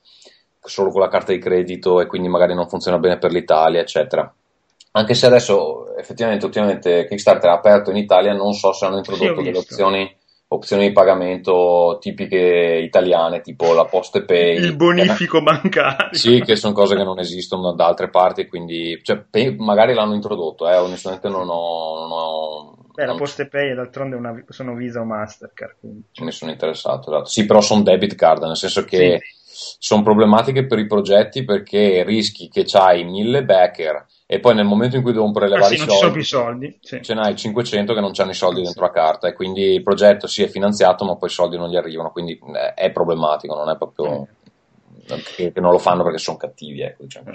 [0.60, 4.32] solo con la carta di credito e quindi magari non funziona bene per l'Italia, eccetera.
[4.98, 9.42] Anche se adesso effettivamente ultimamente Kickstarter ha aperto in Italia, non so se hanno introdotto
[9.42, 10.12] delle opzioni,
[10.48, 14.56] opzioni, di pagamento tipiche italiane, tipo la Poste Pay.
[14.56, 16.18] Il bonifico bancario.
[16.18, 19.24] Sì, che sono cose che non esistono da altre parti, quindi cioè,
[19.56, 21.98] magari l'hanno introdotto, eh, onestamente non ho...
[22.00, 25.76] Non ho Beh, la Poste Pay d'altronde una, sono Visa o Mastercard.
[25.78, 26.02] Quindi.
[26.18, 27.26] Mi sono interessato, esatto.
[27.26, 29.37] Sì, però sono debit card, nel senso che sì.
[29.78, 34.96] Sono problematiche per i progetti perché rischi che c'hai mille backer e poi nel momento
[34.96, 37.02] in cui devono prelevare ah, sì, i soldi, soldi sì.
[37.02, 40.26] ce n'hai 500 che non hanno i soldi dentro la carta e quindi il progetto
[40.26, 43.70] si è finanziato ma poi i soldi non gli arrivano, quindi eh, è problematico, non
[43.70, 44.28] è proprio
[45.16, 46.82] che, non lo fanno perché sono cattivi.
[46.82, 47.30] Ecco, diciamo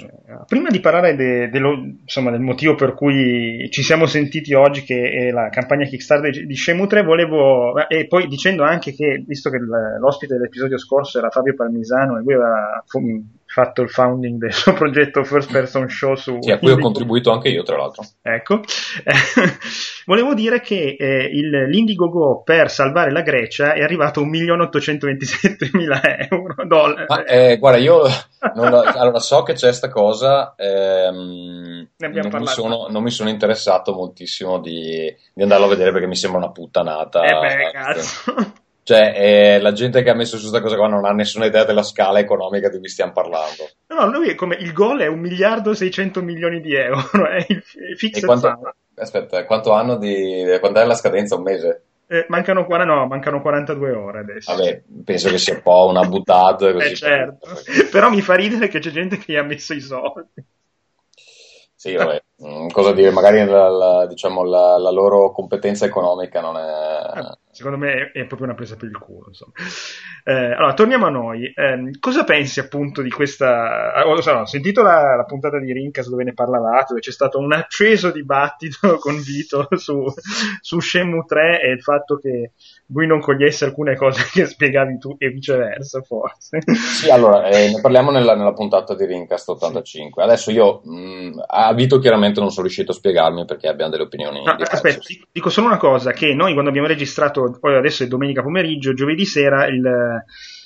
[0.47, 4.83] Prima di parlare de, de lo, insomma, del motivo per cui ci siamo sentiti oggi,
[4.83, 9.49] che è la campagna Kickstarter di Shemu 3, volevo, e poi dicendo anche che, visto
[9.49, 12.83] che l'ospite dell'episodio scorso era Fabio Palmisano e lui aveva
[13.53, 16.37] fatto il founding del suo progetto First Person Show su...
[16.39, 18.03] Sì, a cui ho contribuito anche io, tra l'altro.
[18.23, 18.61] Ecco.
[20.07, 26.55] Volevo dire che eh, il, l'Indiegogo per salvare la Grecia è arrivato a 1.827.000 euro.
[26.65, 27.05] Dollari.
[27.07, 28.01] Ma, eh, guarda, io
[28.55, 33.93] lo, allora, so che c'è questa cosa, ehm, non, mi sono, non, mi sono, interessato
[33.93, 37.21] moltissimo di, di, andarlo a vedere perché mi sembra una puttanata.
[37.21, 38.33] Eh beh, cazzo.
[38.83, 41.63] Cioè, eh, la gente che ha messo su questa cosa qua non ha nessuna idea
[41.63, 43.69] della scala economica di cui stiamo parlando.
[43.87, 47.45] No, lui è come il gol è un miliardo e 600 milioni di euro, è
[47.47, 50.45] il, il fixed quanto, Aspetta, quanto hanno di.
[50.59, 51.35] quando è la scadenza?
[51.35, 51.83] Un mese?
[52.07, 54.53] Eh, mancano, no, mancano 42 ore adesso.
[54.53, 56.71] Vabbè, penso che sia un po' una buttata.
[56.71, 57.47] Così eh, certo.
[57.89, 60.43] Però mi fa ridere che c'è gente che gli ha messo i soldi.
[61.75, 62.23] Sì, vabbè,
[62.71, 67.19] cosa dire, magari la, la, diciamo, la, la, loro competenza economica non è...
[67.19, 69.53] Eh, secondo me è, proprio una presa per il culo, insomma.
[70.23, 71.45] Eh, allora, torniamo a noi.
[71.45, 74.03] Eh, cosa pensi appunto di questa...
[74.05, 77.53] Ho, ho sentito la, la, puntata di Rincas dove ne parlavate, dove c'è stato un
[77.53, 80.03] acceso dibattito con Vito su,
[80.59, 82.51] su Shenmue 3 e il fatto che
[82.87, 86.59] lui non cogliesse alcune cose che spiegavi tu e viceversa, forse.
[86.65, 90.21] Sì, allora, eh, ne parliamo nella, nella, puntata di Rincast 85.
[90.21, 90.29] Sì.
[90.29, 94.43] Adesso io mh, a Vito chiaramente non sono riuscito a spiegarmi perché abbiamo delle opinioni.
[94.43, 98.41] No, aspetta, dico solo una cosa, che noi quando abbiamo registrato, poi adesso è domenica
[98.41, 100.23] pomeriggio, giovedì sera il...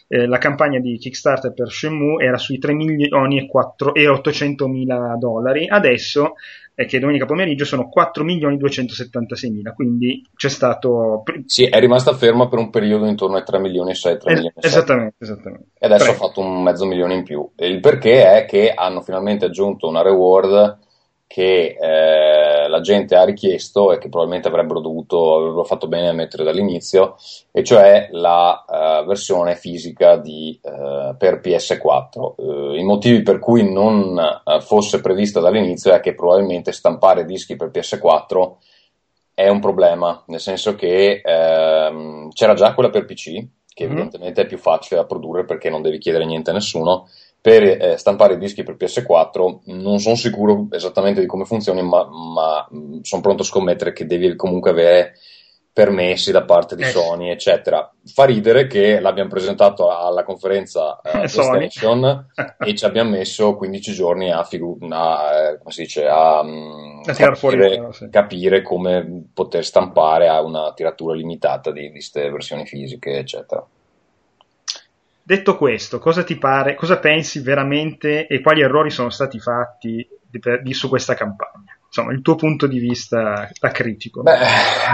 [0.09, 4.65] Eh, la campagna di Kickstarter per Shenmue era sui 3 milioni e, 4, e 800
[4.69, 6.35] mila dollari, adesso
[6.77, 11.23] è che domenica pomeriggio sono 4 milioni 276 mila, quindi c'è stato...
[11.47, 14.33] Sì, è rimasta ferma per un periodo intorno ai 3 milioni e 6, 3 eh,
[14.35, 15.69] milioni e Esattamente, esattamente.
[15.79, 16.23] E adesso Prego.
[16.23, 17.49] ha fatto un mezzo milione in più.
[17.55, 20.77] Il perché è che hanno finalmente aggiunto una reward
[21.27, 26.13] che eh, la gente ha richiesto e che probabilmente avrebbero dovuto, avrebbero fatto bene a
[26.13, 27.17] mettere dall'inizio,
[27.51, 32.33] e cioè la uh, versione fisica di, uh, per PS4.
[32.37, 34.17] Uh, I motivi per cui non
[34.61, 38.55] fosse prevista dall'inizio è che probabilmente stampare dischi per PS4
[39.33, 43.23] è un problema, nel senso che ehm, c'era già quella per PC,
[43.71, 43.91] che mm-hmm.
[43.91, 47.07] evidentemente è più facile da produrre perché non devi chiedere niente a nessuno,
[47.47, 52.05] per eh, stampare i dischi per PS4 non sono sicuro esattamente di come funzioni, ma,
[52.05, 55.13] ma mm, sono pronto a scommettere che devi comunque avere
[55.71, 56.87] permessi da parte di eh.
[56.87, 57.89] Sony, eccetera.
[58.03, 62.27] Fa ridere che l'abbiamo presentato alla conferenza eh, PlayStation
[62.59, 66.99] e ci abbiamo messo 15 giorni a, figu- a, eh, come si dice, a, mm,
[67.05, 68.09] a capire, fuori, sì.
[68.09, 73.65] capire, come poter stampare a una tiratura limitata di queste versioni fisiche, eccetera.
[75.27, 80.39] Detto questo, cosa ti pare, cosa pensi veramente e quali errori sono stati fatti di,
[80.63, 81.77] di, su questa campagna?
[81.85, 84.21] Insomma, il tuo punto di vista da critico.
[84.21, 84.37] Beh,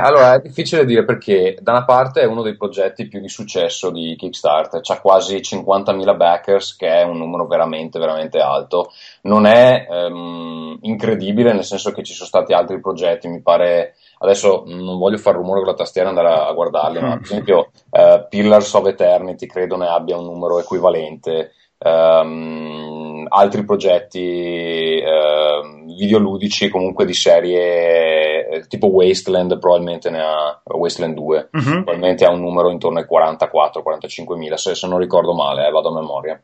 [0.02, 3.92] allora è difficile dire perché da una parte è uno dei progetti più di successo
[3.92, 8.92] di Kickstarter, ha quasi 50.000 backers, che è un numero veramente, veramente alto.
[9.24, 14.64] Non è um, incredibile, nel senso che ci sono stati altri progetti, mi pare adesso
[14.66, 18.26] non voglio fare rumore con la tastiera e andare a, guardarli, ma ad esempio uh,
[18.30, 21.52] Pillars of Eternity credo ne abbia un numero equivalente.
[21.78, 31.14] Um, altri progetti uh, videoludici comunque di serie eh, tipo Wasteland probabilmente ne ha Wasteland
[31.14, 31.62] 2 uh-huh.
[31.62, 35.90] probabilmente ha un numero intorno ai 44-45 mila se, se, non ricordo male eh, vado
[35.90, 36.42] a memoria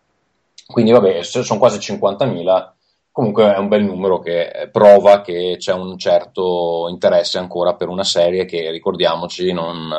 [0.68, 2.76] quindi vabbè sono quasi 50 mila
[3.12, 8.04] comunque è un bel numero che prova che c'è un certo interesse ancora per una
[8.04, 9.92] serie che ricordiamoci non,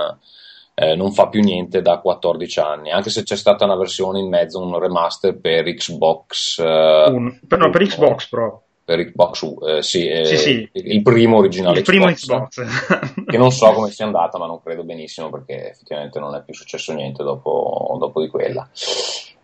[0.74, 2.90] eh, non, fa più niente da 14 anni.
[2.90, 7.58] Anche se c'è stata una versione in mezzo un remaster per Xbox eh, un, per,
[7.58, 8.28] no, per Xbox.
[8.28, 13.24] Pro per Xbox eh, sì, eh, sì, sì, il primo originale il primo Xbox, Xbox.
[13.24, 16.55] che non so come sia andata ma non credo benissimo perché effettivamente non è più
[16.55, 18.68] successo niente dopo, dopo di quella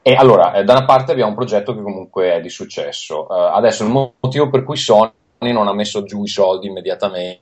[0.09, 3.27] e allora, eh, da una parte abbiamo un progetto che comunque è di successo.
[3.29, 5.11] Uh, adesso il motivo per cui Sony
[5.41, 7.41] non ha messo giù i soldi immediatamente,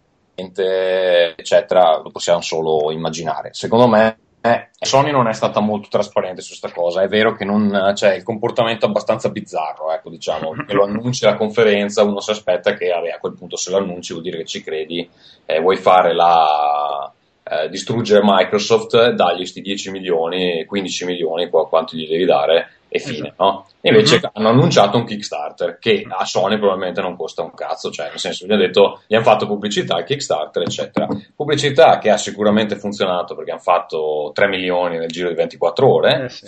[1.37, 3.51] eccetera, lo possiamo solo immaginare.
[3.53, 7.03] Secondo me eh, Sony non è stata molto trasparente su questa cosa.
[7.03, 11.27] È vero che non c'è cioè, il comportamento abbastanza bizzarro, ecco, diciamo, che lo annunci
[11.27, 14.39] alla conferenza, uno si aspetta che vabbè, a quel punto se lo annunci vuol dire
[14.39, 15.07] che ci credi,
[15.45, 17.13] eh, vuoi fare la
[17.45, 23.29] eh, distruggere Microsoft, dagli questi 10 milioni, 15 milioni, quanto gli devi dare e fine,
[23.29, 23.45] esatto.
[23.45, 23.67] no?
[23.81, 24.31] E invece uh-huh.
[24.33, 28.47] hanno annunciato un Kickstarter che a Sony probabilmente non costa un cazzo, cioè nel senso
[28.47, 31.09] gli hanno detto, gli hanno fatto pubblicità Kickstarter, eccetera.
[31.35, 36.25] Pubblicità che ha sicuramente funzionato perché hanno fatto 3 milioni nel giro di 24 ore,
[36.25, 36.47] eh sì.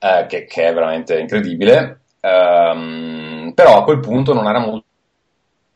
[0.00, 2.00] eh, che, che, è veramente incredibile.
[2.20, 4.86] Um, però a quel punto non era molto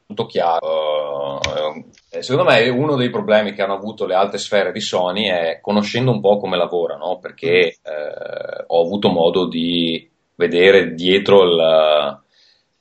[0.09, 1.37] molto chiaro.
[1.37, 1.85] Uh,
[2.21, 6.11] secondo me uno dei problemi che hanno avuto le alte sfere di Sony è conoscendo
[6.11, 12.21] un po' come lavorano, perché uh, ho avuto modo di vedere dietro il...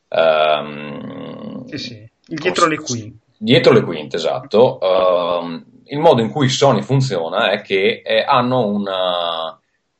[0.10, 2.10] Um, sì, sì.
[2.26, 3.26] dietro le quinte.
[3.38, 4.80] Dietro le quinte, esatto.
[4.82, 9.57] Uh, il modo in cui Sony funziona è che eh, hanno una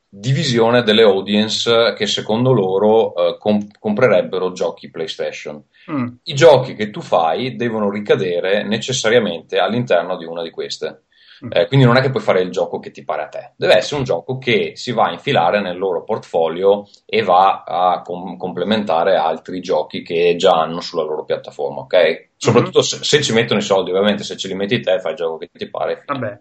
[0.08, 5.62] divisione delle audience che secondo loro eh, comp- comprerebbero giochi PlayStation.
[5.90, 6.06] Mm.
[6.22, 11.02] I giochi che tu fai devono ricadere necessariamente all'interno di una di queste.
[11.44, 11.50] Mm.
[11.52, 13.76] Eh, quindi non è che puoi fare il gioco che ti pare a te, deve
[13.76, 18.36] essere un gioco che si va a infilare nel loro portfolio e va a com-
[18.36, 22.30] complementare altri giochi che già hanno sulla loro piattaforma, ok?
[22.36, 22.88] Soprattutto mm-hmm.
[22.88, 25.36] se, se, ci mettono i soldi, ovviamente se ce li metti te fai il gioco
[25.38, 26.02] che ti pare.
[26.06, 26.40] Vabbè.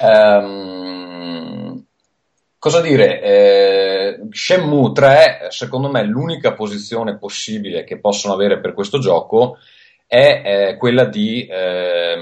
[0.00, 1.84] um,
[2.66, 3.22] Cosa dire?
[3.22, 9.58] Eh, Shenmue 3, secondo me, l'unica posizione possibile che possono avere per questo gioco
[10.04, 12.16] è eh, quella di eh,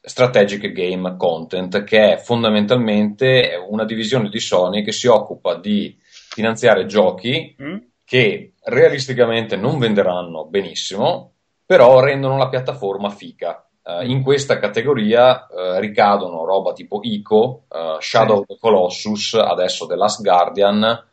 [0.00, 6.86] strategic game content, che è fondamentalmente una divisione di Sony che si occupa di finanziare
[6.86, 7.76] giochi mm.
[8.04, 11.34] che realisticamente non venderanno benissimo,
[11.64, 13.64] però rendono la piattaforma fica.
[13.84, 19.86] Uh, in questa categoria uh, ricadono roba tipo ICO, uh, Shadow of the Colossus, adesso
[19.86, 21.04] The Last Guardian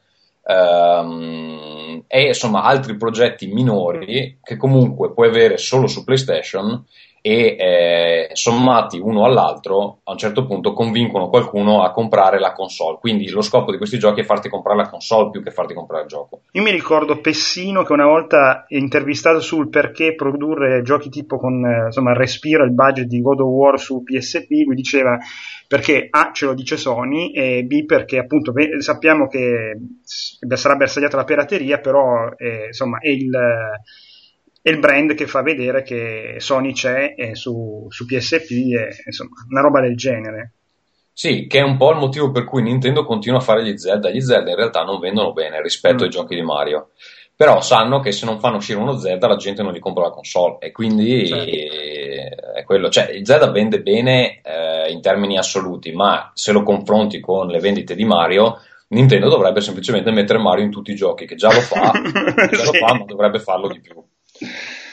[0.44, 6.86] um, e insomma altri progetti minori che comunque puoi avere solo su PlayStation
[7.30, 12.98] e eh, sommati uno all'altro a un certo punto convincono qualcuno a comprare la console.
[13.00, 16.04] Quindi lo scopo di questi giochi è farti comprare la console più che farti comprare
[16.04, 16.42] il gioco.
[16.54, 21.86] Io mi ricordo Pessino che una volta intervistato sul perché produrre giochi tipo con eh,
[21.86, 25.16] insomma respiro il budget di God of War su PSP, lui diceva
[25.68, 29.78] perché A ce lo dice Sony e B perché appunto sappiamo che
[30.56, 33.30] sarà bersagliata la pirateria, però eh, insomma è il
[34.62, 39.62] è il brand che fa vedere che Sony c'è su, su PSP e insomma una
[39.62, 40.54] roba del genere.
[41.14, 44.10] Sì, che è un po' il motivo per cui Nintendo continua a fare gli Zelda.
[44.10, 46.06] Gli Zelda in realtà non vendono bene rispetto mm.
[46.06, 46.92] ai giochi di Mario.
[47.36, 50.10] Però sanno che se non fanno uscire uno Zelda la gente non gli compra la
[50.12, 52.54] console e quindi certo.
[52.54, 52.90] è quello.
[52.90, 57.60] Cioè, il Zelda vende bene eh, in termini assoluti, ma se lo confronti con le
[57.60, 61.62] vendite di Mario, Nintendo dovrebbe semplicemente mettere Mario in tutti i giochi, che già lo
[61.62, 62.66] fa, già sì.
[62.66, 64.04] lo fa ma dovrebbe farlo di più.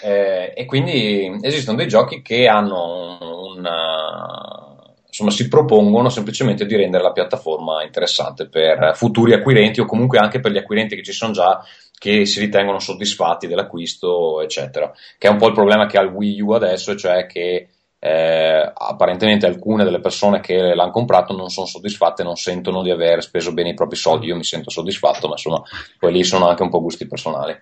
[0.03, 3.19] Eh, e quindi esistono dei giochi che hanno
[3.55, 4.77] una,
[5.07, 10.41] insomma, si propongono semplicemente di rendere la piattaforma interessante per futuri acquirenti o comunque anche
[10.41, 11.65] per gli acquirenti che ci sono già
[11.99, 14.93] che si ritengono soddisfatti dell'acquisto, eccetera.
[15.19, 17.69] Che è un po' il problema che ha il Wii U adesso, cioè che
[17.99, 23.23] eh, apparentemente alcune delle persone che l'hanno comprato non sono soddisfatte, non sentono di aver
[23.23, 24.27] speso bene i propri soldi.
[24.27, 25.63] Io mi sento soddisfatto, ma insomma,
[25.99, 27.59] quelli sono anche un po' gusti personali.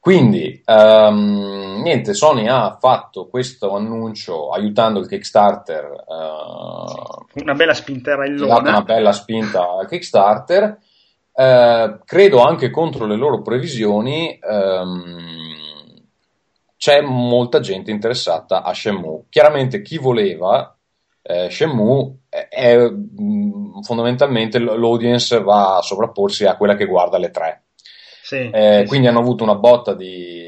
[0.00, 6.04] Quindi, um, niente, Sony ha fatto questo annuncio aiutando il Kickstarter.
[6.06, 7.74] Uh, una bella
[8.24, 10.78] il Una bella spinta al Kickstarter.
[11.32, 14.38] Uh, credo anche contro le loro previsioni.
[14.42, 15.28] Um,
[16.76, 19.24] c'è molta gente interessata a Shenmue.
[19.28, 20.74] Chiaramente chi voleva
[21.22, 22.90] eh, Shenmue è, è
[23.82, 27.62] fondamentalmente l'audience va a sovrapporsi a quella che guarda le tre.
[28.28, 29.10] Sì, eh, sì, quindi sì.
[29.10, 30.44] hanno avuto una botta di,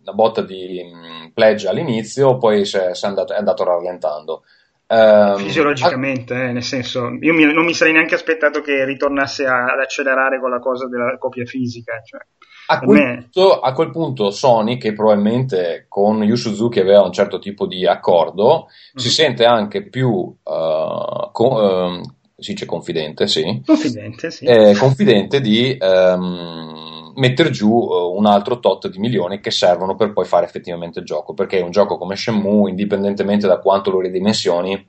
[0.00, 4.44] una botta di mh, pledge all'inizio, poi è, andato, è andato rallentando.
[4.86, 6.38] Um, Fisiologicamente, a...
[6.38, 10.40] eh, nel senso, io mi, non mi sarei neanche aspettato che ritornasse a, ad accelerare
[10.40, 12.00] con la cosa della copia fisica.
[12.02, 12.20] Cioè.
[12.68, 17.38] A quel, punto, a quel, punto, Sony, che probabilmente con Yu Suzuki aveva un certo
[17.38, 18.96] tipo di accordo, mm.
[18.98, 19.12] si mhm.
[19.12, 22.00] sente anche più uh, con, uh,
[22.40, 23.62] si dice confidente, sì.
[23.64, 24.44] Confidente, sì.
[24.44, 30.12] Eh, confidente di um, mettere giù uh, un altro tot di milioni che servono per
[30.12, 31.34] poi fare effettivamente il gioco.
[31.34, 34.86] Perché un gioco come Shenmue, indipendentemente da quanto lo ridimensioni,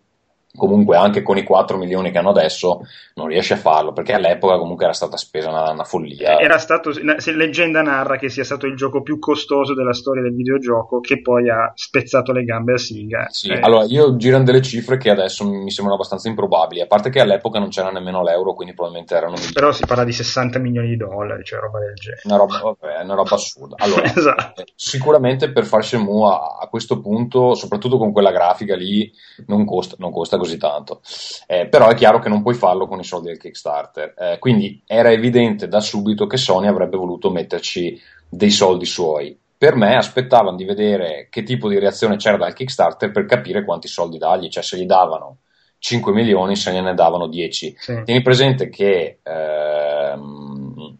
[0.55, 2.81] comunque anche con i 4 milioni che hanno adesso
[3.15, 6.39] non riesce a farlo perché all'epoca comunque era stata spesa una, una follia.
[6.39, 10.35] Era stato, se leggenda narra che sia stato il gioco più costoso della storia del
[10.35, 13.59] videogioco che poi ha spezzato le gambe a Siga sì, eh.
[13.59, 17.59] allora io girano delle cifre che adesso mi sembrano abbastanza improbabili a parte che all'epoca
[17.59, 21.43] non c'era nemmeno l'euro quindi probabilmente erano però si parla di 60 milioni di dollari
[21.43, 22.21] cioè roba del genere.
[22.25, 23.75] Una roba, vabbè, una roba assurda.
[23.91, 24.63] Allora, esatto.
[24.75, 29.11] sicuramente per far Shenmue a, a questo punto soprattutto con quella grafica lì
[29.47, 31.01] non costa, non costa così tanto.
[31.45, 34.13] Eh, però è chiaro che non puoi farlo con i soldi del Kickstarter.
[34.17, 39.37] Eh, quindi era evidente da subito che Sony avrebbe voluto metterci dei soldi suoi.
[39.55, 43.87] Per me aspettavano di vedere che tipo di reazione c'era dal Kickstarter per capire quanti
[43.87, 45.37] soldi dargli, cioè se gli davano
[45.77, 47.75] 5 milioni, se gliene davano 10.
[47.77, 48.01] Sì.
[48.03, 50.97] Tieni presente che ehm,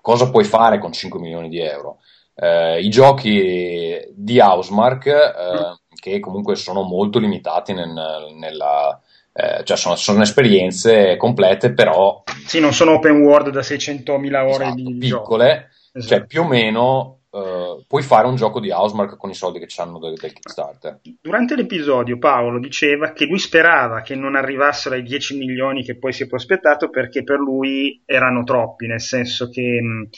[0.00, 1.98] cosa puoi fare con 5 milioni di euro?
[2.36, 7.90] Eh, I giochi di Housemark, eh, mm che comunque sono molto limitati nel,
[8.36, 9.00] nella,
[9.32, 12.24] eh, cioè sono, sono, esperienze complete, però.
[12.44, 16.26] Sì, non sono open world da 600.000 ore esatto, di piccole, cioè esatto.
[16.26, 19.98] più o meno uh, puoi fare un gioco di Housemark con i soldi che hanno
[19.98, 21.00] del, del, Kickstarter.
[21.22, 26.12] Durante l'episodio Paolo diceva che lui sperava che non arrivassero ai 10 milioni che poi
[26.12, 30.08] si è prospettato perché per lui erano troppi, nel senso che mh,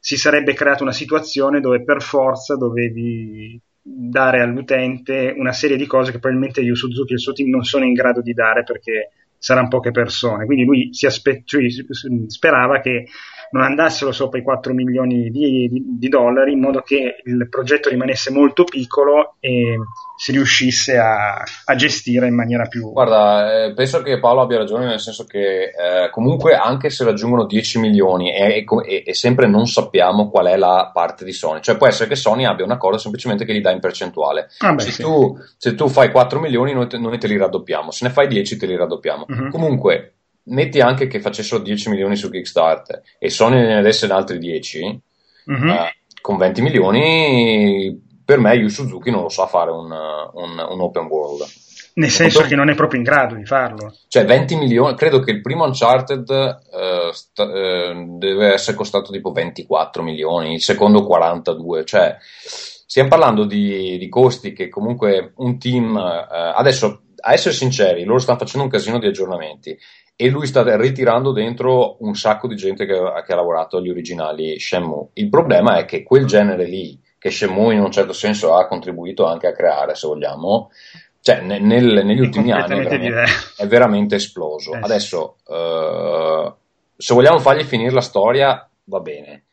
[0.00, 6.10] si sarebbe creata una situazione dove per forza dovevi dare all'utente una serie di cose
[6.10, 9.12] che probabilmente Yu Suzuki e il suo team non sono in grado di dare perché
[9.38, 10.44] saranno poche persone.
[10.44, 11.62] Quindi lui aspe- cioè,
[12.26, 13.06] sperava che
[13.50, 17.88] non andassero sopra i 4 milioni di, di, di, dollari in modo che il progetto
[17.88, 19.78] rimanesse molto piccolo e
[20.16, 22.90] si riuscisse a, a gestire in maniera più...
[22.92, 27.44] Guarda, eh, penso che Paolo abbia ragione nel senso che eh, comunque anche se raggiungono
[27.44, 31.76] 10 milioni e, e, e, sempre non sappiamo qual è la parte di Sony, cioè
[31.76, 34.48] può essere che Sony abbia un accordo semplicemente che gli dà in percentuale.
[34.58, 35.02] Ah beh, se, sì.
[35.02, 38.26] tu, se, tu, fai 4 milioni noi te, noi te, li raddoppiamo, se ne fai
[38.26, 39.26] 10 te li raddoppiamo.
[39.28, 39.50] Uh-huh.
[39.50, 40.15] Comunque
[40.46, 45.00] metti anche che facessero 10 milioni su Kickstarter e Sony ne desse altri 10,
[45.50, 45.68] mm-hmm.
[45.68, 50.80] eh, con 20 milioni per me Yu Suzuki non lo sa fare un, un, un
[50.80, 51.44] open world.
[51.94, 53.94] Nel senso che non è proprio in grado di farlo.
[54.08, 59.30] Cioè 20 milioni, credo che il primo Uncharted uh, sta, uh, deve essere costato tipo
[59.30, 65.94] 24 milioni, il secondo 42, cioè stiamo parlando di, di costi che comunque un team,
[65.94, 69.78] uh, adesso a essere sinceri, loro stanno facendo un casino di aggiornamenti
[70.16, 74.58] e lui sta ritirando dentro un sacco di gente che, che, ha lavorato agli originali
[74.58, 75.08] Shenmue.
[75.12, 79.26] Il problema è che quel genere lì, che Shenmue in un certo senso ha contribuito
[79.26, 80.70] anche a creare, se vogliamo,
[81.20, 83.24] cioè nel, negli ultimi anni è veramente,
[83.56, 84.72] è veramente esploso.
[84.72, 86.54] Eh, Adesso, uh,
[86.96, 89.45] se vogliamo fargli finire la storia, va bene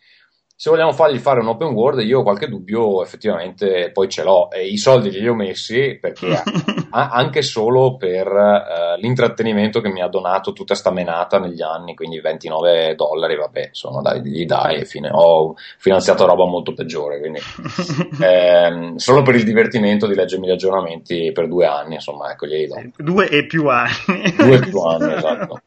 [0.63, 4.49] se vogliamo fargli fare un open world, io ho qualche dubbio, effettivamente poi ce l'ho.
[4.49, 6.41] E I soldi li ho messi perché
[6.89, 12.21] anche solo per uh, l'intrattenimento che mi ha donato tutta sta menata negli anni, quindi
[12.21, 15.09] 29 dollari, vabbè, insomma, dai, gli dai fine.
[15.11, 17.41] Ho finanziato roba molto peggiore, quindi
[18.23, 22.67] eh, solo per il divertimento di leggermi gli aggiornamenti per due anni, insomma, ecco, glieli
[22.67, 22.81] do.
[23.03, 24.33] Due e più anni.
[24.37, 25.61] due e più anni, esatto.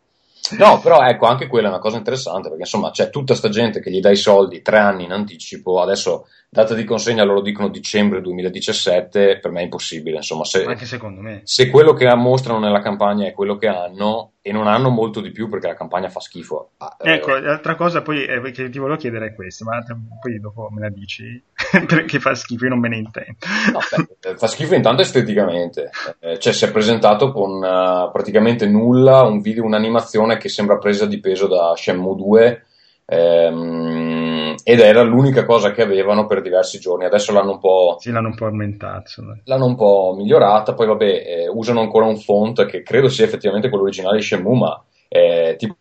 [0.58, 3.80] No, però ecco, anche quella è una cosa interessante perché insomma c'è tutta sta gente
[3.80, 7.68] che gli dà i soldi tre anni in anticipo, adesso data di consegna loro dicono
[7.68, 11.42] dicembre 2017, per me è impossibile, insomma, se, anche secondo me.
[11.44, 15.32] Se quello che mostrano nella campagna è quello che hanno e non hanno molto di
[15.32, 16.70] più perché la campagna fa schifo.
[16.78, 19.84] Ah, eh, ecco, l'altra cosa poi eh, che ti volevo chiedere è questa, ma
[20.18, 21.42] poi dopo me la dici
[21.86, 23.36] perché fa schifo, io non me ne intendo.
[23.72, 23.80] No,
[24.20, 29.42] eh, fa schifo intanto esteticamente, eh, cioè si è presentato con uh, praticamente nulla, un
[29.42, 32.66] video, un'animazione che sembra presa di peso da Shenmue 2
[33.06, 34.25] ehm,
[34.64, 37.04] ed era l'unica cosa che avevano per diversi giorni.
[37.04, 39.10] Adesso l'hanno un po', sì, l'hanno un po' aumentato,
[39.44, 40.74] l'hanno un po' migliorata.
[40.74, 44.58] Poi, vabbè, eh, usano ancora un font che credo sia effettivamente quello originale di Shenmue,
[44.58, 45.76] ma è tipo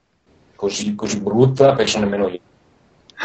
[0.56, 2.40] così, così brutta, penso nemmeno io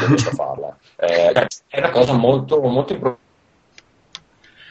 [0.07, 0.77] riesco a farla.
[1.01, 1.33] Eh,
[1.69, 2.93] è una cosa molto, molto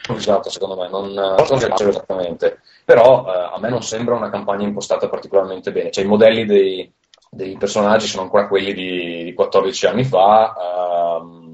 [0.06, 4.30] improvvisata, secondo me, non, non so se esattamente, però eh, a me non sembra una
[4.30, 5.90] campagna impostata particolarmente bene.
[5.90, 6.92] Cioè, i modelli dei
[7.30, 10.52] dei personaggi sono ancora quelli di, di 14 anni fa.
[10.56, 11.48] Uh,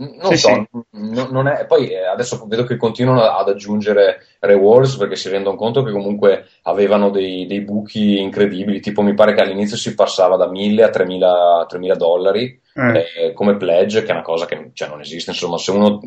[0.00, 0.98] non sì, so, sì.
[0.98, 5.56] N- non è, poi eh, adesso vedo che continuano ad aggiungere rewards perché si rendono
[5.56, 10.36] conto che comunque avevano dei, dei buchi incredibili, tipo mi pare che all'inizio si passava
[10.36, 13.06] da 1000 a 3000, 3000 dollari eh.
[13.18, 16.00] Eh, come pledge, che è una cosa che cioè, non esiste, insomma se uno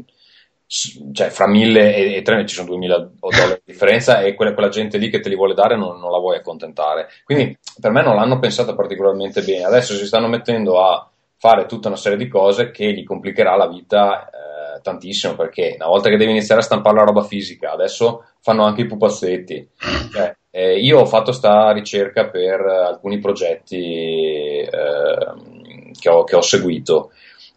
[0.68, 4.70] cioè fra 1000 e, e 3 ci sono 2000 dollari di differenza e quella, quella,
[4.70, 7.08] gente lì che te li vuole dare non, non, la vuoi accontentare.
[7.24, 9.66] Quindi per me non l'hanno pensata particolarmente bene.
[9.66, 13.68] Adesso si stanno mettendo a fare tutta una serie di cose che gli complicherà la
[13.68, 18.26] vita eh, tantissimo perché una volta che devi iniziare a stampare la roba fisica, adesso
[18.40, 19.70] fanno anche i pupazzetti.
[20.12, 24.70] Cioè, eh, io ho fatto sta ricerca per alcuni progetti eh,
[26.00, 27.12] che, ho, che ho seguito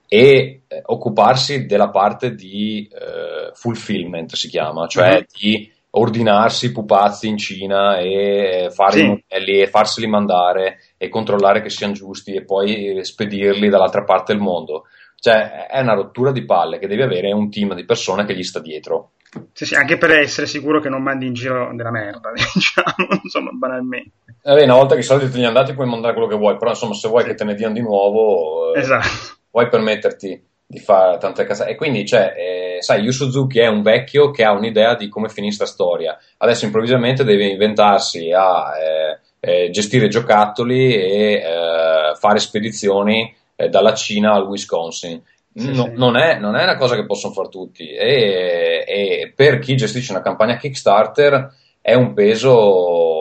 [0.09, 5.25] e eh, occuparsi della parte di eh, fulfillment si chiama, cioè uh-huh.
[5.39, 9.07] di ordinarsi pupazzi in Cina e eh, fare sì.
[9.07, 14.43] modelli e farseli mandare e controllare che siano giusti e poi spedirli dall'altra parte del
[14.43, 14.85] mondo.
[15.19, 18.43] Cioè è una rottura di palle che devi avere un team di persone che gli
[18.43, 19.13] sta dietro.
[19.53, 23.51] Sì, sì, anche per essere sicuro che non mandi in giro della merda, diciamo, insomma,
[23.53, 24.13] banalmente.
[24.43, 26.57] Eh una volta che i soldi te li hanno dati puoi mandare quello che vuoi,
[26.57, 27.29] però insomma se vuoi sì.
[27.29, 28.75] che te ne diano di nuovo...
[28.75, 31.71] Eh, esatto puoi permetterti di fare tante casate.
[31.71, 35.31] E quindi, cioè, eh, sai, Yu Suzuki è un vecchio che ha un'idea di come
[35.31, 36.19] finisce la storia.
[36.37, 43.95] Adesso improvvisamente deve inventarsi a eh, eh, gestire giocattoli e eh, fare spedizioni eh, dalla
[43.95, 45.23] Cina al Wisconsin.
[45.55, 45.93] Sì, no, sì.
[45.95, 47.89] Non, è, non, è, una cosa che possono fare tutti.
[47.89, 53.16] E, e per chi gestisce una campagna Kickstarter è un peso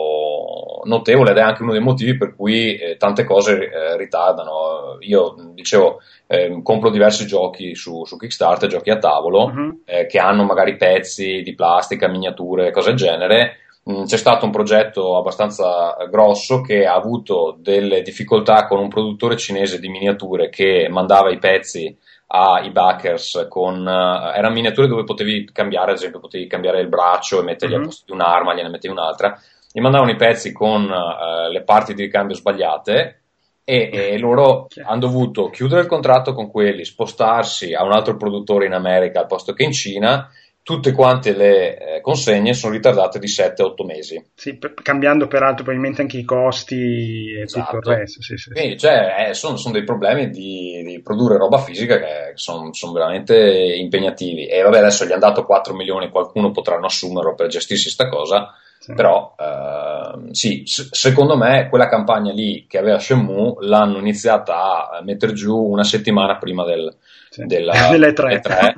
[0.86, 4.96] notevole ed è anche uno dei motivi per cui eh, tante cose eh, ritardano.
[5.00, 10.06] Io dicevo, eh, compro diversi giochi su, su, Kickstarter, giochi a tavolo, uh-huh.
[10.08, 13.56] che hanno magari pezzi di plastica, miniature, cose del genere.
[13.88, 19.36] Mm, c'è stato un progetto abbastanza grosso che ha avuto delle difficoltà con un produttore
[19.36, 21.96] cinese di miniature che mandava i pezzi
[22.28, 27.38] ai backers con uh, erano miniature dove potevi cambiare ad esempio potevi cambiare il braccio
[27.38, 27.82] e mettergli uh-huh.
[27.82, 29.40] a posto di un'arma gliene mettevi un'altra
[29.76, 33.20] gli mandavano i pezzi con uh, le parti di ricambio sbagliate
[33.62, 38.64] e, e loro hanno dovuto chiudere il contratto con quelli, spostarsi a un altro produttore
[38.64, 40.30] in America al posto che in Cina
[40.62, 44.30] tutte quante le eh, consegne sono ritardate di 7-8 mesi.
[44.34, 47.76] Sì, per, cambiando peraltro probabilmente anche i costi e esatto.
[47.76, 47.98] tutto il esatto.
[48.00, 48.22] resto.
[48.22, 52.32] Sì, sì, Quindi, cioè, eh, sono, sono, dei problemi di, di, produrre roba fisica che
[52.32, 53.36] sono, sono, veramente
[53.76, 54.46] impegnativi.
[54.46, 58.54] E vabbè, adesso gli hanno dato 4 milioni, qualcuno potranno assumerlo per gestirsi questa cosa
[58.78, 58.94] sì.
[58.94, 65.02] Però uh, sì, s- secondo me quella campagna lì che aveva Shenmue l'hanno iniziata a
[65.02, 66.94] mettere giù una settimana prima del,
[67.30, 67.44] sì.
[67.46, 68.40] della, delle tre.
[68.40, 68.74] 3,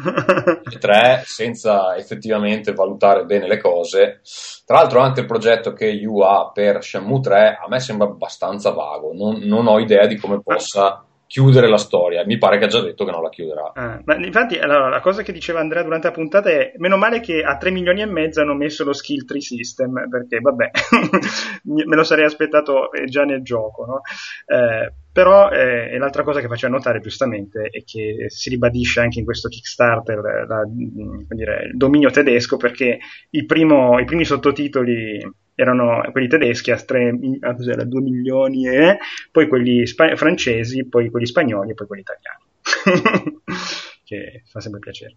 [0.65, 4.21] le tre, senza effettivamente valutare bene le cose.
[4.65, 8.71] Tra l'altro anche il progetto che Yu ha per Shenmue 3 a me sembra abbastanza
[8.71, 12.25] vago, non, non ho idea di come possa chiudere la storia.
[12.25, 13.71] Mi pare che ha già detto che non la chiuderà.
[13.75, 17.43] Ah, infatti, allora, la cosa che diceva Andrea durante la puntata è: meno male che
[17.43, 20.71] a 3 milioni e mezzo hanno messo lo skill tree system, perché vabbè,
[21.65, 24.01] me lo sarei aspettato eh, già nel gioco, no?
[24.47, 29.25] eh, però eh, l'altra cosa che faceva notare giustamente è che si ribadisce anche in
[29.25, 33.01] questo Kickstarter la, dire, il dominio tedesco perché
[33.45, 38.99] primo, i primi sottotitoli erano quelli tedeschi a, 3, a 2 milioni e
[39.33, 43.41] poi quelli spa- francesi, poi quelli spagnoli e poi quelli italiani.
[44.05, 45.17] che fa sempre piacere.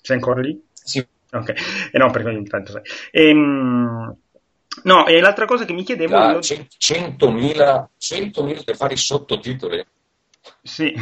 [0.00, 0.58] Sei ancora lì?
[0.72, 1.06] Sì.
[1.32, 1.54] Ok, e
[1.92, 2.82] eh no, perché ogni tanto sai.
[3.10, 4.16] Ehm,
[4.84, 6.12] no, e l'altra cosa che mi chiedevo...
[6.12, 6.38] Da io...
[6.38, 9.84] 100.000, 100.000 per fare i sottotitoli?
[10.62, 10.94] Sì.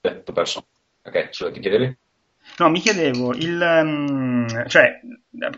[0.00, 0.66] Perso.
[1.02, 1.96] Ok, ce lo ti chiedevi?
[2.58, 5.00] No, mi chiedevo, il, um, cioè,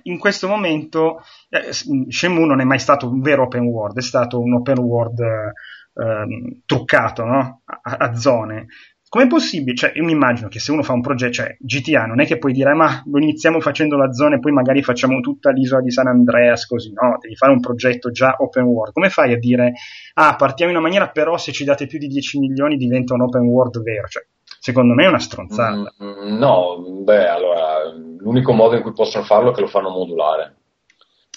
[0.03, 4.41] in questo momento eh, Shenmue non è mai stato un vero open world, è stato
[4.41, 7.63] un open world eh, truccato no?
[7.65, 8.67] a, a, zone.
[9.17, 9.75] Com'è possibile?
[9.75, 12.37] Cioè, io mi immagino che se uno fa un progetto, cioè GTA, non è che
[12.37, 15.91] puoi dire, ma lo iniziamo facendo la zona e poi magari facciamo tutta l'isola di
[15.91, 17.17] San Andreas, così, no?
[17.19, 18.93] Devi fare un progetto già open world.
[18.93, 19.73] Come fai a dire,
[20.15, 23.23] ah, partiamo in una maniera, però se ci date più di 10 milioni diventa un
[23.23, 24.07] open world vero?
[24.07, 24.27] Cioè,
[24.61, 25.95] secondo me è una stronzata.
[26.03, 30.57] Mm no, beh, allora, l'unico modo in cui possono farlo è che lo fanno modulare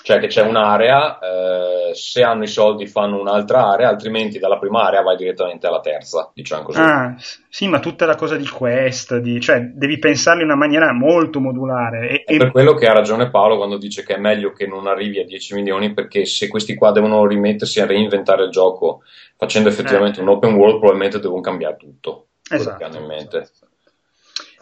[0.01, 4.83] cioè che c'è un'area, eh, se hanno i soldi fanno un'altra area, altrimenti dalla prima
[4.83, 6.79] area vai direttamente alla terza, diciamo così.
[6.79, 7.15] Ah,
[7.49, 11.39] sì, ma tutta la cosa di quest, di, cioè devi pensarli in una maniera molto
[11.39, 12.09] modulare.
[12.09, 14.87] E, è per quello che ha ragione Paolo quando dice che è meglio che non
[14.87, 19.01] arrivi a 10 milioni, perché se questi qua devono rimettersi a reinventare il gioco
[19.35, 20.23] facendo effettivamente eh.
[20.23, 22.27] un open world, probabilmente devono cambiare tutto.
[22.49, 22.77] Esatto.
[22.77, 23.49] Che hanno in mente.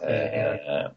[0.00, 0.92] Eh, eh,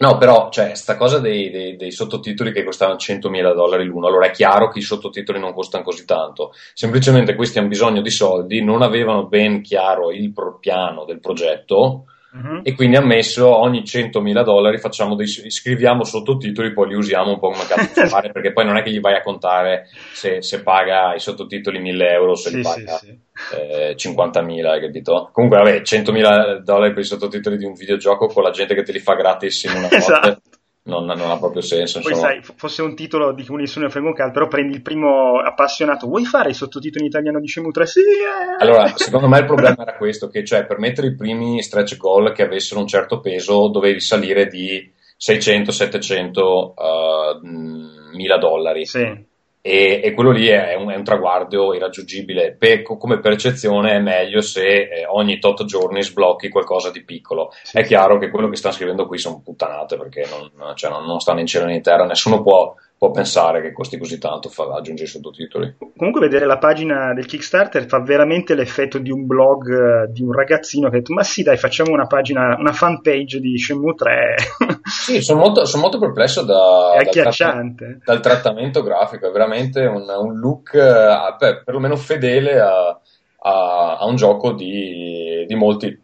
[0.00, 4.26] No, però, cioè, sta cosa dei, dei, dei, sottotitoli che costavano 100.000 dollari l'uno, allora
[4.26, 8.64] è chiaro che i sottotitoli non costano così tanto, semplicemente questi hanno bisogno di soldi,
[8.64, 12.60] non avevano ben chiaro il pro- piano del progetto, Uh-huh.
[12.62, 17.38] E quindi ha messo ogni 100.000 dollari facciamo dei, scriviamo sottotitoli, poi li usiamo un
[17.38, 20.62] po' come cazzo fare, perché poi non è che gli vai a contare se, se
[20.62, 23.54] paga i sottotitoli 1.000 euro, se sì, li paga sì, sì.
[23.54, 25.28] Eh, 50.000, hai capito?
[25.30, 28.92] Comunque, vabbè, 100.000 dollari per i sottotitoli di un videogioco con la gente che te
[28.92, 30.40] li fa gratis in una notte.
[30.84, 32.00] Non, non, ha proprio senso.
[32.00, 32.30] Poi insomma.
[32.30, 35.38] sai, fosse un titolo di cui nessuno ne frega un cazzo, però prendi il primo
[35.38, 37.86] appassionato, vuoi fare i sottotitoli in italiano di Shenmue 3?
[37.86, 38.00] Sì!
[38.00, 38.64] Eh.
[38.64, 42.32] Allora, secondo me il problema era questo, che cioè per mettere i primi stretch goal
[42.32, 48.84] che avessero un certo peso dovevi salire di 600-700 uh, mila dollari.
[48.84, 49.30] Sì
[49.64, 52.56] e, e, quello lì è un, è un traguardo irraggiungibile.
[52.58, 57.52] Per, come percezione è meglio se eh, ogni tot giorni sblocchi qualcosa di piccolo.
[57.62, 61.04] Sì, è chiaro che quello che stanno scrivendo qui sono puttanate perché non, cioè, non,
[61.06, 64.48] non stanno in cielo né in terra, nessuno può può pensare che costi così tanto
[64.48, 65.74] fa aggiungere i sottotitoli.
[65.96, 70.30] Comunque vedere la pagina del Kickstarter fa veramente l'effetto di un blog uh, di un
[70.30, 73.96] ragazzino che ha detto ma sì dai facciamo una pagina, una fan page di Shenmue
[73.96, 74.36] 3.
[74.86, 77.64] sì, sono molto, sono molto perplesso da, dal, tratta-
[78.04, 83.00] dal, trattamento grafico, è veramente un, un look uh, beh, perlomeno fedele a,
[83.40, 86.00] a, a un gioco di, di, molti,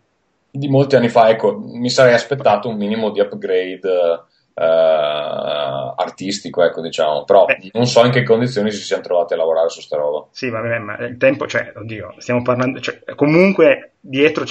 [0.51, 1.29] di, molti, anni fa.
[1.29, 4.27] Ecco, mi sarei aspettato un minimo di upgrade
[4.61, 7.23] Uh, artistico, ecco, diciamo.
[7.25, 7.71] Però Beh.
[7.73, 10.27] non so in che condizioni si siano trovati a lavorare su sta roba.
[10.33, 14.45] Sì, vabbè, ma il tempo, cioè, oddio, stiamo parlando, cioè, comunque dietro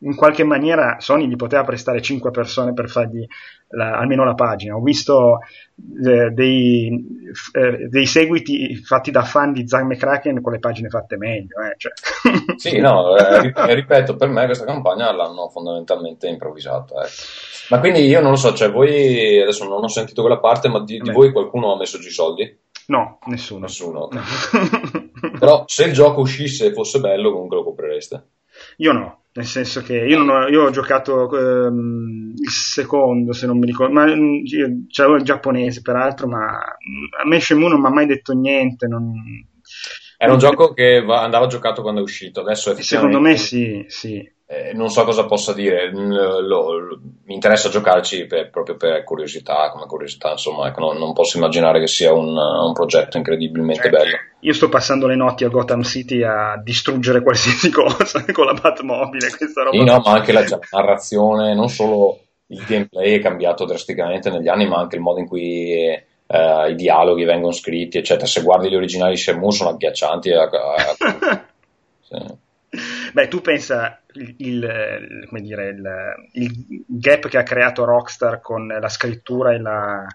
[0.00, 3.24] in qualche maniera Sony gli poteva prestare 5 persone per fargli
[3.68, 4.76] la, almeno la pagina.
[4.76, 5.38] Ho visto
[6.04, 6.88] eh, dei,
[7.52, 11.60] eh, dei, seguiti fatti da fan di Zack McCracken con le pagine fatte meglio.
[11.62, 11.92] Eh, cioè.
[12.56, 17.02] Sì, no, eh, ripeto, per me questa campagna l'hanno fondamentalmente improvvisata.
[17.02, 17.10] Ecco.
[17.70, 20.82] Ma quindi io non lo so, cioè voi adesso non ho sentito quella parte, ma
[20.82, 22.58] di, di voi qualcuno ha messo giù i soldi?
[22.86, 23.60] No, nessuno.
[23.60, 24.08] Nessuno.
[24.10, 24.22] No.
[25.38, 28.28] Però se il gioco uscisse e fosse bello, comunque lo comprereste.
[28.78, 33.58] Io no, nel senso che io, ho, io ho, giocato ehm, il secondo, se non
[33.58, 37.90] mi ricordo, ma mm, io, il giapponese peraltro, ma a me Shenmue non mi ha
[37.90, 38.86] mai detto niente.
[38.86, 39.12] Non...
[40.16, 44.26] Era un gioco che va, andava giocato quando è uscito, adesso Secondo me sì, sì.
[44.48, 49.70] Eh, non so cosa possa dire, lo, lo, mi interessa giocarci per, proprio per curiosità,
[49.70, 53.90] come curiosità, insomma, ecco, non, non, posso immaginare che sia un, un progetto incredibilmente cioè,
[53.90, 54.16] bello.
[54.38, 59.34] Io sto passando le notti a Gotham City a distruggere qualsiasi cosa con la Batmobile,
[59.36, 59.76] questa roba.
[59.76, 64.68] Sì, no, ma anche la narrazione, non solo il gameplay è cambiato drasticamente negli anni,
[64.68, 68.26] ma anche il modo in cui eh, i dialoghi vengono scritti, eccetera.
[68.26, 70.30] Se guardi gli originali di Shenmue sono agghiaccianti.
[70.30, 70.96] A, a,
[72.02, 72.44] sì.
[73.12, 78.88] Beh, tu pensa il, il, dire, il, il, gap che ha creato Rockstar con la
[78.88, 80.06] scrittura e, la,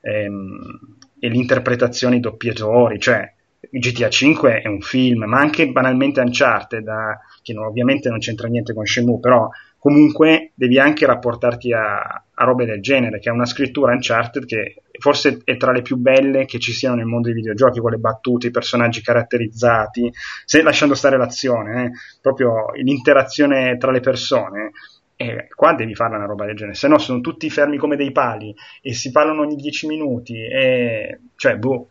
[0.00, 3.32] ehm, e l'interpretazione dei doppiatori, cioè
[3.70, 8.72] GTA 5 è un film, ma anche banalmente Uncharted, da, che ovviamente non c'entra niente
[8.72, 9.48] con Shenmue, però
[9.80, 14.82] comunque devi anche rapportarti a, a robe del genere, che è una scrittura Uncharted che
[14.98, 17.96] forse è tra le più belle che ci siano nel mondo dei videogiochi, con le
[17.96, 20.12] battute, i personaggi caratterizzati,
[20.44, 24.72] se, lasciando stare l'azione, eh, proprio l'interazione tra le persone.
[25.16, 28.12] E qua devi fare una roba del genere, se no sono tutti fermi come dei
[28.12, 31.88] pali e si parlano ogni 10 minuti, e cioè, boh.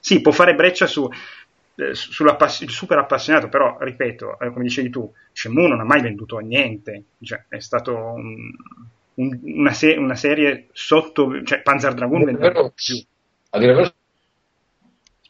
[0.00, 1.10] Sì, può fare breccia su, eh,
[1.92, 7.44] super appassionato, però ripeto, eh, come dicevi tu, Shenmue non ha mai venduto niente, cioè,
[7.48, 8.50] è stato un,
[9.14, 13.02] un, una, se- una, serie sotto, cioè Panzer Dragoon vendeva più.
[13.50, 13.92] A dire vero,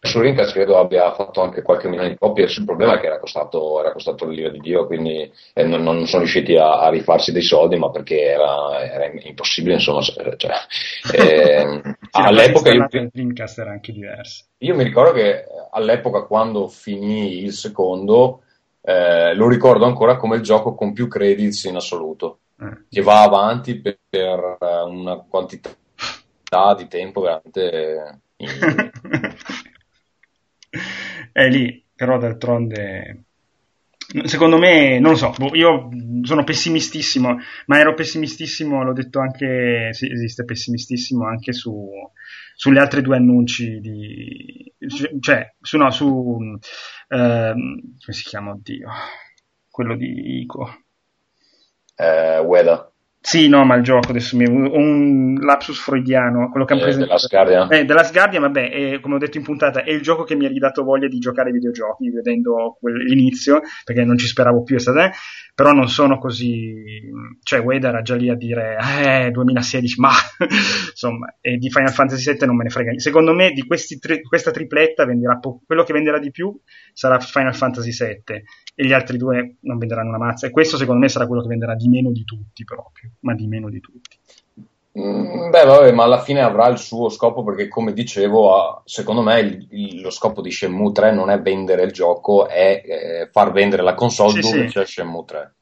[0.08, 3.20] su Rincas credo abbia fatto anche qualche milione di copie, il problema è che era
[3.20, 7.30] costato, era costato l'ira di Dio, quindi eh, non, non, sono riusciti a, a, rifarsi
[7.30, 10.26] dei soldi, ma perché era, era impossibile, insomma, cioè,
[11.14, 11.80] eh,
[12.10, 14.46] all'epoca io, Dreamcast era anche diverso.
[14.58, 18.42] Io mi ricordo che all'epoca quando finì il secondo,
[18.80, 22.84] eh, lo ricordo ancora come il gioco con più credits in assoluto, eh.
[22.88, 25.70] che va avanti per, per una quantità
[26.76, 28.22] di tempo veramente...
[31.32, 33.24] È lì, però d'altronde
[34.24, 35.90] secondo me, non lo so, boh, io
[36.22, 41.90] sono pessimistissimo, ma ero pessimistissimo, l'ho detto anche, sì, esiste pessimistissimo anche su,
[42.54, 44.72] sulle altre due annunci di,
[45.20, 46.58] cioè, su, no, su,
[47.08, 48.88] ehm, come si chiama, oddio,
[49.70, 50.84] quello di Ico.
[51.96, 52.87] Eh, Ueda.
[53.20, 57.26] Sì, no, ma il gioco adesso mi un lapsus freudiano, quello che hanno eh, presentato.
[57.28, 57.68] Della Scardia?
[57.68, 60.46] Eh, della Scardia, vabbè, è, come ho detto in puntata, è il gioco che mi
[60.46, 64.78] ha ridato voglia di giocare ai videogiochi, vedendo l'inizio, perché non ci speravo più, è
[64.78, 65.10] stato, eh,
[65.58, 67.10] però non sono così,
[67.42, 70.10] cioè Wade era già lì a dire, eh, 2016, ma,
[70.88, 73.02] insomma, e di Final Fantasy VII non me ne frega niente.
[73.02, 73.66] Secondo me di
[73.98, 76.56] tri- questa tripletta venderà po- quello che venderà di più
[76.92, 78.42] sarà Final Fantasy VII,
[78.76, 81.48] e gli altri due non venderanno una mazza, e questo secondo me sarà quello che
[81.48, 84.16] venderà di meno di tutti proprio, ma di meno di tutti.
[84.96, 89.40] Mm, beh, vabbè, ma alla fine avrà il suo scopo perché, come dicevo, secondo me
[89.40, 93.52] il, il, lo scopo di Shenmue 3 non è vendere il gioco, è eh, far
[93.52, 94.74] vendere la console sì, dove sì.
[94.74, 95.54] c'è Shenmue 3,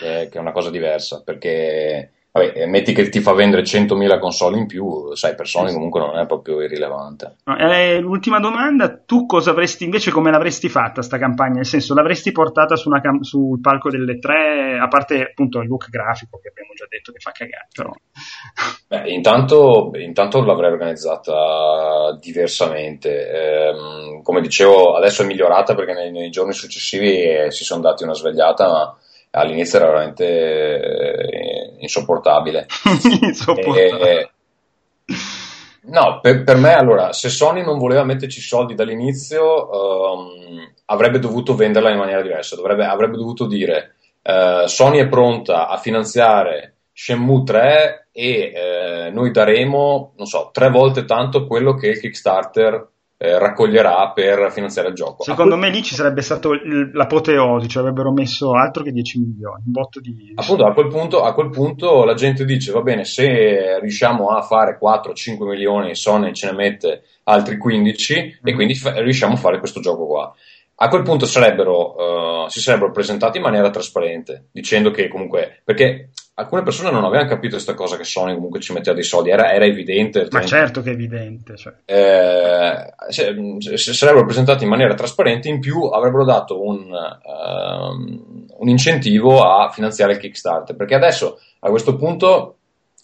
[0.00, 1.22] che, che, è una cosa diversa.
[1.22, 5.72] Perché Vabbè, eh, metti che ti fa vendere 100.000 console in più, sai, per Sony
[5.72, 7.36] comunque non è proprio irrilevante.
[7.56, 11.54] eh, l'ultima domanda, tu cosa avresti invece, come l'avresti fatta sta campagna?
[11.54, 15.88] Nel senso, l'avresti portata su cam- sul palco delle tre, a parte appunto il look
[15.90, 17.92] grafico che abbiamo già detto che fa cagare, però...
[18.88, 23.30] Beh, intanto, intanto l'avrei organizzata diversamente.
[23.30, 28.02] Eh, come dicevo, adesso è migliorata perché nei, nei giorni successivi eh, si sono dati
[28.02, 28.98] una svegliata, ma
[29.34, 32.66] all'inizio era veramente eh, insopportabile.
[33.20, 34.20] insopportabile.
[34.20, 34.30] E,
[35.82, 41.54] no, per, per, me allora, se Sony non voleva metterci soldi dall'inizio, um, avrebbe dovuto
[41.54, 47.42] venderla in maniera diversa, Dovrebbe, avrebbe dovuto dire uh, Sony è pronta a finanziare Shenmue
[47.42, 48.52] 3 e
[49.08, 52.92] uh, noi daremo, non so, tre volte tanto quello che Kickstarter
[53.24, 55.22] eh, raccoglierà per finanziare il gioco.
[55.22, 59.72] Secondo me lì ci sarebbe stato l'apoteosi, cioè avrebbero messo altro che 10 milioni, un
[59.72, 60.32] botto di...
[60.34, 64.42] Appunto, a quel, punto, a quel punto la gente dice, va bene, se riusciamo a
[64.42, 68.46] fare 4-5 milioni, Sony ce ne mette altri 15 mm.
[68.46, 70.34] e quindi fa- riusciamo a fare questo gioco qua.
[70.76, 76.10] A quel punto sarebbero, uh, si sarebbero presentati in maniera trasparente, dicendo che comunque, perché
[76.36, 79.52] alcune persone non avevano capito questa cosa che Sony comunque ci metteva dei soldi, era,
[79.52, 80.26] era evidente.
[80.30, 81.56] Ma certo che è evidente.
[81.56, 81.72] Cioè.
[81.84, 88.68] Eh, se, se, sarebbero presentati in maniera trasparente, in più avrebbero dato un, uh, un,
[88.68, 92.56] incentivo a finanziare il Kickstarter, perché adesso a questo punto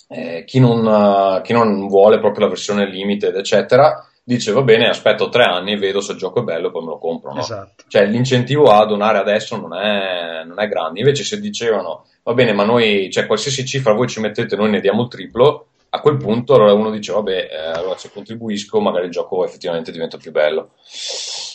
[0.09, 4.89] eh, chi, non, uh, chi non vuole proprio la versione limited, eccetera, dice va bene,
[4.89, 7.33] aspetto tre anni, vedo se il gioco è bello e poi me lo compro.
[7.33, 7.41] No?
[7.41, 7.85] Esatto.
[7.89, 11.01] Cioè l'incentivo a donare adesso non è, non è grande.
[11.01, 14.81] Invece se dicevano va bene, ma noi, cioè qualsiasi cifra voi ci mettete, noi ne
[14.81, 19.07] diamo il triplo, a quel punto allora uno dice vabbè, eh, allora se contribuisco magari
[19.07, 20.71] il gioco effettivamente diventa più bello.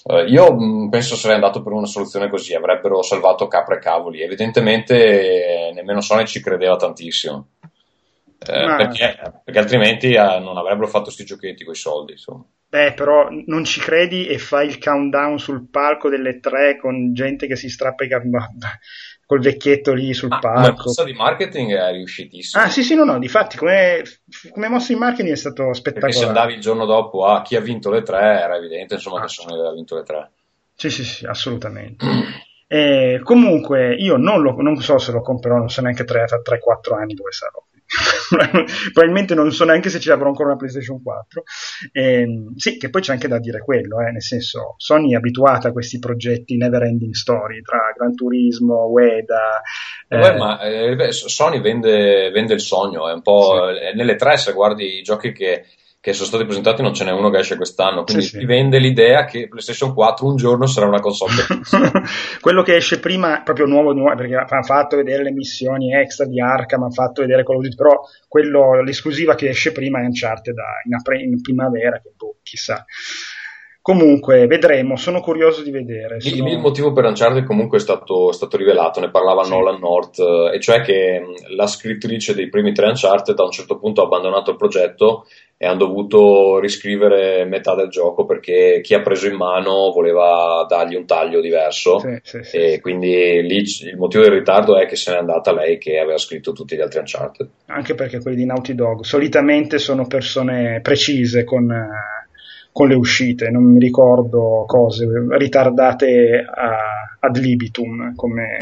[0.03, 4.21] Uh, io mh, penso sarei andato per una soluzione così, avrebbero salvato capre e cavoli.
[4.21, 7.47] Evidentemente eh, nemmeno Sony ci credeva tantissimo.
[8.47, 8.75] Eh, Ma...
[8.75, 12.11] perché, perché, altrimenti eh, non avrebbero fatto questi giochetti con i soldi.
[12.13, 12.45] Insomma.
[12.67, 17.47] Beh, però non ci credi e fai il countdown sul palco delle tre con gente
[17.47, 18.31] che si strappa i capelli
[19.25, 20.91] col vecchietto lì sul ah, palco.
[20.95, 22.63] Ma di marketing è riuscitissimo.
[22.63, 24.03] Ah, sì, sì, no, no, difatti, come,
[24.51, 26.11] come mossa di marketing è stato spettacolare.
[26.11, 29.19] Perché se andavi il giorno dopo a chi ha vinto le tre, era evidente, insomma,
[29.19, 30.31] ah, che Sony aveva vinto le tre.
[30.75, 32.05] Sì, sì, sì, assolutamente.
[32.67, 37.13] eh, comunque, io non, lo, non, so se lo comprerò, non so neanche 3-4 anni
[37.13, 37.63] dove sarò.
[38.93, 41.43] probabilmente non so neanche se ci avrò ancora una PlayStation 4.
[41.91, 45.69] Eh, sì, che poi c'è anche da dire quello, eh, nel senso, Sony è abituata
[45.69, 49.61] a questi progetti never ending story tra Gran Turismo, Ueda.
[50.07, 53.95] Eh, eh, ma eh, Sony vende, vende, il sogno, è un po' sì.
[53.95, 55.65] nelle tre se guardi i giochi che
[56.05, 58.45] che sono stati presentati non ce n'è uno che esce quest'anno, quindi sì, sì.
[58.45, 61.31] vende l'idea che PlayStation 4 un giorno sarà una console.
[62.39, 66.39] Quello che esce prima, proprio nuovo, nuovo, perché hanno fatto vedere le missioni extra di
[66.39, 70.55] Arkham, hanno fatto vedere Call of Duty, però quello, l'esclusiva che esce prima è Uncharted
[70.83, 72.85] in, in primavera, che boh, chissà.
[73.81, 76.19] Comunque, vedremo, sono curioso di vedere.
[76.19, 76.47] Sono...
[76.47, 79.49] Il, motivo per Uncharted comunque è stato, è stato rivelato, ne parlava sì.
[79.49, 80.19] Nolan North,
[80.53, 81.21] e cioè che
[81.55, 85.25] la scrittrice dei primi tre Uncharted a un certo punto ha abbandonato il progetto
[85.57, 90.95] e hanno dovuto riscrivere metà del gioco perché chi ha preso in mano voleva dargli
[90.95, 94.97] un taglio diverso sì, sì, sì, e quindi lì il motivo del ritardo è che
[94.97, 97.49] se n'è andata lei che aveva scritto tutti gli altri Uncharted.
[97.67, 101.71] Anche perché quelli di Naughty Dog solitamente sono persone precise con
[102.75, 106.75] con le uscite, non mi ricordo cose ritardate a,
[107.21, 108.57] ad libitum come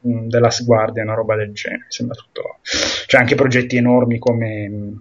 [0.00, 2.58] The Last Guardian, una roba del genere, sembra tutto.
[2.62, 5.00] C'è anche progetti enormi come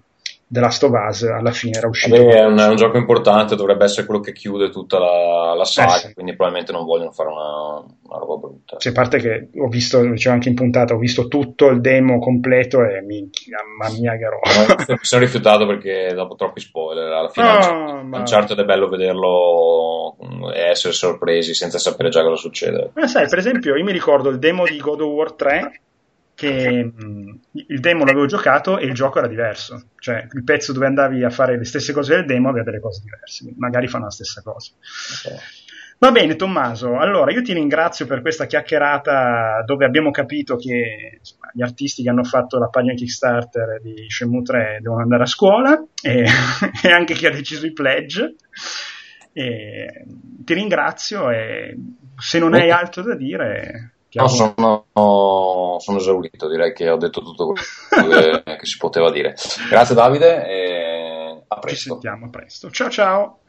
[0.55, 2.15] The Last of Us alla fine era uscito.
[2.15, 5.65] Beh, è, un, è un, gioco importante, dovrebbe essere quello che chiude tutta la, la
[5.65, 6.13] saga, eh sì.
[6.13, 8.79] quindi probabilmente non vogliono fare una, una roba brutta.
[8.79, 12.19] Sì, a parte che ho visto, dicevo anche in puntata, ho visto tutto il demo
[12.19, 14.83] completo e minchia, mamma mia che roba.
[14.87, 18.23] mi sono rifiutato perché dopo troppi spoiler, alla fine no, un, ma...
[18.23, 20.15] certo è bello vederlo
[20.53, 22.91] e essere sorpresi senza sapere già cosa succede.
[22.93, 25.79] Ma sai, per esempio, io mi ricordo il demo di God of War 3
[26.35, 30.85] che mh, il demo l'avevo giocato e il gioco era diverso, cioè il pezzo dove
[30.85, 34.11] andavi a fare le stesse cose del demo aveva delle cose diverse, magari fanno la
[34.11, 34.71] stessa cosa.
[35.25, 35.39] Okay.
[35.97, 41.49] Va bene Tommaso, allora io ti ringrazio per questa chiacchierata dove abbiamo capito che insomma,
[41.53, 45.81] gli artisti che hanno fatto la pagina Kickstarter di Shenmue 3 devono andare a scuola
[46.01, 46.25] e,
[46.83, 48.35] e anche chi ha deciso i pledge.
[49.31, 50.05] E
[50.43, 51.77] ti ringrazio e
[52.17, 54.85] se non hai altro da dire No, sono,
[55.79, 57.53] sono, esaurito, direi che ho detto tutto
[57.89, 59.35] quello che, che si poteva dire.
[59.69, 61.79] Grazie Davide e a presto.
[61.79, 62.71] Ci sentiamo presto.
[62.71, 63.39] Ciao ciao.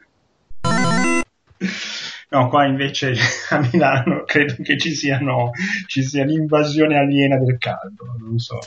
[2.29, 3.13] No, qua invece
[3.49, 5.51] a Milano credo che ci, siano,
[5.85, 8.59] ci sia l'invasione aliena del caldo, non so.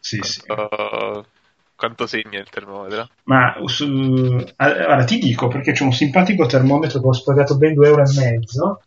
[0.00, 0.40] Sì, sì.
[0.46, 1.28] Quanto, sì.
[1.76, 3.10] quanto segna il termometro?
[3.24, 7.84] Ma su, allora ti dico perché c'è un simpatico termometro che ho spagato ben 2,5
[7.84, 8.82] euro.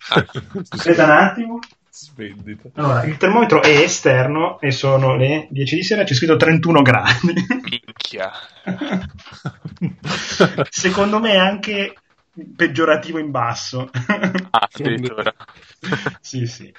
[0.69, 1.59] Aspetta un attimo.
[1.93, 2.69] Svendita.
[2.75, 7.33] Allora, il termometro è esterno e sono le 10 di sera, c'è scritto 31 gradi.
[7.69, 8.31] Minchia.
[10.69, 11.93] Secondo me è anche
[12.55, 13.89] peggiorativo in basso.
[14.51, 15.33] Ah, addirittura.
[16.21, 16.73] sì, sì.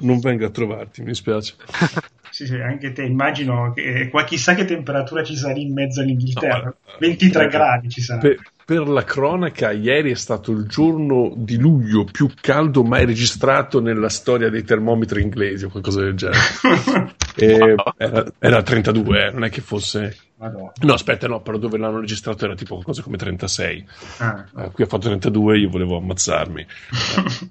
[0.00, 1.56] non venga a trovarti, mi spiace.
[2.32, 6.64] Sì, sì, anche te, immagino che qua chissà che temperatura ci sarà in mezzo all'Inghilterra.
[6.64, 8.20] No, 23 gradi ci sarà.
[8.20, 13.80] Per, per, la cronaca, ieri è stato il giorno di luglio più caldo mai registrato
[13.80, 17.14] nella storia dei termometri inglesi o qualcosa del genere.
[17.36, 20.16] era, era, 32, eh, non è che fosse...
[20.36, 20.72] Madonna.
[20.80, 23.86] No, aspetta, no, però dove l'hanno registrato era tipo qualcosa come 36.
[24.18, 24.44] Ah.
[24.52, 26.66] Uh, qui ha fatto 32 io volevo ammazzarmi.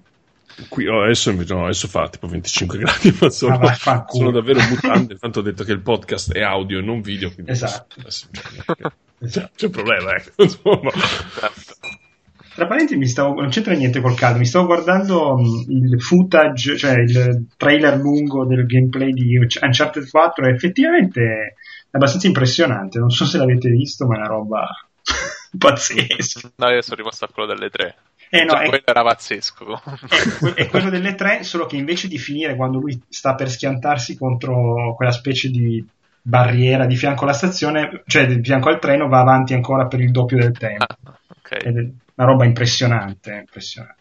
[0.69, 4.59] Qui oh, adesso, no, adesso, fa tipo 25 gradi, ma sono, ah, vai, sono davvero
[4.69, 5.17] mutande.
[5.17, 7.31] Tanto ho detto che il podcast è audio e non video.
[7.45, 7.95] Esatto.
[9.29, 10.31] Cioè, c'è un problema, ecco.
[10.43, 10.91] Insomma.
[12.53, 15.39] Tra parentesi, mi stavo, non c'entra niente col caldo, mi stavo guardando
[15.69, 21.55] il footage, cioè il trailer lungo del gameplay di Uncharted 4 e effettivamente
[21.89, 22.99] è abbastanza impressionante.
[22.99, 24.67] Non so se l'avete visto, ma è una roba
[25.57, 26.51] pazzesca.
[26.55, 27.95] No, io sono rimasto a quello delle tre.
[28.33, 29.81] Eh no, cioè, è, quello era pazzesco.
[30.07, 34.17] È, è, quello delle tre, solo che invece di finire quando lui sta per schiantarsi
[34.17, 35.85] contro quella specie di
[36.21, 40.11] barriera di fianco alla stazione, cioè di fianco al treno, va avanti ancora per il
[40.11, 40.85] doppio del tempo.
[40.85, 41.67] Ah, okay.
[41.71, 43.99] Una roba impressionante, impressionante.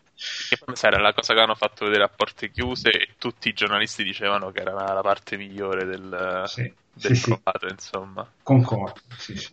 [0.49, 3.53] Che poi era la cosa che hanno fatto vedere a porte chiuse e tutti i
[3.53, 7.73] giornalisti dicevano che era la parte migliore del, sì, del sì, provato, sì.
[7.73, 8.31] insomma.
[8.43, 9.53] Concordo, sì, sì.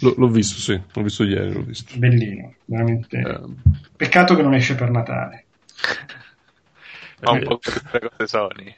[0.00, 1.96] L- l'ho visto, sì, l'ho visto ieri, l'ho visto.
[1.96, 3.18] Bellino, veramente.
[3.18, 3.40] Eh.
[3.96, 5.44] Peccato che non esce per Natale.
[7.20, 8.74] Ma un po' tutte cose Sony.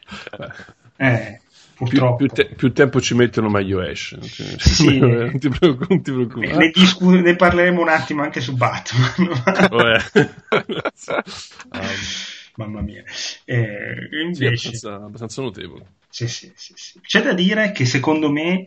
[0.96, 1.40] Eh,
[1.74, 2.16] purtroppo.
[2.16, 4.16] Più, più, te- più, tempo ci mettono, meglio esce.
[4.16, 5.94] Non ti, sì, non ti, preoccupare.
[5.94, 6.56] Non ti preoccupare.
[6.56, 9.10] Ne, discu- ne, parleremo un attimo anche su Batman.
[11.70, 11.80] um,
[12.60, 13.02] Mamma mia.
[13.46, 14.56] Eh, invece...
[14.56, 15.86] Sì, abbastanza, abbastanza notevole.
[16.10, 17.00] Sì, sì, sì, sì.
[17.00, 18.66] C'è da dire che secondo me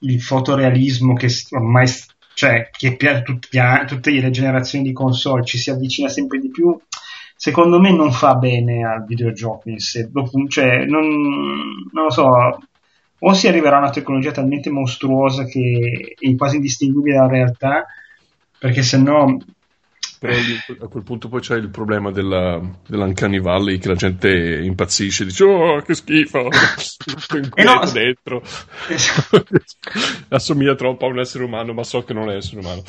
[0.00, 1.88] il fotorealismo che ormai
[2.34, 6.76] cioè che a tutte le generazioni di console ci si avvicina sempre di più
[7.36, 10.10] secondo me non fa bene al videogioco in sé
[10.48, 11.06] cioè non,
[11.92, 12.58] non lo so
[13.20, 17.86] o si arriverà a una tecnologia talmente mostruosa che è quasi indistinguibile dalla realtà
[18.58, 19.38] perché se no
[20.24, 20.34] però
[20.80, 25.44] a quel punto poi c'è il problema della, dell'Uncanny Valley che la gente impazzisce, dice
[25.44, 26.48] oh che schifo,
[27.54, 28.42] e no, dentro.
[30.28, 32.82] Assomiglia troppo a un essere umano, ma so che non è essere umano.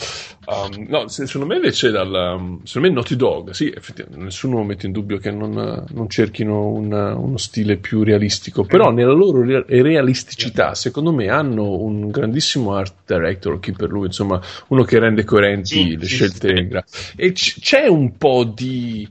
[0.45, 4.93] Um, no, secondo me invece, dal, secondo me Naughty Dog, sì, effettivamente, nessuno mette in
[4.93, 11.11] dubbio che non, non cerchino un, uno stile più realistico, però nella loro realisticità, secondo
[11.11, 15.97] me, hanno un grandissimo art director, chi per lui, insomma, uno che rende coerenti sì,
[15.97, 16.83] le sì, scelte.
[16.85, 19.07] Sì e c- c'è un po' di,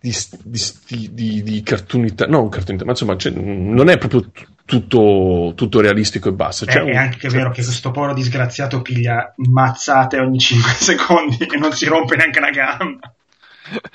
[0.00, 5.80] di, di, di, di cartoonità, no, cartoonità, ma insomma, non è proprio t- tutto, tutto,
[5.80, 6.66] realistico e basta.
[6.66, 11.56] Cioè, è, un, anche vero che questo povero disgraziato piglia mazzate ogni 5 secondi e
[11.56, 13.14] non si rompe neanche la gamba.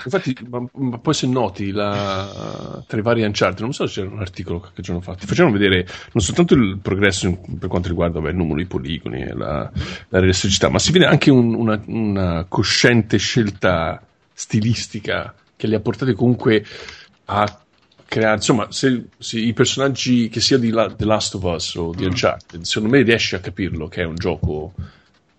[0.03, 4.13] Infatti, ma, ma, poi se noti la, tra i vari Uncharted, non so se c'era
[4.13, 8.19] un articolo che ci hanno fatto, facevano vedere non soltanto il progresso per quanto riguarda
[8.19, 9.69] beh, il numero di poligoni e la,
[10.09, 14.01] la realisticità, ma si vede anche un, una, una cosciente scelta
[14.33, 16.63] stilistica che li ha portati comunque
[17.25, 17.61] a
[18.05, 21.93] creare, insomma, se, se, i personaggi che sia di La, The Last of Us o
[21.93, 22.07] di mm.
[22.07, 24.73] Uncharted, secondo me riesci a capirlo che è un gioco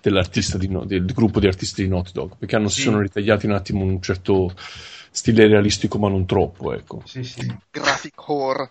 [0.01, 3.53] dell'artista di, del gruppo di artisti di Naughty Dog, perché hanno, si sono ritagliati un
[3.53, 4.53] attimo un certo
[5.11, 7.03] stile realistico, ma non troppo, ecco.
[7.05, 7.55] Sì, sì.
[7.70, 8.69] Graphic horror.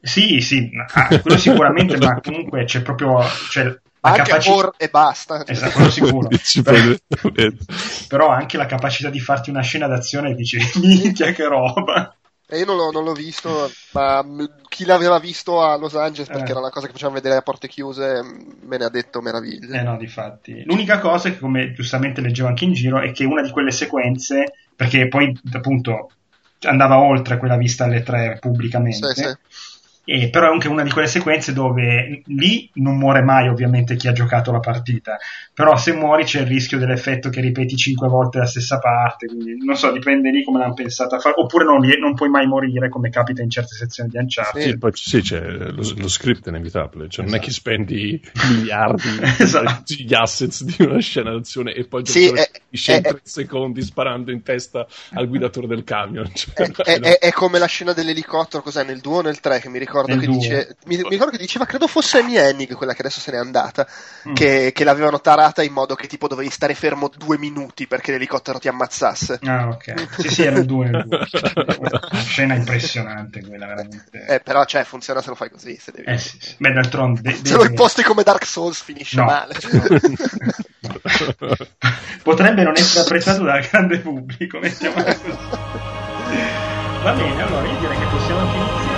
[0.00, 3.20] Sì, sì, ah, quello sicuramente, ma comunque c'è proprio...
[3.50, 5.46] Cioè, anche capaci- e basta.
[5.46, 6.28] Esatto, quello sicuro.
[6.62, 6.94] però,
[8.08, 12.16] però anche la capacità di farti una scena d'azione e dici, minchia che roba.
[12.52, 14.22] E io non l'ho, non l'ho, visto, ma
[14.68, 16.50] chi l'aveva visto a Los Angeles, perché eh.
[16.50, 18.20] era una cosa che facevano vedere a porte chiuse,
[18.60, 19.80] me ne ha detto meraviglia.
[19.80, 20.62] Eh no, difatti.
[20.64, 24.52] L'unica cosa che, come giustamente leggevo anche in giro, è che una di quelle sequenze,
[24.76, 26.10] perché poi appunto
[26.64, 29.36] andava oltre quella vista alle tre pubblicamente, sì, sì
[30.04, 34.08] e però è anche una di quelle sequenze dove lì non muore mai ovviamente chi
[34.08, 35.16] ha giocato la partita,
[35.54, 39.56] però se muori c'è il rischio dell'effetto che ripeti cinque volte la stessa parte, quindi
[39.64, 42.88] non so, dipende lì come l'hanno pensata a fare, oppure non, non, puoi mai morire
[42.88, 44.62] come capita in certe sezioni di Uncharted.
[44.62, 47.28] Sì, poi sì, c'è lo, lo script è inevitabile, cioè esatto.
[47.28, 47.70] non è che esatto.
[47.70, 49.08] spendi miliardi
[49.38, 49.94] esatto.
[49.94, 54.32] gli assets di una scena d'azione e poi sì, è, finisce in tre secondi sparando
[54.32, 56.28] in testa al guidatore del camion.
[56.34, 59.68] Cioè, è, è, è, come la scena dell'elicottero, cos'è, nel 2 o nel 3 che
[59.68, 62.94] mi ricordo ricordo, che, dice, mi, mi, ricordo che diceva, credo fosse Amy Hennig, quella
[62.94, 63.86] che adesso se n'è andata,
[64.28, 64.34] mm.
[64.34, 68.58] che, che, l'avevano tarata in modo che tipo dovevi stare fermo due minuti perché l'elicottero
[68.58, 69.40] ti ammazzasse.
[69.42, 70.08] Ah, ok.
[70.18, 70.88] Sì, sì, era il 2.
[70.88, 74.24] Una scena impressionante quella, veramente.
[74.26, 75.76] Eh, però, cioè, funziona se lo fai così.
[75.78, 76.10] Se, devi...
[76.10, 76.54] eh, sì, sì.
[76.58, 77.20] Beh, d'altronde...
[77.20, 79.24] De- se lo imposti come Dark Souls finisce no.
[79.24, 79.54] male.
[82.22, 85.38] Potrebbe non essere apprezzato dal grande pubblico, mettiamola così.
[87.02, 88.91] Va bene, allora io direi che possiamo finire